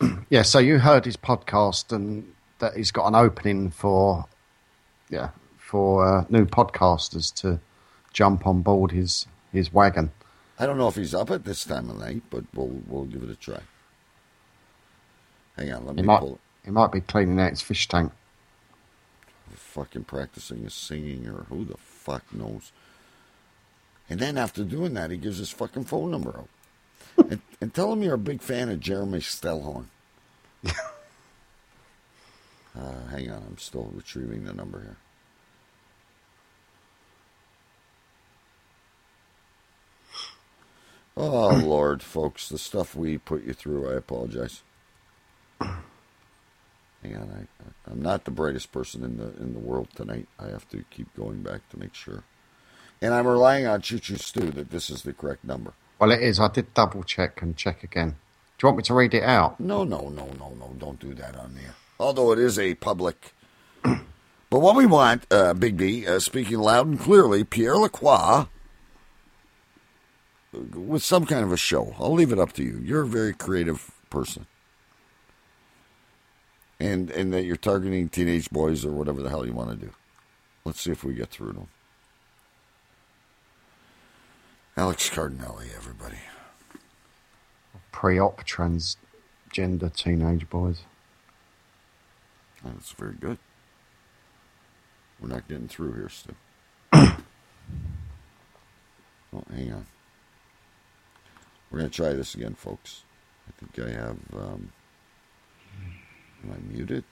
Yeah, 0.28 0.42
so 0.42 0.58
you 0.58 0.78
heard 0.80 1.04
his 1.04 1.16
podcast 1.16 1.92
and 1.92 2.32
that 2.58 2.76
he's 2.76 2.90
got 2.90 3.06
an 3.06 3.14
opening 3.14 3.70
for, 3.70 4.26
yeah, 5.08 5.30
for 5.56 6.04
uh, 6.06 6.24
new 6.28 6.44
podcasters 6.44 7.32
to 7.36 7.60
jump 8.12 8.46
on 8.46 8.60
board 8.62 8.90
his 8.90 9.26
his 9.52 9.72
wagon. 9.72 10.10
I 10.58 10.66
don't 10.66 10.76
know 10.78 10.88
if 10.88 10.96
he's 10.96 11.14
up 11.14 11.30
at 11.30 11.44
this 11.44 11.64
time 11.64 11.88
of 11.90 11.98
night, 11.98 12.22
but 12.30 12.44
we'll 12.52 12.82
we'll 12.86 13.04
give 13.04 13.22
it 13.22 13.30
a 13.30 13.34
try. 13.36 13.60
Hang 15.56 15.72
on, 15.72 15.86
let 15.86 15.96
He 15.96 16.02
me 16.02 16.06
might 16.06 16.20
pull. 16.20 16.38
he 16.64 16.70
might 16.70 16.92
be 16.92 17.00
cleaning 17.00 17.40
out 17.40 17.50
his 17.50 17.62
fish 17.62 17.88
tank. 17.88 18.12
Fucking 19.74 20.04
practicing 20.04 20.62
his 20.62 20.72
singing 20.72 21.26
or 21.26 21.46
who 21.48 21.64
the 21.64 21.76
fuck 21.76 22.22
knows. 22.32 22.70
And 24.08 24.20
then 24.20 24.38
after 24.38 24.62
doing 24.62 24.94
that, 24.94 25.10
he 25.10 25.16
gives 25.16 25.38
his 25.38 25.50
fucking 25.50 25.84
phone 25.84 26.12
number 26.12 26.36
out. 26.38 26.48
and, 27.30 27.40
and 27.60 27.74
tell 27.74 27.92
him 27.92 28.02
you're 28.02 28.14
a 28.14 28.18
big 28.18 28.40
fan 28.40 28.68
of 28.68 28.78
Jeremy 28.78 29.18
Stellhorn. 29.18 29.86
uh, 30.66 30.70
hang 33.10 33.30
on, 33.30 33.42
I'm 33.48 33.58
still 33.58 33.90
retrieving 33.92 34.44
the 34.44 34.52
number 34.52 34.80
here. 34.80 34.96
Oh, 41.16 41.56
Lord, 41.64 42.00
folks, 42.00 42.48
the 42.48 42.58
stuff 42.58 42.94
we 42.94 43.18
put 43.18 43.44
you 43.44 43.54
through, 43.54 43.90
I 43.90 43.94
apologize. 43.94 44.62
Hang 47.04 47.16
on, 47.16 47.46
I, 47.66 47.90
I'm 47.90 48.00
not 48.00 48.24
the 48.24 48.30
brightest 48.30 48.72
person 48.72 49.04
in 49.04 49.18
the 49.18 49.36
in 49.36 49.52
the 49.52 49.60
world 49.60 49.88
tonight. 49.94 50.26
I 50.38 50.48
have 50.48 50.68
to 50.70 50.84
keep 50.90 51.14
going 51.14 51.42
back 51.42 51.68
to 51.70 51.78
make 51.78 51.94
sure. 51.94 52.24
And 53.02 53.12
I'm 53.12 53.26
relying 53.26 53.66
on 53.66 53.82
Choo 53.82 53.98
Choo 53.98 54.16
Stew 54.16 54.50
that 54.52 54.70
this 54.70 54.88
is 54.88 55.02
the 55.02 55.12
correct 55.12 55.44
number. 55.44 55.74
Well, 55.98 56.10
it 56.10 56.22
is. 56.22 56.40
I 56.40 56.48
did 56.48 56.72
double 56.72 57.02
check 57.02 57.42
and 57.42 57.56
check 57.56 57.84
again. 57.84 58.16
Do 58.56 58.66
you 58.66 58.68
want 58.68 58.78
me 58.78 58.82
to 58.84 58.94
read 58.94 59.14
it 59.14 59.22
out? 59.22 59.60
No, 59.60 59.84
no, 59.84 60.08
no, 60.08 60.30
no, 60.38 60.54
no. 60.58 60.74
Don't 60.78 60.98
do 60.98 61.12
that 61.14 61.36
on 61.36 61.54
there. 61.54 61.74
Although 62.00 62.32
it 62.32 62.38
is 62.38 62.58
a 62.58 62.74
public. 62.76 63.34
but 63.82 63.98
what 64.60 64.76
we 64.76 64.86
want, 64.86 65.26
uh, 65.30 65.52
Big 65.54 65.76
B, 65.76 66.06
uh, 66.06 66.20
speaking 66.20 66.58
loud 66.58 66.86
and 66.86 66.98
clearly, 66.98 67.44
Pierre 67.44 67.76
Lacroix, 67.76 68.46
uh, 70.54 70.58
with 70.74 71.02
some 71.02 71.26
kind 71.26 71.44
of 71.44 71.52
a 71.52 71.56
show. 71.56 71.94
I'll 71.98 72.14
leave 72.14 72.32
it 72.32 72.38
up 72.38 72.52
to 72.54 72.62
you. 72.62 72.80
You're 72.82 73.02
a 73.02 73.06
very 73.06 73.34
creative 73.34 73.90
person. 74.08 74.46
And, 76.80 77.10
and 77.10 77.32
that 77.32 77.44
you're 77.44 77.56
targeting 77.56 78.08
teenage 78.08 78.50
boys 78.50 78.84
or 78.84 78.90
whatever 78.90 79.22
the 79.22 79.30
hell 79.30 79.46
you 79.46 79.52
want 79.52 79.70
to 79.70 79.76
do. 79.76 79.92
Let's 80.64 80.80
see 80.80 80.90
if 80.90 81.04
we 81.04 81.14
get 81.14 81.30
through 81.30 81.52
to 81.52 81.58
them. 81.60 81.68
Alex 84.76 85.08
Cardinelli, 85.08 85.74
everybody. 85.76 86.18
Pre-op 87.92 88.44
transgender 88.44 89.94
teenage 89.94 90.50
boys. 90.50 90.80
That's 92.64 92.90
very 92.92 93.14
good. 93.14 93.38
We're 95.20 95.28
not 95.28 95.46
getting 95.48 95.68
through 95.68 95.92
here, 95.92 96.08
Stu. 96.08 96.34
oh, 96.92 97.16
hang 99.54 99.72
on. 99.72 99.86
We're 101.70 101.78
going 101.78 101.90
to 101.90 101.96
try 101.96 102.12
this 102.14 102.34
again, 102.34 102.54
folks. 102.54 103.04
I 103.48 103.52
think 103.64 103.88
I 103.88 103.92
have. 103.92 104.16
Um, 104.36 104.72
Am 106.44 106.52
I 106.52 106.74
muted? 106.74 107.04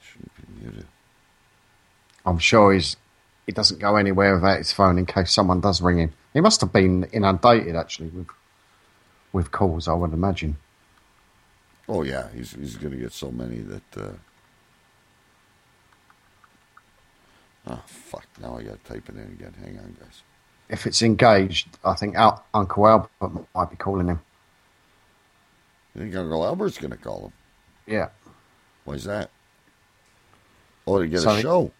Shouldn't 0.00 0.32
be 0.36 0.64
muted. 0.64 0.86
I'm 2.24 2.38
sure 2.38 2.72
he's 2.72 2.96
he 3.46 3.52
doesn't 3.52 3.80
go 3.80 3.96
anywhere 3.96 4.34
without 4.34 4.58
his 4.58 4.72
phone 4.72 4.98
in 4.98 5.06
case 5.06 5.32
someone 5.32 5.60
does 5.60 5.82
ring 5.82 5.98
him. 5.98 6.12
He 6.32 6.40
must 6.40 6.60
have 6.60 6.72
been 6.72 7.04
inundated 7.12 7.76
actually 7.76 8.08
with 8.08 8.28
with 9.32 9.50
calls, 9.50 9.88
I 9.88 9.94
would 9.94 10.12
imagine. 10.12 10.56
Oh 11.88 12.02
yeah, 12.02 12.28
he's 12.34 12.52
he's 12.52 12.76
going 12.76 12.92
to 12.92 12.98
get 12.98 13.12
so 13.12 13.30
many 13.30 13.58
that. 13.58 13.96
Uh... 13.96 14.12
Oh 17.66 17.82
fuck! 17.86 18.26
Now 18.40 18.56
I 18.56 18.62
got 18.62 18.84
to 18.84 18.92
type 18.92 19.08
it 19.08 19.16
in 19.16 19.22
again. 19.22 19.54
Hang 19.62 19.78
on, 19.78 19.96
guys. 19.98 20.22
If 20.68 20.86
it's 20.86 21.02
engaged, 21.02 21.78
I 21.84 21.94
think 21.94 22.14
Al- 22.16 22.44
Uncle 22.54 22.86
Albert 22.86 23.46
might 23.54 23.70
be 23.70 23.76
calling 23.76 24.08
him. 24.08 24.20
You 25.94 26.02
think 26.02 26.14
Uncle 26.14 26.44
Albert's 26.44 26.78
going 26.78 26.90
to 26.90 26.96
call 26.96 27.26
him? 27.26 27.32
Yeah. 27.86 28.08
Why's 28.84 29.04
that? 29.04 29.30
Oh, 30.86 30.98
to 30.98 31.06
get 31.06 31.20
So 31.20 31.30
a 31.30 31.40
show. 31.40 31.72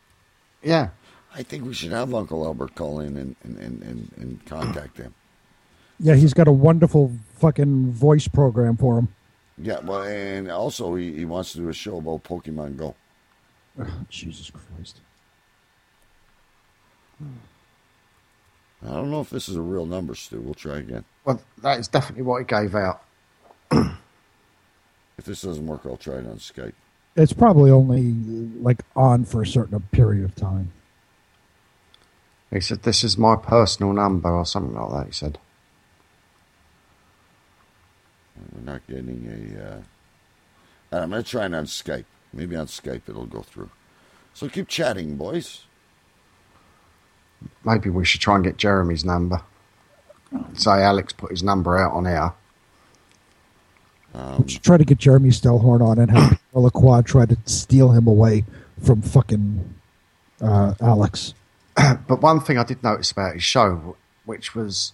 Yeah. 0.62 0.90
I 1.34 1.42
think 1.42 1.64
we 1.64 1.74
should 1.74 1.92
have 1.92 2.14
Uncle 2.14 2.44
Albert 2.44 2.74
call 2.74 3.00
in 3.00 3.16
and 3.16 3.36
and, 3.42 3.58
and, 3.58 3.82
and, 3.82 4.12
and 4.16 4.46
contact 4.46 4.98
him. 4.98 5.14
Yeah, 5.98 6.14
he's 6.14 6.34
got 6.34 6.46
a 6.48 6.52
wonderful 6.52 7.12
fucking 7.38 7.92
voice 7.92 8.28
program 8.28 8.76
for 8.76 8.98
him. 8.98 9.08
Yeah, 9.56 9.80
well, 9.80 10.02
and 10.02 10.50
also 10.50 10.94
he, 10.94 11.12
he 11.12 11.24
wants 11.24 11.52
to 11.52 11.58
do 11.58 11.68
a 11.68 11.72
show 11.72 11.98
about 11.98 12.24
Pokemon 12.24 12.76
Go. 12.76 12.94
Ugh, 13.80 13.88
Jesus 14.08 14.50
Christ. 14.50 15.00
I 18.84 18.88
don't 18.88 19.10
know 19.10 19.20
if 19.20 19.30
this 19.30 19.48
is 19.48 19.56
a 19.56 19.62
real 19.62 19.86
number, 19.86 20.14
Stu. 20.14 20.40
We'll 20.40 20.54
try 20.54 20.78
again. 20.78 21.04
Well, 21.24 21.40
that 21.62 21.78
is 21.78 21.88
definitely 21.88 22.24
what 22.24 22.40
he 22.40 22.44
gave 22.44 22.74
out. 22.74 23.02
If 25.22 25.26
this 25.26 25.42
doesn't 25.42 25.68
work, 25.68 25.82
I'll 25.86 25.96
try 25.96 26.16
it 26.16 26.26
on 26.26 26.38
Skype. 26.38 26.72
It's 27.14 27.32
probably 27.32 27.70
only 27.70 28.10
like 28.60 28.82
on 28.96 29.24
for 29.24 29.40
a 29.40 29.46
certain 29.46 29.78
period 29.92 30.24
of 30.24 30.34
time. 30.34 30.72
He 32.50 32.58
said, 32.58 32.82
"This 32.82 33.04
is 33.04 33.16
my 33.16 33.36
personal 33.36 33.92
number" 33.92 34.30
or 34.30 34.44
something 34.44 34.74
like 34.74 34.90
that. 34.90 35.06
He 35.06 35.12
said. 35.12 35.38
We're 38.52 38.72
not 38.72 38.84
getting 38.88 39.54
a. 39.60 40.96
Uh... 40.96 41.02
I'm 41.02 41.10
going 41.10 41.22
to 41.22 41.30
try 41.30 41.46
it 41.46 41.54
on 41.54 41.66
Skype. 41.66 42.06
Maybe 42.32 42.56
on 42.56 42.66
Skype 42.66 43.02
it'll 43.08 43.26
go 43.26 43.42
through. 43.42 43.70
So 44.34 44.48
keep 44.48 44.66
chatting, 44.66 45.14
boys. 45.14 45.66
Maybe 47.64 47.90
we 47.90 48.04
should 48.04 48.20
try 48.20 48.34
and 48.34 48.42
get 48.42 48.56
Jeremy's 48.56 49.04
number. 49.04 49.42
Say 50.54 50.82
Alex 50.82 51.12
put 51.12 51.30
his 51.30 51.44
number 51.44 51.78
out 51.78 51.92
on 51.92 52.08
air. 52.08 52.32
Um, 54.14 54.44
Try 54.46 54.76
to 54.76 54.84
get 54.84 54.98
Jeremy 54.98 55.30
Stellhorn 55.30 55.80
on 55.80 55.98
and 55.98 56.10
have 56.10 56.38
Lacroix 56.52 57.02
try 57.02 57.24
to 57.26 57.36
steal 57.46 57.92
him 57.92 58.06
away 58.06 58.44
from 58.82 59.00
fucking 59.02 59.74
uh, 60.40 60.74
Alex. 60.80 61.34
but 62.06 62.20
one 62.20 62.40
thing 62.40 62.58
I 62.58 62.64
did 62.64 62.82
notice 62.82 63.10
about 63.10 63.34
his 63.34 63.42
show, 63.44 63.96
which 64.24 64.54
was 64.54 64.92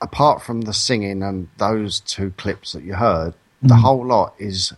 apart 0.00 0.42
from 0.42 0.62
the 0.62 0.72
singing 0.72 1.22
and 1.22 1.48
those 1.58 2.00
two 2.00 2.32
clips 2.36 2.72
that 2.72 2.82
you 2.82 2.94
heard, 2.94 3.34
the 3.62 3.74
Mhm. 3.74 3.80
whole 3.80 4.06
lot 4.06 4.34
is 4.38 4.72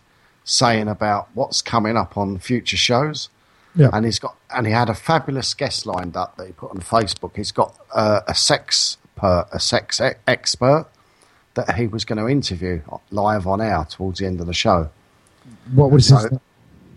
saying 0.45 0.87
about 0.87 1.27
what's 1.33 1.61
coming 1.61 1.97
up 1.97 2.15
on 2.17 2.37
future 2.37 2.77
shows. 2.77 3.29
Yeah. 3.75 3.89
And 3.91 4.05
he's 4.05 4.17
got 4.19 4.35
and 4.55 4.65
he 4.65 4.71
had 4.73 4.89
a 4.89 4.93
fabulous 4.95 5.53
guest 5.53 5.85
lined 5.85 6.15
up 6.15 6.37
that 6.37 6.47
he 6.47 6.53
put 6.53 6.71
on 6.71 6.77
Facebook. 6.77 7.35
He's 7.35 7.51
got 7.51 7.75
uh, 7.93 8.21
a 8.27 8.33
sex 8.33 8.97
per 9.15 9.45
a 9.51 9.59
sex 9.59 9.99
e- 9.99 10.11
expert 10.27 10.85
that 11.57 11.75
he 11.75 11.87
was 11.87 12.05
going 12.05 12.17
to 12.17 12.27
interview 12.27 12.81
live 13.11 13.45
on 13.47 13.61
air 13.61 13.85
towards 13.89 14.19
the 14.19 14.25
end 14.25 14.39
of 14.39 14.47
the 14.47 14.53
show. 14.53 14.89
What 15.73 15.91
was 15.91 16.07
his? 16.07 16.29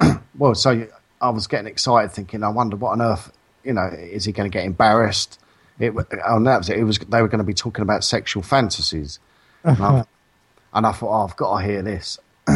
Well, 0.39 0.55
so 0.55 0.87
I 1.21 1.29
was 1.29 1.47
getting 1.47 1.67
excited, 1.67 2.13
thinking, 2.13 2.43
I 2.43 2.49
wonder 2.49 2.75
what 2.75 2.93
on 2.93 3.03
earth, 3.03 3.31
you 3.63 3.75
know, 3.75 3.89
is 3.89 4.25
he 4.25 4.33
going 4.33 4.51
to 4.51 4.53
get 4.53 4.65
embarrassed? 4.65 5.39
It, 5.79 5.93
oh, 5.93 6.41
was 6.41 6.71
it. 6.71 6.79
it 6.79 6.85
was 6.85 6.99
they 6.99 7.21
were 7.21 7.29
going 7.29 7.41
to 7.41 7.45
be 7.45 7.53
talking 7.53 7.83
about 7.83 8.05
sexual 8.05 8.43
fantasies, 8.43 9.19
and, 9.63 9.83
I, 9.83 10.05
and 10.73 10.87
I 10.87 10.93
thought, 10.93 11.11
oh, 11.11 11.27
I've 11.27 11.37
got 11.37 11.59
to 11.59 11.67
hear 11.67 11.83
this. 11.83 12.19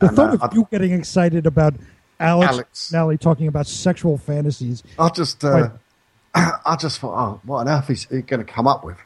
The 0.00 0.08
And, 0.08 0.16
thought 0.16 0.42
uh, 0.42 0.44
of 0.44 0.54
you 0.54 0.68
getting 0.70 0.92
excited 0.92 1.46
about 1.46 1.74
Alex, 2.20 2.52
Alex. 2.52 2.92
Nally 2.92 3.16
talking 3.16 3.48
about 3.48 3.66
sexual 3.66 4.18
fantasies. 4.18 4.82
I 4.98 5.08
just, 5.08 5.42
uh, 5.42 5.70
I 6.34 6.76
just 6.78 7.00
thought, 7.00 7.18
oh, 7.18 7.40
what 7.44 7.60
on 7.60 7.68
earth 7.68 7.90
is 7.90 8.04
he 8.04 8.20
going 8.22 8.44
to 8.44 8.52
come 8.52 8.66
up 8.66 8.84
with? 8.84 8.98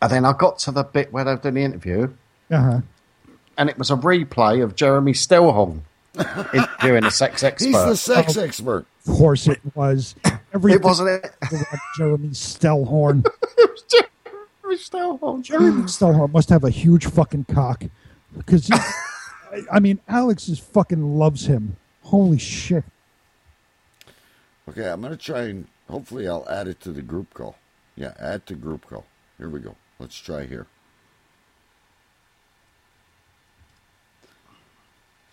And 0.00 0.10
then 0.12 0.24
I 0.24 0.32
got 0.32 0.58
to 0.60 0.70
the 0.72 0.84
bit 0.84 1.12
where 1.12 1.24
they 1.24 1.32
were 1.32 1.36
doing 1.40 1.54
the 1.54 1.62
interview, 1.64 2.12
Uh-huh. 2.50 2.80
and 3.56 3.68
it 3.68 3.78
was 3.78 3.90
a 3.90 3.96
replay 3.96 4.62
of 4.62 4.76
Jeremy 4.76 5.12
Stellhorn 5.12 5.80
interviewing 6.54 7.04
a 7.04 7.10
sex 7.10 7.42
expert. 7.42 7.66
He's 7.66 7.74
the 7.76 7.96
sex 7.96 8.36
Oh. 8.36 8.42
expert. 8.42 8.86
Of 9.06 9.14
course 9.16 9.48
it 9.48 9.60
was. 9.74 10.14
Everything 10.54 10.80
It 10.80 10.84
wasn't 10.84 11.08
it. 11.24 11.34
about 11.42 11.64
Jeremy 11.96 12.28
Stellhorn. 12.28 13.24
Jeremy 13.88 14.76
Stellhorn. 14.78 15.42
Jeremy 15.42 15.82
Stellhorn 15.84 16.32
must 16.32 16.48
have 16.50 16.62
a 16.64 16.70
huge 16.70 17.06
fucking 17.06 17.44
cock. 17.46 17.84
Because, 18.36 18.70
I, 18.70 19.62
I 19.72 19.80
mean, 19.80 19.98
Alex 20.06 20.48
is 20.48 20.58
fucking 20.58 21.18
loves 21.18 21.46
him. 21.46 21.76
Holy 22.02 22.38
shit. 22.38 22.84
Okay, 24.68 24.88
I'm 24.88 25.00
going 25.00 25.12
to 25.12 25.16
try 25.18 25.44
and 25.44 25.66
hopefully 25.88 26.28
I'll 26.28 26.46
add 26.48 26.68
it 26.68 26.80
to 26.82 26.92
the 26.92 27.00
group 27.02 27.32
call. 27.34 27.56
Yeah, 27.96 28.12
add 28.18 28.46
to 28.46 28.54
group 28.54 28.86
call. 28.86 29.06
Here 29.38 29.48
we 29.48 29.60
go. 29.60 29.74
Let's 29.98 30.16
try 30.16 30.46
here. 30.46 30.66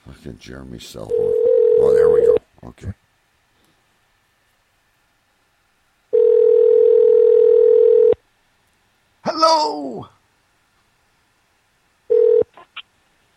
Fucking 0.05 0.39
Jeremy 0.39 0.79
Stellhorn. 0.79 1.09
Oh, 1.11 1.93
there 1.93 2.09
we 2.09 2.25
go. 2.25 2.37
Okay. 2.69 2.93
Hello. 9.23 10.07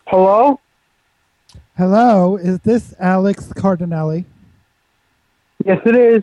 Hello? 0.07 0.61
Hello, 1.77 2.37
is 2.37 2.59
this 2.61 2.95
Alex 2.99 3.53
Cardinelli? 3.53 4.25
Yes, 5.65 5.81
it 5.85 5.95
is. 5.95 6.23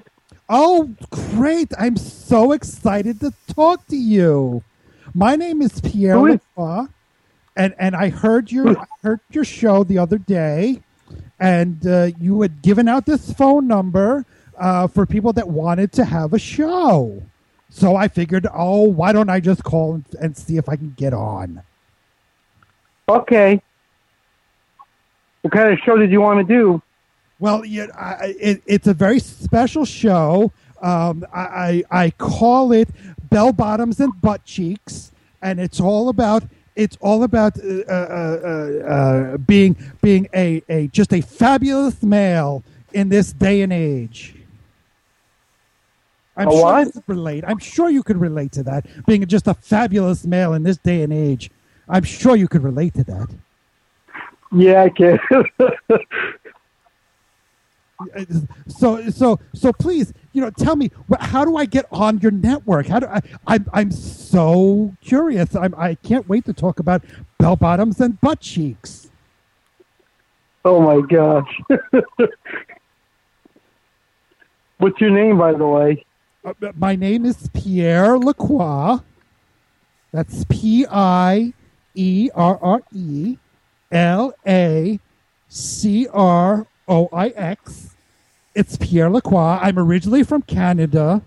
Oh, 0.49 0.89
great. 1.11 1.71
I'm 1.77 1.95
so 1.97 2.51
excited 2.51 3.19
to 3.19 3.31
talk 3.53 3.85
to 3.87 3.95
you. 3.95 4.63
My 5.17 5.37
name 5.37 5.61
is 5.61 5.79
Pierre 5.79 6.15
Who 6.15 6.25
is- 6.27 6.39
Lacroix, 6.57 6.87
and, 7.55 7.73
and 7.79 7.95
I 7.95 8.09
heard 8.09 8.51
your 8.51 8.77
I 8.77 8.85
heard 9.01 9.21
your 9.31 9.45
show 9.45 9.85
the 9.85 9.97
other 9.97 10.17
day, 10.17 10.81
and 11.39 11.87
uh, 11.87 12.11
you 12.19 12.41
had 12.41 12.61
given 12.61 12.89
out 12.89 13.05
this 13.05 13.31
phone 13.31 13.65
number 13.65 14.25
uh, 14.59 14.87
for 14.87 15.05
people 15.05 15.31
that 15.33 15.47
wanted 15.47 15.93
to 15.93 16.03
have 16.03 16.33
a 16.33 16.39
show. 16.39 17.23
So 17.69 17.95
I 17.95 18.09
figured, 18.09 18.45
oh, 18.53 18.81
why 18.83 19.13
don't 19.13 19.29
I 19.29 19.39
just 19.39 19.63
call 19.63 19.95
and, 19.95 20.05
and 20.19 20.37
see 20.37 20.57
if 20.57 20.67
I 20.67 20.75
can 20.75 20.93
get 20.97 21.13
on? 21.13 21.61
Okay. 23.07 23.61
What 25.41 25.53
kind 25.53 25.71
of 25.71 25.79
show 25.79 25.95
did 25.97 26.11
you 26.11 26.19
want 26.21 26.45
to 26.45 26.53
do? 26.53 26.81
Well, 27.39 27.63
yeah, 27.65 27.87
I, 27.97 28.35
it, 28.39 28.63
it's 28.65 28.87
a 28.87 28.93
very 28.93 29.19
special 29.19 29.85
show. 29.85 30.51
Um, 30.81 31.25
I, 31.33 31.83
I 31.91 32.03
I 32.03 32.09
call 32.11 32.71
it 32.73 32.89
Bell 33.35 33.51
Bottoms 33.51 33.99
and 33.99 34.13
Butt 34.21 34.45
Cheeks, 34.45 35.11
and 35.41 35.59
it's 35.59 35.81
all 35.81 36.07
about 36.07 36.43
it's 36.77 36.97
all 37.01 37.23
about 37.23 37.59
uh, 37.59 37.81
uh, 37.85 37.91
uh, 37.91 38.87
uh, 38.87 39.37
being 39.39 39.75
being 40.01 40.29
a, 40.33 40.63
a 40.69 40.87
just 40.87 41.11
a 41.11 41.19
fabulous 41.19 42.01
male 42.01 42.63
in 42.93 43.09
this 43.09 43.33
day 43.33 43.61
and 43.61 43.73
age. 43.73 44.35
I'm 46.37 46.47
A 46.47 46.51
sure 46.51 46.61
what? 46.63 46.85
you 46.85 46.91
could 46.93 47.03
relate. 47.07 47.43
I'm 47.45 47.57
sure 47.57 47.89
you 47.89 48.03
could 48.03 48.21
relate 48.21 48.53
to 48.53 48.63
that. 48.63 48.85
Being 49.05 49.25
just 49.25 49.47
a 49.47 49.53
fabulous 49.53 50.25
male 50.25 50.53
in 50.53 50.63
this 50.63 50.77
day 50.77 51.01
and 51.03 51.11
age. 51.11 51.51
I'm 51.89 52.03
sure 52.03 52.37
you 52.37 52.47
could 52.47 52.63
relate 52.63 52.93
to 52.93 53.03
that. 53.03 53.27
Yeah, 54.53 54.83
I 54.83 54.89
can. 54.91 55.19
so 58.67 59.09
so 59.09 59.39
so 59.53 59.71
please 59.71 60.13
you 60.33 60.41
know 60.41 60.49
tell 60.49 60.75
me 60.75 60.91
how 61.19 61.45
do 61.45 61.55
i 61.55 61.65
get 61.65 61.85
on 61.91 62.17
your 62.19 62.31
network 62.31 62.87
how 62.87 62.99
do 62.99 63.07
i 63.07 63.21
i'm, 63.47 63.65
I'm 63.71 63.91
so 63.91 64.93
curious 65.01 65.55
I'm, 65.55 65.73
i 65.77 65.95
can't 65.95 66.27
wait 66.27 66.43
to 66.45 66.53
talk 66.53 66.79
about 66.79 67.03
bell 67.39 67.55
bottoms 67.55 68.01
and 68.01 68.19
butt 68.19 68.41
cheeks 68.41 69.09
oh 70.65 70.81
my 70.81 70.99
gosh. 71.07 71.61
What's 74.77 74.99
your 74.99 75.11
name, 75.11 75.37
by 75.37 75.53
the 75.53 75.65
way? 75.65 76.05
Uh, 76.43 76.53
my 76.75 76.95
name 76.95 77.23
is 77.25 77.49
pierre 77.53 78.19
lacroix 78.19 78.99
that's 80.11 80.45
p-i-e-r-r-e 80.45 81.53
E 86.87 86.91
l-a-c-r-o-i-x 86.91 87.91
it's 88.53 88.77
pierre 88.77 89.09
lacroix. 89.09 89.59
I'm 89.61 89.77
originally 89.77 90.23
from 90.23 90.41
canada 90.43 91.21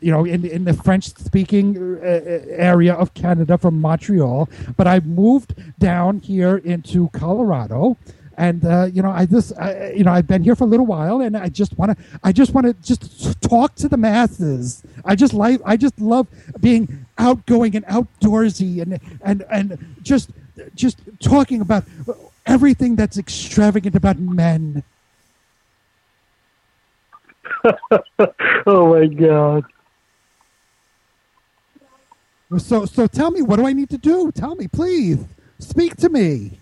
you 0.00 0.10
know, 0.10 0.24
in 0.24 0.44
in 0.44 0.64
the 0.64 0.72
French-speaking 0.72 1.76
uh, 1.76 2.06
area 2.48 2.94
of 2.94 3.14
Canada 3.14 3.56
from 3.56 3.80
Montreal, 3.80 4.48
but 4.76 4.86
I 4.86 5.00
moved 5.00 5.54
down 5.78 6.20
here 6.20 6.56
into 6.56 7.08
Colorado, 7.10 7.96
and 8.36 8.64
uh, 8.64 8.88
you 8.92 9.02
know, 9.02 9.10
I 9.10 9.26
just, 9.26 9.56
I, 9.58 9.92
you 9.92 10.04
know, 10.04 10.12
I've 10.12 10.26
been 10.26 10.42
here 10.42 10.56
for 10.56 10.64
a 10.64 10.66
little 10.66 10.86
while, 10.86 11.20
and 11.20 11.36
I 11.36 11.48
just 11.48 11.78
want 11.78 11.96
to, 11.96 12.04
I 12.22 12.32
just 12.32 12.52
want 12.52 12.66
to 12.66 12.74
just 12.82 13.40
talk 13.40 13.74
to 13.76 13.88
the 13.88 13.96
masses. 13.96 14.82
I 15.04 15.14
just 15.14 15.32
like, 15.32 15.60
I 15.64 15.76
just 15.76 16.00
love 16.00 16.26
being 16.60 17.06
outgoing 17.18 17.76
and 17.76 17.86
outdoorsy, 17.86 18.82
and 18.82 18.98
and 19.22 19.44
and 19.50 19.96
just 20.02 20.30
just 20.74 20.98
talking 21.20 21.60
about 21.60 21.84
everything 22.46 22.96
that's 22.96 23.18
extravagant 23.18 23.96
about 23.96 24.18
men. 24.18 24.82
oh 28.66 28.94
my 28.94 29.06
god. 29.06 29.64
So, 32.58 32.84
so 32.84 33.06
tell 33.06 33.32
me, 33.32 33.42
what 33.42 33.56
do 33.56 33.66
I 33.66 33.72
need 33.72 33.90
to 33.90 33.98
do? 33.98 34.30
Tell 34.30 34.54
me, 34.54 34.68
please. 34.68 35.24
Speak 35.58 35.96
to 35.96 36.08
me. 36.08 36.60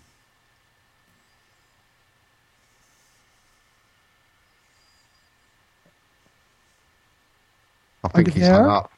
I 8.03 8.09
think 8.09 8.33
he's 8.33 8.47
hung 8.47 8.67
up. 8.67 8.93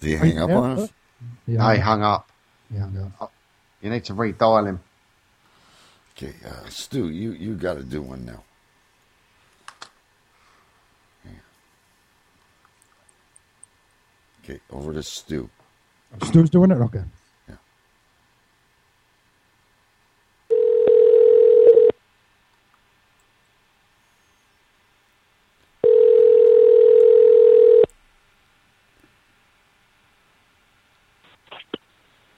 Did 0.00 0.08
he 0.08 0.14
Are 0.14 0.18
hang 0.18 0.38
up 0.38 0.50
on 0.50 0.78
us? 0.78 0.90
Yeah. 1.46 1.58
No, 1.58 1.80
hung 1.80 2.02
up. 2.02 2.31
Yeah. 2.72 2.88
You 3.82 3.90
need 3.90 4.04
to 4.04 4.14
redial 4.14 4.66
him. 4.66 4.80
Okay, 6.16 6.34
uh, 6.46 6.68
Stu, 6.68 7.08
you, 7.08 7.32
you 7.32 7.54
got 7.54 7.74
to 7.74 7.82
do 7.82 8.02
one 8.02 8.24
now. 8.24 8.42
Okay, 14.44 14.60
over 14.70 14.92
to 14.92 15.02
Stu. 15.02 15.48
Stu's 16.24 16.50
doing 16.50 16.70
it. 16.72 16.74
Okay. 16.74 17.02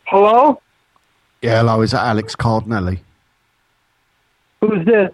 Hello? 0.06 0.60
Yeah, 1.42 1.58
hello, 1.58 1.80
is 1.82 1.90
that 1.92 2.04
Alex 2.04 2.36
Cardinelli? 2.36 3.00
Who's 4.60 4.84
this? 4.86 5.10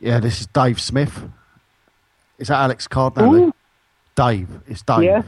Yeah, 0.00 0.20
this 0.20 0.40
is 0.40 0.46
Dave 0.48 0.80
Smith. 0.80 1.28
Is 2.38 2.48
that 2.48 2.58
Alex 2.58 2.88
Cardinelli? 2.88 3.44
Who? 3.44 3.54
Dave, 4.14 4.48
it's 4.66 4.82
Dave. 4.82 5.02
Yeah. 5.04 5.22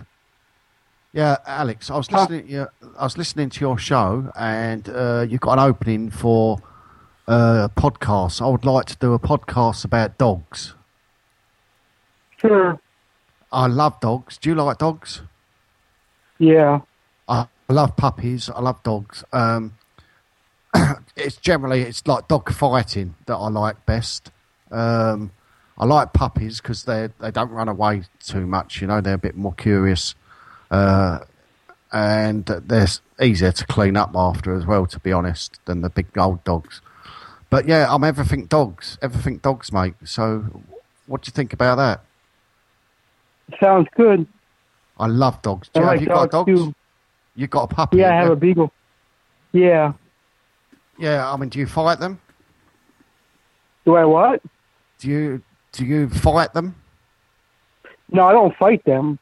Yeah, 1.12 1.36
Alex, 1.46 1.90
I 1.90 1.96
was 1.96 2.12
listening. 2.12 2.44
Yeah, 2.46 2.66
I 2.98 3.04
was 3.04 3.16
listening 3.16 3.48
to 3.48 3.60
your 3.60 3.78
show, 3.78 4.30
and 4.36 4.86
uh, 4.88 5.24
you've 5.26 5.40
got 5.40 5.54
an 5.54 5.60
opening 5.60 6.10
for 6.10 6.58
uh, 7.26 7.68
podcast. 7.74 8.42
I 8.42 8.48
would 8.50 8.66
like 8.66 8.84
to 8.86 8.96
do 8.96 9.14
a 9.14 9.18
podcast 9.18 9.84
about 9.86 10.18
dogs. 10.18 10.74
Sure. 12.36 12.78
I 13.50 13.66
love 13.66 13.98
dogs. 14.00 14.36
Do 14.36 14.50
you 14.50 14.54
like 14.56 14.76
dogs? 14.76 15.22
Yeah. 16.38 16.80
I 17.28 17.46
love 17.72 17.96
puppies. 17.96 18.48
I 18.48 18.60
love 18.60 18.82
dogs. 18.82 19.24
Um, 19.32 19.74
it's 21.16 21.36
generally 21.36 21.82
it's 21.82 22.06
like 22.06 22.28
dog 22.28 22.52
fighting 22.52 23.14
that 23.26 23.36
I 23.36 23.48
like 23.48 23.84
best. 23.86 24.30
Um, 24.70 25.32
I 25.78 25.84
like 25.84 26.12
puppies 26.12 26.60
because 26.60 26.84
they 26.84 27.08
they 27.20 27.30
don't 27.30 27.50
run 27.50 27.68
away 27.68 28.02
too 28.20 28.46
much. 28.46 28.80
You 28.80 28.86
know, 28.86 29.00
they're 29.00 29.14
a 29.14 29.18
bit 29.18 29.36
more 29.36 29.52
curious, 29.52 30.14
uh, 30.70 31.20
and 31.92 32.46
they're 32.46 32.88
easier 33.20 33.52
to 33.52 33.66
clean 33.66 33.96
up 33.96 34.12
after 34.14 34.54
as 34.54 34.66
well. 34.66 34.86
To 34.86 35.00
be 35.00 35.12
honest, 35.12 35.58
than 35.66 35.82
the 35.82 35.90
big 35.90 36.06
old 36.16 36.42
dogs. 36.44 36.80
But 37.50 37.68
yeah, 37.68 37.86
I'm 37.88 38.04
everything 38.04 38.46
dogs. 38.46 38.98
Everything 39.02 39.38
dogs, 39.38 39.72
mate. 39.72 39.94
So, 40.04 40.62
what 41.06 41.22
do 41.22 41.28
you 41.28 41.32
think 41.32 41.52
about 41.52 41.76
that? 41.76 42.00
Sounds 43.60 43.86
good. 43.96 44.26
I 44.98 45.06
love 45.06 45.40
dogs. 45.42 45.68
Do 45.72 45.80
you, 45.80 45.86
have 45.86 45.94
like 45.94 46.00
you 46.00 46.06
got 46.06 46.30
dogs, 46.30 46.46
dogs? 46.46 46.60
too. 46.60 46.74
You 47.36 47.46
got 47.46 47.70
a 47.70 47.74
puppy? 47.74 47.98
Yeah, 47.98 48.12
I 48.12 48.22
have 48.22 48.30
a 48.30 48.36
beagle. 48.36 48.72
Yeah. 49.52 49.92
Yeah, 50.98 51.30
I 51.30 51.36
mean, 51.36 51.50
do 51.50 51.58
you 51.58 51.66
fight 51.66 52.00
them? 52.00 52.18
Do 53.84 53.94
I 53.94 54.04
what? 54.04 54.42
Do 54.98 55.08
you 55.08 55.42
do 55.72 55.84
you 55.84 56.08
fight 56.08 56.54
them? 56.54 56.74
No, 58.10 58.26
I 58.26 58.32
don't 58.32 58.56
fight 58.56 58.82
them. 58.84 59.18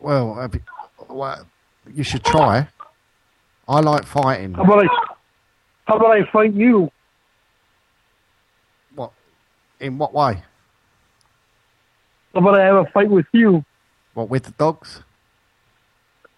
Well, 0.00 0.50
you, 0.52 0.60
well, 1.08 1.46
you 1.94 2.02
should 2.02 2.24
try. 2.24 2.66
I 3.68 3.80
like 3.80 4.04
fighting. 4.04 4.54
How 4.54 4.64
about 4.64 4.84
I? 4.84 4.88
How 5.84 5.96
about 5.96 6.10
I 6.10 6.30
fight 6.32 6.52
you? 6.54 6.90
What? 8.96 9.12
In 9.78 9.98
what 9.98 10.12
way? 10.12 10.42
How 12.34 12.40
about 12.40 12.58
I 12.58 12.64
have 12.64 12.76
a 12.76 12.86
fight 12.86 13.08
with 13.08 13.26
you? 13.32 13.64
What 14.14 14.28
with 14.28 14.44
the 14.44 14.50
dogs? 14.52 15.02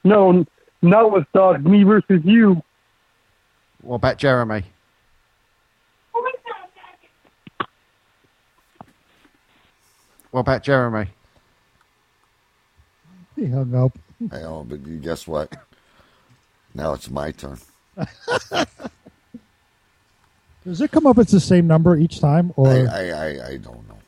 No, 0.05 0.31
n- 0.31 0.47
not 0.83 1.11
with 1.13 1.25
dogs. 1.33 1.65
Me 1.65 1.83
versus 1.83 2.23
you. 2.25 2.63
What 3.81 3.97
about 3.97 4.19
Jeremy? 4.19 4.65
What 10.31 10.41
about 10.41 10.63
Jeremy? 10.65 11.09
He 13.37 13.47
hung 13.47 13.75
up. 13.75 13.97
I 14.33 14.39
know, 14.41 14.61
oh, 14.61 14.65
but 14.65 14.87
you 14.87 14.99
guess 14.99 15.27
what? 15.27 15.53
Now 16.75 16.93
it's 16.95 17.11
my 17.11 17.31
turn. 17.31 17.59
Does 20.65 20.81
it 20.81 20.91
come 20.91 21.07
up 21.07 21.19
as 21.19 21.31
the 21.31 21.41
same 21.41 21.67
number 21.67 21.97
each 21.97 22.21
time, 22.21 22.53
or 22.57 22.69
I, 22.69 22.81
I, 22.87 23.09
I, 23.11 23.47
I 23.49 23.57
don't 23.59 23.87
know. 23.89 23.99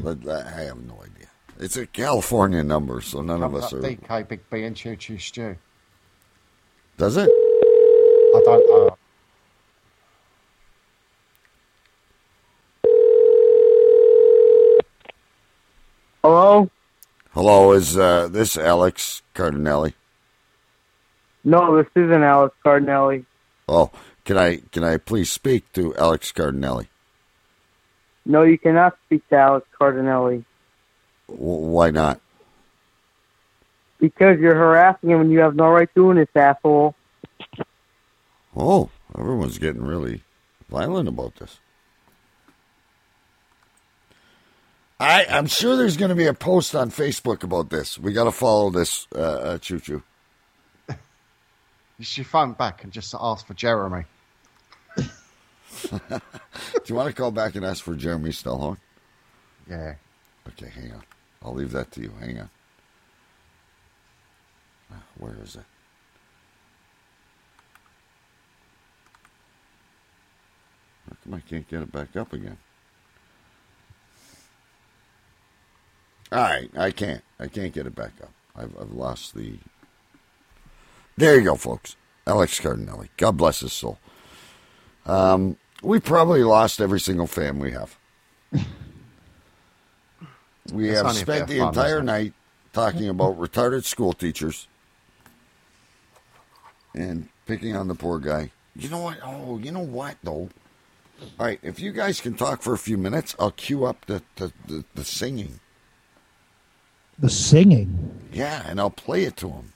But 0.00 0.26
I 0.28 0.62
have 0.64 0.78
no 0.78 0.94
idea. 1.02 1.17
It's 1.60 1.76
a 1.76 1.86
California 1.86 2.62
number, 2.62 3.00
so 3.00 3.20
none 3.20 3.42
of 3.42 3.52
us 3.52 3.72
are. 3.72 3.80
DK 3.80 4.28
Big 4.28 4.40
B 4.48 4.62
and 4.62 4.76
Choo 4.76 4.94
Choo 4.94 5.18
Stew. 5.18 5.56
Does 6.96 7.16
it? 7.16 7.28
I 7.28 8.42
don't 8.44 8.70
know. 8.70 8.96
Hello? 16.22 16.70
Hello, 17.32 17.72
is 17.72 17.98
uh, 17.98 18.28
this 18.28 18.56
Alex 18.56 19.22
Cardinelli? 19.34 19.94
No, 21.42 21.76
this 21.76 21.90
isn't 21.96 22.22
Alex 22.22 22.54
Cardinelli. 22.64 23.24
Oh, 23.68 23.90
can 24.24 24.36
I 24.38 24.58
can 24.70 24.84
I 24.84 24.96
please 24.96 25.30
speak 25.30 25.72
to 25.72 25.96
Alex 25.96 26.30
Cardinelli? 26.30 26.86
No, 28.24 28.42
you 28.42 28.58
cannot 28.58 28.96
speak 29.06 29.28
to 29.30 29.36
Alex 29.36 29.66
Cardinelli 29.80 30.44
W- 30.44 30.47
why 31.28 31.90
not? 31.90 32.20
because 33.98 34.38
you're 34.38 34.54
harassing 34.54 35.10
him 35.10 35.20
and 35.20 35.32
you 35.32 35.40
have 35.40 35.54
no 35.54 35.68
right 35.68 35.92
doing 35.94 36.16
this, 36.16 36.28
asshole. 36.34 36.94
Oh, 38.56 38.90
everyone's 39.16 39.58
getting 39.58 39.82
really 39.82 40.22
violent 40.68 41.08
about 41.08 41.36
this. 41.36 41.58
I 45.00 45.26
I'm 45.30 45.46
sure 45.46 45.76
there's 45.76 45.96
going 45.96 46.08
to 46.08 46.16
be 46.16 46.26
a 46.26 46.34
post 46.34 46.74
on 46.74 46.90
Facebook 46.90 47.44
about 47.44 47.70
this. 47.70 47.98
We 47.98 48.12
got 48.12 48.24
to 48.24 48.32
follow 48.32 48.70
this, 48.70 49.06
uh, 49.14 49.18
uh, 49.18 49.58
Choo 49.58 49.78
Choo. 49.78 50.02
You 50.88 52.04
should 52.04 52.26
phone 52.26 52.52
back 52.52 52.84
and 52.84 52.92
just 52.92 53.14
ask 53.18 53.46
for 53.46 53.54
Jeremy. 53.54 54.04
Do 54.96 55.00
you 56.86 56.94
want 56.94 57.08
to 57.08 57.12
call 57.12 57.30
back 57.30 57.54
and 57.54 57.64
ask 57.64 57.82
for 57.82 57.94
Jeremy 57.94 58.30
Stellhorn? 58.30 58.78
Yeah. 59.68 59.94
Okay, 60.48 60.68
hang 60.68 60.92
on. 60.92 61.02
I'll 61.42 61.54
leave 61.54 61.72
that 61.72 61.90
to 61.92 62.00
you. 62.00 62.12
Hang 62.20 62.40
on. 62.40 62.50
Uh, 64.90 64.96
Where 65.18 65.36
is 65.42 65.56
it? 65.56 65.64
How 71.08 71.16
come 71.24 71.34
I 71.34 71.40
can't 71.40 71.68
get 71.68 71.82
it 71.82 71.92
back 71.92 72.16
up 72.16 72.32
again? 72.32 72.58
All 76.30 76.42
right, 76.42 76.70
I 76.76 76.90
can't. 76.90 77.22
I 77.40 77.46
can't 77.46 77.72
get 77.72 77.86
it 77.86 77.94
back 77.94 78.12
up. 78.22 78.30
I've, 78.54 78.76
I've 78.78 78.92
lost 78.92 79.34
the. 79.34 79.58
There 81.16 81.36
you 81.36 81.44
go, 81.44 81.54
folks. 81.56 81.96
Alex 82.26 82.60
Cardinelli. 82.60 83.08
God 83.16 83.36
bless 83.38 83.60
his 83.60 83.72
soul. 83.72 83.98
Um, 85.06 85.56
we 85.82 85.98
probably 86.00 86.42
lost 86.42 86.80
every 86.80 87.00
single 87.00 87.26
fan 87.26 87.58
we 87.58 87.72
have. 87.72 87.96
We 90.72 90.88
It's 90.88 90.98
have 90.98 91.06
only 91.06 91.22
a 91.22 91.26
bit 91.26 91.34
spent 91.36 91.48
the 91.48 91.60
entire 91.60 91.96
isn't 91.96 92.06
night 92.06 92.32
talking 92.72 93.08
about 93.08 93.38
retarded 93.38 93.84
school 93.84 94.12
teachers 94.12 94.68
and 96.94 97.28
picking 97.46 97.74
on 97.74 97.88
the 97.88 97.94
poor 97.94 98.18
guy. 98.18 98.50
You 98.76 98.88
know 98.88 98.98
what? 98.98 99.18
Oh, 99.24 99.58
you 99.58 99.72
know 99.72 99.80
what 99.80 100.16
though? 100.22 100.48
All 101.20 101.46
right, 101.46 101.58
if 101.62 101.80
you 101.80 101.90
guys 101.92 102.20
can 102.20 102.34
talk 102.34 102.62
for 102.62 102.72
a 102.72 102.78
few 102.78 102.96
minutes, 102.96 103.34
I'll 103.40 103.50
cue 103.50 103.84
up 103.84 104.06
the, 104.06 104.22
the, 104.36 104.52
the, 104.68 104.84
the 104.94 105.04
singing. 105.04 105.58
The 107.18 107.28
singing. 107.28 108.28
Yeah, 108.32 108.62
and 108.68 108.78
I'll 108.78 108.90
play 108.90 109.24
it 109.24 109.36
to 109.38 109.48
him. 109.48 109.72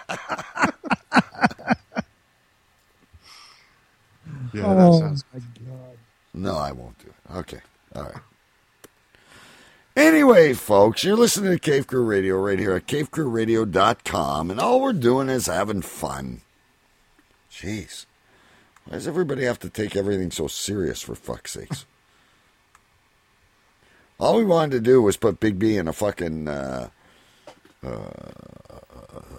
Yeah, 4.56 4.74
that 4.74 4.86
oh 4.86 5.00
sounds 5.00 5.24
my 5.34 5.40
god. 5.40 5.98
No, 6.32 6.56
I 6.56 6.72
won't 6.72 6.98
do 6.98 7.08
it. 7.08 7.36
Okay. 7.38 7.60
All 7.96 8.02
right. 8.02 8.22
Anyway, 9.96 10.52
folks, 10.52 11.02
you're 11.02 11.16
listening 11.16 11.52
to 11.52 11.58
Cave 11.58 11.86
Crew 11.86 12.04
Radio 12.04 12.38
right 12.38 12.58
here 12.58 12.74
at 12.74 12.86
cavecrewradio.com, 12.86 14.50
and 14.50 14.60
all 14.60 14.82
we're 14.82 14.92
doing 14.92 15.30
is 15.30 15.46
having 15.46 15.80
fun. 15.80 16.42
Jeez. 17.50 18.04
Why 18.84 18.96
does 18.96 19.08
everybody 19.08 19.44
have 19.44 19.58
to 19.60 19.70
take 19.70 19.96
everything 19.96 20.30
so 20.30 20.48
serious, 20.48 21.00
for 21.00 21.14
fuck's 21.14 21.52
sakes? 21.52 21.86
all 24.20 24.36
we 24.36 24.44
wanted 24.44 24.72
to 24.72 24.80
do 24.80 25.00
was 25.00 25.16
put 25.16 25.40
Big 25.40 25.58
B 25.58 25.78
in 25.78 25.88
a 25.88 25.94
fucking 25.94 26.46
uh, 26.46 26.90
uh, 27.82 27.88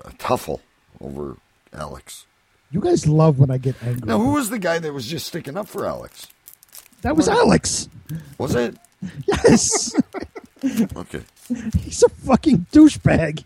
a 0.05 0.11
tuffle 0.17 0.61
over 0.99 1.37
Alex. 1.71 2.25
You 2.71 2.81
guys 2.81 3.07
love 3.07 3.37
when 3.37 3.51
I 3.51 3.59
get 3.59 3.75
angry. 3.83 4.07
Now, 4.07 4.17
who 4.17 4.33
was 4.33 4.49
the 4.49 4.59
guy 4.59 4.79
that 4.79 4.91
was 4.91 5.05
just 5.05 5.27
sticking 5.27 5.55
up 5.55 5.67
for 5.67 5.85
Alex? 5.85 6.27
That 7.01 7.15
was 7.15 7.27
Alex. 7.27 7.89
Was 8.37 8.55
it? 8.55 8.75
Yes. 9.27 9.93
Okay. 10.95 11.21
He's 11.77 12.01
a 12.01 12.09
fucking 12.09 12.65
douchebag. 12.71 13.43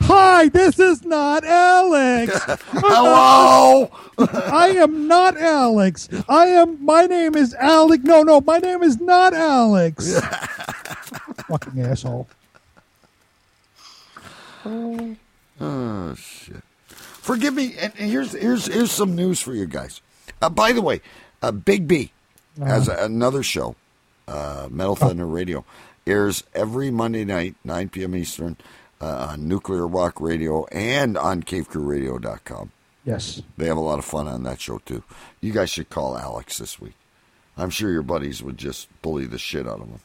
Hi, 0.00 0.48
this 0.48 0.78
is 0.78 1.04
not 1.04 1.44
Alex. 1.44 2.32
Hello. 2.70 3.90
I 4.18 4.68
am 4.68 5.06
not 5.06 5.36
Alex. 5.36 6.08
I 6.26 6.46
am. 6.46 6.82
My 6.82 7.04
name 7.04 7.36
is 7.36 7.54
Alex. 7.54 8.02
No, 8.02 8.22
no, 8.22 8.40
my 8.40 8.58
name 8.58 8.82
is 8.82 8.98
not 8.98 9.34
Alex. 9.34 10.18
fucking 11.48 11.82
asshole. 11.82 12.28
Oh 14.64 16.14
shit! 16.14 16.62
Forgive 16.88 17.52
me. 17.52 17.76
And 17.76 17.92
here's 17.92 18.32
here's 18.32 18.66
here's 18.66 18.90
some 18.90 19.14
news 19.14 19.38
for 19.40 19.54
you 19.54 19.66
guys. 19.66 20.00
Uh, 20.42 20.50
by 20.50 20.72
the 20.72 20.82
way, 20.82 21.00
uh, 21.40 21.52
Big 21.52 21.86
B 21.88 22.12
has 22.58 22.88
Uh-huh. 22.88 23.04
another 23.04 23.42
show, 23.42 23.76
uh, 24.28 24.68
Metal 24.70 24.96
Thunder 24.96 25.26
Radio, 25.26 25.64
airs 26.06 26.42
every 26.54 26.90
Monday 26.90 27.24
night, 27.24 27.54
9 27.64 27.88
p.m. 27.88 28.14
Eastern, 28.16 28.56
uh, 29.00 29.28
on 29.30 29.46
Nuclear 29.48 29.86
Rock 29.86 30.20
Radio 30.20 30.64
and 30.66 31.16
on 31.16 31.42
CaveCrewRadio.com. 31.42 32.70
Yes. 33.04 33.42
They 33.56 33.66
have 33.66 33.76
a 33.76 33.80
lot 33.80 33.98
of 33.98 34.04
fun 34.04 34.28
on 34.28 34.42
that 34.44 34.60
show 34.60 34.78
too. 34.78 35.02
You 35.40 35.52
guys 35.52 35.70
should 35.70 35.90
call 35.90 36.16
Alex 36.18 36.58
this 36.58 36.80
week. 36.80 36.94
I'm 37.56 37.70
sure 37.70 37.90
your 37.90 38.02
buddies 38.02 38.42
would 38.42 38.56
just 38.58 38.88
bully 39.02 39.26
the 39.26 39.38
shit 39.38 39.66
out 39.66 39.80
of 39.80 39.88
him. 39.88 40.00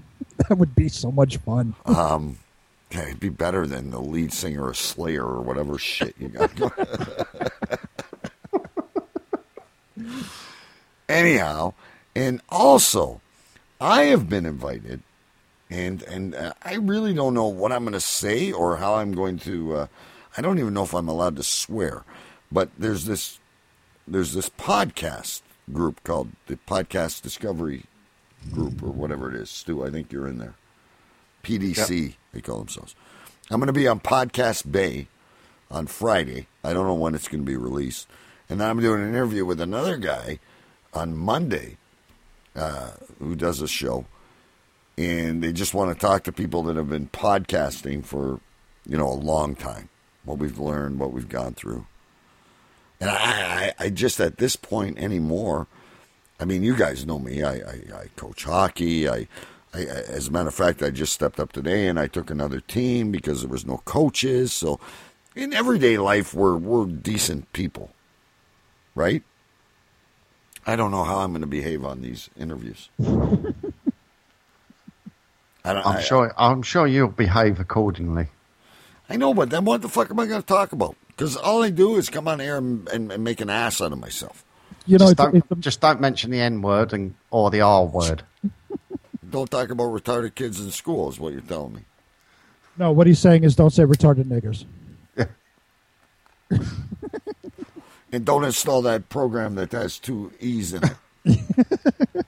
That 0.48 0.58
would 0.58 0.74
be 0.74 0.88
so 0.90 1.10
much 1.10 1.38
fun. 1.38 1.74
Um, 1.86 2.36
yeah, 2.92 3.04
it'd 3.06 3.20
be 3.20 3.30
better 3.30 3.66
than 3.66 3.90
the 3.90 4.00
lead 4.02 4.34
singer 4.34 4.68
of 4.68 4.76
Slayer 4.76 5.24
or 5.24 5.40
whatever 5.40 5.78
shit 5.78 6.14
you 6.18 6.28
got. 6.28 6.50
Anyhow, 11.08 11.74
and 12.14 12.40
also, 12.48 13.20
I 13.80 14.04
have 14.04 14.28
been 14.28 14.46
invited, 14.46 15.02
and 15.70 16.02
and 16.02 16.34
uh, 16.34 16.52
I 16.62 16.74
really 16.74 17.14
don't 17.14 17.34
know 17.34 17.46
what 17.46 17.72
I'm 17.72 17.84
going 17.84 17.92
to 17.92 18.00
say 18.00 18.52
or 18.52 18.78
how 18.78 18.94
I'm 18.94 19.12
going 19.12 19.38
to. 19.40 19.74
Uh, 19.74 19.86
I 20.36 20.42
don't 20.42 20.58
even 20.58 20.74
know 20.74 20.82
if 20.82 20.94
I'm 20.94 21.08
allowed 21.08 21.36
to 21.36 21.42
swear, 21.42 22.04
but 22.50 22.70
there's 22.78 23.04
this 23.04 23.38
there's 24.08 24.32
this 24.32 24.48
podcast 24.48 25.42
group 25.72 26.02
called 26.04 26.30
the 26.46 26.56
Podcast 26.56 27.22
Discovery 27.22 27.84
Group 28.52 28.82
or 28.82 28.90
whatever 28.90 29.28
it 29.28 29.40
is. 29.40 29.50
Stu, 29.50 29.84
I 29.84 29.90
think 29.90 30.12
you're 30.12 30.28
in 30.28 30.38
there. 30.38 30.54
PDC, 31.42 32.14
they 32.32 32.40
call 32.40 32.58
themselves. 32.58 32.94
I'm 33.50 33.60
going 33.60 33.66
to 33.68 33.72
be 33.72 33.86
on 33.86 34.00
Podcast 34.00 34.70
Bay 34.70 35.08
on 35.70 35.86
Friday. 35.86 36.46
I 36.64 36.72
don't 36.72 36.86
know 36.86 36.94
when 36.94 37.14
it's 37.14 37.28
going 37.28 37.44
to 37.44 37.50
be 37.50 37.56
released. 37.56 38.08
And 38.48 38.62
I'm 38.62 38.80
doing 38.80 39.02
an 39.02 39.08
interview 39.08 39.44
with 39.44 39.60
another 39.60 39.96
guy 39.96 40.38
on 40.94 41.16
Monday 41.16 41.76
uh, 42.54 42.92
who 43.18 43.34
does 43.34 43.60
a 43.60 43.68
show. 43.68 44.06
And 44.96 45.42
they 45.42 45.52
just 45.52 45.74
want 45.74 45.92
to 45.92 46.00
talk 46.00 46.24
to 46.24 46.32
people 46.32 46.62
that 46.64 46.76
have 46.76 46.88
been 46.88 47.08
podcasting 47.08 48.04
for, 48.04 48.40
you 48.86 48.96
know, 48.96 49.08
a 49.08 49.14
long 49.14 49.54
time. 49.54 49.88
What 50.24 50.38
we've 50.38 50.58
learned, 50.58 50.98
what 50.98 51.12
we've 51.12 51.28
gone 51.28 51.54
through. 51.54 51.86
And 53.00 53.10
I, 53.10 53.14
I, 53.14 53.72
I 53.78 53.90
just 53.90 54.20
at 54.20 54.38
this 54.38 54.56
point 54.56 54.98
anymore, 54.98 55.66
I 56.40 56.44
mean, 56.44 56.62
you 56.62 56.76
guys 56.76 57.06
know 57.06 57.18
me. 57.18 57.42
I, 57.42 57.54
I, 57.54 57.80
I 57.94 58.06
coach 58.16 58.44
hockey. 58.44 59.08
I, 59.08 59.28
I, 59.74 59.80
as 59.80 60.28
a 60.28 60.30
matter 60.30 60.48
of 60.48 60.54
fact, 60.54 60.82
I 60.82 60.90
just 60.90 61.12
stepped 61.12 61.38
up 61.38 61.52
today 61.52 61.88
and 61.88 61.98
I 61.98 62.06
took 62.06 62.30
another 62.30 62.60
team 62.60 63.10
because 63.10 63.42
there 63.42 63.50
was 63.50 63.66
no 63.66 63.78
coaches. 63.84 64.52
So, 64.52 64.80
in 65.34 65.52
everyday 65.52 65.98
life, 65.98 66.32
we're 66.32 66.56
we're 66.56 66.86
decent 66.86 67.52
people, 67.52 67.90
right? 68.96 69.22
I 70.66 70.74
don't 70.74 70.90
know 70.90 71.04
how 71.04 71.18
I'm 71.18 71.30
going 71.30 71.42
to 71.42 71.46
behave 71.46 71.84
on 71.84 72.02
these 72.02 72.28
interviews. 72.36 72.88
I 73.00 73.04
don't, 75.72 75.86
I'm 75.86 75.96
I- 75.98 76.00
sure. 76.00 76.34
I'm 76.36 76.62
sure 76.62 76.88
you'll 76.88 77.06
behave 77.08 77.60
accordingly. 77.60 78.26
I 79.08 79.16
know, 79.16 79.32
but 79.34 79.50
then 79.50 79.64
what 79.64 79.82
the 79.82 79.88
fuck 79.88 80.10
am 80.10 80.18
I 80.18 80.26
going 80.26 80.40
to 80.40 80.46
talk 80.46 80.72
about? 80.72 80.96
Because 81.08 81.36
all 81.36 81.62
I 81.62 81.70
do 81.70 81.94
is 81.96 82.08
come 82.10 82.26
on 82.26 82.40
air 82.40 82.56
and, 82.56 82.88
and, 82.88 83.12
and 83.12 83.22
make 83.22 83.40
an 83.40 83.48
ass 83.48 83.80
out 83.80 83.92
of 83.92 84.00
myself. 84.00 84.44
You 84.84 84.98
know, 84.98 85.06
just, 85.06 85.16
don't, 85.16 85.36
it's, 85.36 85.46
just 85.60 85.80
don't 85.80 86.00
mention 86.00 86.32
the 86.32 86.40
N 86.40 86.60
word 86.62 86.92
and 86.92 87.14
or 87.30 87.50
the 87.50 87.60
R 87.60 87.84
word. 87.84 88.22
Don't 89.28 89.50
talk 89.50 89.70
about 89.70 89.86
retarded 89.86 90.36
kids 90.36 90.60
in 90.60 90.70
school, 90.70 91.10
is 91.10 91.18
what 91.18 91.32
you're 91.32 91.42
telling 91.42 91.74
me. 91.74 91.80
no, 92.76 92.92
what 92.92 93.08
he's 93.08 93.18
saying 93.18 93.42
is 93.42 93.56
don't 93.56 93.70
say 93.70 93.82
retarded 93.82 94.26
niggers. 94.26 94.64
And 98.16 98.24
don't 98.24 98.44
install 98.44 98.80
that 98.80 99.10
program 99.10 99.56
that 99.56 99.72
has 99.72 99.98
two 99.98 100.32
E's 100.40 100.72
in 100.72 100.82
it. 101.26 102.24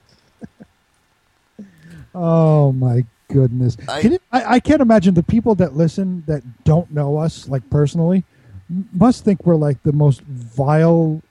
Oh 2.13 2.71
my 2.71 3.05
goodness! 3.27 3.77
I- 3.87 4.01
Can 4.01 4.11
you, 4.13 4.19
I, 4.31 4.55
I 4.55 4.59
can't 4.59 4.81
imagine 4.81 5.13
the 5.13 5.23
people 5.23 5.55
that 5.55 5.75
listen 5.75 6.23
that 6.27 6.63
don't 6.63 6.91
know 6.91 7.17
us 7.17 7.47
like 7.47 7.67
personally 7.69 8.23
must 8.93 9.23
think 9.23 9.45
we're 9.45 9.55
like 9.55 9.81
the 9.83 9.93
most 9.93 10.21
vile, 10.21 11.21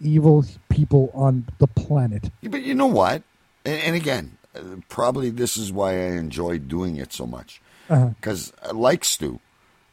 evil 0.00 0.44
people 0.68 1.10
on 1.14 1.46
the 1.58 1.66
planet. 1.66 2.30
But 2.42 2.62
you 2.62 2.74
know 2.74 2.86
what? 2.86 3.22
And, 3.64 3.80
and 3.82 3.96
again, 3.96 4.38
uh, 4.56 4.60
probably 4.88 5.30
this 5.30 5.56
is 5.56 5.70
why 5.72 5.92
I 5.92 6.12
enjoy 6.16 6.58
doing 6.58 6.96
it 6.96 7.12
so 7.12 7.26
much. 7.26 7.60
Uh-huh. 7.90 8.08
Because, 8.20 8.52
like 8.72 9.04
Stu, 9.04 9.38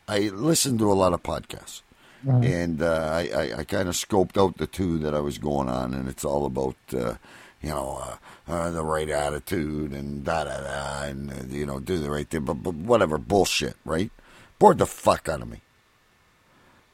I 0.07 0.19
listen 0.29 0.77
to 0.77 0.91
a 0.91 0.95
lot 0.95 1.13
of 1.13 1.21
podcasts. 1.23 1.81
And 2.27 2.81
uh, 2.81 3.09
I, 3.11 3.29
I, 3.33 3.59
I 3.59 3.63
kind 3.63 3.87
of 3.87 3.95
scoped 3.95 4.37
out 4.37 4.57
the 4.57 4.67
two 4.67 4.97
that 4.99 5.15
I 5.15 5.19
was 5.19 5.37
going 5.37 5.69
on, 5.69 5.93
and 5.93 6.09
it's 6.09 6.25
all 6.25 6.45
about, 6.45 6.75
uh, 6.93 7.15
you 7.61 7.69
know, 7.69 8.01
uh, 8.03 8.51
uh, 8.51 8.71
the 8.71 8.83
right 8.83 9.09
attitude 9.09 9.93
and 9.93 10.23
da 10.25 10.43
da 10.43 10.59
da, 10.61 11.03
and, 11.03 11.31
uh, 11.31 11.35
you 11.47 11.65
know, 11.65 11.79
do 11.79 11.97
the 11.97 12.09
right 12.09 12.29
thing, 12.29 12.43
but, 12.43 12.55
but 12.55 12.73
whatever, 12.73 13.17
bullshit, 13.17 13.77
right? 13.85 14.11
Bored 14.57 14.79
the 14.79 14.85
fuck 14.85 15.29
out 15.29 15.41
of 15.41 15.49
me. 15.49 15.61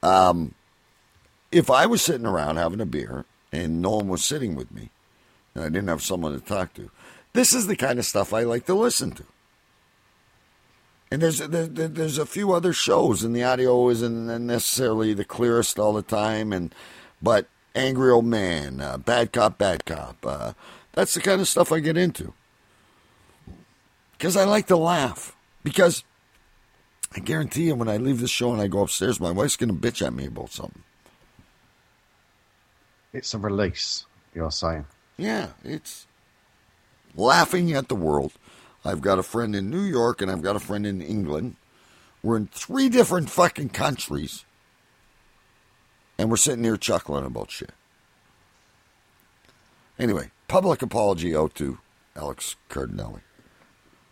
Um, 0.04 0.54
if 1.52 1.72
I 1.72 1.88
was 1.88 2.02
sitting 2.02 2.28
around 2.28 2.58
having 2.58 2.82
a 2.82 2.86
beer 2.86 3.26
and 3.52 3.82
no 3.82 3.92
one 3.92 4.08
was 4.08 4.24
sitting 4.24 4.56
with 4.56 4.72
me, 4.72 4.90
and 5.56 5.64
I 5.64 5.70
didn't 5.70 5.88
have 5.88 6.04
someone 6.04 6.34
to 6.34 6.46
talk 6.46 6.74
to, 6.76 6.92
this 7.34 7.54
is 7.54 7.66
the 7.66 7.76
kind 7.76 7.98
of 7.98 8.06
stuff 8.06 8.34
I 8.34 8.44
like 8.44 8.66
to 8.68 8.76
listen 8.76 9.12
to. 9.12 9.24
And 11.12 11.22
there's 11.22 11.40
there, 11.40 11.68
there- 11.68 11.88
there's 11.88 12.18
a 12.18 12.26
few 12.26 12.52
other 12.52 12.74
shows, 12.74 13.24
and 13.24 13.36
the 13.36 13.44
audio 13.44 13.90
isn't 13.90 14.46
necessarily 14.48 15.14
the 15.14 15.26
clearest 15.26 15.78
all 15.80 15.94
the 15.94 16.02
time, 16.02 16.52
and 16.52 16.74
but 17.22 17.48
angry 17.76 18.10
old 18.12 18.26
man, 18.26 18.82
uh, 18.82 18.98
bad 18.98 19.32
cop, 19.32 19.58
bad 19.58 19.86
cop, 19.86 20.18
uh, 20.26 20.54
that's 20.94 21.14
the 21.14 21.22
kind 21.22 21.42
of 21.42 21.48
stuff 21.48 21.72
I 21.72 21.80
get 21.80 21.98
into 21.98 22.34
because 24.14 24.36
I 24.38 24.46
like 24.46 24.68
to 24.68 24.78
laugh. 24.78 25.36
Because 25.64 26.04
I 27.16 27.20
guarantee 27.20 27.64
you, 27.68 27.76
when 27.76 27.90
I 27.90 27.98
leave 27.98 28.22
the 28.22 28.28
show 28.28 28.52
and 28.54 28.62
I 28.62 28.68
go 28.68 28.82
upstairs, 28.84 29.20
my 29.20 29.32
wife's 29.32 29.58
gonna 29.58 29.74
bitch 29.74 30.06
at 30.06 30.14
me 30.14 30.26
about 30.26 30.52
something. 30.52 30.84
It's 33.14 33.34
a 33.34 33.38
release. 33.40 34.06
You're 34.34 34.52
saying. 34.52 34.86
Yeah, 35.18 35.50
it's 35.64 36.06
laughing 37.16 37.72
at 37.74 37.88
the 37.88 37.96
world. 37.96 38.34
I've 38.86 39.02
got 39.02 39.20
a 39.20 39.24
friend 39.24 39.56
in 39.56 39.70
New 39.70 39.82
York 39.82 40.22
and 40.22 40.30
I've 40.32 40.42
got 40.44 40.56
a 40.56 40.60
friend 40.60 40.86
in 40.86 41.02
England. 41.02 41.56
We're 42.22 42.38
in 42.38 42.48
three 42.48 42.90
different 42.90 43.30
fucking 43.30 43.70
countries. 43.70 44.46
And 46.18 46.30
we're 46.30 46.38
sitting 46.38 46.64
here 46.64 46.78
chuckling 46.78 47.26
about 47.26 47.52
shit. 47.52 47.72
Anyway, 50.00 50.32
public 50.48 50.82
apology 50.82 51.36
out 51.36 51.56
to 51.56 51.80
Alex 52.16 52.56
Cardinelli. 52.70 53.22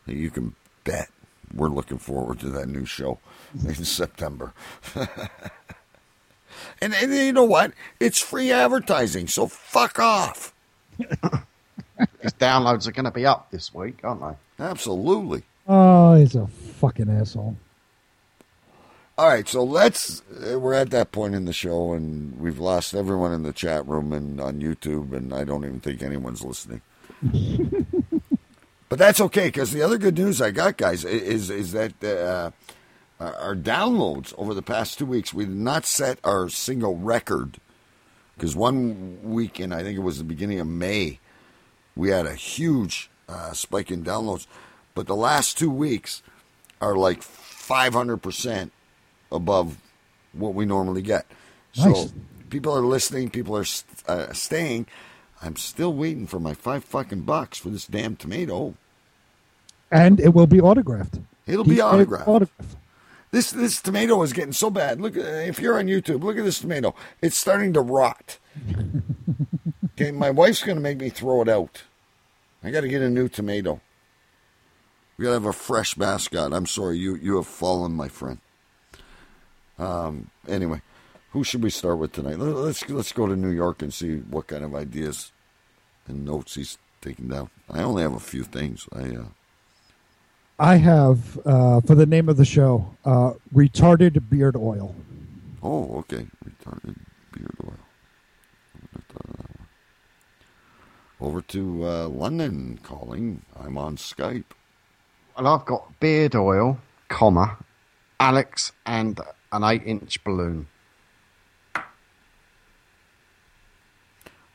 You 0.05 0.29
can 0.29 0.55
bet 0.83 1.09
we're 1.53 1.69
looking 1.69 1.97
forward 1.97 2.39
to 2.41 2.49
that 2.49 2.67
new 2.67 2.85
show 2.85 3.19
in 3.65 3.75
September. 3.85 4.53
And, 6.81 6.93
and 6.93 7.13
you 7.13 7.33
know 7.33 7.43
what? 7.43 7.73
It's 7.99 8.19
free 8.19 8.51
advertising, 8.51 9.27
so 9.27 9.47
fuck 9.47 9.99
off. 9.99 10.53
His 10.97 12.33
downloads 12.33 12.87
are 12.87 12.91
going 12.91 13.05
to 13.05 13.11
be 13.11 13.25
up 13.25 13.51
this 13.51 13.73
week, 13.73 13.99
aren't 14.03 14.21
they? 14.21 14.35
Absolutely. 14.59 15.43
Oh, 15.67 16.15
he's 16.15 16.35
a 16.35 16.47
fucking 16.47 17.09
asshole. 17.09 17.55
All 19.17 19.27
right, 19.27 19.47
so 19.47 19.63
let's. 19.63 20.21
uh, 20.31 20.59
We're 20.59 20.73
at 20.73 20.89
that 20.89 21.11
point 21.11 21.35
in 21.35 21.45
the 21.45 21.53
show, 21.53 21.93
and 21.93 22.39
we've 22.39 22.57
lost 22.59 22.95
everyone 22.95 23.31
in 23.31 23.43
the 23.43 23.53
chat 23.53 23.87
room 23.87 24.11
and 24.11 24.41
on 24.41 24.59
YouTube, 24.59 25.13
and 25.13 25.33
I 25.33 25.43
don't 25.43 25.63
even 25.65 25.79
think 25.79 26.01
anyone's 26.01 26.43
listening. 26.43 26.81
but 28.89 28.97
that's 28.99 29.21
okay 29.21 29.47
because 29.47 29.71
the 29.71 29.83
other 29.83 29.97
good 29.99 30.17
news 30.17 30.41
I 30.41 30.51
got, 30.51 30.77
guys, 30.77 31.05
is 31.05 31.49
is 31.51 31.71
that 31.73 32.03
uh, 32.03 32.51
our 33.19 33.35
our 33.35 33.55
downloads 33.55 34.33
over 34.37 34.53
the 34.53 34.61
past 34.63 34.97
two 34.97 35.05
weeks 35.05 35.33
we 35.33 35.45
did 35.45 35.55
not 35.55 35.85
set 35.85 36.19
our 36.23 36.49
single 36.49 36.97
record 36.97 37.57
because 38.35 38.55
one 38.55 39.19
week 39.23 39.59
in 39.59 39.71
I 39.71 39.83
think 39.83 39.95
it 39.97 40.01
was 40.01 40.17
the 40.17 40.23
beginning 40.23 40.59
of 40.59 40.67
May 40.67 41.19
we 41.95 42.09
had 42.09 42.25
a 42.25 42.33
huge 42.35 43.09
uh, 43.27 43.53
spike 43.53 43.91
in 43.91 44.03
downloads, 44.03 44.47
but 44.95 45.07
the 45.07 45.15
last 45.15 45.57
two 45.57 45.69
weeks 45.69 46.21
are 46.81 46.95
like 46.95 47.21
five 47.21 47.93
hundred 47.93 48.17
percent 48.17 48.71
above 49.31 49.77
what 50.33 50.53
we 50.53 50.65
normally 50.65 51.01
get. 51.01 51.25
So 51.73 52.09
people 52.49 52.73
are 52.73 52.81
listening, 52.81 53.29
people 53.29 53.57
are 53.57 53.65
uh, 54.07 54.31
staying. 54.33 54.87
I'm 55.41 55.55
still 55.55 55.93
waiting 55.93 56.27
for 56.27 56.39
my 56.39 56.53
five 56.53 56.83
fucking 56.83 57.21
bucks 57.21 57.57
for 57.57 57.69
this 57.69 57.87
damn 57.87 58.15
tomato. 58.15 58.75
And 59.91 60.19
it 60.19 60.33
will 60.33 60.47
be 60.47 60.61
autographed. 60.61 61.19
It'll 61.45 61.65
be 61.65 61.81
autographed. 61.81 62.27
autographed. 62.27 62.77
This 63.31 63.49
this 63.49 63.81
tomato 63.81 64.21
is 64.21 64.31
getting 64.31 64.53
so 64.53 64.69
bad. 64.69 65.01
Look, 65.01 65.15
if 65.17 65.59
you're 65.59 65.79
on 65.79 65.87
YouTube, 65.87 66.23
look 66.23 66.37
at 66.37 66.43
this 66.43 66.59
tomato. 66.59 66.93
It's 67.21 67.37
starting 67.37 67.73
to 67.73 67.81
rot. 67.81 68.37
okay, 69.93 70.11
my 70.11 70.29
wife's 70.29 70.63
going 70.63 70.77
to 70.77 70.81
make 70.81 70.99
me 70.99 71.09
throw 71.09 71.41
it 71.41 71.49
out. 71.49 71.83
I 72.63 72.71
got 72.71 72.81
to 72.81 72.87
get 72.87 73.01
a 73.01 73.09
new 73.09 73.27
tomato. 73.27 73.81
We 75.17 75.23
got 75.23 75.29
to 75.29 75.33
have 75.33 75.45
a 75.45 75.53
fresh 75.53 75.97
mascot. 75.97 76.53
I'm 76.53 76.65
sorry, 76.65 76.97
you 76.97 77.15
you 77.15 77.35
have 77.35 77.47
fallen, 77.47 77.93
my 77.93 78.07
friend. 78.07 78.39
Um. 79.77 80.29
Anyway, 80.47 80.81
who 81.31 81.43
should 81.43 81.61
we 81.63 81.69
start 81.69 81.97
with 81.99 82.11
tonight? 82.13 82.39
Let- 82.39 82.55
Let's 82.55 82.89
let's 82.89 83.11
go 83.11 83.27
to 83.27 83.35
New 83.35 83.49
York 83.51 83.81
and 83.81 83.93
see 83.93 84.17
what 84.17 84.47
kind 84.47 84.63
of 84.63 84.73
ideas 84.75 85.31
and 86.07 86.25
notes 86.25 86.55
he's 86.55 86.77
taking 87.01 87.27
down. 87.27 87.49
I 87.69 87.81
only 87.83 88.01
have 88.03 88.13
a 88.13 88.19
few 88.19 88.43
things. 88.43 88.87
I 88.93 89.01
uh, 89.15 89.25
I 90.59 90.75
have, 90.77 91.39
uh, 91.45 91.81
for 91.81 91.95
the 91.95 92.05
name 92.05 92.29
of 92.29 92.37
the 92.37 92.45
show, 92.45 92.95
uh, 93.03 93.33
Retarded 93.53 94.29
Beard 94.29 94.55
Oil. 94.55 94.95
Oh, 95.63 95.97
okay. 95.97 96.27
Retarded 96.45 96.95
beard 97.31 97.55
oil. 97.65 97.73
Over 101.23 101.41
to 101.41 101.85
uh, 101.85 102.07
London 102.09 102.81
calling. 102.83 103.43
I'm 103.57 103.77
on 103.77 103.95
Skype. 103.95 104.43
Well, 105.37 105.47
I've 105.47 105.65
got 105.65 105.97
beard 106.01 106.35
oil, 106.35 106.79
comma, 107.07 107.59
Alex, 108.19 108.73
and 108.85 109.21
an 109.53 109.63
eight-inch 109.63 110.21
balloon. 110.25 110.67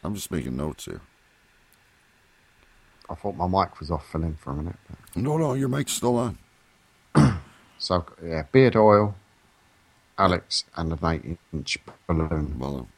I'm 0.05 0.15
just 0.15 0.31
making 0.31 0.59
notes 0.59 0.85
here. 0.85 1.01
I 3.09 3.15
thought 3.15 3.35
my 3.35 3.47
mic 3.49 3.81
was 3.81 3.91
off 3.91 4.07
filling 4.13 4.35
for 4.35 4.51
a 4.51 4.55
minute. 4.55 4.77
No, 5.17 5.39
no, 5.39 5.55
your 5.55 5.69
mic's 5.69 5.93
still 5.93 6.17
on. 6.17 6.39
So 7.81 8.05
yeah, 8.23 8.43
beard 8.51 8.75
oil, 8.75 9.15
Alex, 10.19 10.65
and 10.77 10.93
an 10.93 10.99
eight-inch 11.03 11.79
balloon. 12.09 12.57
Balloon. 12.59 12.89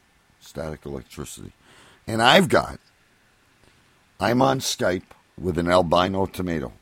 Static 0.40 0.86
electricity. 0.86 1.52
And 2.06 2.22
I've 2.22 2.48
got, 2.48 2.80
I'm 4.22 4.42
on 4.42 4.60
Skype 4.60 5.02
with 5.38 5.56
an 5.56 5.68
albino 5.68 6.26
tomato. 6.26 6.72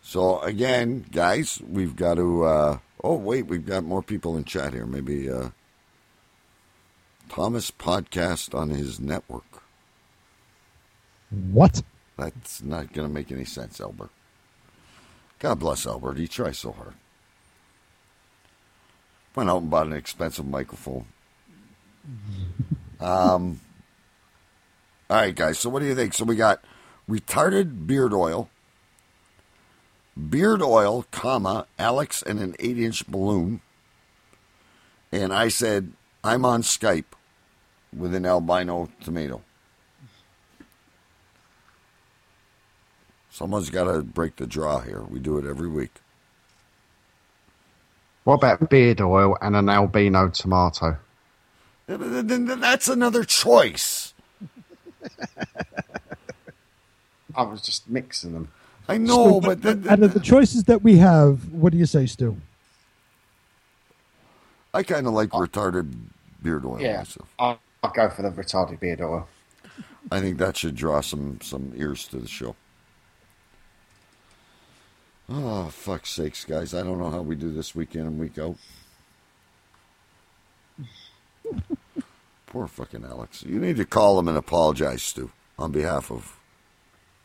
So 0.00 0.40
again, 0.40 1.04
guys, 1.12 1.60
we've 1.68 1.94
got 1.94 2.14
to, 2.14 2.44
uh, 2.44 2.78
oh, 3.04 3.16
wait, 3.16 3.46
we've 3.46 3.66
got 3.66 3.84
more 3.84 4.02
people 4.02 4.36
in 4.36 4.44
chat 4.44 4.72
here. 4.72 4.86
Maybe 4.86 5.30
uh, 5.30 5.50
Thomas 7.28 7.70
podcast 7.70 8.58
on 8.58 8.70
his 8.70 8.98
network. 8.98 9.62
What? 11.30 11.82
That's 12.16 12.62
not 12.62 12.94
going 12.94 13.08
to 13.08 13.12
make 13.12 13.30
any 13.30 13.44
sense, 13.44 13.78
Albert. 13.78 14.10
God 15.38 15.58
bless 15.58 15.86
Albert. 15.86 16.16
He 16.16 16.28
tries 16.28 16.58
so 16.58 16.72
hard. 16.72 16.94
Went 19.34 19.50
out 19.50 19.62
and 19.62 19.70
bought 19.70 19.86
an 19.86 19.92
expensive 19.92 20.46
microphone. 20.46 21.06
um, 23.00 23.60
all 25.12 25.18
right, 25.18 25.34
guys. 25.34 25.58
So, 25.58 25.68
what 25.68 25.80
do 25.80 25.86
you 25.86 25.94
think? 25.94 26.14
So, 26.14 26.24
we 26.24 26.36
got 26.36 26.64
retarded 27.06 27.86
beard 27.86 28.14
oil, 28.14 28.48
beard 30.30 30.62
oil, 30.62 31.04
comma, 31.10 31.66
Alex, 31.78 32.22
and 32.22 32.40
an 32.40 32.56
eight 32.58 32.78
inch 32.78 33.06
balloon. 33.06 33.60
And 35.12 35.34
I 35.34 35.48
said, 35.48 35.92
I'm 36.24 36.46
on 36.46 36.62
Skype 36.62 37.04
with 37.94 38.14
an 38.14 38.24
albino 38.24 38.88
tomato. 39.02 39.42
Someone's 43.30 43.68
got 43.68 43.84
to 43.84 44.02
break 44.02 44.36
the 44.36 44.46
draw 44.46 44.80
here. 44.80 45.02
We 45.02 45.18
do 45.18 45.36
it 45.36 45.44
every 45.44 45.68
week. 45.68 45.92
What 48.24 48.36
about 48.36 48.70
beard 48.70 49.02
oil 49.02 49.36
and 49.42 49.56
an 49.56 49.68
albino 49.68 50.30
tomato? 50.30 50.96
Then 51.86 52.46
That's 52.46 52.88
another 52.88 53.24
choice. 53.24 54.11
I 57.34 57.42
was 57.42 57.62
just 57.62 57.88
mixing 57.88 58.34
them. 58.34 58.48
I 58.88 58.98
know, 58.98 59.40
Stu, 59.40 59.40
but 59.40 59.62
then, 59.62 59.86
out 59.88 60.02
of 60.02 60.14
the 60.14 60.20
choices 60.20 60.64
that 60.64 60.82
we 60.82 60.98
have, 60.98 61.52
what 61.52 61.72
do 61.72 61.78
you 61.78 61.86
say, 61.86 62.06
Stu? 62.06 62.36
I 64.74 64.82
kind 64.82 65.06
of 65.06 65.12
like 65.12 65.32
uh, 65.32 65.38
retarded 65.38 65.92
beard 66.42 66.64
oil 66.64 66.80
Yeah, 66.80 66.98
myself. 66.98 67.28
I'll, 67.38 67.58
I'll 67.82 67.92
go 67.92 68.08
for 68.10 68.22
the 68.22 68.30
retarded 68.30 68.80
beard 68.80 69.00
oil. 69.00 69.28
I 70.10 70.20
think 70.20 70.38
that 70.38 70.56
should 70.56 70.74
draw 70.74 71.00
some 71.00 71.38
some 71.42 71.72
ears 71.76 72.08
to 72.08 72.18
the 72.18 72.28
show. 72.28 72.56
Oh, 75.28 75.68
fuck's 75.68 76.10
sakes, 76.10 76.44
guys. 76.44 76.74
I 76.74 76.82
don't 76.82 76.98
know 76.98 77.10
how 77.10 77.22
we 77.22 77.36
do 77.36 77.52
this 77.52 77.74
week 77.74 77.94
in 77.94 78.02
and 78.02 78.18
week 78.18 78.38
out. 78.38 78.56
Poor 82.52 82.66
fucking 82.66 83.02
Alex. 83.02 83.42
You 83.48 83.58
need 83.58 83.76
to 83.78 83.86
call 83.86 84.18
him 84.18 84.28
and 84.28 84.36
apologize, 84.36 85.02
Stu, 85.02 85.30
on 85.58 85.72
behalf 85.72 86.12
of. 86.12 86.38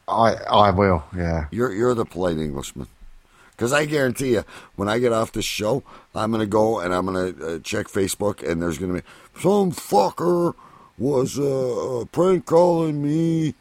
I 0.08 0.36
I 0.50 0.72
will. 0.72 1.04
Yeah. 1.14 1.48
You're 1.52 1.74
you're 1.74 1.94
the 1.94 2.06
polite 2.06 2.38
Englishman. 2.38 2.88
Because 3.52 3.74
I 3.74 3.84
guarantee 3.84 4.34
you, 4.34 4.46
when 4.78 4.88
I 4.88 5.00
get 5.00 5.12
off 5.12 5.34
this 5.34 5.44
show, 5.44 5.84
I'm 6.16 6.32
going 6.32 6.40
to 6.40 6.48
go 6.48 6.80
and 6.80 6.94
I'm 6.94 7.08
going 7.08 7.34
to 7.34 7.46
uh, 7.46 7.60
check 7.60 7.88
Facebook, 7.88 8.48
and 8.48 8.62
there's 8.62 8.78
going 8.78 8.96
to 8.96 9.02
be 9.02 9.08
some 9.42 9.74
fucker 9.74 10.54
was 10.98 11.38
uh, 11.38 12.00
uh, 12.00 12.06
prank 12.06 12.46
calling 12.46 13.04
me. 13.04 13.54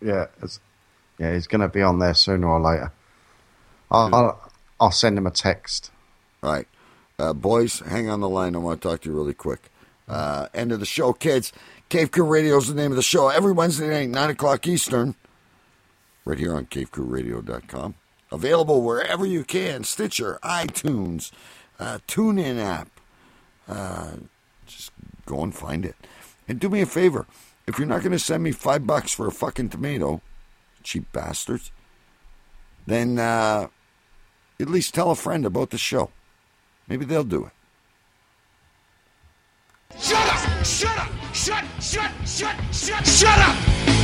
Yeah. 0.00 0.26
It's, 0.40 0.60
yeah. 1.18 1.34
He's 1.34 1.48
going 1.48 1.62
to 1.62 1.68
be 1.68 1.82
on 1.82 1.98
there 1.98 2.14
sooner 2.14 2.46
or 2.46 2.60
later. 2.60 2.92
I'll 3.90 4.14
I'll, 4.14 4.52
I'll 4.78 4.90
send 4.92 5.18
him 5.18 5.26
a 5.26 5.32
text. 5.32 5.90
All 6.44 6.52
right. 6.52 6.68
Uh, 7.18 7.32
boys, 7.32 7.80
hang 7.80 8.08
on 8.08 8.20
the 8.20 8.28
line. 8.28 8.54
I 8.54 8.58
want 8.58 8.80
to 8.80 8.88
talk 8.88 9.00
to 9.00 9.10
you 9.10 9.16
really 9.16 9.34
quick. 9.34 9.70
Uh, 10.08 10.48
end 10.54 10.72
of 10.72 10.80
the 10.80 10.86
show, 10.86 11.12
kids. 11.12 11.52
Cave 11.88 12.10
Crew 12.10 12.24
Radio 12.24 12.56
is 12.56 12.68
the 12.68 12.74
name 12.74 12.92
of 12.92 12.96
the 12.96 13.02
show. 13.02 13.28
Every 13.28 13.52
Wednesday 13.52 13.88
night, 13.88 14.10
9 14.10 14.30
o'clock 14.30 14.66
Eastern, 14.66 15.14
right 16.24 16.38
here 16.38 16.54
on 16.54 16.66
cavecrewradio.com. 16.66 17.94
Available 18.32 18.82
wherever 18.82 19.24
you 19.24 19.44
can 19.44 19.84
Stitcher, 19.84 20.38
iTunes, 20.42 21.30
uh, 21.78 21.98
TuneIn 22.08 22.58
app. 22.58 22.88
Uh, 23.68 24.12
just 24.66 24.90
go 25.26 25.42
and 25.42 25.54
find 25.54 25.84
it. 25.84 25.94
And 26.48 26.58
do 26.58 26.68
me 26.68 26.80
a 26.80 26.86
favor 26.86 27.26
if 27.66 27.78
you're 27.78 27.88
not 27.88 28.00
going 28.02 28.12
to 28.12 28.18
send 28.18 28.42
me 28.42 28.52
five 28.52 28.86
bucks 28.86 29.12
for 29.12 29.26
a 29.26 29.32
fucking 29.32 29.70
tomato, 29.70 30.20
cheap 30.82 31.10
bastards, 31.12 31.70
then 32.86 33.18
uh, 33.18 33.68
at 34.60 34.68
least 34.68 34.94
tell 34.94 35.10
a 35.10 35.16
friend 35.16 35.46
about 35.46 35.70
the 35.70 35.78
show. 35.78 36.10
Maybe 36.86 37.04
they'll 37.04 37.24
do 37.24 37.46
it. 37.46 37.52
Shut 40.00 40.18
up! 40.18 40.64
Shut 40.64 40.98
up! 40.98 41.10
Shut, 41.32 41.64
shut, 41.80 42.10
shut, 42.24 42.54
shut, 42.72 43.06
shut 43.06 43.38
up! 43.38 44.03